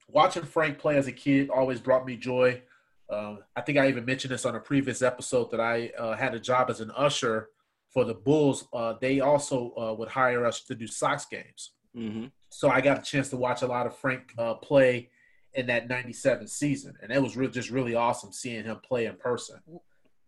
Watching 0.09 0.43
Frank 0.43 0.79
play 0.79 0.97
as 0.97 1.07
a 1.07 1.13
kid 1.13 1.51
always 1.51 1.81
brought 1.81 2.05
me 2.05 2.17
joy. 2.17 2.63
Uh, 3.09 3.37
I 3.55 3.61
think 3.61 3.79
I 3.79 3.89
even 3.89 4.05
mentioned 4.05 4.33
this 4.35 4.45
on 4.45 4.57
a 4.57 4.61
previous 4.61 5.03
episode 5.03 5.53
that 5.53 5.61
I 5.61 5.93
uh, 5.97 6.17
had 6.17 6.35
a 6.35 6.41
job 6.41 6.69
as 6.69 6.81
an 6.81 6.91
usher 6.97 7.51
for 7.91 8.05
the 8.05 8.15
Bulls. 8.15 8.67
Uh, 8.73 8.95
they 9.01 9.21
also 9.21 9.73
uh, 9.79 9.95
would 9.95 10.09
hire 10.09 10.45
us 10.45 10.63
to 10.65 10.75
do 10.75 10.89
Sox 10.89 11.27
games. 11.27 11.73
Mm-hmm. 11.97 12.27
So 12.49 12.69
I 12.69 12.81
got 12.81 12.99
a 12.99 13.03
chance 13.03 13.29
to 13.29 13.37
watch 13.37 13.63
a 13.63 13.69
lot 13.69 13.87
of 13.87 13.97
Frank 13.97 14.35
play 14.63 15.11
in 15.55 15.67
that 15.67 15.89
'97 15.89 16.47
season, 16.49 16.95
and 17.03 17.11
it 17.13 17.23
was 17.23 17.37
re- 17.37 17.49
just 17.49 17.71
really 17.71 17.95
awesome 17.95 18.33
seeing 18.33 18.65
him 18.65 18.79
play 18.87 19.07
in 19.07 19.17
person. 19.17 19.59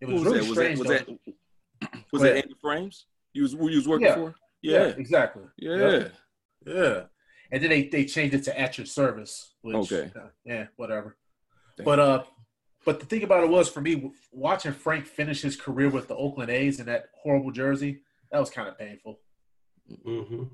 It 0.01 0.09
was, 0.09 0.23
was 0.23 0.25
really 0.25 0.47
that? 0.47 0.53
strange. 0.53 0.79
Was 0.79 0.89
that, 0.89 1.09
was 1.09 1.19
that, 1.81 1.91
was 2.13 2.23
that 2.23 2.37
Andy 2.37 2.55
Frain's? 2.61 3.07
You 3.33 3.43
was 3.43 3.53
who 3.53 3.71
you 3.71 3.77
was 3.77 3.89
working 3.89 4.07
yeah. 4.07 4.15
for? 4.15 4.35
Yeah. 4.63 4.79
yeah, 4.79 4.95
exactly. 4.97 5.43
Yeah. 5.59 5.77
Yep. 5.77 6.13
Yeah. 6.67 7.01
And 7.51 7.63
then 7.63 7.71
they, 7.71 7.89
they 7.89 8.05
changed 8.05 8.35
it 8.35 8.45
to 8.45 8.59
at 8.59 8.79
your 8.79 8.87
service. 8.87 9.55
Which, 9.63 9.77
okay. 9.77 10.11
Uh, 10.17 10.29
yeah, 10.45 10.67
whatever. 10.77 11.17
Thank 11.77 11.85
but 11.85 11.99
uh 11.99 12.23
but 12.85 12.99
the 13.01 13.07
thing 13.07 13.23
about 13.23 13.45
it 13.45 13.51
was 13.51 13.69
for 13.69 13.81
me 13.81 14.11
watching 14.33 14.73
Frank 14.73 15.07
finish 15.07 15.43
his 15.43 15.57
career 15.57 15.89
with 15.89 16.09
the 16.09 16.17
Oakland 16.17 16.51
A's 16.51 16.81
in 16.81 16.87
that 16.87 17.11
horrible 17.23 17.53
jersey, 17.53 18.03
that 18.31 18.41
was 18.41 18.51
kind 18.51 18.69
of 18.69 18.79
painful. 18.79 19.21
Mm-hmm. 20.05 20.45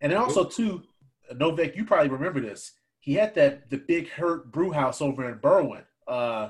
And 0.00 0.12
then 0.12 0.18
also 0.18 0.44
too, 0.44 0.82
Novak, 1.34 1.76
you 1.76 1.84
probably 1.84 2.08
remember 2.08 2.40
this. 2.40 2.72
He 3.06 3.14
had 3.14 3.36
that 3.36 3.70
the 3.70 3.76
big 3.76 4.08
hurt 4.08 4.50
brew 4.50 4.72
house 4.72 5.00
over 5.00 5.30
in 5.30 5.38
Berwyn. 5.38 5.84
Uh, 6.08 6.48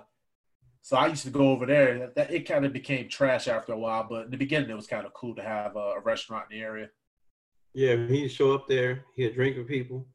so 0.81 0.97
I 0.97 1.09
used 1.09 1.25
to 1.25 1.31
go 1.31 1.51
over 1.51 1.67
there. 1.67 1.99
That, 1.99 2.15
that 2.15 2.31
it 2.33 2.49
kind 2.49 2.65
of 2.65 2.73
became 2.73 3.11
trash 3.11 3.47
after 3.47 3.75
a 3.75 3.79
while, 3.79 4.07
but 4.09 4.25
in 4.25 4.31
the 4.31 4.39
beginning 4.39 4.71
it 4.71 4.77
was 4.77 4.87
kind 4.87 5.05
of 5.05 5.13
cool 5.13 5.35
to 5.35 5.43
have 5.43 5.77
a, 5.77 5.97
a 5.97 6.01
restaurant 6.01 6.47
in 6.51 6.57
the 6.57 6.65
area. 6.65 6.89
Yeah, 7.75 8.07
he'd 8.07 8.29
show 8.29 8.55
up 8.55 8.67
there. 8.69 9.05
He'd 9.17 9.35
drink 9.35 9.59
with 9.59 9.69
people. 9.69 10.07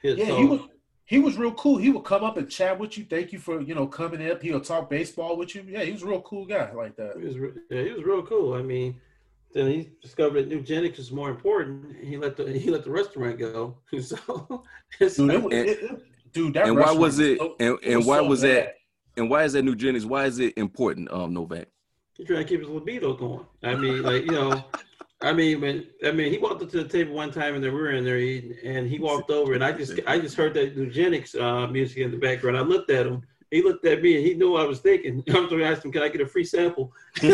He'd 0.00 0.16
yeah, 0.16 0.34
he 0.34 0.46
was 0.46 0.60
he 1.04 1.18
was 1.18 1.36
real 1.36 1.52
cool. 1.52 1.76
He 1.76 1.90
would 1.90 2.04
come 2.04 2.24
up 2.24 2.38
and 2.38 2.48
chat 2.48 2.78
with 2.78 2.96
you. 2.96 3.04
Thank 3.04 3.30
you 3.30 3.38
for 3.38 3.60
you 3.60 3.74
know 3.74 3.86
coming 3.86 4.30
up. 4.30 4.40
He'll 4.40 4.62
talk 4.62 4.88
baseball 4.88 5.36
with 5.36 5.54
you. 5.54 5.62
Yeah, 5.68 5.82
he 5.82 5.92
was 5.92 6.02
a 6.02 6.06
real 6.06 6.22
cool 6.22 6.46
guy 6.46 6.72
like 6.72 6.96
that. 6.96 7.18
He 7.18 7.26
was 7.26 7.36
yeah, 7.70 7.82
he 7.82 7.92
was 7.92 8.02
real 8.02 8.22
cool. 8.22 8.54
I 8.54 8.62
mean, 8.62 8.98
then 9.54 9.70
he 9.70 9.90
discovered 10.00 10.48
that 10.48 10.50
Nugenix 10.50 10.98
is 10.98 11.12
more 11.12 11.30
important. 11.30 11.96
He 12.02 12.16
let 12.16 12.36
the 12.36 12.50
he 12.50 12.70
let 12.70 12.84
the 12.84 12.90
restaurant 12.90 13.38
go. 13.38 13.78
So, 14.02 15.26
dude, 15.26 15.52
it, 15.52 15.68
it, 15.68 16.02
dude, 16.32 16.54
that 16.54 16.66
and 16.66 16.76
why 16.76 16.92
was 16.92 17.18
it? 17.18 17.40
and, 17.60 17.78
and 17.82 17.96
was 17.98 18.06
why 18.06 18.18
so 18.18 18.26
was 18.26 18.42
bad. 18.42 18.50
that? 18.50 18.74
And 19.16 19.30
why 19.30 19.44
is 19.44 19.52
that 19.54 19.64
Nugenix? 19.64 20.04
Why 20.04 20.24
is 20.26 20.38
it 20.38 20.54
important, 20.56 21.10
um, 21.12 21.34
Novak? 21.34 21.68
He's 22.14 22.26
trying 22.26 22.40
to 22.40 22.44
keep 22.44 22.60
his 22.60 22.68
libido 22.68 23.14
going. 23.14 23.44
I 23.62 23.74
mean, 23.74 24.02
like 24.02 24.24
you 24.24 24.32
know, 24.32 24.64
I 25.22 25.32
mean, 25.32 25.60
when 25.60 25.86
I 26.04 26.12
mean, 26.12 26.32
he 26.32 26.38
walked 26.38 26.62
up 26.62 26.70
to 26.70 26.82
the 26.82 26.88
table 26.88 27.14
one 27.14 27.30
time 27.30 27.54
and 27.54 27.62
then 27.62 27.72
we 27.72 27.80
were 27.80 27.92
in 27.92 28.04
there 28.04 28.18
eating, 28.18 28.56
and 28.64 28.88
he 28.88 28.98
walked 28.98 29.30
over, 29.30 29.54
and 29.54 29.64
I 29.64 29.72
just 29.72 29.98
I 30.06 30.18
just 30.18 30.36
heard 30.36 30.54
that 30.54 30.76
Nugenix 30.76 31.40
uh, 31.40 31.66
music 31.68 31.98
in 31.98 32.10
the 32.10 32.16
background. 32.16 32.56
I 32.56 32.60
looked 32.60 32.90
at 32.90 33.06
him. 33.06 33.22
He 33.52 33.62
looked 33.62 33.84
at 33.84 34.02
me, 34.02 34.16
and 34.16 34.26
he 34.26 34.32
knew 34.32 34.52
what 34.52 34.62
I 34.62 34.66
was 34.66 34.80
thinking. 34.80 35.22
I'm 35.28 35.46
going 35.46 35.58
to 35.58 35.64
ask 35.64 35.84
him, 35.84 35.92
"Can 35.92 36.02
I 36.02 36.08
get 36.08 36.22
a 36.22 36.26
free 36.26 36.42
sample?" 36.42 36.90
but 37.20 37.28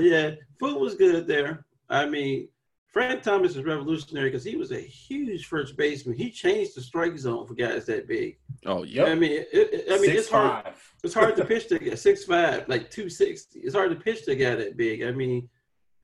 yeah, 0.00 0.30
food 0.58 0.80
was 0.80 0.94
good 0.94 1.26
there. 1.26 1.66
I 1.90 2.06
mean, 2.06 2.48
Frank 2.86 3.22
Thomas 3.22 3.54
is 3.54 3.62
revolutionary 3.62 4.30
because 4.30 4.42
he 4.42 4.56
was 4.56 4.72
a 4.72 4.80
huge 4.80 5.44
first 5.48 5.76
baseman. 5.76 6.16
He 6.16 6.30
changed 6.30 6.74
the 6.76 6.80
strike 6.80 7.18
zone 7.18 7.46
for 7.46 7.52
guys 7.52 7.84
that 7.86 8.08
big. 8.08 8.38
Oh 8.64 8.84
yeah. 8.84 9.04
I 9.04 9.14
mean, 9.14 9.32
it, 9.32 9.48
it, 9.52 9.84
I 9.88 9.96
mean, 9.96 10.06
six, 10.06 10.20
it's 10.20 10.30
hard. 10.30 10.64
Five. 10.64 10.94
It's 11.04 11.14
hard 11.14 11.36
to 11.36 11.44
pitch 11.44 11.68
to 11.68 11.90
a 11.90 11.96
six 11.96 12.24
five, 12.24 12.66
like 12.70 12.90
two 12.90 13.10
sixty. 13.10 13.60
It's 13.60 13.74
hard 13.74 13.90
to 13.90 13.96
pitch 13.96 14.24
to 14.24 14.30
a 14.30 14.34
guy 14.34 14.54
that 14.54 14.78
big. 14.78 15.02
I 15.02 15.10
mean, 15.10 15.46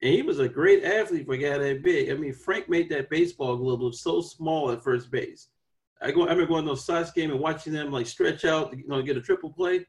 and 0.03 0.13
he 0.13 0.21
was 0.21 0.39
a 0.39 0.49
great 0.51 0.85
athlete 0.85 1.25
for 1.25 1.33
a 1.33 1.39
guy 1.39 1.57
that 1.57 1.83
big. 1.83 2.11
I 2.11 2.15
mean, 2.15 2.35
Frank 2.35 2.69
made 2.69 2.91
that 2.91 3.09
baseball 3.09 3.57
glove 3.57 3.81
look 3.81 3.95
so 3.95 4.21
small 4.21 4.71
at 4.71 4.85
first 4.85 5.11
base. 5.11 5.49
I 6.03 6.11
go. 6.11 6.23
I 6.23 6.31
remember 6.31 6.47
going 6.47 6.65
to 6.65 6.71
those 6.71 6.85
Sox 6.85 7.13
game 7.13 7.31
and 7.31 7.41
watching 7.41 7.73
them 7.73 7.91
like 7.91 8.07
stretch 8.07 8.45
out, 8.45 8.77
you 8.77 8.87
know, 8.87 9.03
get 9.03 9.17
a 9.17 9.21
triple 9.21 9.51
play 9.51 9.87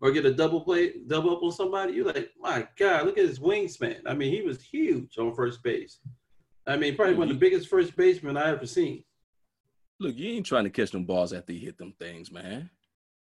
or 0.00 0.12
get 0.12 0.24
a 0.24 0.32
double 0.32 0.60
play, 0.60 0.92
double 1.06 1.36
up 1.36 1.42
on 1.42 1.52
somebody. 1.52 1.94
You're 1.94 2.06
like, 2.06 2.30
my 2.40 2.68
God, 2.78 3.06
look 3.06 3.18
at 3.18 3.26
his 3.26 3.40
wingspan. 3.40 4.00
I 4.06 4.14
mean, 4.14 4.32
he 4.32 4.42
was 4.42 4.62
huge 4.62 5.18
on 5.18 5.34
first 5.34 5.62
base. 5.62 5.98
I 6.66 6.76
mean, 6.76 6.96
probably 6.96 7.14
one 7.14 7.28
of 7.28 7.34
the 7.34 7.40
biggest 7.40 7.68
first 7.68 7.96
basemen 7.96 8.36
I 8.36 8.50
ever 8.50 8.66
seen. 8.66 9.02
Look, 9.98 10.16
you 10.16 10.30
ain't 10.34 10.46
trying 10.46 10.64
to 10.64 10.70
catch 10.70 10.92
them 10.92 11.04
balls 11.04 11.32
after 11.32 11.52
you 11.52 11.60
hit 11.60 11.78
them 11.78 11.94
things, 11.98 12.30
man. 12.30 12.70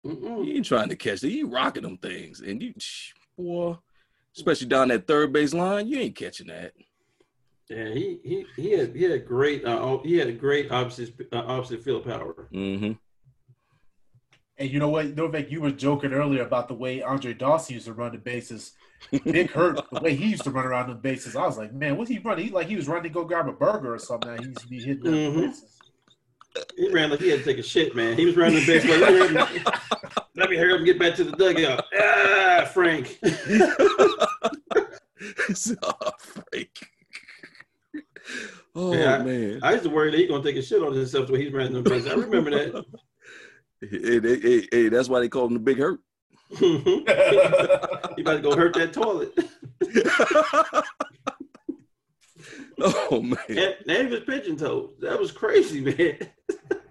Mm-mm. 0.06 0.46
You 0.46 0.56
ain't 0.56 0.66
trying 0.66 0.90
to 0.90 0.96
catch 0.96 1.24
it. 1.24 1.30
You 1.30 1.48
rocking 1.48 1.84
them 1.84 1.98
things, 1.98 2.42
and 2.42 2.62
you, 2.62 2.74
boy, 3.38 3.78
especially 4.36 4.68
down 4.68 4.90
that 4.90 5.08
third 5.08 5.34
base 5.34 5.54
line, 5.54 5.88
you 5.88 5.98
ain't 5.98 6.16
catching 6.16 6.48
that. 6.48 6.74
Yeah, 7.70 7.90
he 7.90 8.20
he 8.24 8.46
he 8.56 8.72
had 8.72 8.96
he 8.96 9.04
had 9.04 9.26
great 9.28 9.66
uh, 9.66 9.98
he 10.04 10.18
had 10.18 10.28
a 10.28 10.34
great 10.34 10.72
opposite 10.72 11.14
uh, 11.34 11.38
opposite 11.40 11.84
field 11.84 12.06
power. 12.06 12.48
Mm-hmm. 12.54 12.94
And 14.60 14.72
you 14.72 14.80
know 14.80 14.90
what, 14.90 15.16
Novak, 15.16 15.52
you 15.52 15.62
were 15.62 15.72
joking 15.72 16.14
earlier 16.14 16.42
about 16.42 16.68
the 16.68 16.74
way 16.74 17.04
Andre 17.04 17.34
Dawson 17.34 17.76
used 17.76 17.86
to 17.86 17.94
run 17.94 18.14
the 18.14 18.18
bases. 18.18 18.72
Big 19.24 19.52
Hurt, 19.52 19.80
the 19.92 20.00
way 20.00 20.16
he 20.16 20.30
used 20.30 20.44
to 20.46 20.50
run 20.50 20.66
around 20.66 20.90
the 20.90 20.96
bases, 20.96 21.36
I 21.36 21.46
was 21.46 21.60
like, 21.60 21.72
man, 21.74 21.96
what's 21.96 22.10
he 22.10 22.18
running? 22.18 22.46
He 22.46 22.52
like 22.52 22.68
he 22.68 22.76
was 22.76 22.88
running 22.88 23.04
to 23.04 23.10
go 23.10 23.24
grab 23.24 23.48
a 23.48 23.52
burger 23.52 23.94
or 23.94 24.00
something. 24.00 24.36
He 24.40 24.46
used 24.46 24.60
to 24.60 24.68
be 24.68 24.80
hitting 24.80 25.04
mm-hmm. 25.04 25.42
the 25.42 25.48
bases. 25.48 25.78
He 26.76 26.90
ran 26.92 27.12
like 27.12 27.20
he 27.20 27.30
had 27.30 27.40
to 27.40 27.46
take 27.46 27.60
a 27.60 27.64
shit, 27.64 27.96
man. 27.96 28.18
He 28.18 28.26
was 28.26 28.36
running 28.36 28.56
the 28.56 28.66
base. 28.66 28.84
Like, 28.86 29.66
let 30.36 30.50
me 30.50 30.58
hurry 30.58 30.72
up 30.72 30.78
and 30.78 30.86
get 30.86 30.98
back 30.98 31.16
to 31.16 31.24
the 31.24 31.32
dugout. 31.34 31.84
Ah, 32.00 32.68
Frank. 32.74 33.20
Frank. 35.56 36.17
Oh 38.88 38.94
yeah, 38.94 39.18
man. 39.20 39.60
I, 39.62 39.70
I, 39.70 39.72
used 39.74 39.84
to 39.84 39.90
worry 39.90 40.12
that 40.12 40.18
he's 40.18 40.30
gonna 40.30 40.44
take 40.44 40.56
a 40.56 40.62
shit 40.62 40.82
on 40.82 40.94
himself 40.94 41.30
when 41.30 41.42
he's 41.42 41.52
running 41.52 41.74
the 41.74 41.82
base. 41.82 42.08
I 42.08 42.14
remember 42.14 42.52
that. 42.52 42.86
Hey, 43.80 44.20
hey, 44.20 44.40
hey, 44.40 44.68
hey, 44.72 44.90
that's 44.90 45.08
why 45.08 45.20
they 45.20 45.30
call 45.30 45.46
him 45.46 45.54
the 45.54 45.60
big 45.60 45.78
hurt. 45.78 46.00
you 46.60 47.04
about 47.04 48.34
to 48.34 48.40
go 48.42 48.56
hurt 48.56 48.74
that 48.74 48.92
toilet. 48.92 49.38
oh 52.82 53.22
man. 53.22 53.38
And 53.88 54.08
he 54.08 54.16
was 54.16 54.22
pigeon 54.22 54.58
toed. 54.58 55.00
That 55.02 55.20
was 55.20 55.32
crazy, 55.32 55.82
man. 55.82 56.18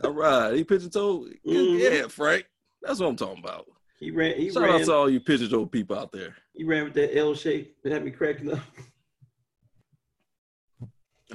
all 0.05 0.13
right. 0.13 0.55
He 0.55 0.63
pigeon 0.63 0.91
toed. 0.91 1.35
Mm-hmm. 1.45 1.79
Yeah, 1.79 2.07
Frank. 2.07 2.47
That's 2.83 3.01
what 3.01 3.09
I'm 3.09 3.17
talking 3.17 3.43
about. 3.43 3.67
He 3.99 4.13
ran 4.13 4.37
he 4.37 4.53
Shout 4.53 4.63
ran, 4.63 4.81
out 4.81 4.85
to 4.85 4.93
all 4.93 5.11
you 5.11 5.19
pigeon 5.19 5.51
toed 5.51 5.73
people 5.73 5.99
out 5.99 6.13
there. 6.13 6.37
He 6.55 6.63
ran 6.63 6.85
with 6.85 6.95
that 6.95 7.17
L 7.19 7.35
shape 7.35 7.83
that 7.83 7.93
had 7.93 8.05
me 8.05 8.13
cracking 8.13 8.53
up. 8.53 8.61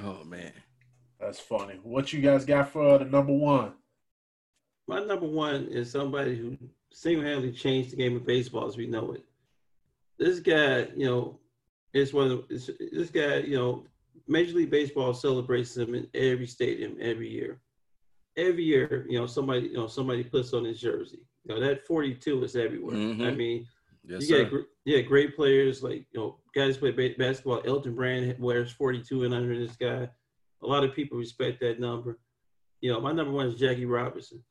Oh 0.00 0.24
man. 0.24 0.52
That's 1.20 1.40
funny. 1.40 1.78
What 1.82 2.12
you 2.12 2.20
guys 2.20 2.44
got 2.44 2.70
for 2.70 2.98
the 2.98 3.04
number 3.04 3.32
one? 3.32 3.72
My 4.88 5.04
number 5.04 5.26
one 5.26 5.66
is 5.66 5.90
somebody 5.90 6.36
who 6.36 6.58
single-handedly 6.90 7.52
changed 7.52 7.92
the 7.92 7.96
game 7.96 8.16
of 8.16 8.26
baseball 8.26 8.66
as 8.66 8.76
we 8.76 8.86
know 8.86 9.12
it. 9.12 9.24
This 10.18 10.40
guy, 10.40 10.88
you 10.96 11.06
know, 11.06 11.38
is 11.92 12.12
one 12.12 12.30
of 12.30 12.48
the, 12.48 12.88
this 12.92 13.10
guy, 13.10 13.36
you 13.36 13.56
know, 13.56 13.84
Major 14.26 14.56
League 14.56 14.70
Baseball 14.70 15.14
celebrates 15.14 15.76
him 15.76 15.94
in 15.94 16.08
every 16.14 16.46
stadium 16.46 16.96
every 17.00 17.28
year. 17.28 17.60
Every 18.36 18.64
year, 18.64 19.06
you 19.08 19.18
know, 19.18 19.26
somebody, 19.26 19.68
you 19.68 19.74
know, 19.74 19.86
somebody 19.86 20.24
puts 20.24 20.52
on 20.52 20.64
his 20.64 20.80
jersey. 20.80 21.20
You 21.44 21.54
know, 21.54 21.60
that 21.60 21.86
42 21.86 22.44
is 22.44 22.56
everywhere. 22.56 22.96
Mm-hmm. 22.96 23.22
I 23.22 23.30
mean, 23.32 23.66
yes, 24.04 24.28
you 24.28 24.44
got 24.44 24.62
yeah, 24.84 25.00
great 25.00 25.36
players 25.36 25.82
like 25.82 26.06
you 26.12 26.20
know, 26.20 26.36
guys 26.54 26.76
play 26.76 26.90
basketball. 26.90 27.62
Elton 27.64 27.94
Brand 27.94 28.36
wears 28.38 28.72
42 28.72 29.24
and 29.24 29.34
under 29.34 29.58
this 29.58 29.76
guy. 29.76 30.08
A 30.62 30.66
lot 30.66 30.84
of 30.84 30.94
people 30.94 31.18
respect 31.18 31.60
that 31.60 31.80
number. 31.80 32.18
You 32.80 32.92
know, 32.92 33.00
my 33.00 33.12
number 33.12 33.32
one 33.32 33.46
is 33.46 33.54
Jackie 33.54 33.86
Robinson. 33.86 34.42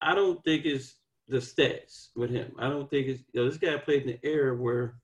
I 0.00 0.14
don't 0.14 0.42
think 0.44 0.64
it's 0.64 0.96
the 1.28 1.38
stats 1.38 2.08
with 2.16 2.30
him. 2.30 2.52
I 2.58 2.68
don't 2.68 2.90
think 2.90 3.08
it's 3.08 3.22
you 3.32 3.40
know, 3.40 3.48
this 3.48 3.58
guy 3.58 3.76
played 3.76 4.02
in 4.02 4.10
an 4.10 4.18
era 4.22 4.56
where 4.56 4.96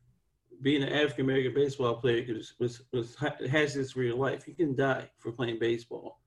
being 0.63 0.83
an 0.83 0.93
African 0.93 1.25
American 1.25 1.55
baseball 1.55 1.97
player 1.97 2.25
was, 2.35 2.55
was, 2.59 2.83
was 2.93 3.17
hazardous 3.49 3.93
for 3.93 4.05
life. 4.15 4.49
You 4.49 4.55
can 4.55 4.75
die 4.75 5.09
for 5.19 5.33
playing 5.33 5.59
baseball. 5.59 6.21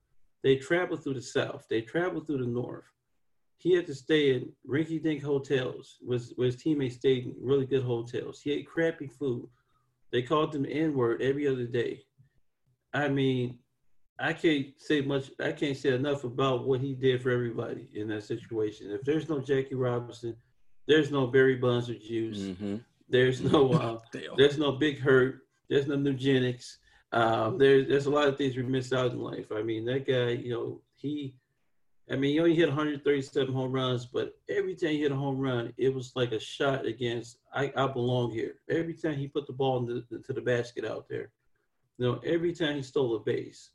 They 0.44 0.56
traveled 0.56 1.04
through 1.04 1.16
the 1.16 1.22
South. 1.22 1.66
They 1.70 1.82
traveled 1.82 2.28
through 2.28 2.40
the 2.40 2.50
North. 2.50 2.86
He 3.58 3.76
had 3.76 3.86
to 3.88 3.94
stay 3.94 4.34
in 4.34 4.52
rinky-dink 4.68 5.22
hotels. 5.22 5.98
Was 6.04 6.34
his 6.38 6.56
teammates 6.56 6.96
stayed 6.96 7.26
in 7.26 7.36
really 7.40 7.66
good 7.66 7.84
hotels. 7.84 8.42
He 8.42 8.52
ate 8.52 8.68
crappy 8.68 9.08
food. 9.08 9.48
They 10.12 10.22
called 10.22 10.56
him 10.56 10.66
N-word 10.70 11.22
every 11.22 11.48
other 11.48 11.66
day. 11.66 12.02
I 12.94 13.08
mean, 13.08 13.60
I 14.20 14.34
can't 14.34 14.68
say 14.78 15.02
much. 15.02 15.32
I 15.40 15.52
can't 15.52 15.78
say 15.78 15.94
enough 15.94 16.24
about 16.24 16.68
what 16.68 16.80
he 16.80 16.94
did 16.94 17.22
for 17.22 17.32
everybody 17.32 17.90
in 17.96 18.08
that 18.10 18.24
situation. 18.24 18.92
If 18.92 19.02
there's 19.04 19.30
no 19.30 19.40
Jackie 19.40 19.76
Robinson, 19.76 20.36
there's 20.88 21.12
no 21.12 21.28
Barry 21.28 21.56
Bonds 21.56 21.90
or 21.90 21.96
Juice. 21.96 22.40
Mm-hmm. 22.40 22.78
There's 23.10 23.42
no 23.42 23.72
uh, 23.74 24.00
there's 24.38 24.58
no 24.58 24.74
Big 24.74 25.00
Hurt. 25.00 25.40
There's 25.70 25.88
no 25.88 25.96
Nugenix. 25.96 26.76
Um, 27.14 27.58
there's 27.58 27.88
there's 27.88 28.06
a 28.06 28.12
lot 28.12 28.28
of 28.28 28.38
things 28.38 28.56
we 28.56 28.64
missed 28.64 28.94
out 28.94 29.12
in 29.12 29.20
life. 29.20 29.52
I 29.52 29.64
mean, 29.64 29.86
that 29.86 30.06
guy, 30.06 30.32
you 30.32 30.54
know, 30.54 30.82
he, 30.96 31.36
I 32.10 32.16
mean, 32.16 32.34
he 32.34 32.40
only 32.40 32.56
hit 32.56 32.68
137 32.68 33.54
home 33.54 33.72
runs, 33.72 34.06
but 34.06 34.34
every 34.50 34.76
time 34.76 34.92
he 34.92 35.02
hit 35.02 35.12
a 35.12 35.16
home 35.16 35.38
run, 35.38 35.74
it 35.78 35.94
was 35.94 36.12
like 36.16 36.32
a 36.32 36.40
shot 36.40 36.86
against 36.86 37.38
I, 37.54 37.72
I 37.76 37.88
belong 37.88 38.32
here. 38.32 38.56
Every 38.70 38.94
time 38.94 39.16
he 39.16 39.28
put 39.28 39.48
the 39.48 39.54
ball 39.54 39.80
into 39.80 40.04
the, 40.10 40.34
the 40.34 40.42
basket 40.42 40.84
out 40.84 41.08
there, 41.10 41.32
you 41.98 42.08
know, 42.08 42.20
every 42.26 42.54
time 42.54 42.76
he 42.76 42.82
stole 42.82 43.16
a 43.16 43.20
base, 43.20 43.72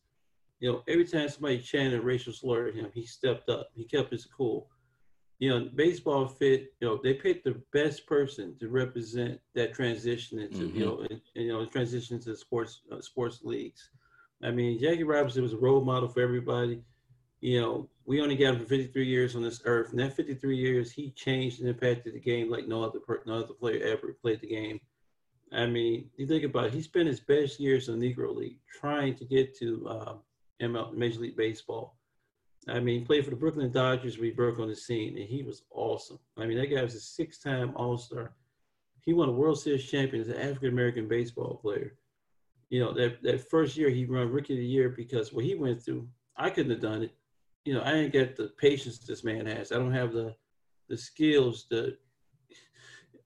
you 0.61 0.71
know, 0.71 0.83
every 0.89 1.07
time 1.07 1.29
somebody 1.29 1.59
chanted 1.59 2.01
a 2.01 2.03
racial 2.03 2.33
slur 2.33 2.69
at 2.69 2.75
him, 2.75 2.91
he 2.93 3.07
stepped 3.07 3.49
up. 3.49 3.71
He 3.75 3.85
kept 3.85 4.11
his 4.11 4.27
cool 4.27 4.69
you 5.39 5.51
know, 5.51 5.69
baseball 5.75 6.27
fit, 6.27 6.73
you 6.81 6.89
know, 6.89 6.99
they 7.03 7.13
picked 7.13 7.45
the 7.45 7.61
best 7.73 8.07
person 8.07 8.57
to 8.59 8.69
represent 8.69 9.39
that 9.55 9.75
transition 9.75 10.39
into, 10.39 10.69
mm-hmm. 10.69 10.79
you 10.79 10.85
know, 10.85 11.07
and, 11.11 11.21
you 11.35 11.53
know, 11.53 11.67
transition 11.67 12.19
to 12.21 12.35
sports 12.35 12.81
uh, 12.91 13.01
sports 13.01 13.41
leagues. 13.43 13.91
I 14.43 14.51
mean, 14.51 14.79
Jackie 14.79 15.05
Robinson 15.05 15.43
was 15.43 15.53
a 15.53 15.59
role 15.59 15.85
model 15.85 16.09
for 16.09 16.21
everybody. 16.21 16.83
You 17.41 17.61
know, 17.61 17.89
we 18.07 18.21
only 18.21 18.37
got 18.37 18.55
him 18.55 18.61
for 18.61 18.67
53 18.67 19.05
years 19.07 19.37
on 19.37 19.43
this 19.43 19.63
earth, 19.65 19.91
and 19.91 19.99
that 19.99 20.15
53 20.15 20.57
years, 20.57 20.93
he 20.93 21.11
changed 21.11 21.61
and 21.61 21.69
impacted 21.69 22.15
the 22.15 22.21
game 22.21 22.51
like 22.51 22.67
no 22.69 22.83
other 22.83 23.01
no 23.27 23.35
other 23.35 23.55
player 23.55 23.85
ever 23.85 24.17
played 24.23 24.41
the 24.41 24.49
game. 24.49 24.81
I 25.53 25.67
mean, 25.67 26.11
you 26.17 26.27
think 26.27 26.45
about 26.45 26.67
it, 26.67 26.75
he 26.75 26.83
spent 26.83 27.07
his 27.07 27.21
best 27.21 27.61
years 27.61 27.89
in 27.89 27.99
the 27.99 28.15
Negro 28.15 28.35
League 28.35 28.59
trying 28.81 29.15
to 29.17 29.25
get 29.25 29.57
to 29.59 29.87
uh, 29.89 30.15
ML, 30.61 30.93
Major 30.95 31.21
League 31.21 31.37
Baseball 31.37 31.97
I 32.69 32.81
mean, 32.81 33.01
he 33.01 33.05
played 33.05 33.25
for 33.25 33.31
the 33.31 33.37
Brooklyn 33.37 33.71
Dodgers. 33.71 34.17
when 34.17 34.29
We 34.29 34.31
broke 34.33 34.59
on 34.59 34.69
the 34.69 34.77
scene, 34.77 35.17
and 35.17 35.29
he 35.29 35.43
was 35.43 35.63
awesome. 35.71 36.19
I 36.37 36.47
mean, 36.47 36.59
that 36.59 36.67
guy 36.67 36.83
was 36.83 36.95
a 36.95 37.01
six-time 37.01 37.73
All-Star. 37.77 38.33
He 39.03 39.13
won 39.13 39.29
a 39.29 39.33
World 39.33 39.61
Series 39.61 39.89
champion 39.89 40.23
as 40.23 40.29
an 40.29 40.41
African 40.41 40.71
American 40.71 41.07
baseball 41.07 41.61
player. 41.63 41.95
You 42.71 42.81
know, 42.81 42.93
that 42.95 43.23
that 43.23 43.49
first 43.49 43.77
year 43.77 43.89
he 43.89 44.05
won 44.05 44.33
Rookie 44.33 44.55
of 44.55 44.59
the 44.59 44.67
Year 44.67 44.89
because 44.89 45.33
what 45.33 45.45
he 45.45 45.55
went 45.55 45.81
through, 45.81 46.09
I 46.37 46.51
couldn't 46.51 46.73
have 46.73 46.81
done 46.81 47.05
it. 47.05 47.16
You 47.67 47.75
know, 47.75 47.81
I 47.81 47.93
ain't 47.93 48.13
got 48.13 48.37
the 48.37 48.53
patience 48.59 48.99
this 48.99 49.25
man 49.25 49.45
has. 49.47 49.73
I 49.73 49.77
don't 49.77 49.93
have 49.93 50.13
the 50.13 50.35
the 50.89 50.97
skills. 50.97 51.67
The 51.69 51.97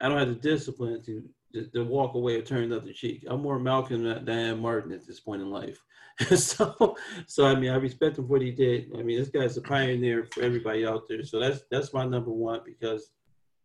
I 0.01 0.09
don't 0.09 0.19
have 0.19 0.29
the 0.29 0.35
discipline 0.35 1.03
to 1.05 1.23
to, 1.53 1.67
to, 1.67 1.85
walk 1.85 2.15
away 2.15 2.37
or 2.37 2.43
turn 2.43 2.71
the 2.71 2.77
other 2.77 2.93
cheek. 2.93 3.25
I'm 3.27 3.43
more 3.43 3.59
Malcolm 3.59 4.05
than 4.05 4.25
Diane 4.25 4.61
Martin 4.61 4.93
at 4.93 5.07
this 5.07 5.21
point 5.21 5.43
in 5.43 5.51
life. 5.51 5.83
so, 6.37 6.97
so 7.27 7.47
I 7.47 7.55
mean, 7.55 7.71
I 7.71 7.77
respect 7.77 8.19
him 8.19 8.27
for 8.27 8.33
what 8.33 8.43
he 8.43 8.53
did. 8.53 8.93
I 8.97 9.03
mean, 9.03 9.19
this 9.19 9.31
guy's 9.31 9.57
a 9.57 9.61
pioneer 9.61 10.29
for 10.33 10.43
everybody 10.43 10.87
out 10.87 11.09
there. 11.09 11.25
So 11.25 11.41
that's 11.41 11.63
that's 11.71 11.93
my 11.93 12.07
number 12.07 12.31
one 12.31 12.61
because 12.65 13.11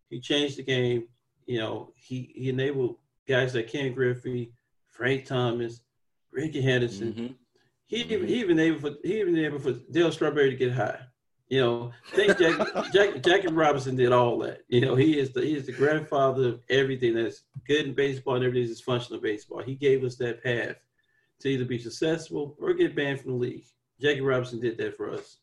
he 0.09 0.19
changed 0.19 0.57
the 0.57 0.63
game. 0.63 1.07
You 1.45 1.59
know, 1.59 1.91
he 1.95 2.34
he 2.36 2.49
enabled 2.49 2.97
guys 3.28 3.55
like 3.55 3.67
Ken 3.67 3.93
Griffey, 3.93 4.51
Frank 4.88 5.26
Thomas, 5.26 5.82
Rickey 6.32 6.61
Henderson. 6.61 7.13
Mm-hmm. 7.13 7.34
He 7.88 7.97
even 7.97 8.27
he 8.27 8.39
even 8.39 8.59
able 8.59 8.79
for 8.79 8.91
he 9.03 9.19
even 9.19 9.38
able 9.38 9.59
for 9.59 9.73
Darryl 9.73 10.11
Strawberry 10.11 10.49
to 10.49 10.55
get 10.55 10.73
high. 10.73 10.99
You 11.47 11.61
know, 11.61 11.91
think 12.13 12.38
Jack, 12.39 12.57
Jack, 12.93 13.21
Jackie 13.21 13.47
Robinson 13.49 13.95
did 13.95 14.11
all 14.11 14.39
that. 14.39 14.61
You 14.67 14.81
know, 14.81 14.95
he 14.95 15.19
is 15.19 15.31
the 15.31 15.41
he 15.41 15.55
is 15.55 15.67
the 15.67 15.71
grandfather 15.71 16.47
of 16.47 16.61
everything 16.69 17.13
that's 17.13 17.43
good 17.67 17.86
in 17.86 17.93
baseball 17.93 18.36
and 18.36 18.43
everything 18.43 18.67
that's 18.67 18.81
functional 18.81 19.21
baseball. 19.21 19.61
He 19.61 19.75
gave 19.75 20.03
us 20.03 20.15
that 20.17 20.43
path 20.43 20.77
to 21.41 21.49
either 21.49 21.65
be 21.65 21.77
successful 21.77 22.55
or 22.59 22.73
get 22.73 22.95
banned 22.95 23.21
from 23.21 23.31
the 23.31 23.38
league. 23.38 23.65
Jackie 24.01 24.21
Robinson 24.21 24.59
did 24.59 24.77
that 24.77 24.97
for 24.97 25.11
us. 25.11 25.38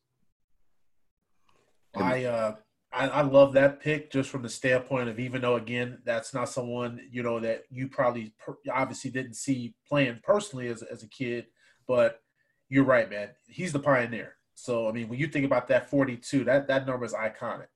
I 1.95 2.25
uh 2.25 2.55
I, 2.91 3.07
I 3.07 3.21
love 3.21 3.53
that 3.53 3.79
pick 3.79 4.11
just 4.11 4.29
from 4.29 4.43
the 4.43 4.49
standpoint 4.49 5.09
of 5.09 5.19
even 5.19 5.41
though 5.41 5.55
again 5.55 5.99
that's 6.03 6.33
not 6.33 6.49
someone 6.49 6.99
you 7.09 7.23
know 7.23 7.39
that 7.39 7.63
you 7.69 7.87
probably 7.87 8.33
per, 8.37 8.57
obviously 8.71 9.09
didn't 9.09 9.35
see 9.35 9.75
playing 9.87 10.19
personally 10.21 10.67
as 10.67 10.83
as 10.83 11.03
a 11.03 11.07
kid, 11.07 11.45
but 11.87 12.22
you're 12.69 12.83
right, 12.83 13.09
man. 13.09 13.29
He's 13.47 13.73
the 13.73 13.79
pioneer. 13.79 14.35
So 14.55 14.87
I 14.87 14.91
mean, 14.91 15.09
when 15.09 15.19
you 15.19 15.27
think 15.27 15.45
about 15.45 15.67
that 15.69 15.89
42, 15.89 16.43
that 16.45 16.67
that 16.67 16.87
number 16.87 17.05
is 17.05 17.13
iconic. 17.13 17.67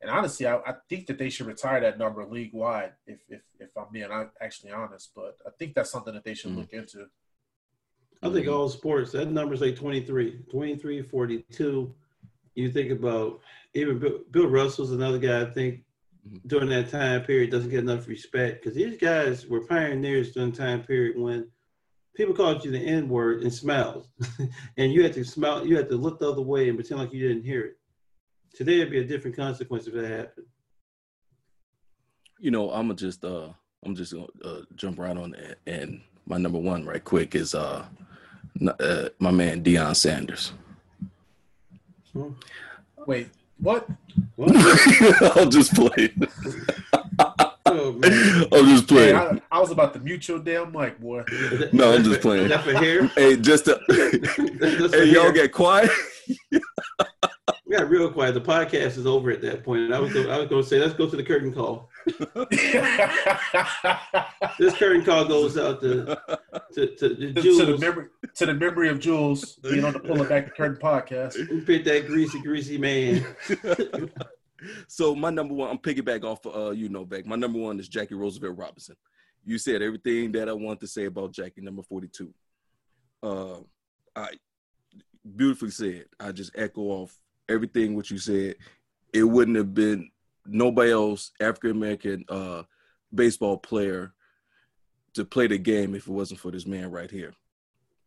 And 0.00 0.10
honestly, 0.10 0.46
I, 0.46 0.56
I 0.58 0.74
think 0.88 1.06
that 1.06 1.18
they 1.18 1.28
should 1.28 1.46
retire 1.46 1.80
that 1.80 1.98
number 1.98 2.24
league 2.24 2.52
wide. 2.52 2.92
If 3.06 3.20
if 3.28 3.42
if 3.58 3.70
I'm 3.76 3.86
being 3.92 4.08
actually 4.40 4.72
honest, 4.72 5.10
but 5.14 5.36
I 5.46 5.50
think 5.58 5.74
that's 5.74 5.90
something 5.90 6.14
that 6.14 6.24
they 6.24 6.34
should 6.34 6.52
mm 6.52 6.58
look 6.58 6.72
into. 6.72 7.06
I 8.22 8.30
think 8.30 8.48
all 8.48 8.68
sports 8.68 9.12
that 9.12 9.30
number's 9.30 9.60
like 9.60 9.76
23, 9.76 10.40
23, 10.50 11.02
42. 11.02 11.94
You 12.54 12.70
think 12.70 12.90
about 12.90 13.40
even 13.74 13.98
Bill, 14.00 14.20
Bill 14.30 14.48
Russell's 14.48 14.90
another 14.90 15.18
guy. 15.18 15.42
I 15.42 15.50
think 15.50 15.82
mm-hmm. 16.26 16.48
during 16.48 16.68
that 16.70 16.90
time 16.90 17.22
period 17.22 17.50
doesn't 17.50 17.70
get 17.70 17.80
enough 17.80 18.08
respect 18.08 18.62
because 18.62 18.76
these 18.76 18.98
guys 18.98 19.46
were 19.46 19.66
pioneers 19.66 20.32
during 20.32 20.52
time 20.52 20.82
period 20.82 21.16
when 21.16 21.48
people 22.18 22.34
called 22.34 22.64
you 22.64 22.72
the 22.72 22.80
N 22.80 23.08
word 23.08 23.42
and 23.42 23.54
smiled, 23.54 24.06
and 24.76 24.92
you 24.92 25.02
had 25.04 25.14
to 25.14 25.24
smile, 25.24 25.64
you 25.64 25.76
had 25.76 25.88
to 25.88 25.96
look 25.96 26.18
the 26.18 26.30
other 26.30 26.42
way 26.42 26.68
and 26.68 26.76
pretend 26.76 27.00
like 27.00 27.12
you 27.12 27.28
didn't 27.28 27.44
hear 27.44 27.64
it. 27.64 27.78
Today 28.52 28.80
it'd 28.80 28.90
be 28.90 28.98
a 28.98 29.04
different 29.04 29.36
consequence 29.36 29.86
if 29.86 29.94
that 29.94 30.10
happened. 30.10 30.46
You 32.40 32.50
know, 32.50 32.70
I'm 32.70 32.88
gonna 32.88 32.94
just 32.94 33.24
uh, 33.24 33.50
I'm 33.84 33.94
just 33.94 34.12
gonna 34.12 34.26
uh, 34.44 34.62
jump 34.74 34.98
right 34.98 35.16
on 35.16 35.30
that, 35.30 35.58
and 35.66 36.00
my 36.26 36.38
number 36.38 36.58
one 36.58 36.84
right 36.84 37.02
quick 37.02 37.36
is 37.36 37.54
uh, 37.54 37.86
uh 38.80 39.08
my 39.20 39.30
man 39.30 39.62
Deion 39.62 39.94
Sanders. 39.94 40.52
Wait, 43.06 43.28
what? 43.58 43.88
what? 44.34 44.56
I'll 45.36 45.48
just 45.48 45.72
play. 45.72 46.12
Oh, 47.70 48.00
I'm 48.52 48.66
just 48.66 48.88
playing. 48.88 49.14
Hey, 49.14 49.40
I, 49.50 49.56
I, 49.56 49.60
was 49.60 49.70
about 49.70 49.92
to 49.94 50.00
mute 50.00 50.26
your 50.28 50.38
damn 50.38 50.72
mic, 50.72 50.98
boy. 51.00 51.22
No, 51.72 51.92
I'm 51.92 52.02
just 52.02 52.20
playing. 52.20 52.48
That 52.48 52.64
here? 52.82 53.06
Hey, 53.08 53.36
just 53.36 53.66
to, 53.66 53.78
hey, 54.92 55.04
y'all 55.06 55.32
get 55.32 55.52
quiet. 55.52 55.90
we 56.50 56.60
got 57.70 57.88
real 57.90 58.10
quiet. 58.10 58.32
The 58.34 58.40
podcast 58.40 58.96
is 58.96 59.06
over 59.06 59.30
at 59.30 59.42
that 59.42 59.64
point. 59.64 59.82
And 59.82 59.94
I 59.94 60.00
was 60.00 60.12
going, 60.12 60.30
I 60.30 60.38
was 60.38 60.48
going 60.48 60.62
to 60.62 60.68
say, 60.68 60.78
let's 60.78 60.94
go 60.94 61.08
to 61.08 61.16
the 61.16 61.22
curtain 61.22 61.52
call. 61.52 61.90
this 64.58 64.74
curtain 64.76 65.04
call 65.04 65.26
goes 65.26 65.58
out 65.58 65.80
to 65.82 66.18
to, 66.72 66.86
to, 66.86 67.14
to, 67.16 67.32
to, 67.34 67.42
to 67.42 67.66
the 67.66 67.76
memory 67.78 68.06
to 68.34 68.46
the 68.46 68.54
memory 68.54 68.88
of 68.88 68.98
Jules 68.98 69.56
being 69.56 69.84
on 69.84 69.92
the 69.92 70.00
Pull 70.00 70.22
It 70.22 70.28
Back 70.30 70.46
the 70.46 70.52
Curtain 70.52 70.78
podcast. 70.80 71.34
Who 71.48 71.60
picked 71.60 71.84
that 71.84 72.06
greasy, 72.06 72.40
greasy 72.40 72.78
man? 72.78 73.26
So 74.86 75.14
my 75.14 75.30
number 75.30 75.54
one, 75.54 75.70
I'm 75.70 75.78
piggyback 75.78 76.24
off 76.24 76.44
uh, 76.46 76.70
you 76.70 76.88
know, 76.88 77.04
back. 77.04 77.26
My 77.26 77.36
number 77.36 77.58
one 77.58 77.78
is 77.78 77.88
Jackie 77.88 78.14
Roosevelt 78.14 78.56
Robinson. 78.56 78.96
You 79.44 79.58
said 79.58 79.82
everything 79.82 80.32
that 80.32 80.48
I 80.48 80.52
want 80.52 80.80
to 80.80 80.86
say 80.86 81.06
about 81.06 81.32
Jackie, 81.32 81.60
number 81.60 81.82
42. 81.82 82.32
Uh, 83.22 83.58
I 84.14 84.30
beautifully 85.36 85.70
said. 85.70 86.06
I 86.18 86.32
just 86.32 86.52
echo 86.54 86.82
off 86.82 87.16
everything 87.48 87.94
what 87.94 88.10
you 88.10 88.18
said. 88.18 88.56
It 89.12 89.24
wouldn't 89.24 89.56
have 89.56 89.74
been 89.74 90.10
nobody 90.46 90.92
else 90.92 91.32
African 91.40 91.70
American 91.70 92.24
uh, 92.28 92.62
baseball 93.14 93.58
player 93.58 94.12
to 95.14 95.24
play 95.24 95.46
the 95.46 95.58
game 95.58 95.94
if 95.94 96.06
it 96.06 96.12
wasn't 96.12 96.40
for 96.40 96.50
this 96.50 96.66
man 96.66 96.90
right 96.90 97.10
here. 97.10 97.32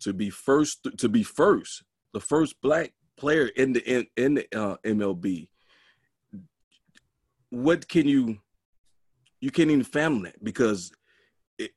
To 0.01 0.13
be 0.13 0.29
first, 0.29 0.87
to 0.97 1.09
be 1.09 1.23
first, 1.23 1.83
the 2.13 2.19
first 2.19 2.59
black 2.61 2.93
player 3.17 3.47
in 3.47 3.73
the 3.73 3.81
in, 3.89 4.07
in 4.17 4.33
the 4.35 4.47
uh, 4.55 4.77
MLB 4.85 5.47
what 7.51 7.87
can 7.87 8.07
you 8.07 8.39
you 9.39 9.51
can't 9.51 9.69
even 9.69 9.83
fathom 9.83 10.23
that 10.23 10.43
because 10.43 10.91
it, 11.59 11.71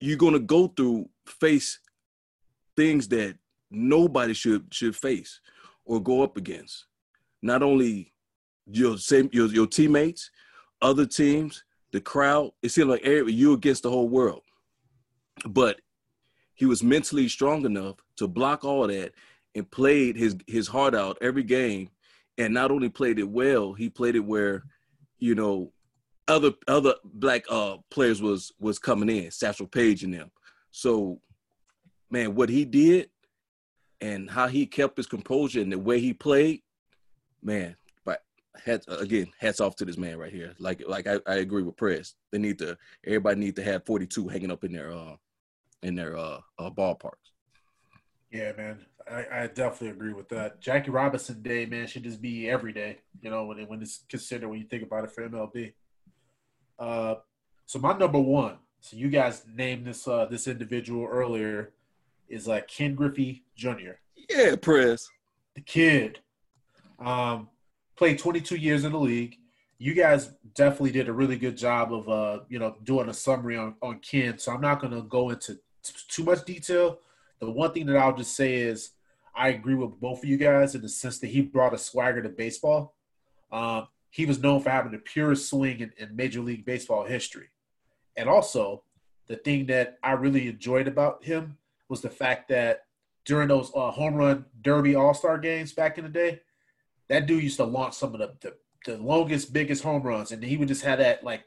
you're 0.00 0.16
gonna 0.16 0.38
go 0.38 0.68
through 0.68 1.08
face 1.26 1.80
things 2.76 3.08
that 3.08 3.36
nobody 3.70 4.34
should 4.34 4.72
should 4.72 4.94
face 4.94 5.40
or 5.84 6.00
go 6.00 6.22
up 6.22 6.36
against. 6.36 6.86
Not 7.42 7.62
only 7.62 8.12
your 8.70 8.98
same 8.98 9.28
your 9.32 9.48
your 9.48 9.66
teammates, 9.66 10.30
other 10.80 11.06
teams, 11.06 11.64
the 11.92 12.00
crowd. 12.00 12.52
It 12.62 12.70
seemed 12.70 12.90
like 12.90 13.04
you 13.04 13.52
against 13.54 13.82
the 13.82 13.90
whole 13.90 14.08
world. 14.08 14.42
But 15.46 15.80
he 16.54 16.66
was 16.66 16.82
mentally 16.82 17.28
strong 17.28 17.64
enough 17.64 17.96
to 18.16 18.28
block 18.28 18.64
all 18.64 18.86
that 18.86 19.12
and 19.54 19.70
played 19.70 20.16
his 20.16 20.36
his 20.46 20.68
heart 20.68 20.94
out 20.94 21.18
every 21.20 21.42
game 21.42 21.90
and 22.38 22.54
not 22.54 22.70
only 22.70 22.88
played 22.88 23.18
it 23.18 23.28
well, 23.28 23.74
he 23.74 23.90
played 23.90 24.16
it 24.16 24.20
where, 24.24 24.62
you 25.18 25.34
know, 25.34 25.72
other 26.28 26.52
other 26.66 26.94
black 27.04 27.44
uh 27.50 27.78
players 27.90 28.22
was 28.22 28.52
was 28.60 28.78
coming 28.78 29.08
in, 29.08 29.30
Satchel 29.30 29.66
Paige 29.66 30.04
and 30.04 30.14
them. 30.14 30.30
So, 30.70 31.20
man, 32.10 32.34
what 32.34 32.48
he 32.48 32.64
did 32.64 33.10
and 34.00 34.30
how 34.30 34.46
he 34.46 34.66
kept 34.66 34.96
his 34.96 35.06
composure 35.06 35.60
and 35.60 35.72
the 35.72 35.78
way 35.78 35.98
he 35.98 36.12
played, 36.12 36.62
man, 37.42 37.76
but 38.04 38.22
hats 38.64 38.86
again, 38.86 39.26
hats 39.38 39.60
off 39.60 39.74
to 39.76 39.84
this 39.84 39.96
man 39.96 40.18
right 40.18 40.32
here. 40.32 40.54
Like 40.58 40.82
like 40.86 41.06
I, 41.06 41.18
I 41.26 41.36
agree 41.36 41.62
with 41.62 41.76
Press. 41.76 42.14
They 42.30 42.38
need 42.38 42.58
to 42.58 42.76
everybody 43.04 43.40
need 43.40 43.56
to 43.56 43.64
have 43.64 43.86
42 43.86 44.28
hanging 44.28 44.52
up 44.52 44.64
in 44.64 44.72
their 44.72 44.92
uh 44.92 45.16
in 45.82 45.94
their 45.94 46.16
uh, 46.16 46.40
uh 46.58 46.70
ballparks. 46.70 47.32
Yeah, 48.30 48.52
man. 48.56 48.78
I, 49.10 49.42
I, 49.42 49.46
definitely 49.46 49.88
agree 49.88 50.12
with 50.12 50.28
that. 50.30 50.60
Jackie 50.60 50.90
Robinson 50.90 51.42
Day, 51.42 51.66
man, 51.66 51.86
should 51.86 52.04
just 52.04 52.20
be 52.20 52.48
every 52.48 52.72
day. 52.72 52.98
You 53.22 53.30
know, 53.30 53.44
when 53.44 53.58
when 53.68 53.82
it's 53.82 54.04
considered 54.08 54.48
when 54.48 54.58
you 54.58 54.66
think 54.66 54.82
about 54.82 55.04
it 55.04 55.10
for 55.10 55.28
MLB. 55.28 55.72
Uh, 56.78 57.16
so 57.66 57.78
my 57.78 57.96
number 57.96 58.20
one. 58.20 58.56
So 58.80 58.96
you 58.96 59.08
guys 59.08 59.44
named 59.52 59.86
this 59.86 60.06
uh, 60.06 60.26
this 60.26 60.46
individual 60.46 61.06
earlier 61.06 61.72
is 62.28 62.46
like 62.46 62.64
uh, 62.64 62.66
Ken 62.68 62.94
Griffey 62.94 63.44
Jr. 63.56 63.98
Yeah, 64.28 64.56
press 64.56 65.08
the 65.54 65.60
kid. 65.60 66.20
Um, 66.98 67.48
played 67.96 68.18
22 68.18 68.56
years 68.56 68.84
in 68.84 68.92
the 68.92 68.98
league. 68.98 69.36
You 69.78 69.94
guys 69.94 70.30
definitely 70.54 70.92
did 70.92 71.08
a 71.08 71.12
really 71.12 71.36
good 71.36 71.56
job 71.56 71.92
of 71.92 72.08
uh, 72.08 72.40
you 72.48 72.58
know, 72.58 72.76
doing 72.84 73.08
a 73.08 73.14
summary 73.14 73.56
on 73.56 73.74
on 73.82 73.98
Ken. 74.00 74.38
So 74.38 74.52
I'm 74.52 74.60
not 74.60 74.80
going 74.80 74.92
to 74.92 75.02
go 75.02 75.30
into 75.30 75.58
too 76.08 76.24
much 76.24 76.44
detail. 76.44 76.98
The 77.40 77.50
one 77.50 77.72
thing 77.72 77.86
that 77.86 77.96
I'll 77.96 78.16
just 78.16 78.34
say 78.34 78.54
is 78.54 78.90
I 79.34 79.48
agree 79.48 79.74
with 79.74 80.00
both 80.00 80.18
of 80.18 80.24
you 80.24 80.36
guys 80.36 80.74
in 80.74 80.82
the 80.82 80.88
sense 80.88 81.18
that 81.18 81.28
he 81.28 81.42
brought 81.42 81.74
a 81.74 81.78
swagger 81.78 82.22
to 82.22 82.28
baseball. 82.28 82.94
Um, 83.50 83.88
he 84.10 84.26
was 84.26 84.40
known 84.40 84.60
for 84.60 84.70
having 84.70 84.92
the 84.92 84.98
purest 84.98 85.48
swing 85.48 85.80
in, 85.80 85.92
in, 85.98 86.16
Major 86.16 86.40
League 86.40 86.64
Baseball 86.64 87.04
history. 87.04 87.48
And 88.16 88.28
also, 88.28 88.82
the 89.26 89.36
thing 89.36 89.66
that 89.66 89.98
I 90.02 90.12
really 90.12 90.48
enjoyed 90.48 90.88
about 90.88 91.24
him 91.24 91.56
was 91.88 92.00
the 92.00 92.10
fact 92.10 92.48
that 92.48 92.84
during 93.24 93.48
those 93.48 93.70
uh, 93.74 93.90
home 93.90 94.14
run 94.14 94.46
derby 94.62 94.94
all 94.94 95.14
star 95.14 95.38
games 95.38 95.72
back 95.72 95.98
in 95.98 96.04
the 96.04 96.10
day, 96.10 96.40
that 97.08 97.26
dude 97.26 97.42
used 97.42 97.58
to 97.58 97.64
launch 97.64 97.94
some 97.94 98.14
of 98.14 98.20
the, 98.20 98.34
the, 98.40 98.54
the 98.84 98.98
longest, 98.98 99.52
biggest 99.52 99.82
home 99.82 100.02
runs. 100.02 100.32
And 100.32 100.42
he 100.42 100.56
would 100.56 100.68
just 100.68 100.84
have 100.84 100.98
that 100.98 101.24
like 101.24 101.44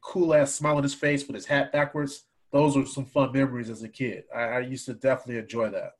cool 0.00 0.34
ass 0.34 0.54
smile 0.54 0.76
on 0.76 0.82
his 0.82 0.94
face 0.94 1.26
with 1.26 1.34
his 1.34 1.46
hat 1.46 1.72
backwards. 1.72 2.24
Those 2.52 2.76
were 2.76 2.86
some 2.86 3.04
fun 3.04 3.32
memories 3.32 3.70
as 3.70 3.82
a 3.82 3.88
kid. 3.88 4.24
I, 4.34 4.42
I 4.42 4.58
used 4.60 4.86
to 4.86 4.94
definitely 4.94 5.38
enjoy 5.38 5.70
that. 5.70 5.94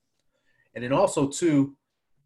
And 0.75 0.85
then 0.85 0.93
also 0.93 1.29
too, 1.29 1.77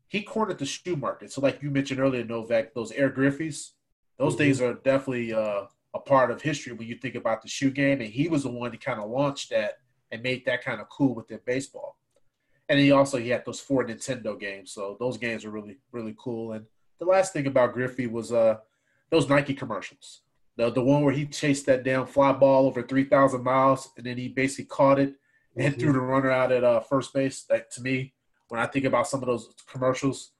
he 0.09 0.23
cornered 0.23 0.59
the 0.59 0.67
shoe 0.67 0.97
market. 0.97 1.33
So 1.33 1.41
like 1.41 1.63
you 1.63 1.71
mentioned 1.71 2.01
earlier, 2.01 2.25
Novak, 2.25 2.75
those 2.75 2.93
Air 2.93 3.11
Griffeys, 3.11 3.71
those 4.19 4.33
mm-hmm. 4.33 4.39
things 4.39 4.61
are 4.61 4.75
definitely 4.75 5.35
uh, 5.35 5.65
a 5.95 5.99
part 6.01 6.31
of 6.31 6.41
history 6.41 6.73
when 6.73 6.89
you 6.89 6.97
think 6.97 7.15
about 7.15 7.43
the 7.43 7.49
shoe 7.49 7.71
game. 7.71 8.01
And 8.01 8.11
he 8.11 8.29
was 8.29 8.43
the 8.43 8.51
one 8.51 8.71
to 8.71 8.79
kind 8.79 9.01
of 9.01 9.11
launch 9.11 9.49
that 9.51 9.75
and 10.11 10.23
made 10.23 10.45
that 10.47 10.65
kind 10.65 10.81
of 10.81 10.89
cool 10.89 11.15
within 11.15 11.41
baseball. 11.45 11.99
And 12.69 12.79
he 12.79 12.93
also 12.93 13.19
he 13.19 13.31
had 13.31 13.45
those 13.45 13.61
four 13.61 13.85
Nintendo 13.85 14.39
games, 14.39 14.73
so 14.73 14.97
those 15.01 15.17
games 15.17 15.45
are 15.45 15.51
really 15.51 15.79
really 15.91 16.15
cool. 16.19 16.53
And 16.53 16.67
the 16.99 17.07
last 17.07 17.33
thing 17.33 17.47
about 17.47 17.73
Griffey 17.73 18.07
was 18.07 18.31
uh 18.31 18.57
those 19.11 19.29
Nike 19.29 19.55
commercials. 19.55 20.23
The 20.57 20.71
the 20.71 20.83
one 20.83 21.03
where 21.03 21.15
he 21.15 21.25
chased 21.25 21.65
that 21.67 21.83
damn 21.83 22.07
fly 22.07 22.33
ball 22.33 22.67
over 22.67 22.83
three 22.83 23.05
thousand 23.05 23.43
miles, 23.43 23.91
and 23.97 24.05
then 24.05 24.19
he 24.19 24.29
basically 24.29 24.67
caught 24.67 24.99
it 24.99 25.15
and 25.57 25.73
mm-hmm. 25.73 25.81
threw 25.81 25.93
the 25.95 26.01
runner 26.01 26.31
out 26.31 26.53
at 26.53 26.63
uh, 26.63 26.81
first 26.81 27.15
base. 27.15 27.45
That 27.45 27.71
to 27.73 27.81
me, 27.81 28.13
when 28.49 28.61
I 28.61 28.67
think 28.67 28.85
about 28.85 29.09
some 29.09 29.23
of 29.23 29.27
those 29.27 29.51
commercials, 29.71 30.33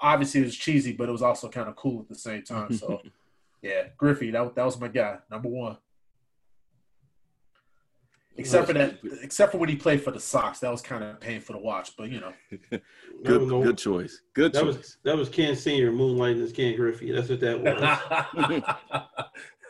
obviously 0.00 0.40
it 0.40 0.44
was 0.44 0.56
cheesy, 0.56 0.92
but 0.92 1.08
it 1.08 1.12
was 1.12 1.22
also 1.22 1.48
kind 1.48 1.68
of 1.68 1.76
cool 1.76 2.00
at 2.00 2.08
the 2.08 2.14
same 2.14 2.42
time. 2.42 2.72
So, 2.72 3.00
yeah, 3.62 3.88
Griffey, 3.96 4.30
that 4.30 4.54
that 4.54 4.64
was 4.64 4.80
my 4.80 4.88
guy, 4.88 5.18
number 5.30 5.48
one. 5.48 5.76
Except 8.36 8.68
for 8.68 8.72
that, 8.72 8.98
except 9.22 9.52
for 9.52 9.58
when 9.58 9.68
he 9.68 9.76
played 9.76 10.02
for 10.02 10.12
the 10.12 10.20
Sox, 10.20 10.60
that 10.60 10.70
was 10.70 10.80
kind 10.80 11.04
of 11.04 11.20
painful 11.20 11.56
to 11.56 11.60
watch. 11.60 11.94
But 11.96 12.10
you 12.10 12.20
know, 12.20 12.32
good, 13.24 13.42
no, 13.42 13.62
good 13.62 13.76
choice. 13.76 14.22
Good 14.32 14.54
that 14.54 14.62
choice. 14.62 14.76
Was, 14.76 14.96
that 15.04 15.16
was 15.16 15.28
Ken 15.28 15.54
Senior 15.54 15.92
moonlighting 15.92 16.42
as 16.42 16.52
Ken 16.52 16.74
Griffey. 16.74 17.12
That's 17.12 17.28
what 17.28 17.40
that 17.40 17.60
was. 17.60 17.76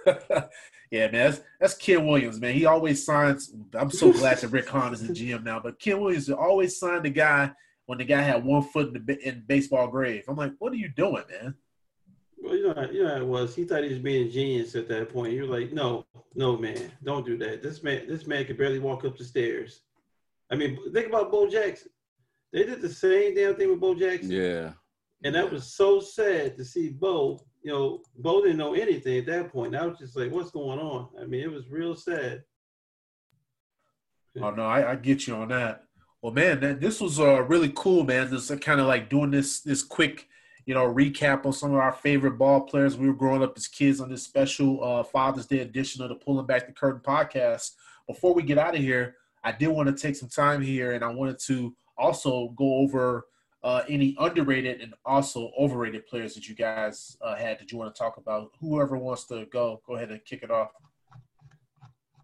yeah, 0.91 1.11
man, 1.11 1.12
that's, 1.12 1.41
that's 1.59 1.75
Ken 1.75 2.07
Williams, 2.07 2.39
man. 2.39 2.55
He 2.55 2.65
always 2.65 3.05
signs. 3.05 3.53
I'm 3.75 3.91
so 3.91 4.12
glad 4.12 4.39
that 4.39 4.49
Rick 4.49 4.69
Hahn 4.69 4.95
is 4.95 5.05
the 5.07 5.12
GM 5.12 5.43
now. 5.43 5.59
But 5.59 5.81
Ken 5.81 6.01
Williams 6.01 6.31
always 6.31 6.79
signed 6.79 7.05
the 7.05 7.11
guy 7.11 7.51
when 7.91 7.99
the 7.99 8.05
guy 8.05 8.23
had 8.23 8.45
one 8.45 8.62
foot 8.62 8.95
in 8.95 9.05
the 9.05 9.29
in 9.29 9.43
baseball 9.49 9.89
grave. 9.89 10.23
I'm 10.29 10.37
like, 10.37 10.53
what 10.61 10.73
are 10.73 10.77
you 10.77 10.89
doing, 10.91 11.25
man? 11.29 11.57
Well, 12.39 12.55
you 12.55 12.73
know, 12.73 12.89
you 12.89 13.03
know 13.03 13.09
how 13.09 13.17
it 13.17 13.27
was. 13.27 13.53
He 13.53 13.65
thought 13.65 13.83
he 13.83 13.91
was 13.91 13.99
being 13.99 14.31
genius 14.31 14.77
at 14.77 14.87
that 14.91 15.12
point. 15.12 15.33
You're 15.33 15.49
like, 15.49 15.73
no, 15.73 16.07
no, 16.37 16.57
man, 16.57 16.93
don't 17.03 17.27
do 17.27 17.37
that. 17.39 17.65
This 17.65 17.83
man, 17.83 18.07
this 18.07 18.29
man 18.29 18.45
could 18.45 18.59
barely 18.59 18.79
walk 18.79 19.05
up 19.05 19.19
the 19.19 19.25
stairs. 19.25 19.81
I 20.53 20.55
mean, 20.55 20.79
think 20.93 21.09
about 21.09 21.33
Bo 21.33 21.51
Jackson. 21.51 21.91
They 22.53 22.62
did 22.62 22.81
the 22.81 22.89
same 22.89 23.35
damn 23.35 23.57
thing 23.57 23.71
with 23.71 23.81
Bo 23.81 23.97
Jackson. 23.97 24.31
Yeah. 24.31 24.71
And 25.25 25.35
that 25.35 25.51
was 25.51 25.75
so 25.75 25.99
sad 25.99 26.57
to 26.59 26.65
see 26.65 26.91
Bo. 26.91 27.45
You 27.65 27.73
know, 27.73 28.03
Bo 28.19 28.41
didn't 28.41 28.59
know 28.59 28.75
anything 28.75 29.19
at 29.19 29.27
that 29.27 29.51
point. 29.51 29.75
I 29.75 29.85
was 29.85 29.99
just 29.99 30.17
like, 30.17 30.31
what's 30.31 30.53
going 30.53 30.79
on? 30.79 31.09
I 31.21 31.25
mean, 31.25 31.41
it 31.41 31.51
was 31.51 31.69
real 31.69 31.97
sad. 31.97 32.45
Oh 34.41 34.51
no, 34.51 34.62
I, 34.62 34.93
I 34.93 34.95
get 34.95 35.27
you 35.27 35.35
on 35.35 35.49
that. 35.49 35.87
Well, 36.23 36.33
man, 36.33 36.79
this 36.81 37.01
was 37.01 37.19
uh, 37.19 37.43
really 37.43 37.73
cool, 37.75 38.05
man. 38.05 38.31
This 38.31 38.51
uh, 38.51 38.57
kind 38.57 38.81
of 38.81 38.87
like 38.87 39.09
doing 39.09 39.31
this 39.31 39.61
this 39.61 39.83
quick 39.83 40.29
you 40.67 40.75
know, 40.75 40.87
recap 40.87 41.47
on 41.47 41.53
some 41.53 41.73
of 41.73 41.79
our 41.79 41.93
favorite 41.93 42.39
ball 42.39 42.61
players. 42.61 42.97
We 42.97 43.09
were 43.09 43.15
growing 43.15 43.43
up 43.43 43.55
as 43.57 43.67
kids 43.67 44.01
on 44.01 44.09
this 44.09 44.23
special 44.23 44.85
uh, 44.85 45.03
Father's 45.03 45.47
Day 45.47 45.61
edition 45.61 46.03
of 46.03 46.11
the 46.11 46.15
Pulling 46.15 46.47
Back 46.47 46.67
the 46.67 46.73
Curtain 46.73 47.01
podcast. 47.05 47.73
Before 48.07 48.35
we 48.35 48.43
get 48.43 48.59
out 48.59 48.77
of 48.77 48.81
here, 48.81 49.17
I 49.43 49.53
did 49.53 49.69
want 49.69 49.89
to 49.89 50.01
take 50.01 50.17
some 50.17 50.29
time 50.29 50.61
here 50.61 50.93
and 50.93 51.03
I 51.03 51.09
wanted 51.09 51.39
to 51.47 51.75
also 51.97 52.51
go 52.51 52.77
over 52.77 53.27
uh, 53.63 53.83
any 53.89 54.15
underrated 54.19 54.81
and 54.81 54.95
also 55.05 55.51
overrated 55.59 56.07
players 56.07 56.35
that 56.35 56.49
you 56.49 56.55
guys 56.55 57.17
uh, 57.21 57.35
had 57.35 57.59
that 57.59 57.73
you 57.73 57.79
want 57.79 57.95
to 57.95 57.99
talk 57.99 58.17
about. 58.17 58.51
Whoever 58.61 58.97
wants 58.97 59.25
to 59.25 59.47
go, 59.47 59.83
go 59.87 59.97
ahead 59.97 60.11
and 60.11 60.25
kick 60.25 60.43
it 60.43 60.51
off. 60.51 60.71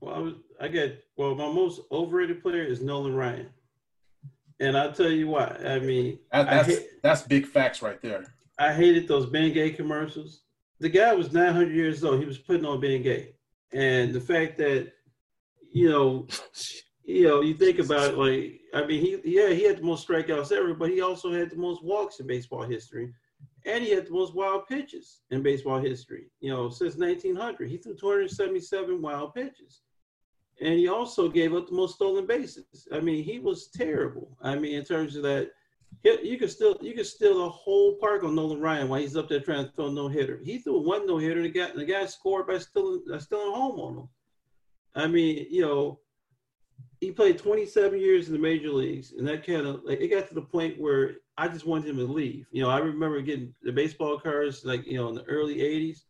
Well, 0.01 0.14
I, 0.14 0.18
was, 0.18 0.35
I 0.60 0.68
get 0.68 1.05
well. 1.16 1.35
My 1.35 1.51
most 1.51 1.81
overrated 1.90 2.43
player 2.43 2.62
is 2.62 2.81
Nolan 2.81 3.14
Ryan, 3.14 3.48
and 4.60 4.76
I'll 4.76 4.92
tell 4.92 5.10
you 5.10 5.28
why. 5.28 5.56
I 5.64 5.78
mean, 5.78 6.18
that, 6.32 6.46
that's 6.46 6.68
I 6.68 6.82
that's 7.02 7.22
big 7.22 7.46
facts 7.46 7.82
right 7.82 8.00
there. 8.00 8.34
I 8.58 8.72
hated 8.72 9.06
those 9.06 9.26
Bengay 9.26 9.76
commercials. 9.76 10.42
The 10.80 10.88
guy 10.88 11.14
was 11.14 11.32
900 11.32 11.74
years 11.74 12.04
old. 12.04 12.20
He 12.20 12.26
was 12.26 12.38
putting 12.38 12.66
on 12.66 12.80
Bengay, 12.80 13.32
and 13.72 14.14
the 14.14 14.20
fact 14.20 14.58
that 14.58 14.92
you 15.72 15.90
know, 15.90 16.26
you 17.04 17.26
know, 17.26 17.40
you 17.42 17.54
think 17.54 17.78
about 17.78 18.12
it, 18.12 18.18
like 18.18 18.60
I 18.74 18.86
mean, 18.86 19.00
he 19.00 19.18
yeah, 19.24 19.50
he 19.50 19.64
had 19.64 19.78
the 19.78 19.82
most 19.82 20.06
strikeouts 20.06 20.52
ever, 20.52 20.74
but 20.74 20.90
he 20.90 21.00
also 21.00 21.32
had 21.32 21.50
the 21.50 21.56
most 21.56 21.84
walks 21.84 22.20
in 22.20 22.26
baseball 22.26 22.62
history, 22.62 23.12
and 23.64 23.84
he 23.84 23.90
had 23.90 24.06
the 24.06 24.12
most 24.12 24.34
wild 24.34 24.66
pitches 24.66 25.20
in 25.30 25.42
baseball 25.42 25.78
history. 25.78 26.30
You 26.40 26.50
know, 26.50 26.68
since 26.70 26.96
1900, 26.96 27.68
he 27.68 27.76
threw 27.76 27.94
277 27.94 29.02
wild 29.02 29.34
pitches, 29.34 29.82
and 30.60 30.74
he 30.74 30.88
also 30.88 31.28
gave 31.28 31.54
up 31.54 31.68
the 31.68 31.74
most 31.74 31.96
stolen 31.96 32.26
bases. 32.26 32.88
I 32.92 33.00
mean, 33.00 33.22
he 33.22 33.38
was 33.38 33.68
terrible. 33.68 34.36
I 34.42 34.56
mean, 34.56 34.74
in 34.74 34.84
terms 34.84 35.16
of 35.16 35.22
that 35.24 35.50
you 36.02 36.38
could 36.38 36.50
still 36.50 36.76
you 36.80 36.94
could 36.94 37.06
steal 37.06 37.44
a 37.44 37.48
whole 37.48 37.94
park 37.94 38.22
on 38.22 38.34
Nolan 38.34 38.60
Ryan 38.60 38.88
while 38.88 39.00
he's 39.00 39.16
up 39.16 39.28
there 39.28 39.40
trying 39.40 39.64
to 39.64 39.72
throw 39.72 39.90
no 39.90 40.08
hitter. 40.08 40.40
He 40.42 40.58
threw 40.58 40.80
one 40.80 41.06
no 41.06 41.18
hitter, 41.18 41.40
and 41.40 41.46
the 41.46 41.50
guy 41.50 41.70
the 41.74 41.84
guy 41.84 42.06
scored 42.06 42.46
by 42.46 42.58
stealing 42.58 43.02
by 43.08 43.18
stealing 43.18 43.52
home 43.52 43.80
on 43.80 43.98
him. 43.98 44.08
I 44.94 45.06
mean, 45.08 45.46
you 45.50 45.62
know, 45.62 46.00
he 47.00 47.10
played 47.10 47.38
27 47.38 47.98
years 48.00 48.28
in 48.28 48.32
the 48.32 48.38
major 48.38 48.70
leagues, 48.70 49.12
and 49.12 49.26
that 49.26 49.46
kind 49.46 49.66
of 49.66 49.82
like 49.84 50.00
it 50.00 50.08
got 50.08 50.28
to 50.28 50.34
the 50.34 50.42
point 50.42 50.80
where 50.80 51.16
I 51.36 51.48
just 51.48 51.66
wanted 51.66 51.90
him 51.90 51.96
to 51.96 52.04
leave. 52.04 52.46
You 52.50 52.62
know, 52.62 52.70
I 52.70 52.78
remember 52.78 53.20
getting 53.20 53.54
the 53.62 53.72
baseball 53.72 54.18
cards 54.18 54.64
like 54.64 54.86
you 54.86 54.98
know 54.98 55.08
in 55.08 55.14
the 55.14 55.24
early 55.24 55.56
80s, 55.56 56.04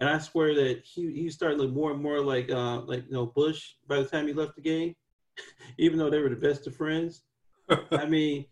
and 0.00 0.08
I 0.08 0.18
swear 0.18 0.54
that 0.54 0.82
he 0.84 1.12
he 1.12 1.30
started 1.30 1.58
look 1.58 1.72
more 1.72 1.92
and 1.92 2.02
more 2.02 2.20
like 2.20 2.50
uh 2.50 2.80
like 2.82 3.04
you 3.06 3.12
know 3.12 3.26
Bush 3.26 3.74
by 3.86 3.96
the 3.96 4.08
time 4.08 4.26
he 4.26 4.32
left 4.32 4.56
the 4.56 4.62
game, 4.62 4.94
even 5.78 5.98
though 5.98 6.10
they 6.10 6.20
were 6.20 6.28
the 6.28 6.36
best 6.36 6.66
of 6.66 6.76
friends. 6.76 7.22
I 7.92 8.06
mean 8.08 8.46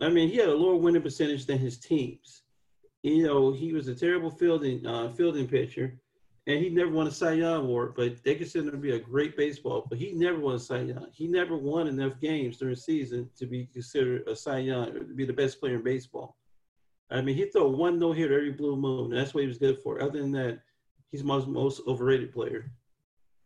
I 0.00 0.08
mean, 0.08 0.28
he 0.28 0.36
had 0.36 0.48
a 0.48 0.54
lower 0.54 0.76
winning 0.76 1.02
percentage 1.02 1.46
than 1.46 1.58
his 1.58 1.78
teams. 1.78 2.42
You 3.02 3.24
know, 3.24 3.52
he 3.52 3.72
was 3.72 3.88
a 3.88 3.94
terrible 3.94 4.30
fielding 4.30 4.86
uh, 4.86 5.08
fielding 5.10 5.48
pitcher, 5.48 5.98
and 6.46 6.62
he 6.62 6.68
never 6.68 6.90
won 6.90 7.06
a 7.06 7.10
Cy 7.10 7.32
Young 7.32 7.64
award. 7.64 7.94
But 7.96 8.22
they 8.22 8.34
consider 8.34 8.66
him 8.66 8.72
to 8.72 8.76
be 8.76 8.92
a 8.92 8.98
great 8.98 9.36
baseball. 9.36 9.86
But 9.88 9.98
he 9.98 10.12
never 10.12 10.38
won 10.38 10.54
a 10.54 10.58
Cy 10.58 10.82
Young. 10.82 11.06
He 11.12 11.26
never 11.26 11.56
won 11.56 11.88
enough 11.88 12.20
games 12.20 12.58
during 12.58 12.74
the 12.74 12.80
season 12.80 13.28
to 13.36 13.46
be 13.46 13.66
considered 13.66 14.26
a 14.28 14.36
Cy 14.36 14.58
Young 14.58 14.90
or 14.90 15.00
to 15.00 15.14
be 15.14 15.24
the 15.24 15.32
best 15.32 15.60
player 15.60 15.76
in 15.76 15.82
baseball. 15.82 16.36
I 17.10 17.22
mean, 17.22 17.36
he 17.36 17.46
threw 17.46 17.68
one 17.68 17.98
no 17.98 18.12
hitter 18.12 18.34
every 18.34 18.52
blue 18.52 18.76
moon. 18.76 19.12
And 19.12 19.20
that's 19.20 19.32
what 19.32 19.40
he 19.40 19.48
was 19.48 19.58
good 19.58 19.78
for. 19.82 20.02
Other 20.02 20.20
than 20.20 20.32
that, 20.32 20.60
he's 21.10 21.24
my 21.24 21.38
most 21.38 21.82
overrated 21.86 22.32
player. 22.32 22.70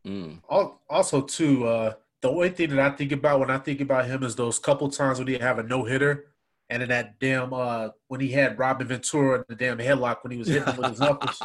Mm. 0.06 0.40
Also, 0.88 1.22
too, 1.22 1.66
uh, 1.66 1.94
the 2.20 2.28
only 2.28 2.50
thing 2.50 2.70
that 2.70 2.80
I 2.80 2.90
think 2.90 3.12
about 3.12 3.40
when 3.40 3.50
I 3.50 3.58
think 3.58 3.80
about 3.80 4.06
him 4.06 4.22
is 4.22 4.36
those 4.36 4.58
couple 4.58 4.88
times 4.90 5.18
when 5.18 5.28
he 5.28 5.38
have 5.38 5.58
a 5.58 5.62
no 5.62 5.84
hitter 5.84 6.32
and 6.72 6.80
then 6.80 6.88
that 6.88 7.20
damn 7.20 7.52
uh 7.52 7.90
when 8.08 8.20
he 8.20 8.28
had 8.28 8.58
Robin 8.58 8.86
Ventura 8.86 9.38
in 9.38 9.44
the 9.48 9.54
damn 9.54 9.78
headlock 9.78 10.22
when 10.22 10.30
he 10.32 10.38
was 10.38 10.48
hitting 10.48 10.74
with 10.76 10.90
his 10.90 11.00
knuckles. 11.00 11.40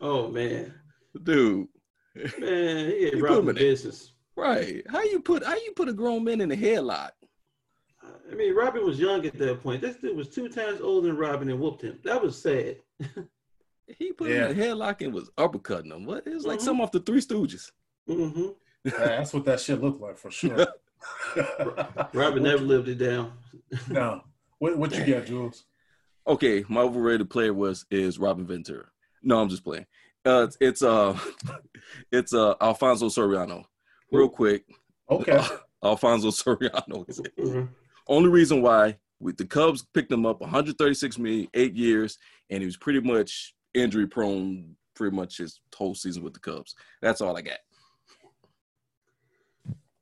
Oh 0.00 0.28
man, 0.28 0.74
dude, 1.22 1.68
man, 2.38 2.90
he 2.90 3.04
had 3.04 3.20
Robin 3.20 3.54
business. 3.54 4.12
Right? 4.36 4.82
How 4.88 5.02
you 5.02 5.20
put 5.20 5.44
how 5.44 5.54
you 5.54 5.72
put 5.76 5.90
a 5.90 5.92
grown 5.92 6.24
man 6.24 6.40
in 6.40 6.50
a 6.50 6.56
headlock? 6.56 7.10
I 8.02 8.34
mean, 8.34 8.54
Robin 8.54 8.84
was 8.84 8.98
young 8.98 9.26
at 9.26 9.36
that 9.38 9.62
point. 9.62 9.82
This 9.82 9.96
dude 9.96 10.16
was 10.16 10.28
two 10.28 10.48
times 10.48 10.80
older 10.80 11.08
than 11.08 11.16
Robin 11.16 11.50
and 11.50 11.60
whooped 11.60 11.82
him. 11.82 11.98
That 12.04 12.22
was 12.22 12.40
sad. 12.40 12.76
he 13.98 14.12
put 14.12 14.30
yeah. 14.30 14.48
him 14.48 14.50
in 14.52 14.60
a 14.60 14.62
headlock 14.62 15.00
and 15.00 15.12
was 15.12 15.30
uppercutting 15.38 15.92
him. 15.92 16.04
What? 16.04 16.26
It 16.26 16.34
was 16.34 16.44
like 16.44 16.58
mm-hmm. 16.58 16.64
some 16.64 16.80
off 16.80 16.92
the 16.92 17.00
Three 17.00 17.20
Stooges. 17.20 17.70
Mm-hmm. 18.08 18.48
yeah, 18.84 18.92
that's 18.98 19.32
what 19.32 19.44
that 19.44 19.60
shit 19.60 19.80
looked 19.80 20.00
like 20.00 20.18
for 20.18 20.30
sure. 20.30 20.66
Robin 22.12 22.42
never 22.42 22.62
lived 22.62 22.88
it 22.88 22.96
down. 22.96 23.32
no. 23.88 24.22
What 24.58 24.76
what 24.76 24.94
you 24.94 25.14
got, 25.14 25.26
Jules? 25.26 25.64
Okay, 26.26 26.64
my 26.68 26.82
overrated 26.82 27.30
player 27.30 27.54
was 27.54 27.86
is 27.90 28.18
Robin 28.18 28.46
Ventura. 28.46 28.84
No, 29.22 29.40
I'm 29.40 29.48
just 29.48 29.64
playing. 29.64 29.86
Uh, 30.24 30.46
it's, 30.46 30.56
it's 30.60 30.82
uh, 30.82 31.18
it's 32.12 32.34
uh, 32.34 32.54
Alfonso 32.60 33.08
Soriano. 33.08 33.64
Real 34.12 34.28
quick. 34.28 34.64
Okay. 35.10 35.32
Uh, 35.32 35.48
Alfonso 35.82 36.28
Soriano. 36.28 37.06
Mm-hmm. 37.06 37.64
Only 38.06 38.28
reason 38.28 38.60
why 38.60 38.98
we, 39.18 39.32
the 39.32 39.46
Cubs 39.46 39.86
picked 39.94 40.12
him 40.12 40.26
up 40.26 40.40
136 40.40 41.18
million, 41.18 41.48
eight 41.54 41.74
years, 41.74 42.18
and 42.50 42.60
he 42.60 42.66
was 42.66 42.76
pretty 42.76 43.00
much 43.00 43.54
injury 43.74 44.06
prone 44.06 44.76
pretty 44.94 45.16
much 45.16 45.38
his 45.38 45.60
whole 45.74 45.94
season 45.94 46.22
with 46.22 46.34
the 46.34 46.40
Cubs. 46.40 46.74
That's 47.00 47.20
all 47.20 47.36
I 47.36 47.42
got. 47.42 47.58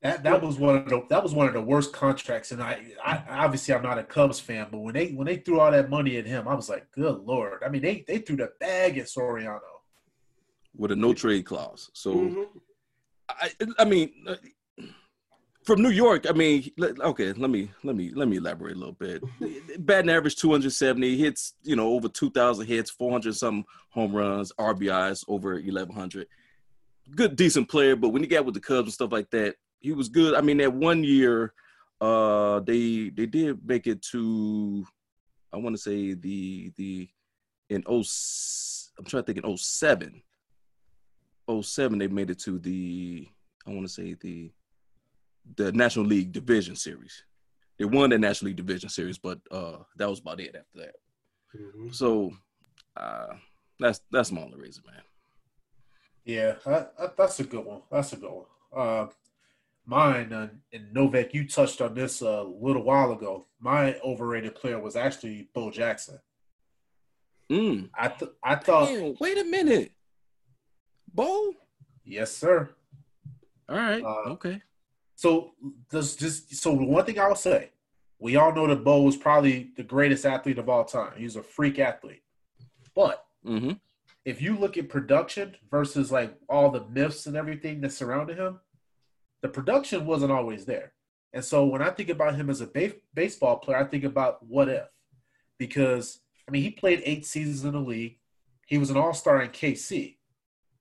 That 0.03 0.23
that 0.23 0.43
was 0.43 0.59
one 0.59 0.77
of 0.77 0.89
the 0.89 1.03
that 1.11 1.23
was 1.23 1.35
one 1.35 1.49
of 1.49 1.55
the 1.55 1.63
worst 1.63 1.93
contracts, 1.93 2.53
and 2.53 2.63
I, 2.63 2.93
I 3.05 3.23
obviously 3.31 3.75
I'm 3.75 3.83
not 3.83 3.99
a 3.99 4.05
Cubs 4.05 4.39
fan, 4.39 4.69
but 4.71 4.79
when 4.79 4.95
they 4.95 5.11
when 5.11 5.27
they 5.27 5.39
threw 5.39 5.59
all 5.59 5.73
that 5.73 5.91
money 5.91 6.17
at 6.19 6.27
him, 6.27 6.47
I 6.47 6.55
was 6.55 6.69
like, 6.69 6.89
good 6.93 7.19
lord! 7.25 7.63
I 7.67 7.69
mean, 7.69 7.83
they 7.83 8.05
they 8.07 8.19
threw 8.19 8.37
the 8.37 8.53
bag 8.61 8.97
at 8.99 9.07
Soriano 9.07 9.59
with 10.77 10.93
a 10.93 10.97
no 10.97 11.13
trade 11.15 11.47
clause. 11.47 11.91
So, 11.95 12.15
mm-hmm. 12.15 12.59
I 13.29 13.51
I 13.81 13.85
mean, 13.85 14.13
from 15.69 15.83
New 15.83 15.91
York, 15.91 16.25
I 16.27 16.33
mean, 16.33 16.71
okay, 16.81 17.35
let 17.35 17.51
me 17.51 17.71
let 17.85 17.95
me 17.95 18.11
let 18.15 18.27
me 18.27 18.39
elaborate 18.39 18.75
a 18.75 18.79
little 18.79 18.95
bit. 18.95 19.23
Batting 19.87 20.11
average 20.11 20.37
270 20.37 21.19
hits, 21.19 21.53
you 21.63 21.77
know, 21.77 21.89
over 21.89 22.09
2,000 22.09 22.67
hits, 22.67 22.91
400 22.91 23.37
some 23.37 23.67
home 23.91 24.17
runs, 24.17 24.51
RBIs 24.59 25.27
over 25.29 25.61
1,100. 25.61 26.27
Good, 27.15 27.37
decent 27.37 27.69
player, 27.69 27.97
but 27.97 28.09
when 28.09 28.23
he 28.23 28.29
got 28.29 28.47
with 28.47 28.55
the 28.55 28.61
Cubs 28.61 28.87
and 28.87 28.93
stuff 28.95 29.13
like 29.13 29.29
that, 29.33 29.57
he 29.81 29.93
was 29.93 30.09
good. 30.09 30.35
I 30.35 30.41
mean, 30.41 30.57
that 30.57 30.73
one 30.73 31.05
year, 31.05 31.53
uh, 32.01 32.61
they 32.61 33.11
they 33.11 33.27
did 33.27 33.59
make 33.63 33.87
it 33.87 34.01
to, 34.13 34.87
I 35.53 35.59
want 35.59 35.77
to 35.77 35.83
say 35.83 36.15
the 36.15 36.73
the 36.77 37.11
in 37.69 37.85
oh, 37.87 38.03
I'm 38.99 39.05
trying 39.05 39.23
to 39.23 39.35
think 39.35 39.45
in 39.45 39.57
07. 39.57 40.23
07 41.63 41.99
they 41.99 42.09
made 42.09 42.31
it 42.31 42.39
to 42.39 42.59
the 42.59 43.29
I 43.67 43.71
want 43.71 43.87
to 43.87 43.93
say 43.93 44.15
the 44.15 44.51
the 45.57 45.73
National 45.73 46.05
League 46.07 46.33
Division 46.33 46.77
Series. 46.77 47.25
They 47.79 47.85
won 47.85 48.11
the 48.11 48.19
National 48.19 48.49
League 48.49 48.57
Division 48.57 48.89
Series, 48.89 49.19
but 49.19 49.39
uh, 49.51 49.79
that 49.97 50.09
was 50.09 50.19
about 50.19 50.41
it 50.41 50.57
after 50.57 50.79
that. 50.87 50.95
Mm-hmm. 51.57 51.91
So 51.91 52.33
uh, 52.97 53.35
that's 53.79 54.01
that's 54.11 54.33
my 54.33 54.43
only 54.43 54.59
reason, 54.59 54.85
man. 54.87 55.03
Yeah, 56.25 56.55
I, 56.67 56.87
that's 57.17 57.41
a 57.41 57.45
good 57.45 57.65
one. 57.65 57.83
That's 57.91 58.13
a 58.13 58.17
good 58.17 58.31
one. 58.31 58.47
Uh, 58.77 59.07
mine 59.87 60.33
uh, 60.33 60.49
and 60.73 60.93
Novak, 60.93 61.33
you 61.33 61.49
touched 61.49 61.81
on 61.81 61.95
this 61.95 62.21
a 62.21 62.43
little 62.43 62.83
while 62.83 63.13
ago. 63.13 63.47
My 63.61 63.99
overrated 64.01 64.55
player 64.55 64.79
was 64.79 64.97
actually 64.97 65.49
Bo 65.55 65.71
Jackson. 65.71 66.19
Mm. 67.51 67.89
I 67.95 68.09
th- 68.09 68.33
I 68.43 68.57
thought. 68.57 68.89
Damn, 68.89 69.15
wait 69.21 69.39
a 69.39 69.45
minute, 69.45 69.93
Bo. 71.15 71.55
Yes, 72.05 72.37
sir. 72.37 72.69
All 73.69 73.77
right. 73.77 74.03
Uh, 74.03 74.31
okay. 74.33 74.63
So 75.19 75.51
this 75.91 76.15
just 76.15 76.55
so 76.55 76.71
one 76.73 77.05
thing 77.05 77.19
I 77.19 77.27
will 77.27 77.35
say, 77.35 77.71
we 78.21 78.37
all 78.37 78.55
know 78.55 78.69
that 78.69 78.85
Bo 78.85 79.03
was 79.03 79.17
probably 79.17 79.71
the 79.77 79.83
greatest 79.83 80.25
athlete 80.25 80.59
of 80.59 80.69
all 80.69 80.85
time. 80.85 81.11
He's 81.17 81.35
a 81.35 81.43
freak 81.43 81.81
athlete, 81.81 82.23
but 82.95 83.27
mm-hmm. 83.45 83.73
if 84.25 84.41
you 84.41 84.57
look 84.57 84.77
at 84.77 84.89
production 84.89 85.57
versus 85.73 86.13
like 86.13 86.37
all 86.49 86.71
the 86.71 86.85
myths 86.91 87.27
and 87.27 87.37
everything 87.37 87.81
that 87.81 87.93
surrounded 87.93 88.39
him, 88.39 88.61
the 89.43 89.49
production 89.49 90.07
wasn't 90.07 90.31
always 90.31 90.67
there. 90.67 90.93
And 91.33 91.45
so 91.45 91.65
when 91.65 91.83
I 91.83 91.91
think 91.91 92.11
about 92.11 92.37
him 92.37 92.49
as 92.49 92.61
a 92.61 92.69
ba- 92.69 92.95
baseball 93.13 93.57
player, 93.57 93.79
I 93.79 93.85
think 93.87 94.05
about 94.05 94.47
what 94.47 94.69
if, 94.69 94.87
because 95.59 96.21
I 96.47 96.53
mean 96.53 96.63
he 96.63 96.71
played 96.71 97.03
eight 97.05 97.27
seasons 97.27 97.65
in 97.65 97.73
the 97.73 97.81
league. 97.81 98.19
He 98.69 98.79
was 98.79 98.91
an 98.91 98.97
All 98.97 99.15
Star 99.15 99.43
in 99.43 99.51
KC, 99.51 100.15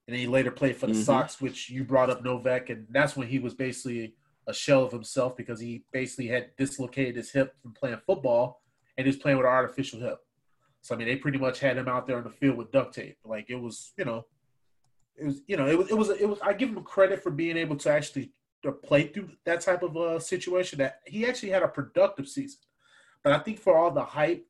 and 0.08 0.14
then 0.14 0.20
he 0.20 0.28
later 0.28 0.52
played 0.52 0.78
for 0.78 0.86
the 0.86 0.94
mm-hmm. 0.94 1.02
Sox, 1.02 1.42
which 1.42 1.72
you 1.72 1.84
brought 1.84 2.12
up 2.12 2.24
Novak, 2.24 2.70
and 2.70 2.86
that's 2.92 3.18
when 3.18 3.28
he 3.28 3.40
was 3.40 3.56
basically 3.56 4.14
a 4.48 4.54
shell 4.54 4.84
of 4.84 4.92
himself 4.92 5.36
because 5.36 5.60
he 5.60 5.84
basically 5.92 6.28
had 6.28 6.56
dislocated 6.58 7.16
his 7.16 7.32
hip 7.32 7.56
from 7.62 7.74
playing 7.74 8.00
football, 8.06 8.62
and 8.98 9.06
he 9.06 9.10
was 9.10 9.18
playing 9.18 9.38
with 9.38 9.46
an 9.46 9.52
artificial 9.52 10.00
hip. 10.00 10.20
So 10.82 10.96
I 10.96 10.98
mean, 10.98 11.08
they 11.08 11.18
pretty 11.18 11.38
much 11.38 11.60
had 11.60 11.78
him 11.78 11.88
out 11.88 12.08
there 12.08 12.18
on 12.18 12.24
the 12.24 12.30
field 12.30 12.58
with 12.58 12.72
duct 12.72 12.96
tape. 12.96 13.18
Like 13.26 13.50
it 13.50 13.60
was, 13.60 13.92
you 13.98 14.06
know, 14.06 14.26
it 15.18 15.26
was, 15.26 15.42
you 15.48 15.58
know, 15.58 15.68
it 15.68 15.78
was, 15.78 15.90
it 15.90 15.98
was, 15.98 16.10
it 16.10 16.30
was. 16.30 16.40
I 16.42 16.54
give 16.54 16.70
him 16.70 16.82
credit 16.84 17.22
for 17.22 17.32
being 17.32 17.58
able 17.58 17.76
to 17.78 17.92
actually 17.92 18.32
play 18.84 19.08
through 19.08 19.30
that 19.46 19.62
type 19.62 19.84
of 19.84 19.98
uh, 19.98 20.20
situation. 20.20 20.80
That 20.80 21.02
he 21.06 21.26
actually 21.26 21.50
had 21.50 21.64
a 21.64 21.68
productive 21.68 22.28
season. 22.28 22.60
But 23.24 23.34
I 23.34 23.40
think 23.40 23.60
for 23.60 23.78
all 23.78 23.92
the 23.92 24.04
hype 24.04 24.46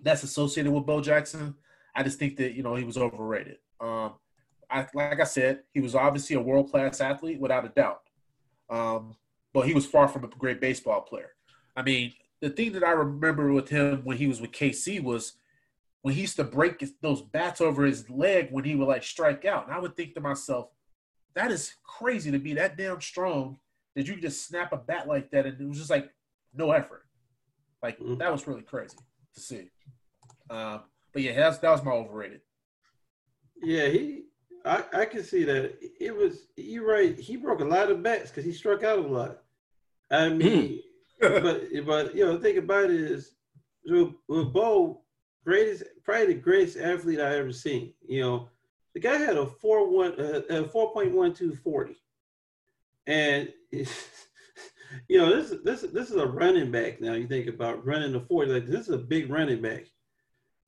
that's 0.00 0.22
associated 0.22 0.72
with 0.72 0.84
Bo 0.84 1.00
Jackson, 1.00 1.54
I 1.94 2.02
just 2.02 2.18
think 2.18 2.36
that 2.36 2.54
you 2.54 2.62
know 2.62 2.74
he 2.74 2.84
was 2.84 2.98
overrated. 2.98 3.56
Um, 3.80 4.14
I, 4.70 4.86
like 4.94 5.20
I 5.20 5.24
said, 5.24 5.60
he 5.72 5.80
was 5.80 5.94
obviously 5.94 6.36
a 6.36 6.40
world 6.40 6.70
class 6.70 7.00
athlete 7.00 7.40
without 7.40 7.64
a 7.64 7.68
doubt. 7.68 8.00
Um, 8.68 9.16
but 9.52 9.66
he 9.66 9.74
was 9.74 9.86
far 9.86 10.08
from 10.08 10.24
a 10.24 10.28
great 10.28 10.60
baseball 10.60 11.00
player. 11.00 11.30
I 11.76 11.82
mean, 11.82 12.12
the 12.40 12.50
thing 12.50 12.72
that 12.72 12.84
I 12.84 12.90
remember 12.90 13.52
with 13.52 13.68
him 13.68 14.02
when 14.04 14.16
he 14.16 14.26
was 14.26 14.40
with 14.40 14.52
KC 14.52 15.02
was 15.02 15.34
when 16.02 16.14
he 16.14 16.20
used 16.20 16.36
to 16.36 16.44
break 16.44 16.84
those 17.00 17.22
bats 17.22 17.60
over 17.60 17.84
his 17.84 18.08
leg 18.10 18.48
when 18.50 18.64
he 18.64 18.74
would 18.74 18.88
like 18.88 19.02
strike 19.02 19.44
out. 19.44 19.66
And 19.66 19.74
I 19.74 19.78
would 19.78 19.96
think 19.96 20.14
to 20.14 20.20
myself, 20.20 20.68
that 21.34 21.50
is 21.50 21.74
crazy 21.84 22.30
to 22.30 22.38
be 22.38 22.54
that 22.54 22.76
damn 22.76 23.00
strong 23.00 23.58
that 23.94 24.06
you 24.06 24.16
just 24.16 24.46
snap 24.46 24.72
a 24.72 24.76
bat 24.76 25.08
like 25.08 25.30
that 25.30 25.46
and 25.46 25.60
it 25.60 25.66
was 25.66 25.78
just 25.78 25.90
like 25.90 26.10
no 26.54 26.70
effort. 26.70 27.06
Like 27.82 27.98
mm-hmm. 27.98 28.16
that 28.18 28.30
was 28.30 28.46
really 28.46 28.62
crazy 28.62 28.96
to 29.34 29.40
see. 29.40 29.70
Um, 30.50 30.82
but 31.12 31.22
yeah, 31.22 31.34
that's, 31.34 31.58
that 31.58 31.70
was 31.70 31.82
my 31.82 31.92
overrated. 31.92 32.40
Yeah, 33.62 33.88
he. 33.88 34.24
I, 34.66 34.84
I 34.92 35.04
can 35.04 35.22
see 35.22 35.44
that 35.44 35.78
it 36.00 36.14
was. 36.14 36.48
You're 36.56 36.86
right. 36.86 37.18
He 37.18 37.36
broke 37.36 37.60
a 37.60 37.64
lot 37.64 37.90
of 37.90 38.02
bats 38.02 38.30
because 38.30 38.44
he 38.44 38.52
struck 38.52 38.82
out 38.82 38.98
a 38.98 39.02
lot. 39.02 39.42
I 40.10 40.28
hmm. 40.28 40.38
mean, 40.38 40.80
but 41.20 41.62
but 41.86 42.14
you 42.14 42.24
know, 42.24 42.36
the 42.36 42.42
thing 42.42 42.58
about 42.58 42.84
it 42.84 42.90
is, 42.90 43.32
with, 43.86 44.12
with 44.28 44.52
Bo, 44.52 45.02
greatest 45.44 45.84
probably 46.04 46.26
the 46.26 46.34
greatest 46.34 46.76
athlete 46.76 47.20
I 47.20 47.36
ever 47.36 47.52
seen. 47.52 47.94
You 48.06 48.20
know, 48.22 48.48
the 48.94 49.00
guy 49.00 49.16
had 49.16 49.36
a 49.36 49.46
four 49.46 49.88
one 49.88 50.20
uh, 50.20 50.42
a 50.50 50.64
four 50.64 50.92
point 50.92 51.12
one 51.12 51.32
two 51.32 51.54
forty, 51.54 51.96
and 53.06 53.52
you 53.70 53.86
know 55.10 55.34
this 55.34 55.54
this 55.64 55.82
this 55.92 56.10
is 56.10 56.16
a 56.16 56.26
running 56.26 56.70
back. 56.70 57.00
Now 57.00 57.12
you 57.12 57.28
think 57.28 57.46
about 57.46 57.86
running 57.86 58.12
the 58.12 58.20
forty, 58.20 58.52
like 58.52 58.66
this 58.66 58.88
is 58.88 58.94
a 58.94 58.98
big 58.98 59.30
running 59.30 59.62
back. 59.62 59.86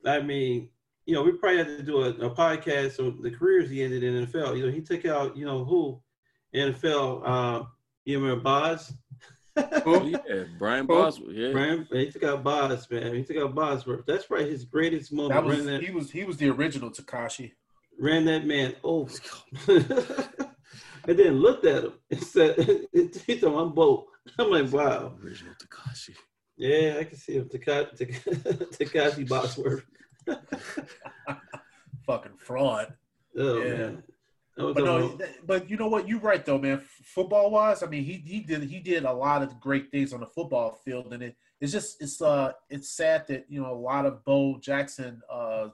I 0.06 0.20
mean, 0.20 0.68
you 1.08 1.14
know, 1.14 1.22
we 1.22 1.32
probably 1.32 1.56
had 1.56 1.68
to 1.68 1.82
do 1.82 2.02
a, 2.02 2.10
a 2.10 2.30
podcast 2.30 2.98
on 2.98 3.22
the 3.22 3.30
careers 3.30 3.70
he 3.70 3.82
ended 3.82 4.04
in 4.04 4.26
NFL. 4.26 4.58
You 4.58 4.66
know, 4.66 4.70
he 4.70 4.82
took 4.82 5.06
out 5.06 5.34
you 5.38 5.46
know 5.46 5.64
who 5.64 6.02
NFL. 6.54 7.22
Uh, 7.24 7.64
you 8.04 8.20
remember 8.20 8.42
Boz? 8.42 8.92
oh 9.56 10.04
yeah, 10.04 10.44
Brian 10.58 10.84
Bosworth. 10.84 11.34
Yeah, 11.34 11.52
Brian. 11.52 11.88
He 11.90 12.10
took 12.10 12.24
out 12.24 12.44
Boz, 12.44 12.86
man. 12.90 13.14
He 13.14 13.24
took 13.24 13.38
out 13.38 13.54
Bosworth. 13.54 14.04
That's 14.06 14.26
probably 14.26 14.50
his 14.50 14.66
greatest 14.66 15.10
moment. 15.10 15.32
That 15.32 15.44
was, 15.46 15.64
that, 15.64 15.82
he 15.82 15.90
was 15.90 16.10
he 16.10 16.24
was 16.24 16.36
the 16.36 16.50
original 16.50 16.90
Takashi. 16.90 17.52
Ran 17.98 18.26
that 18.26 18.44
man 18.46 18.74
over, 18.84 19.10
and 19.66 21.18
then 21.18 21.40
looked 21.40 21.64
at 21.64 21.84
him 21.84 21.92
and 22.10 22.22
said, 22.22 22.86
"He 22.92 23.38
said 23.38 23.44
I'm 23.44 23.72
bold." 23.72 24.08
I'm 24.38 24.50
like, 24.50 24.70
"Wow." 24.70 25.14
Original 25.24 25.54
Takashi. 25.54 26.14
Yeah, 26.58 26.98
I 27.00 27.04
can 27.04 27.16
see 27.16 27.36
him. 27.36 27.48
Takashi, 27.48 27.96
Takashi 28.76 29.26
Bosworth. 29.26 29.86
Fucking 32.06 32.36
fraud. 32.36 32.94
Oh 33.36 33.62
yeah. 33.62 33.76
man. 33.76 34.02
But 34.56 34.78
no, 34.78 35.18
but 35.46 35.70
you 35.70 35.76
know 35.76 35.86
what? 35.86 36.08
You're 36.08 36.18
right 36.18 36.44
though, 36.44 36.58
man. 36.58 36.82
Football 37.04 37.52
wise, 37.52 37.84
I 37.84 37.86
mean, 37.86 38.02
he 38.02 38.14
he 38.26 38.40
did 38.40 38.64
he 38.64 38.80
did 38.80 39.04
a 39.04 39.12
lot 39.12 39.42
of 39.42 39.60
great 39.60 39.90
things 39.92 40.12
on 40.12 40.20
the 40.20 40.26
football 40.26 40.80
field, 40.84 41.12
and 41.12 41.22
it 41.22 41.36
it's 41.60 41.70
just 41.70 42.02
it's 42.02 42.20
uh 42.20 42.52
it's 42.68 42.90
sad 42.90 43.26
that 43.28 43.44
you 43.48 43.62
know 43.62 43.70
a 43.70 43.78
lot 43.78 44.04
of 44.04 44.24
Bo 44.24 44.58
Jackson 44.58 45.22
uh 45.30 45.68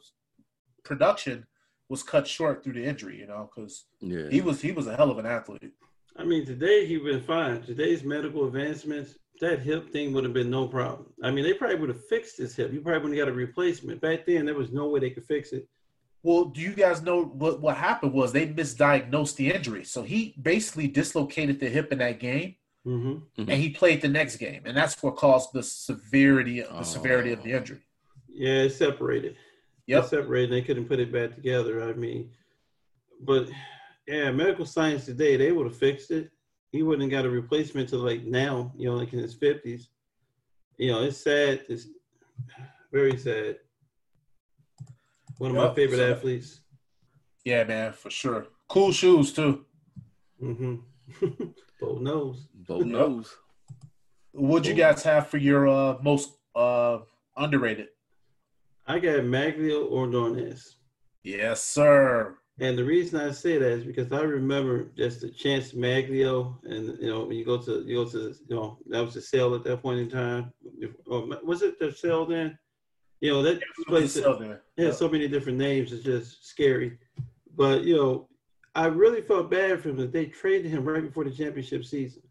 production 0.85 1.47
was 1.89 2.03
cut 2.03 2.27
short 2.27 2.63
through 2.63 2.75
the 2.75 2.85
injury, 2.85 3.19
you 3.19 3.27
know, 3.27 3.49
because 3.55 3.87
yeah. 4.01 4.29
he 4.31 4.43
was 4.43 4.61
he 4.61 4.73
was 4.73 4.87
a 4.87 4.97
hell 4.97 5.11
of 5.11 5.19
an 5.19 5.27
athlete. 5.27 5.73
I 6.17 6.25
mean, 6.25 6.45
today 6.45 6.87
he 6.87 6.99
been 6.99 7.23
fine. 7.23 7.63
Today's 7.63 8.05
medical 8.05 8.47
advancements, 8.47 9.17
that 9.41 9.61
hip 9.61 9.91
thing 9.91 10.13
would 10.13 10.25
have 10.25 10.33
been 10.33 10.51
no 10.51 10.69
problem. 10.69 11.07
I 11.23 11.31
mean, 11.31 11.45
they 11.45 11.55
probably 11.55 11.77
would 11.77 11.89
have 11.89 12.05
fixed 12.07 12.39
his 12.39 12.55
hip. 12.55 12.73
You 12.73 12.81
probably 12.81 13.11
would 13.11 13.19
have 13.19 13.27
got 13.27 13.33
a 13.33 13.37
replacement. 13.37 14.01
Back 14.01 14.27
then, 14.27 14.47
there 14.47 14.55
was 14.55 14.73
no 14.73 14.89
way 14.89 15.01
they 15.01 15.11
could 15.11 15.27
fix 15.27 15.53
it. 15.53 15.69
Well, 16.23 16.47
do 16.47 16.61
you 16.61 16.73
guys 16.73 17.03
know 17.03 17.25
what, 17.25 17.61
what 17.61 17.77
happened 17.77 18.13
was 18.13 18.33
they 18.33 18.47
misdiagnosed 18.47 19.37
the 19.37 19.53
injury. 19.53 19.85
So 19.85 20.03
he 20.03 20.35
basically 20.41 20.89
dislocated 20.89 21.61
the 21.61 21.69
hip 21.69 21.93
in 21.93 21.99
that 21.99 22.19
game. 22.19 22.57
Mm-hmm. 22.87 23.09
Mm-hmm. 23.09 23.51
And 23.51 23.53
he 23.53 23.71
played 23.71 24.03
the 24.03 24.09
next 24.09 24.37
game, 24.37 24.63
and 24.67 24.77
that's 24.77 25.03
what 25.03 25.17
caused 25.17 25.55
the 25.55 25.63
severity 25.63 26.63
of 26.63 26.69
the 26.69 26.79
oh. 26.81 26.83
severity 26.83 27.33
of 27.33 27.43
the 27.43 27.53
injury. 27.53 27.81
Yeah, 28.29 28.63
it 28.63 28.71
separated. 28.71 29.37
Yep. 29.87 30.05
It 30.05 30.09
separated. 30.09 30.53
They 30.53 30.63
couldn't 30.63 30.87
put 30.87 31.01
it 31.01 31.11
back 31.11 31.35
together. 31.35 31.83
I 31.89 31.95
mean, 31.95 32.31
but 33.21 33.49
yeah, 34.07 34.31
medical 34.31 34.67
science 34.67 35.07
today 35.07 35.37
they 35.37 35.53
would 35.53 35.67
have 35.67 35.77
fixed 35.77 36.11
it. 36.11 36.31
He 36.75 36.83
wouldn't 36.83 37.13
have 37.13 37.23
got 37.23 37.25
a 37.25 37.31
replacement 37.31 37.89
to 37.91 37.99
like 37.99 38.25
now. 38.25 38.73
You 38.77 38.89
know, 38.89 38.97
like 38.97 39.13
in 39.13 39.21
his 39.21 39.33
fifties. 39.33 39.91
You 40.77 40.91
know, 40.91 41.05
it's 41.05 41.19
sad. 41.19 41.61
It's 41.69 41.87
very 42.93 43.17
sad. 43.17 43.59
One 45.39 45.53
of 45.53 45.57
yep, 45.57 45.69
my 45.69 45.75
favorite 45.77 45.99
so, 45.99 46.13
athletes. 46.13 46.63
Yeah, 47.45 47.63
man, 47.63 47.93
for 47.93 48.11
sure. 48.11 48.49
Cool 48.67 48.91
shoes 48.91 49.33
too. 49.33 49.65
Mm-hmm. 50.43 51.45
Bo 51.81 51.99
knows. 51.99 52.49
Bo 52.53 52.81
knows. 52.81 53.33
What'd 54.33 54.67
you 54.67 54.75
guys 54.75 55.05
have 55.05 55.29
for 55.29 55.39
your 55.39 55.69
uh, 55.69 55.99
most 56.03 56.33
uh, 56.57 56.99
underrated? 57.37 57.91
I 58.85 58.99
got 58.99 59.21
Magglio 59.21 59.89
Ordonez. 59.93 60.75
Yes, 61.23 61.63
sir. 61.63 62.37
And 62.61 62.79
the 62.79 62.85
reason 62.85 63.21
I 63.21 63.33
say 63.33 63.59
that 63.59 63.69
is 63.69 63.85
because 63.85 64.13
I 64.13 64.21
remember 64.21 64.85
just 64.97 65.21
the 65.21 65.29
chance 65.29 65.73
Magglio, 65.73 66.57
and 66.63 66.97
you 67.01 67.09
know 67.09 67.25
when 67.25 67.37
you 67.37 67.45
go 67.45 67.59
to 67.59 67.83
you 67.85 68.05
go 68.05 68.11
to 68.11 68.35
you 68.49 68.57
know 68.57 68.79
that 68.87 69.05
was 69.05 69.15
the 69.15 69.21
Cell 69.21 69.57
at 69.57 69.65
that 69.65 69.83
point 69.83 69.99
in 69.99 70.09
time. 70.09 70.53
Oh, 71.11 71.29
was 71.43 71.63
it 71.63 71.81
the 71.81 71.91
Cell 71.91 72.25
then? 72.27 72.57
You 73.21 73.33
know 73.33 73.43
that 73.43 73.55
yeah, 73.55 73.85
place 73.89 74.17
it, 74.17 74.63
yeah. 74.77 74.93
so 74.93 75.09
many 75.09 75.27
different 75.27 75.59
names. 75.59 75.93
It's 75.93 76.05
just 76.05 76.47
scary. 76.47 76.99
But 77.57 77.83
you 77.83 77.97
know, 77.97 78.29
I 78.77 78.87
really 78.87 79.23
felt 79.23 79.51
bad 79.51 79.81
for 79.81 79.89
him 79.89 79.97
that 79.97 80.13
they 80.13 80.27
traded 80.27 80.71
him 80.71 80.85
right 80.85 81.03
before 81.03 81.25
the 81.25 81.33
championship 81.33 81.85
season, 81.85 82.23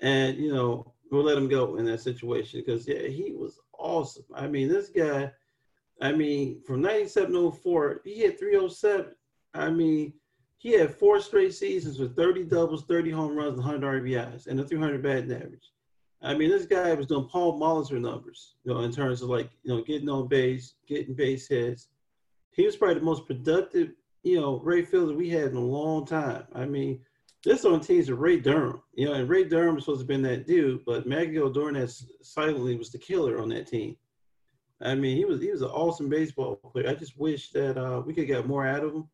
and 0.00 0.38
you 0.38 0.54
know 0.54 0.94
we'll 1.10 1.22
let 1.22 1.36
him 1.36 1.48
go 1.48 1.76
in 1.76 1.84
that 1.84 2.00
situation 2.00 2.62
because 2.64 2.88
yeah, 2.88 3.08
he 3.08 3.34
was 3.36 3.60
awesome. 3.78 4.24
I 4.34 4.46
mean, 4.46 4.68
this 4.68 4.88
guy. 4.88 5.30
I 6.00 6.10
mean, 6.10 6.60
from 6.66 6.82
97 6.82 7.52
04, 7.52 8.00
he 8.04 8.22
had 8.22 8.36
307. 8.36 9.14
I 9.54 9.70
mean, 9.70 10.12
he 10.58 10.72
had 10.72 10.94
four 10.94 11.20
straight 11.20 11.54
seasons 11.54 11.98
with 11.98 12.16
30 12.16 12.44
doubles, 12.44 12.84
30 12.84 13.10
home 13.10 13.36
runs, 13.36 13.58
100 13.58 14.02
RBIs, 14.02 14.46
and 14.46 14.58
a 14.58 14.64
300 14.64 15.02
batting 15.02 15.32
average. 15.32 15.70
I 16.22 16.34
mean, 16.34 16.48
this 16.48 16.64
guy 16.64 16.94
was 16.94 17.06
doing 17.06 17.28
Paul 17.28 17.60
Molitor 17.60 18.00
numbers, 18.00 18.54
you 18.64 18.72
know, 18.72 18.80
in 18.80 18.90
terms 18.90 19.20
of 19.20 19.28
like, 19.28 19.50
you 19.62 19.74
know, 19.74 19.82
getting 19.82 20.08
on 20.08 20.26
base, 20.26 20.74
getting 20.88 21.14
base 21.14 21.46
hits. 21.48 21.88
He 22.52 22.64
was 22.64 22.76
probably 22.76 22.94
the 22.94 23.04
most 23.04 23.26
productive, 23.26 23.90
you 24.22 24.40
know, 24.40 24.58
Ray 24.60 24.84
fielder 24.84 25.14
we 25.14 25.28
had 25.28 25.50
in 25.50 25.56
a 25.56 25.60
long 25.60 26.06
time. 26.06 26.44
I 26.54 26.64
mean, 26.64 27.00
this 27.44 27.66
on 27.66 27.80
teams 27.80 28.08
with 28.08 28.18
Ray 28.18 28.38
Durham, 28.38 28.80
you 28.94 29.04
know, 29.04 29.12
and 29.12 29.28
Ray 29.28 29.44
Durham 29.44 29.74
was 29.74 29.84
supposed 29.84 29.98
to 29.98 30.02
have 30.04 30.08
been 30.08 30.22
that 30.22 30.46
dude, 30.46 30.82
but 30.86 31.06
Magglio 31.06 31.42
Ordonez 31.42 32.10
silently 32.22 32.74
was 32.74 32.90
the 32.90 32.98
killer 32.98 33.38
on 33.38 33.50
that 33.50 33.66
team. 33.66 33.96
I 34.80 34.94
mean, 34.94 35.16
he 35.16 35.26
was 35.26 35.40
he 35.40 35.50
was 35.50 35.62
an 35.62 35.68
awesome 35.68 36.08
baseball 36.08 36.56
player. 36.56 36.88
I 36.88 36.94
just 36.94 37.18
wish 37.18 37.50
that 37.50 37.76
uh, 37.76 38.00
we 38.00 38.14
could 38.14 38.26
get 38.26 38.46
more 38.46 38.66
out 38.66 38.82
of 38.82 38.94
him. 38.94 39.08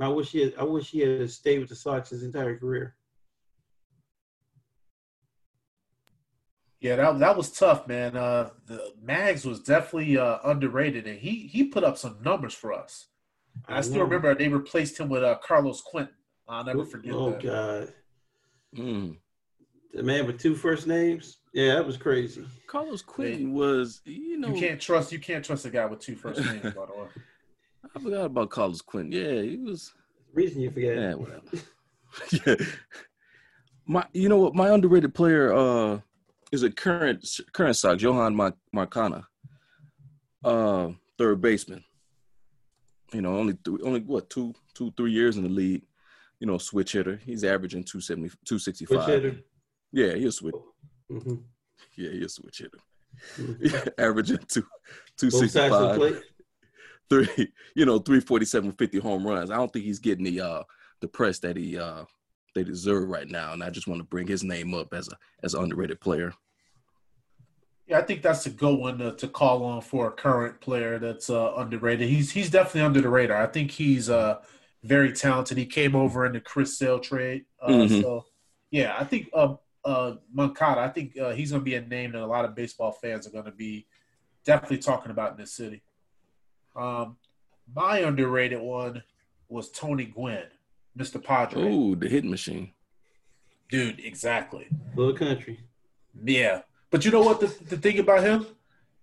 I 0.00 0.08
wish 0.08 0.30
he 0.30 0.40
had, 0.40 0.54
I 0.58 0.64
wish 0.64 0.90
he 0.90 1.00
had 1.00 1.30
stayed 1.30 1.60
with 1.60 1.68
the 1.68 1.76
Sox 1.76 2.10
his 2.10 2.22
entire 2.22 2.56
career. 2.58 2.94
Yeah, 6.80 6.96
that 6.96 7.18
that 7.20 7.36
was 7.36 7.50
tough, 7.50 7.88
man. 7.88 8.16
Uh, 8.16 8.50
the 8.66 8.92
Mags 9.02 9.44
was 9.44 9.60
definitely 9.60 10.18
uh, 10.18 10.38
underrated, 10.44 11.06
and 11.06 11.18
he 11.18 11.46
he 11.46 11.64
put 11.64 11.84
up 11.84 11.96
some 11.96 12.18
numbers 12.22 12.54
for 12.54 12.72
us. 12.72 13.06
I, 13.66 13.78
I 13.78 13.80
still 13.80 14.02
remember 14.02 14.34
they 14.34 14.48
replaced 14.48 15.00
him 15.00 15.08
with 15.08 15.24
uh, 15.24 15.36
Carlos 15.42 15.80
Quentin. 15.80 16.14
I'll 16.46 16.64
never 16.64 16.84
forget. 16.84 17.14
Oh 17.14 17.30
that. 17.30 17.42
God, 17.42 17.92
mm. 18.76 19.16
the 19.94 20.02
man 20.02 20.26
with 20.26 20.38
two 20.38 20.54
first 20.54 20.86
names. 20.86 21.38
Yeah, 21.54 21.76
that 21.76 21.86
was 21.86 21.96
crazy. 21.96 22.46
Carlos 22.66 23.00
Quentin 23.00 23.54
was, 23.54 24.02
you 24.04 24.38
know, 24.38 24.48
you 24.48 24.60
can't 24.60 24.80
trust 24.80 25.10
you 25.10 25.18
can't 25.18 25.42
trust 25.42 25.64
a 25.64 25.70
guy 25.70 25.86
with 25.86 26.00
two 26.00 26.14
first 26.14 26.44
names. 26.44 26.62
by 26.62 26.86
the 26.86 26.92
way, 26.92 27.08
I 27.96 27.98
forgot 27.98 28.26
about 28.26 28.50
Carlos 28.50 28.82
Quentin. 28.82 29.12
Yeah, 29.12 29.40
he 29.40 29.56
was. 29.56 29.94
Reason 30.34 30.60
you 30.60 30.70
forget? 30.70 30.96
Yeah, 30.96 31.14
whatever. 31.14 31.42
yeah, 32.46 32.66
my, 33.86 34.04
you 34.12 34.28
know 34.28 34.38
what? 34.38 34.54
My 34.54 34.68
underrated 34.68 35.14
player, 35.14 35.54
uh, 35.54 36.00
is 36.52 36.62
a 36.62 36.70
current 36.70 37.26
current 37.52 37.76
Sox, 37.76 38.02
Yoán 38.02 38.54
Moncada, 38.72 39.26
uh, 40.44 40.90
third 41.18 41.40
baseman. 41.40 41.84
You 43.12 43.22
know, 43.22 43.36
only 43.36 43.54
th- 43.54 43.80
only 43.82 44.00
what 44.00 44.28
two 44.28 44.54
two 44.74 44.92
three 44.96 45.12
years 45.12 45.38
in 45.38 45.42
the 45.42 45.48
league. 45.48 45.82
You 46.38 46.46
know, 46.46 46.58
switch 46.58 46.92
hitter. 46.92 47.18
He's 47.24 47.44
averaging 47.44 47.84
270, 47.84 48.28
265. 48.44 48.88
Switch 48.88 49.06
hitter. 49.06 49.40
Yeah, 49.90 50.14
he'll 50.16 50.30
switch. 50.30 50.54
Mm-hmm. 51.10 51.36
Yeah, 51.96 52.10
he'll 52.10 52.28
switch 52.28 52.58
hitter. 52.58 52.78
Mm-hmm. 53.38 53.88
averaging 53.98 54.38
two 54.46 54.66
two 55.16 55.30
sixty 55.30 55.58
five. 55.58 56.22
Three, 57.08 57.52
you 57.74 57.86
know, 57.86 57.98
three 57.98 58.20
forty 58.20 58.46
seven 58.46 58.72
fifty 58.72 58.98
home 58.98 59.26
runs. 59.26 59.50
I 59.50 59.56
don't 59.56 59.72
think 59.72 59.84
he's 59.84 59.98
getting 59.98 60.24
the 60.24 60.40
uh 60.40 60.62
the 61.00 61.08
press 61.08 61.38
that 61.40 61.56
he 61.56 61.78
uh 61.78 62.04
they 62.54 62.64
deserve 62.64 63.08
right 63.08 63.28
now. 63.28 63.52
And 63.52 63.62
I 63.62 63.70
just 63.70 63.86
want 63.86 64.00
to 64.00 64.04
bring 64.04 64.26
his 64.26 64.42
name 64.42 64.74
up 64.74 64.92
as 64.92 65.08
a 65.08 65.16
as 65.42 65.54
an 65.54 65.62
underrated 65.62 66.00
player. 66.00 66.32
Yeah, 67.86 67.98
I 67.98 68.02
think 68.02 68.22
that's 68.22 68.46
a 68.46 68.50
good 68.50 68.78
one 68.78 68.98
to, 68.98 69.12
to 69.12 69.28
call 69.28 69.64
on 69.64 69.80
for 69.80 70.08
a 70.08 70.10
current 70.10 70.60
player 70.60 70.98
that's 70.98 71.30
uh, 71.30 71.52
underrated. 71.56 72.08
He's 72.08 72.32
he's 72.32 72.50
definitely 72.50 72.82
under 72.82 73.00
the 73.00 73.08
radar. 73.08 73.40
I 73.40 73.46
think 73.46 73.70
he's 73.70 74.10
uh, 74.10 74.40
very 74.82 75.12
talented. 75.12 75.56
He 75.56 75.66
came 75.66 75.94
over 75.94 76.26
in 76.26 76.32
the 76.32 76.40
Chris 76.40 76.76
Sale 76.76 76.98
trade. 76.98 77.44
Uh, 77.62 77.68
mm-hmm. 77.68 78.00
So, 78.00 78.24
yeah, 78.72 78.96
I 78.98 79.04
think 79.04 79.28
uh, 79.32 79.54
uh, 79.84 80.16
Moncada, 80.32 80.80
I 80.80 80.88
think 80.88 81.16
uh, 81.16 81.30
he's 81.30 81.52
going 81.52 81.60
to 81.60 81.64
be 81.64 81.76
a 81.76 81.80
name 81.80 82.12
that 82.12 82.22
a 82.22 82.26
lot 82.26 82.44
of 82.44 82.56
baseball 82.56 82.90
fans 82.90 83.26
are 83.26 83.30
going 83.30 83.44
to 83.44 83.52
be 83.52 83.86
definitely 84.44 84.78
talking 84.78 85.12
about 85.12 85.32
in 85.32 85.36
this 85.36 85.52
city. 85.52 85.82
Um, 86.76 87.16
my 87.74 87.98
underrated 88.00 88.60
one 88.60 89.02
was 89.48 89.70
Tony 89.70 90.04
Gwynn. 90.04 90.44
Mr. 90.98 91.22
Padre. 91.22 91.62
Oh, 91.62 91.94
the 91.94 92.08
hit 92.08 92.24
machine. 92.24 92.72
Dude, 93.68 94.00
exactly. 94.00 94.66
Little 94.94 95.14
country. 95.14 95.60
Yeah. 96.24 96.62
But 96.90 97.04
you 97.04 97.10
know 97.10 97.20
what 97.20 97.40
the, 97.40 97.48
the 97.64 97.76
thing 97.76 97.98
about 97.98 98.22
him? 98.22 98.46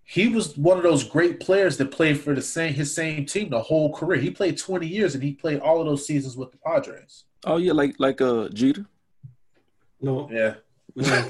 He 0.03 0.27
was 0.27 0.57
one 0.57 0.77
of 0.77 0.83
those 0.83 1.03
great 1.03 1.39
players 1.39 1.77
that 1.77 1.91
played 1.91 2.19
for 2.19 2.33
the 2.33 2.41
same 2.41 2.73
his 2.73 2.93
same 2.93 3.25
team 3.25 3.49
the 3.49 3.61
whole 3.61 3.93
career. 3.93 4.19
He 4.19 4.31
played 4.31 4.57
20 4.57 4.87
years 4.87 5.13
and 5.15 5.23
he 5.23 5.33
played 5.33 5.59
all 5.59 5.79
of 5.79 5.85
those 5.85 6.05
seasons 6.05 6.35
with 6.35 6.51
the 6.51 6.57
Padres. 6.57 7.23
Oh 7.45 7.57
yeah, 7.57 7.73
like 7.73 7.95
like 7.99 8.19
uh 8.19 8.49
Jeter? 8.49 8.85
No. 10.01 10.29
Yeah. 10.31 10.55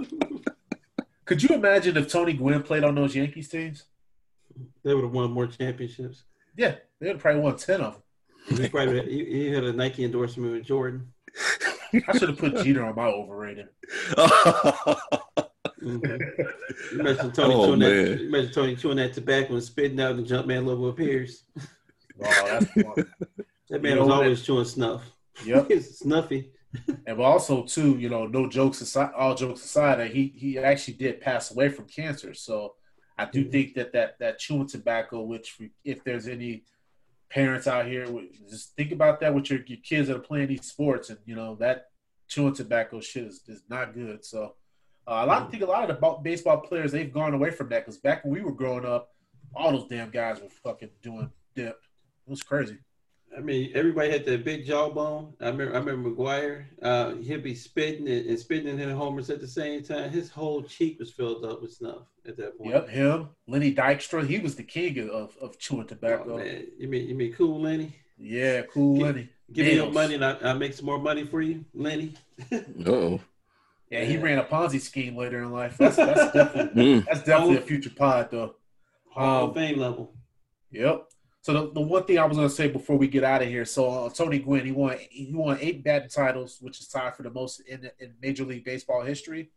Could 1.24 1.42
you 1.42 1.54
imagine 1.54 1.96
if 1.96 2.10
Tony 2.10 2.32
Gwynn 2.34 2.62
played 2.62 2.84
on 2.84 2.94
those 2.94 3.14
Yankees 3.14 3.48
teams? 3.48 3.84
They 4.84 4.94
would 4.94 5.04
have 5.04 5.12
won 5.12 5.30
more 5.30 5.46
championships. 5.46 6.24
Yeah, 6.56 6.74
they 7.00 7.06
would 7.06 7.16
have 7.16 7.22
probably 7.22 7.42
won 7.42 7.56
10 7.56 7.80
of 7.80 7.94
them. 7.94 8.02
He, 8.58 8.68
probably, 8.68 9.02
he, 9.10 9.24
he 9.24 9.52
had 9.52 9.64
a 9.64 9.72
Nike 9.72 10.04
endorsement 10.04 10.52
with 10.52 10.64
Jordan. 10.64 11.12
I 11.94 12.18
should 12.18 12.30
have 12.30 12.38
put 12.38 12.56
Jeter 12.64 12.84
on 12.84 12.94
my 12.94 13.06
overrated. 13.06 13.68
mm-hmm. 15.82 17.00
Imagine 17.00 17.32
Tony, 17.32 17.54
oh, 17.54 17.66
chewing 17.66 17.80
that, 17.80 18.20
imagine 18.20 18.52
Tony 18.52 18.76
chewing 18.76 18.96
that 18.96 19.14
tobacco 19.14 19.54
and 19.54 19.62
spitting 19.62 20.00
out, 20.00 20.16
and 20.16 20.26
Jumpman 20.26 20.64
logo 20.64 20.86
appears. 20.86 21.44
Oh, 22.20 22.46
that's 22.48 22.74
that 23.70 23.80
man 23.80 23.94
you 23.96 24.00
was 24.02 24.10
always 24.10 24.40
that, 24.40 24.46
chewing 24.46 24.64
snuff. 24.64 25.02
Yep, 25.44 25.70
snuffy. 25.82 26.50
And 27.06 27.20
also, 27.20 27.62
too, 27.62 27.96
you 27.96 28.08
know, 28.08 28.26
no 28.26 28.48
jokes 28.48 28.80
aside, 28.80 29.12
all 29.16 29.36
jokes 29.36 29.64
aside, 29.64 30.10
he 30.10 30.32
he 30.36 30.58
actually 30.58 30.94
did 30.94 31.20
pass 31.20 31.52
away 31.52 31.68
from 31.68 31.84
cancer. 31.84 32.34
So 32.34 32.74
I 33.18 33.24
do 33.26 33.42
mm-hmm. 33.42 33.50
think 33.50 33.74
that 33.74 33.92
that 33.92 34.18
that 34.20 34.38
chewing 34.38 34.68
tobacco, 34.68 35.22
which 35.22 35.58
if 35.84 36.04
there's 36.04 36.28
any 36.28 36.62
parents 37.30 37.66
out 37.66 37.86
here, 37.86 38.06
just 38.48 38.74
think 38.76 38.92
about 38.92 39.20
that 39.20 39.34
with 39.34 39.50
your, 39.50 39.60
your 39.66 39.78
kids 39.78 40.08
that 40.08 40.16
are 40.16 40.20
playing 40.20 40.48
these 40.48 40.66
sports, 40.66 41.10
and 41.10 41.18
you 41.26 41.34
know 41.34 41.56
that 41.56 41.86
chewing 42.28 42.54
tobacco 42.54 43.00
shit 43.00 43.24
is, 43.24 43.40
is 43.48 43.62
not 43.68 43.94
good. 43.94 44.24
So 44.24 44.54
uh, 45.06 45.22
a 45.24 45.26
lot, 45.26 45.42
I 45.42 45.50
think 45.50 45.62
a 45.62 45.66
lot 45.66 45.90
of 45.90 46.00
the 46.00 46.18
baseball 46.22 46.58
players 46.58 46.92
they've 46.92 47.12
gone 47.12 47.34
away 47.34 47.50
from 47.50 47.68
that 47.70 47.84
because 47.84 47.98
back 47.98 48.24
when 48.24 48.34
we 48.34 48.40
were 48.40 48.52
growing 48.52 48.84
up, 48.84 49.14
all 49.54 49.72
those 49.72 49.88
damn 49.88 50.10
guys 50.10 50.40
were 50.40 50.48
fucking 50.48 50.90
doing 51.02 51.30
dip. 51.54 51.80
It 52.26 52.30
was 52.30 52.42
crazy. 52.42 52.78
I 53.36 53.40
mean, 53.40 53.70
everybody 53.74 54.10
had 54.10 54.24
that 54.24 54.44
big 54.44 54.66
jawbone. 54.66 55.34
I 55.40 55.48
remember, 55.48 55.74
I 55.74 55.78
remember 55.78 56.10
McGwire. 56.10 56.64
Uh, 56.82 57.14
he'd 57.16 57.42
be 57.42 57.54
spitting 57.54 58.08
and, 58.08 58.26
and 58.26 58.38
spitting 58.38 58.68
and 58.68 58.78
hitting 58.78 58.96
homers 58.96 59.30
at 59.30 59.40
the 59.40 59.46
same 59.46 59.82
time. 59.82 60.10
His 60.10 60.30
whole 60.30 60.62
cheek 60.62 60.98
was 60.98 61.10
filled 61.10 61.44
up 61.44 61.62
with 61.62 61.72
snuff 61.72 62.02
at 62.26 62.36
that 62.38 62.58
point. 62.58 62.70
Yep, 62.70 62.88
him, 62.88 63.28
Lenny 63.46 63.74
Dykstra. 63.74 64.26
He 64.26 64.38
was 64.38 64.56
the 64.56 64.62
king 64.62 65.08
of, 65.10 65.36
of 65.40 65.58
chewing 65.58 65.86
tobacco. 65.86 66.34
Oh, 66.34 66.38
man. 66.38 66.66
You 66.78 66.88
mean 66.88 67.08
you 67.08 67.14
mean 67.14 67.32
cool 67.32 67.60
Lenny? 67.60 67.94
Yeah, 68.16 68.62
cool 68.62 68.96
give, 68.96 69.06
Lenny. 69.06 69.28
Give 69.52 69.66
Nails. 69.66 69.78
me 69.78 69.84
your 69.84 69.92
money 69.92 70.14
and 70.14 70.24
I, 70.24 70.36
I 70.42 70.52
make 70.54 70.74
some 70.74 70.86
more 70.86 70.98
money 70.98 71.24
for 71.24 71.40
you, 71.40 71.64
Lenny. 71.74 72.14
oh. 72.86 73.20
Yeah, 73.90 74.04
he 74.04 74.18
ran 74.18 74.38
a 74.38 74.44
Ponzi 74.44 74.80
scheme 74.80 75.16
later 75.16 75.42
in 75.42 75.50
life. 75.50 75.78
That's, 75.78 75.96
that's 75.96 76.32
definitely 76.34 77.00
that's 77.00 77.22
definitely 77.22 77.56
a 77.56 77.60
future 77.62 77.90
pod 77.90 78.30
though. 78.30 78.56
Hall 79.10 79.44
um, 79.44 79.50
of 79.50 79.56
Fame 79.56 79.78
level. 79.78 80.12
Yep. 80.70 81.07
So 81.48 81.54
the, 81.54 81.72
the 81.72 81.80
one 81.80 82.04
thing 82.04 82.18
I 82.18 82.26
was 82.26 82.36
going 82.36 82.46
to 82.46 82.54
say 82.54 82.68
before 82.68 82.98
we 82.98 83.08
get 83.08 83.24
out 83.24 83.40
of 83.40 83.48
here, 83.48 83.64
so 83.64 83.88
uh, 83.88 84.10
Tony 84.10 84.38
Gwynn, 84.38 84.66
he 84.66 84.70
won 84.70 84.98
he 85.08 85.32
won 85.32 85.56
eight 85.62 85.82
batting 85.82 86.10
titles, 86.10 86.58
which 86.60 86.78
is 86.78 86.88
tied 86.88 87.16
for 87.16 87.22
the 87.22 87.30
most 87.30 87.60
in, 87.60 87.90
in 88.00 88.12
Major 88.20 88.44
League 88.44 88.66
Baseball 88.66 89.00
history. 89.00 89.48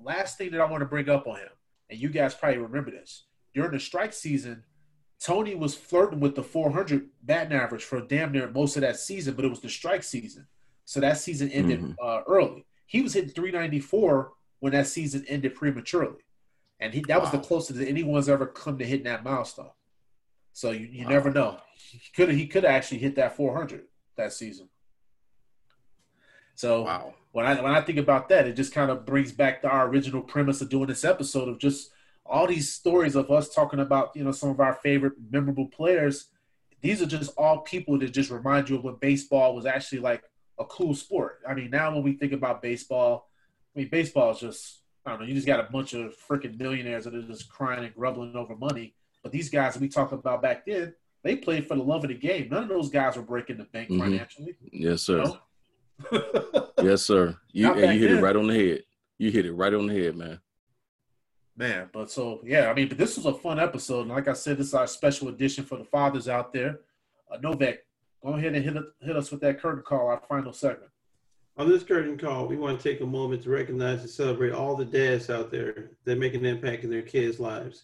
Last 0.00 0.38
thing 0.38 0.52
that 0.52 0.60
I 0.60 0.66
want 0.66 0.82
to 0.82 0.86
bring 0.86 1.08
up 1.08 1.26
on 1.26 1.38
him, 1.38 1.48
and 1.90 1.98
you 1.98 2.10
guys 2.10 2.36
probably 2.36 2.58
remember 2.58 2.92
this, 2.92 3.24
during 3.52 3.72
the 3.72 3.80
strike 3.80 4.12
season, 4.12 4.62
Tony 5.20 5.56
was 5.56 5.74
flirting 5.74 6.20
with 6.20 6.36
the 6.36 6.44
400 6.44 7.08
batting 7.24 7.58
average 7.58 7.82
for 7.82 8.00
damn 8.02 8.30
near 8.30 8.48
most 8.48 8.76
of 8.76 8.82
that 8.82 8.96
season, 8.96 9.34
but 9.34 9.44
it 9.44 9.50
was 9.50 9.58
the 9.58 9.68
strike 9.68 10.04
season, 10.04 10.46
so 10.84 11.00
that 11.00 11.18
season 11.18 11.50
ended 11.50 11.80
mm-hmm. 11.80 11.92
uh, 12.00 12.20
early. 12.28 12.64
He 12.86 13.02
was 13.02 13.14
hitting 13.14 13.30
394 13.30 14.30
when 14.60 14.74
that 14.74 14.86
season 14.86 15.24
ended 15.26 15.56
prematurely, 15.56 16.22
and 16.78 16.94
he 16.94 17.00
that 17.08 17.16
wow. 17.16 17.24
was 17.24 17.32
the 17.32 17.44
closest 17.44 17.80
that 17.80 17.88
anyone's 17.88 18.28
ever 18.28 18.46
come 18.46 18.78
to 18.78 18.84
hitting 18.84 19.06
that 19.06 19.24
milestone. 19.24 19.70
So 20.52 20.70
you, 20.72 20.86
you 20.86 21.04
wow. 21.04 21.10
never 21.10 21.30
know. 21.30 21.58
He 21.74 22.00
could 22.14 22.30
he 22.30 22.46
could 22.46 22.64
actually 22.64 22.98
hit 22.98 23.16
that 23.16 23.36
400 23.36 23.84
that 24.16 24.32
season. 24.32 24.68
So 26.54 26.82
wow. 26.82 27.14
when 27.32 27.46
I 27.46 27.60
when 27.60 27.72
I 27.72 27.80
think 27.80 27.98
about 27.98 28.28
that, 28.28 28.46
it 28.46 28.54
just 28.54 28.74
kind 28.74 28.90
of 28.90 29.06
brings 29.06 29.32
back 29.32 29.62
to 29.62 29.68
our 29.68 29.88
original 29.88 30.22
premise 30.22 30.60
of 30.60 30.68
doing 30.68 30.88
this 30.88 31.04
episode 31.04 31.48
of 31.48 31.58
just 31.58 31.90
all 32.26 32.46
these 32.46 32.72
stories 32.72 33.16
of 33.16 33.30
us 33.30 33.48
talking 33.48 33.80
about 33.80 34.14
you 34.14 34.24
know 34.24 34.32
some 34.32 34.50
of 34.50 34.60
our 34.60 34.74
favorite 34.74 35.14
memorable 35.30 35.66
players. 35.66 36.26
These 36.82 37.02
are 37.02 37.06
just 37.06 37.32
all 37.36 37.58
people 37.58 37.98
that 37.98 38.12
just 38.12 38.30
remind 38.30 38.68
you 38.68 38.76
of 38.76 38.84
when 38.84 38.96
baseball 38.96 39.54
was 39.54 39.66
actually 39.66 40.00
like 40.00 40.22
a 40.58 40.64
cool 40.64 40.94
sport. 40.94 41.40
I 41.48 41.54
mean, 41.54 41.70
now 41.70 41.92
when 41.92 42.02
we 42.02 42.14
think 42.14 42.32
about 42.32 42.62
baseball, 42.62 43.28
I 43.74 43.80
mean, 43.80 43.88
baseball 43.90 44.32
is 44.32 44.40
just 44.40 44.80
I 45.06 45.10
don't 45.10 45.20
know. 45.20 45.26
You 45.26 45.34
just 45.34 45.46
got 45.46 45.60
a 45.60 45.72
bunch 45.72 45.94
of 45.94 46.14
freaking 46.28 46.58
millionaires 46.58 47.04
that 47.04 47.14
are 47.14 47.22
just 47.22 47.48
crying 47.48 47.84
and 47.84 47.94
grumbling 47.94 48.36
over 48.36 48.54
money 48.54 48.94
but 49.22 49.32
these 49.32 49.50
guys 49.50 49.78
we 49.78 49.88
talked 49.88 50.12
about 50.12 50.42
back 50.42 50.66
then, 50.66 50.94
they 51.22 51.36
played 51.36 51.66
for 51.66 51.76
the 51.76 51.82
love 51.82 52.04
of 52.04 52.08
the 52.08 52.14
game. 52.14 52.48
None 52.50 52.64
of 52.64 52.68
those 52.68 52.90
guys 52.90 53.16
were 53.16 53.22
breaking 53.22 53.58
the 53.58 53.64
bank 53.64 53.90
mm-hmm. 53.90 54.00
financially. 54.00 54.56
Yes, 54.72 55.02
sir. 55.02 55.18
You 55.22 55.24
know? 55.24 56.68
yes, 56.82 57.02
sir. 57.02 57.36
You, 57.52 57.68
you 57.68 57.74
hit 57.74 58.08
then. 58.08 58.18
it 58.18 58.22
right 58.22 58.36
on 58.36 58.46
the 58.46 58.54
head. 58.54 58.82
You 59.18 59.30
hit 59.30 59.46
it 59.46 59.52
right 59.52 59.74
on 59.74 59.86
the 59.86 59.94
head, 59.94 60.16
man. 60.16 60.40
Man, 61.56 61.90
but 61.92 62.10
so 62.10 62.40
yeah, 62.42 62.70
I 62.70 62.74
mean, 62.74 62.88
but 62.88 62.96
this 62.96 63.16
was 63.16 63.26
a 63.26 63.34
fun 63.34 63.60
episode. 63.60 64.02
And 64.02 64.10
like 64.10 64.28
I 64.28 64.32
said, 64.32 64.56
this 64.56 64.68
is 64.68 64.74
our 64.74 64.86
special 64.86 65.28
edition 65.28 65.64
for 65.64 65.76
the 65.76 65.84
fathers 65.84 66.26
out 66.26 66.54
there. 66.54 66.80
Uh, 67.30 67.36
Novak, 67.42 67.80
go 68.22 68.30
ahead 68.30 68.54
and 68.54 68.64
hit, 68.64 68.82
hit 69.02 69.16
us 69.16 69.30
with 69.30 69.42
that 69.42 69.60
curtain 69.60 69.82
call, 69.82 70.06
our 70.06 70.22
final 70.26 70.54
segment. 70.54 70.90
On 71.58 71.68
this 71.68 71.82
curtain 71.82 72.16
call, 72.16 72.46
we 72.46 72.56
want 72.56 72.80
to 72.80 72.90
take 72.90 73.02
a 73.02 73.06
moment 73.06 73.42
to 73.42 73.50
recognize 73.50 74.00
and 74.00 74.08
celebrate 74.08 74.52
all 74.52 74.74
the 74.74 74.86
dads 74.86 75.28
out 75.28 75.50
there 75.50 75.90
that 76.04 76.18
make 76.18 76.32
an 76.32 76.46
impact 76.46 76.84
in 76.84 76.90
their 76.90 77.02
kids' 77.02 77.38
lives. 77.38 77.82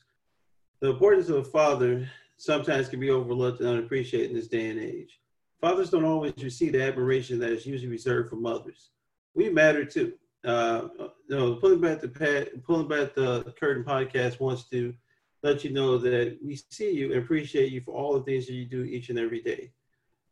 The 0.81 0.91
importance 0.91 1.29
of 1.29 1.37
a 1.37 1.45
father 1.45 2.09
sometimes 2.37 2.89
can 2.89 3.01
be 3.01 3.11
overlooked 3.11 3.61
and 3.61 3.69
unappreciated 3.69 4.31
in 4.31 4.37
this 4.37 4.49
day 4.49 4.69
and 4.69 4.79
age. 4.79 5.21
Fathers 5.61 5.91
don't 5.91 6.05
always 6.05 6.35
receive 6.43 6.73
the 6.73 6.83
admiration 6.83 7.39
that 7.39 7.51
is 7.51 7.67
usually 7.67 7.91
reserved 7.91 8.29
for 8.29 8.37
mothers. 8.37 8.91
We 9.35 9.49
matter 9.49 9.85
too. 9.85 10.13
Uh, 10.45 10.89
you 11.29 11.37
know, 11.37 11.55
pulling 11.57 11.81
back 11.81 12.01
the 12.01 12.09
pad, 12.09 12.63
pulling 12.65 12.89
back 12.89 13.15
the 13.15 13.55
curtain 13.59 13.85
podcast 13.85 14.39
wants 14.39 14.69
to 14.71 14.95
let 15.43 15.65
you 15.65 15.71
know 15.71 15.99
that 15.99 16.39
we 16.45 16.61
see 16.71 16.93
you 16.93 17.13
and 17.13 17.23
appreciate 17.23 17.73
you 17.73 17.81
for 17.81 17.93
all 17.93 18.15
the 18.15 18.25
things 18.25 18.47
that 18.47 18.53
you 18.53 18.67
do 18.67 18.85
each 18.85 19.09
and 19.09 19.19
every 19.19 19.41
day. 19.41 19.73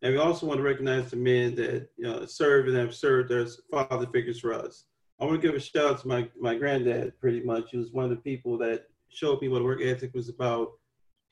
And 0.03 0.13
we 0.13 0.19
also 0.19 0.47
want 0.47 0.59
to 0.59 0.65
recognize 0.65 1.11
the 1.11 1.17
men 1.17 1.55
that 1.55 1.89
you 1.97 2.05
know 2.05 2.27
serve 2.27 2.69
and 2.69 2.77
have 2.77 2.95
served 2.95 3.33
as 3.33 3.61
father 3.71 4.07
figures 4.07 4.41
for 4.41 4.53
us. 4.53 4.85
I 5.19 5.25
want 5.25 5.41
to 5.41 5.47
give 5.47 5.57
a 5.57 5.61
shout 5.61 5.85
out 5.85 6.01
to 6.01 6.09
my, 6.09 6.29
my 6.39 6.57
granddad 6.57 7.19
pretty 7.19 7.41
much. 7.41 7.71
He 7.71 7.79
was 7.79 7.93
one 7.93 8.05
of 8.05 8.11
the 8.11 8.17
people 8.17 8.59
that 8.59 8.89
showed 9.15 9.41
me 9.41 9.49
what 9.49 9.65
work 9.65 9.81
ethic 9.83 10.15
was 10.15 10.29
about. 10.29 10.73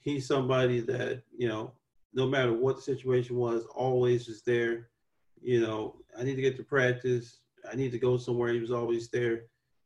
He's 0.01 0.27
somebody 0.27 0.81
that, 0.81 1.23
you 1.37 1.49
know, 1.49 1.73
no 2.15 2.27
matter 2.27 2.53
what 2.53 2.77
the 2.77 2.83
situation 2.83 3.37
was, 3.37 3.65
always 3.75 4.29
was 4.29 4.43
there. 4.43 4.89
You 5.41 5.61
know, 5.61 5.97
I 6.19 6.25
need 6.25 6.37
to 6.37 6.43
get 6.43 6.57
to 6.57 6.65
practice. 6.65 7.39
I 7.71 7.77
need 7.77 7.93
to 7.93 7.99
go 7.99 8.17
somewhere. 8.17 8.53
He 8.53 8.61
was 8.61 8.71
always 8.71 9.09
there. 9.09 9.45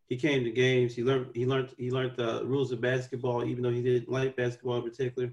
He 0.08 0.16
came 0.16 0.44
to 0.44 0.50
games. 0.50 0.94
He 0.94 1.02
learned 1.02 1.30
he 1.34 1.46
learned 1.46 1.74
he 1.78 1.90
learned 1.90 2.16
the 2.16 2.44
rules 2.44 2.72
of 2.72 2.80
basketball, 2.80 3.44
even 3.44 3.62
though 3.62 3.70
he 3.70 3.82
didn't 3.82 4.10
like 4.10 4.36
basketball 4.36 4.76
in 4.76 4.82
particular. 4.82 5.32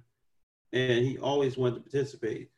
And 0.71 1.05
he 1.05 1.17
always 1.17 1.57
wanted 1.57 1.75
to 1.75 1.81
participate. 1.81 2.49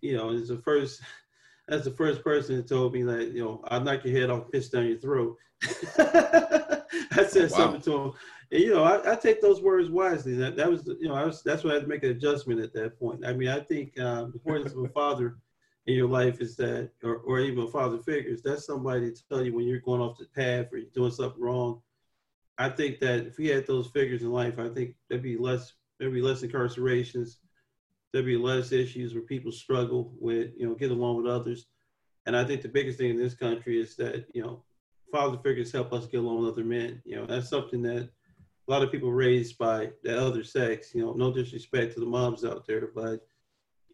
You 0.00 0.16
know, 0.16 0.30
it's 0.30 0.48
the 0.48 0.58
first 0.58 1.00
that's 1.68 1.84
the 1.84 1.90
first 1.90 2.22
person 2.22 2.56
that 2.56 2.68
told 2.68 2.94
me 2.94 3.02
that, 3.02 3.32
you 3.32 3.44
know, 3.44 3.62
I'll 3.68 3.80
knock 3.80 4.04
your 4.04 4.18
head 4.18 4.30
off, 4.30 4.50
piss 4.50 4.70
down 4.70 4.86
your 4.86 4.98
throat. 4.98 5.36
I 7.18 7.24
said 7.26 7.36
oh, 7.36 7.48
wow. 7.50 7.56
something 7.56 7.80
to 7.82 7.96
him. 7.96 8.12
And, 8.50 8.62
you 8.62 8.72
know, 8.72 8.82
I, 8.82 9.12
I, 9.12 9.14
take 9.16 9.42
those 9.42 9.60
words 9.60 9.90
wisely. 9.90 10.34
That 10.34 10.56
that 10.56 10.70
was, 10.70 10.86
you 11.00 11.08
know, 11.08 11.14
I 11.14 11.24
was 11.24 11.42
that's 11.42 11.64
why 11.64 11.70
I 11.70 11.74
had 11.74 11.82
to 11.82 11.88
make 11.88 12.02
an 12.02 12.10
adjustment 12.10 12.60
at 12.60 12.72
that 12.74 12.98
point. 12.98 13.26
I 13.26 13.34
mean, 13.34 13.48
I 13.48 13.60
think 13.60 13.98
uh, 13.98 14.22
the 14.22 14.32
importance 14.34 14.72
of 14.72 14.84
a 14.84 14.88
father 14.88 15.36
in 15.86 15.94
your 15.94 16.08
life 16.08 16.40
is 16.40 16.56
that, 16.56 16.90
or, 17.02 17.16
or 17.16 17.40
even 17.40 17.64
a 17.64 17.68
father 17.68 17.98
figures, 17.98 18.42
that's 18.42 18.66
somebody 18.66 19.10
to 19.10 19.28
tell 19.28 19.44
you 19.44 19.54
when 19.54 19.66
you're 19.66 19.80
going 19.80 20.00
off 20.00 20.18
the 20.18 20.26
path 20.26 20.66
or 20.72 20.78
you're 20.78 20.90
doing 20.94 21.10
something 21.10 21.40
wrong. 21.40 21.80
I 22.58 22.68
think 22.68 23.00
that 23.00 23.26
if 23.26 23.38
we 23.38 23.48
had 23.48 23.66
those 23.66 23.88
figures 23.88 24.22
in 24.22 24.30
life, 24.30 24.58
I 24.58 24.68
think 24.68 24.94
there'd 25.08 25.22
be 25.22 25.38
less, 25.38 25.72
there'd 25.98 26.12
be 26.12 26.20
less 26.20 26.42
incarcerations, 26.42 27.36
there'd 28.12 28.26
be 28.26 28.36
less 28.36 28.72
issues 28.72 29.14
where 29.14 29.22
people 29.22 29.52
struggle 29.52 30.12
with, 30.20 30.50
you 30.58 30.68
know, 30.68 30.74
get 30.74 30.90
along 30.90 31.16
with 31.16 31.32
others. 31.32 31.66
And 32.26 32.36
I 32.36 32.44
think 32.44 32.62
the 32.62 32.68
biggest 32.68 32.98
thing 32.98 33.10
in 33.10 33.18
this 33.18 33.34
country 33.34 33.80
is 33.80 33.96
that, 33.96 34.26
you 34.34 34.42
know, 34.42 34.64
father 35.10 35.38
figures 35.38 35.72
help 35.72 35.92
us 35.92 36.06
get 36.06 36.20
along 36.20 36.42
with 36.42 36.52
other 36.52 36.64
men. 36.64 37.00
You 37.04 37.16
know, 37.16 37.26
that's 37.26 37.48
something 37.48 37.80
that 37.82 38.10
a 38.68 38.70
lot 38.70 38.82
of 38.82 38.92
people 38.92 39.10
raised 39.10 39.56
by 39.56 39.90
the 40.02 40.20
other 40.20 40.44
sex, 40.44 40.94
you 40.94 41.02
know, 41.02 41.14
no 41.14 41.32
disrespect 41.32 41.94
to 41.94 42.00
the 42.00 42.06
moms 42.06 42.44
out 42.44 42.66
there, 42.66 42.88
but 42.94 43.26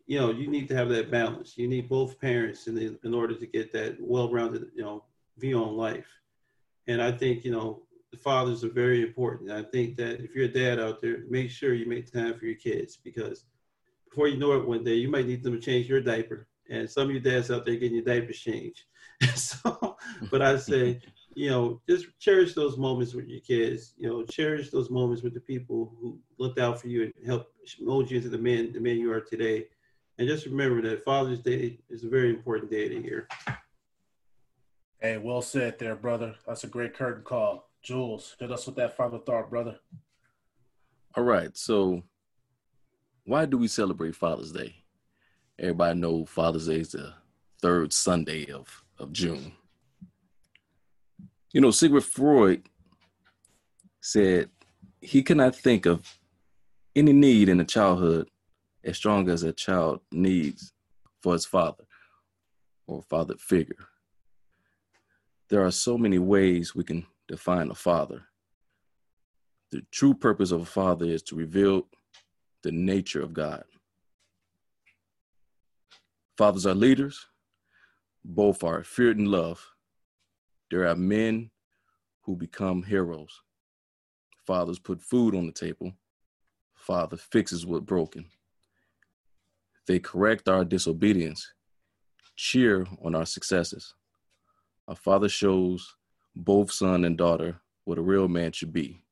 you 0.07 0.19
know, 0.19 0.31
you 0.31 0.49
need 0.49 0.69
to 0.69 0.77
have 0.77 0.89
that 0.91 1.11
balance. 1.11 1.57
You 1.57 1.69
need 1.69 1.89
both 1.89 2.21
parents 2.21 2.67
in 2.67 2.75
the, 2.75 2.99
in 3.05 3.15
order 3.15 3.35
to 3.35 3.47
get 3.47 3.73
that 3.73 3.97
well-rounded, 3.99 4.67
you 4.75 4.83
know, 4.83 5.05
view 5.39 5.63
on 5.63 5.77
life. 5.77 6.07
And 6.87 7.01
I 7.01 7.11
think, 7.11 7.45
you 7.45 7.53
know, 7.53 7.83
the 8.11 8.19
fathers 8.19 8.65
are 8.65 8.71
very 8.71 9.03
important. 9.03 9.51
I 9.51 9.63
think 9.63 9.97
that 9.97 10.23
if 10.23 10.35
you're 10.35 10.45
a 10.45 10.49
dad 10.49 10.79
out 10.79 11.01
there, 11.01 11.23
make 11.31 11.51
sure 11.51 11.73
you 11.73 11.87
make 11.87 12.13
time 12.13 12.39
for 12.39 12.45
your 12.45 12.57
kids 12.57 12.97
because 12.97 13.45
before 14.09 14.29
you 14.29 14.37
know 14.37 14.53
it 14.53 14.69
one 14.69 14.85
day, 14.85 14.95
you 14.95 15.09
might 15.09 15.27
need 15.27 15.43
them 15.43 15.55
to 15.55 15.61
change 15.61 15.89
your 15.89 16.01
diaper. 16.01 16.47
And 16.69 16.89
some 16.91 17.09
of 17.09 17.15
you 17.15 17.21
dads 17.21 17.51
out 17.51 17.65
there 17.65 17.75
getting 17.77 17.97
your 17.97 18.05
diapers 18.05 18.39
changed. 18.39 18.83
so, 19.35 19.97
but 20.31 20.43
I 20.43 20.57
say, 20.57 21.01
you 21.35 21.51
know, 21.51 21.81
just 21.89 22.07
cherish 22.19 22.55
those 22.55 22.77
moments 22.77 23.15
with 23.15 23.27
your 23.27 23.41
kids. 23.41 23.95
You 23.97 24.09
know, 24.09 24.25
cherish 24.25 24.71
those 24.71 24.91
moments 24.91 25.23
with 25.23 25.35
the 25.35 25.41
people 25.41 25.95
who 26.01 26.19
looked 26.39 26.59
out 26.59 26.81
for 26.81 26.89
you 26.89 27.03
and 27.03 27.13
helped 27.27 27.53
mold 27.81 28.11
you 28.11 28.19
into 28.19 28.29
the 28.29 28.39
man, 28.39 28.73
the 28.73 28.81
man 28.81 28.99
you 28.99 29.13
are 29.13 29.21
today. 29.21 29.67
And 30.19 30.29
just 30.29 30.47
remember 30.47 30.81
that 30.89 31.05
Father's 31.05 31.41
Day 31.41 31.79
is 31.91 32.05
a 32.05 32.09
very 32.09 32.31
important 32.31 32.71
day 32.71 32.85
of 32.85 32.91
the 32.91 33.09
year. 33.09 33.29
Hey, 35.01 35.19
well 35.19 35.43
said 35.43 35.79
there, 35.79 35.97
brother. 35.97 36.35
That's 36.47 36.65
a 36.65 36.69
great 36.69 36.95
curtain 36.95 37.25
call. 37.25 37.69
Jules, 37.83 38.37
hit 38.39 38.51
us 38.51 38.67
with 38.67 38.77
that 38.77 38.97
final 38.97 39.19
thought, 39.19 39.51
brother. 39.51 39.79
All 41.17 41.25
right. 41.25 41.57
So, 41.57 42.03
why 43.25 43.45
do 43.45 43.59
we 43.59 43.69
celebrate 43.69 44.15
Father's 44.15 44.53
Day? 44.53 44.77
Everybody 45.59 45.99
know 45.99 46.25
Father's 46.25 46.69
Day 46.69 46.81
is 46.81 46.93
the 46.93 47.13
third 47.61 47.93
Sunday 47.93 48.51
of, 48.51 48.85
of 48.99 49.13
June. 49.13 49.53
You 51.55 51.61
know, 51.61 51.71
Sigmund 51.71 52.05
Freud 52.05 52.69
said 54.01 54.51
he 55.01 55.23
could 55.23 55.37
not 55.37 55.55
think 55.55 55.87
of 55.87 56.19
any 56.97 57.13
need 57.13 57.49
in 57.49 57.61
a 57.61 57.65
childhood 57.65 58.29
as 58.83 58.97
strong 58.97 59.31
as 59.31 59.45
a 59.45 59.53
child 59.53 60.01
needs 60.11 60.73
for 61.23 61.33
his 61.33 61.47
father 61.47 61.85
or 62.89 63.03
father 63.03 63.37
figure. 63.39 63.87
There 65.49 65.65
are 65.65 65.71
so 65.71 65.97
many 65.97 66.19
ways 66.19 66.75
we 66.75 66.83
can 66.83 67.07
define 67.29 67.71
a 67.71 67.75
father. 67.77 68.23
The 69.71 69.83
true 69.93 70.15
purpose 70.15 70.51
of 70.51 70.61
a 70.61 70.67
father 70.67 71.07
is 71.07 71.23
to 71.25 71.37
reveal 71.37 71.87
the 72.65 72.73
nature 72.73 73.23
of 73.23 73.33
God. 73.33 73.63
Fathers 76.37 76.67
are 76.67 76.75
leaders, 76.75 77.27
both 78.25 78.65
are 78.65 78.83
feared 78.83 79.19
and 79.19 79.29
loved. 79.29 79.61
There 80.75 80.89
are 80.89 80.97
men 80.97 81.53
who 82.23 82.35
become 82.35 82.83
heroes. 82.83 83.43
Fathers 84.45 84.81
put 84.81 85.01
food 85.01 85.37
on 85.37 85.47
the 85.47 85.53
table. 85.53 85.93
Father 86.75 87.17
fixes 87.17 87.65
what's 87.65 87.85
broken. 87.85 88.27
They 89.87 90.01
correct 90.01 90.49
our 90.49 90.65
disobedience, 90.65 91.53
cheer 92.35 92.89
on 93.05 93.15
our 93.15 93.25
successes. 93.25 93.95
A 94.89 94.97
father 94.97 95.29
shows 95.29 95.95
both 96.35 96.73
son 96.73 97.05
and 97.05 97.17
daughter 97.17 97.61
what 97.85 97.99
a 97.99 98.03
real 98.03 98.27
man 98.27 98.51
should 98.51 98.73
be. 98.73 99.05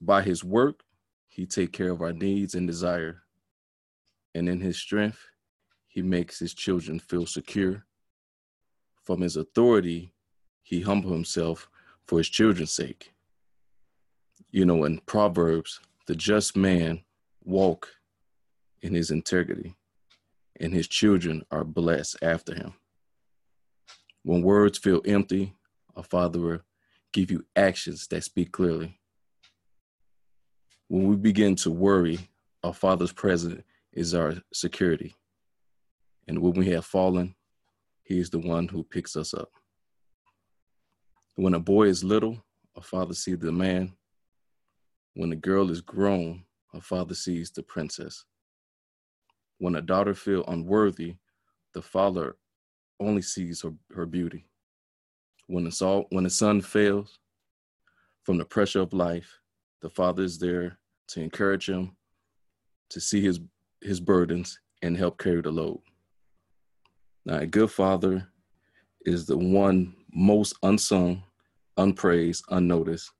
By 0.00 0.22
his 0.22 0.42
work, 0.42 0.80
he 1.28 1.44
take 1.44 1.74
care 1.74 1.90
of 1.90 2.00
our 2.00 2.14
needs 2.14 2.54
and 2.54 2.66
desire. 2.66 3.24
And 4.34 4.48
in 4.48 4.62
his 4.62 4.78
strength, 4.78 5.20
he 5.86 6.00
makes 6.00 6.38
his 6.38 6.54
children 6.54 7.00
feel 7.00 7.26
secure. 7.26 7.84
From 9.06 9.20
his 9.20 9.36
authority, 9.36 10.12
he 10.64 10.80
humble 10.80 11.12
himself 11.12 11.70
for 12.08 12.18
his 12.18 12.28
children's 12.28 12.72
sake. 12.72 13.12
You 14.50 14.66
know, 14.66 14.82
in 14.82 14.98
Proverbs, 15.06 15.78
the 16.08 16.16
just 16.16 16.56
man 16.56 17.04
walk 17.44 17.88
in 18.82 18.94
his 18.94 19.12
integrity, 19.12 19.76
and 20.58 20.74
his 20.74 20.88
children 20.88 21.44
are 21.52 21.62
blessed 21.62 22.16
after 22.20 22.52
him. 22.52 22.74
When 24.24 24.42
words 24.42 24.76
feel 24.76 25.02
empty, 25.06 25.54
a 25.94 26.02
father 26.02 26.40
will 26.40 26.60
give 27.12 27.30
you 27.30 27.44
actions 27.54 28.08
that 28.08 28.24
speak 28.24 28.50
clearly. 28.50 28.98
When 30.88 31.06
we 31.06 31.14
begin 31.14 31.54
to 31.56 31.70
worry, 31.70 32.18
our 32.64 32.74
father's 32.74 33.12
presence 33.12 33.62
is 33.92 34.14
our 34.14 34.34
security. 34.52 35.14
And 36.26 36.40
when 36.40 36.54
we 36.54 36.70
have 36.70 36.84
fallen, 36.84 37.36
he 38.06 38.20
is 38.20 38.30
the 38.30 38.38
one 38.38 38.68
who 38.68 38.84
picks 38.84 39.16
us 39.16 39.34
up. 39.34 39.50
When 41.34 41.54
a 41.54 41.60
boy 41.60 41.88
is 41.88 42.04
little, 42.04 42.40
a 42.76 42.80
father 42.80 43.14
sees 43.14 43.38
the 43.38 43.50
man. 43.50 43.94
When 45.14 45.32
a 45.32 45.36
girl 45.36 45.70
is 45.70 45.80
grown, 45.80 46.44
a 46.72 46.80
father 46.80 47.14
sees 47.14 47.50
the 47.50 47.64
princess. 47.64 48.24
When 49.58 49.74
a 49.74 49.82
daughter 49.82 50.14
feels 50.14 50.44
unworthy, 50.46 51.16
the 51.74 51.82
father 51.82 52.36
only 53.00 53.22
sees 53.22 53.62
her, 53.62 53.72
her 53.92 54.06
beauty. 54.06 54.46
When 55.48 55.68
sol- 55.72 56.06
when 56.10 56.24
the 56.24 56.30
son 56.30 56.60
fails 56.60 57.18
from 58.22 58.38
the 58.38 58.44
pressure 58.44 58.80
of 58.80 58.92
life, 58.92 59.40
the 59.82 59.90
father 59.90 60.22
is 60.22 60.38
there 60.38 60.78
to 61.08 61.20
encourage 61.20 61.68
him, 61.68 61.96
to 62.90 63.00
see 63.00 63.20
his, 63.20 63.40
his 63.80 63.98
burdens, 63.98 64.60
and 64.82 64.96
help 64.96 65.18
carry 65.18 65.42
the 65.42 65.50
load. 65.50 65.80
Now, 67.26 67.38
a 67.38 67.46
good 67.46 67.72
father 67.72 68.28
is 69.04 69.26
the 69.26 69.36
one 69.36 69.96
most 70.14 70.54
unsung, 70.62 71.24
unpraised, 71.76 72.44
unnoticed, 72.50 73.10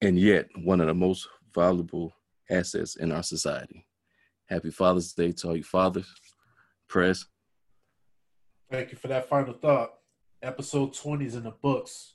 and 0.00 0.18
yet 0.18 0.48
one 0.62 0.80
of 0.80 0.86
the 0.86 0.94
most 0.94 1.28
valuable 1.54 2.14
assets 2.50 2.96
in 2.96 3.12
our 3.12 3.22
society. 3.22 3.86
Happy 4.48 4.70
Father's 4.70 5.12
Day 5.12 5.32
to 5.32 5.48
all 5.48 5.56
you 5.58 5.62
fathers. 5.62 6.10
Press. 6.88 7.26
Thank 8.70 8.92
you 8.92 8.96
for 8.96 9.08
that 9.08 9.28
final 9.28 9.52
thought. 9.52 9.90
Episode 10.42 10.94
20 10.94 11.26
is 11.26 11.34
in 11.34 11.44
the 11.44 11.50
books. 11.50 12.14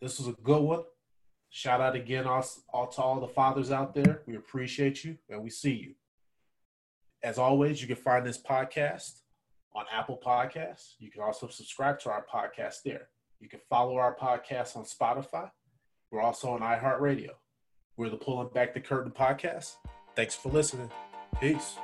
This 0.00 0.18
was 0.18 0.28
a 0.28 0.42
good 0.42 0.62
one. 0.62 0.84
Shout 1.50 1.82
out 1.82 1.94
again 1.94 2.24
all, 2.24 2.44
all 2.72 2.86
to 2.88 3.02
all 3.02 3.20
the 3.20 3.28
fathers 3.28 3.70
out 3.70 3.94
there. 3.94 4.22
We 4.26 4.36
appreciate 4.36 5.04
you 5.04 5.18
and 5.28 5.42
we 5.42 5.50
see 5.50 5.74
you. 5.74 5.94
As 7.22 7.36
always, 7.36 7.82
you 7.82 7.86
can 7.86 7.96
find 7.96 8.26
this 8.26 8.40
podcast 8.42 9.20
on 9.74 9.84
Apple 9.92 10.20
Podcasts. 10.24 10.94
You 10.98 11.10
can 11.10 11.22
also 11.22 11.48
subscribe 11.48 11.98
to 12.00 12.10
our 12.10 12.24
podcast 12.32 12.82
there. 12.84 13.08
You 13.40 13.48
can 13.48 13.60
follow 13.68 13.96
our 13.96 14.16
podcast 14.16 14.76
on 14.76 14.84
Spotify. 14.84 15.50
We're 16.10 16.22
also 16.22 16.50
on 16.50 16.60
iHeartRadio. 16.60 17.30
We're 17.96 18.10
the 18.10 18.16
Pulling 18.16 18.48
Back 18.54 18.74
the 18.74 18.80
Curtain 18.80 19.12
podcast. 19.12 19.74
Thanks 20.14 20.34
for 20.34 20.50
listening. 20.50 20.90
Peace. 21.40 21.76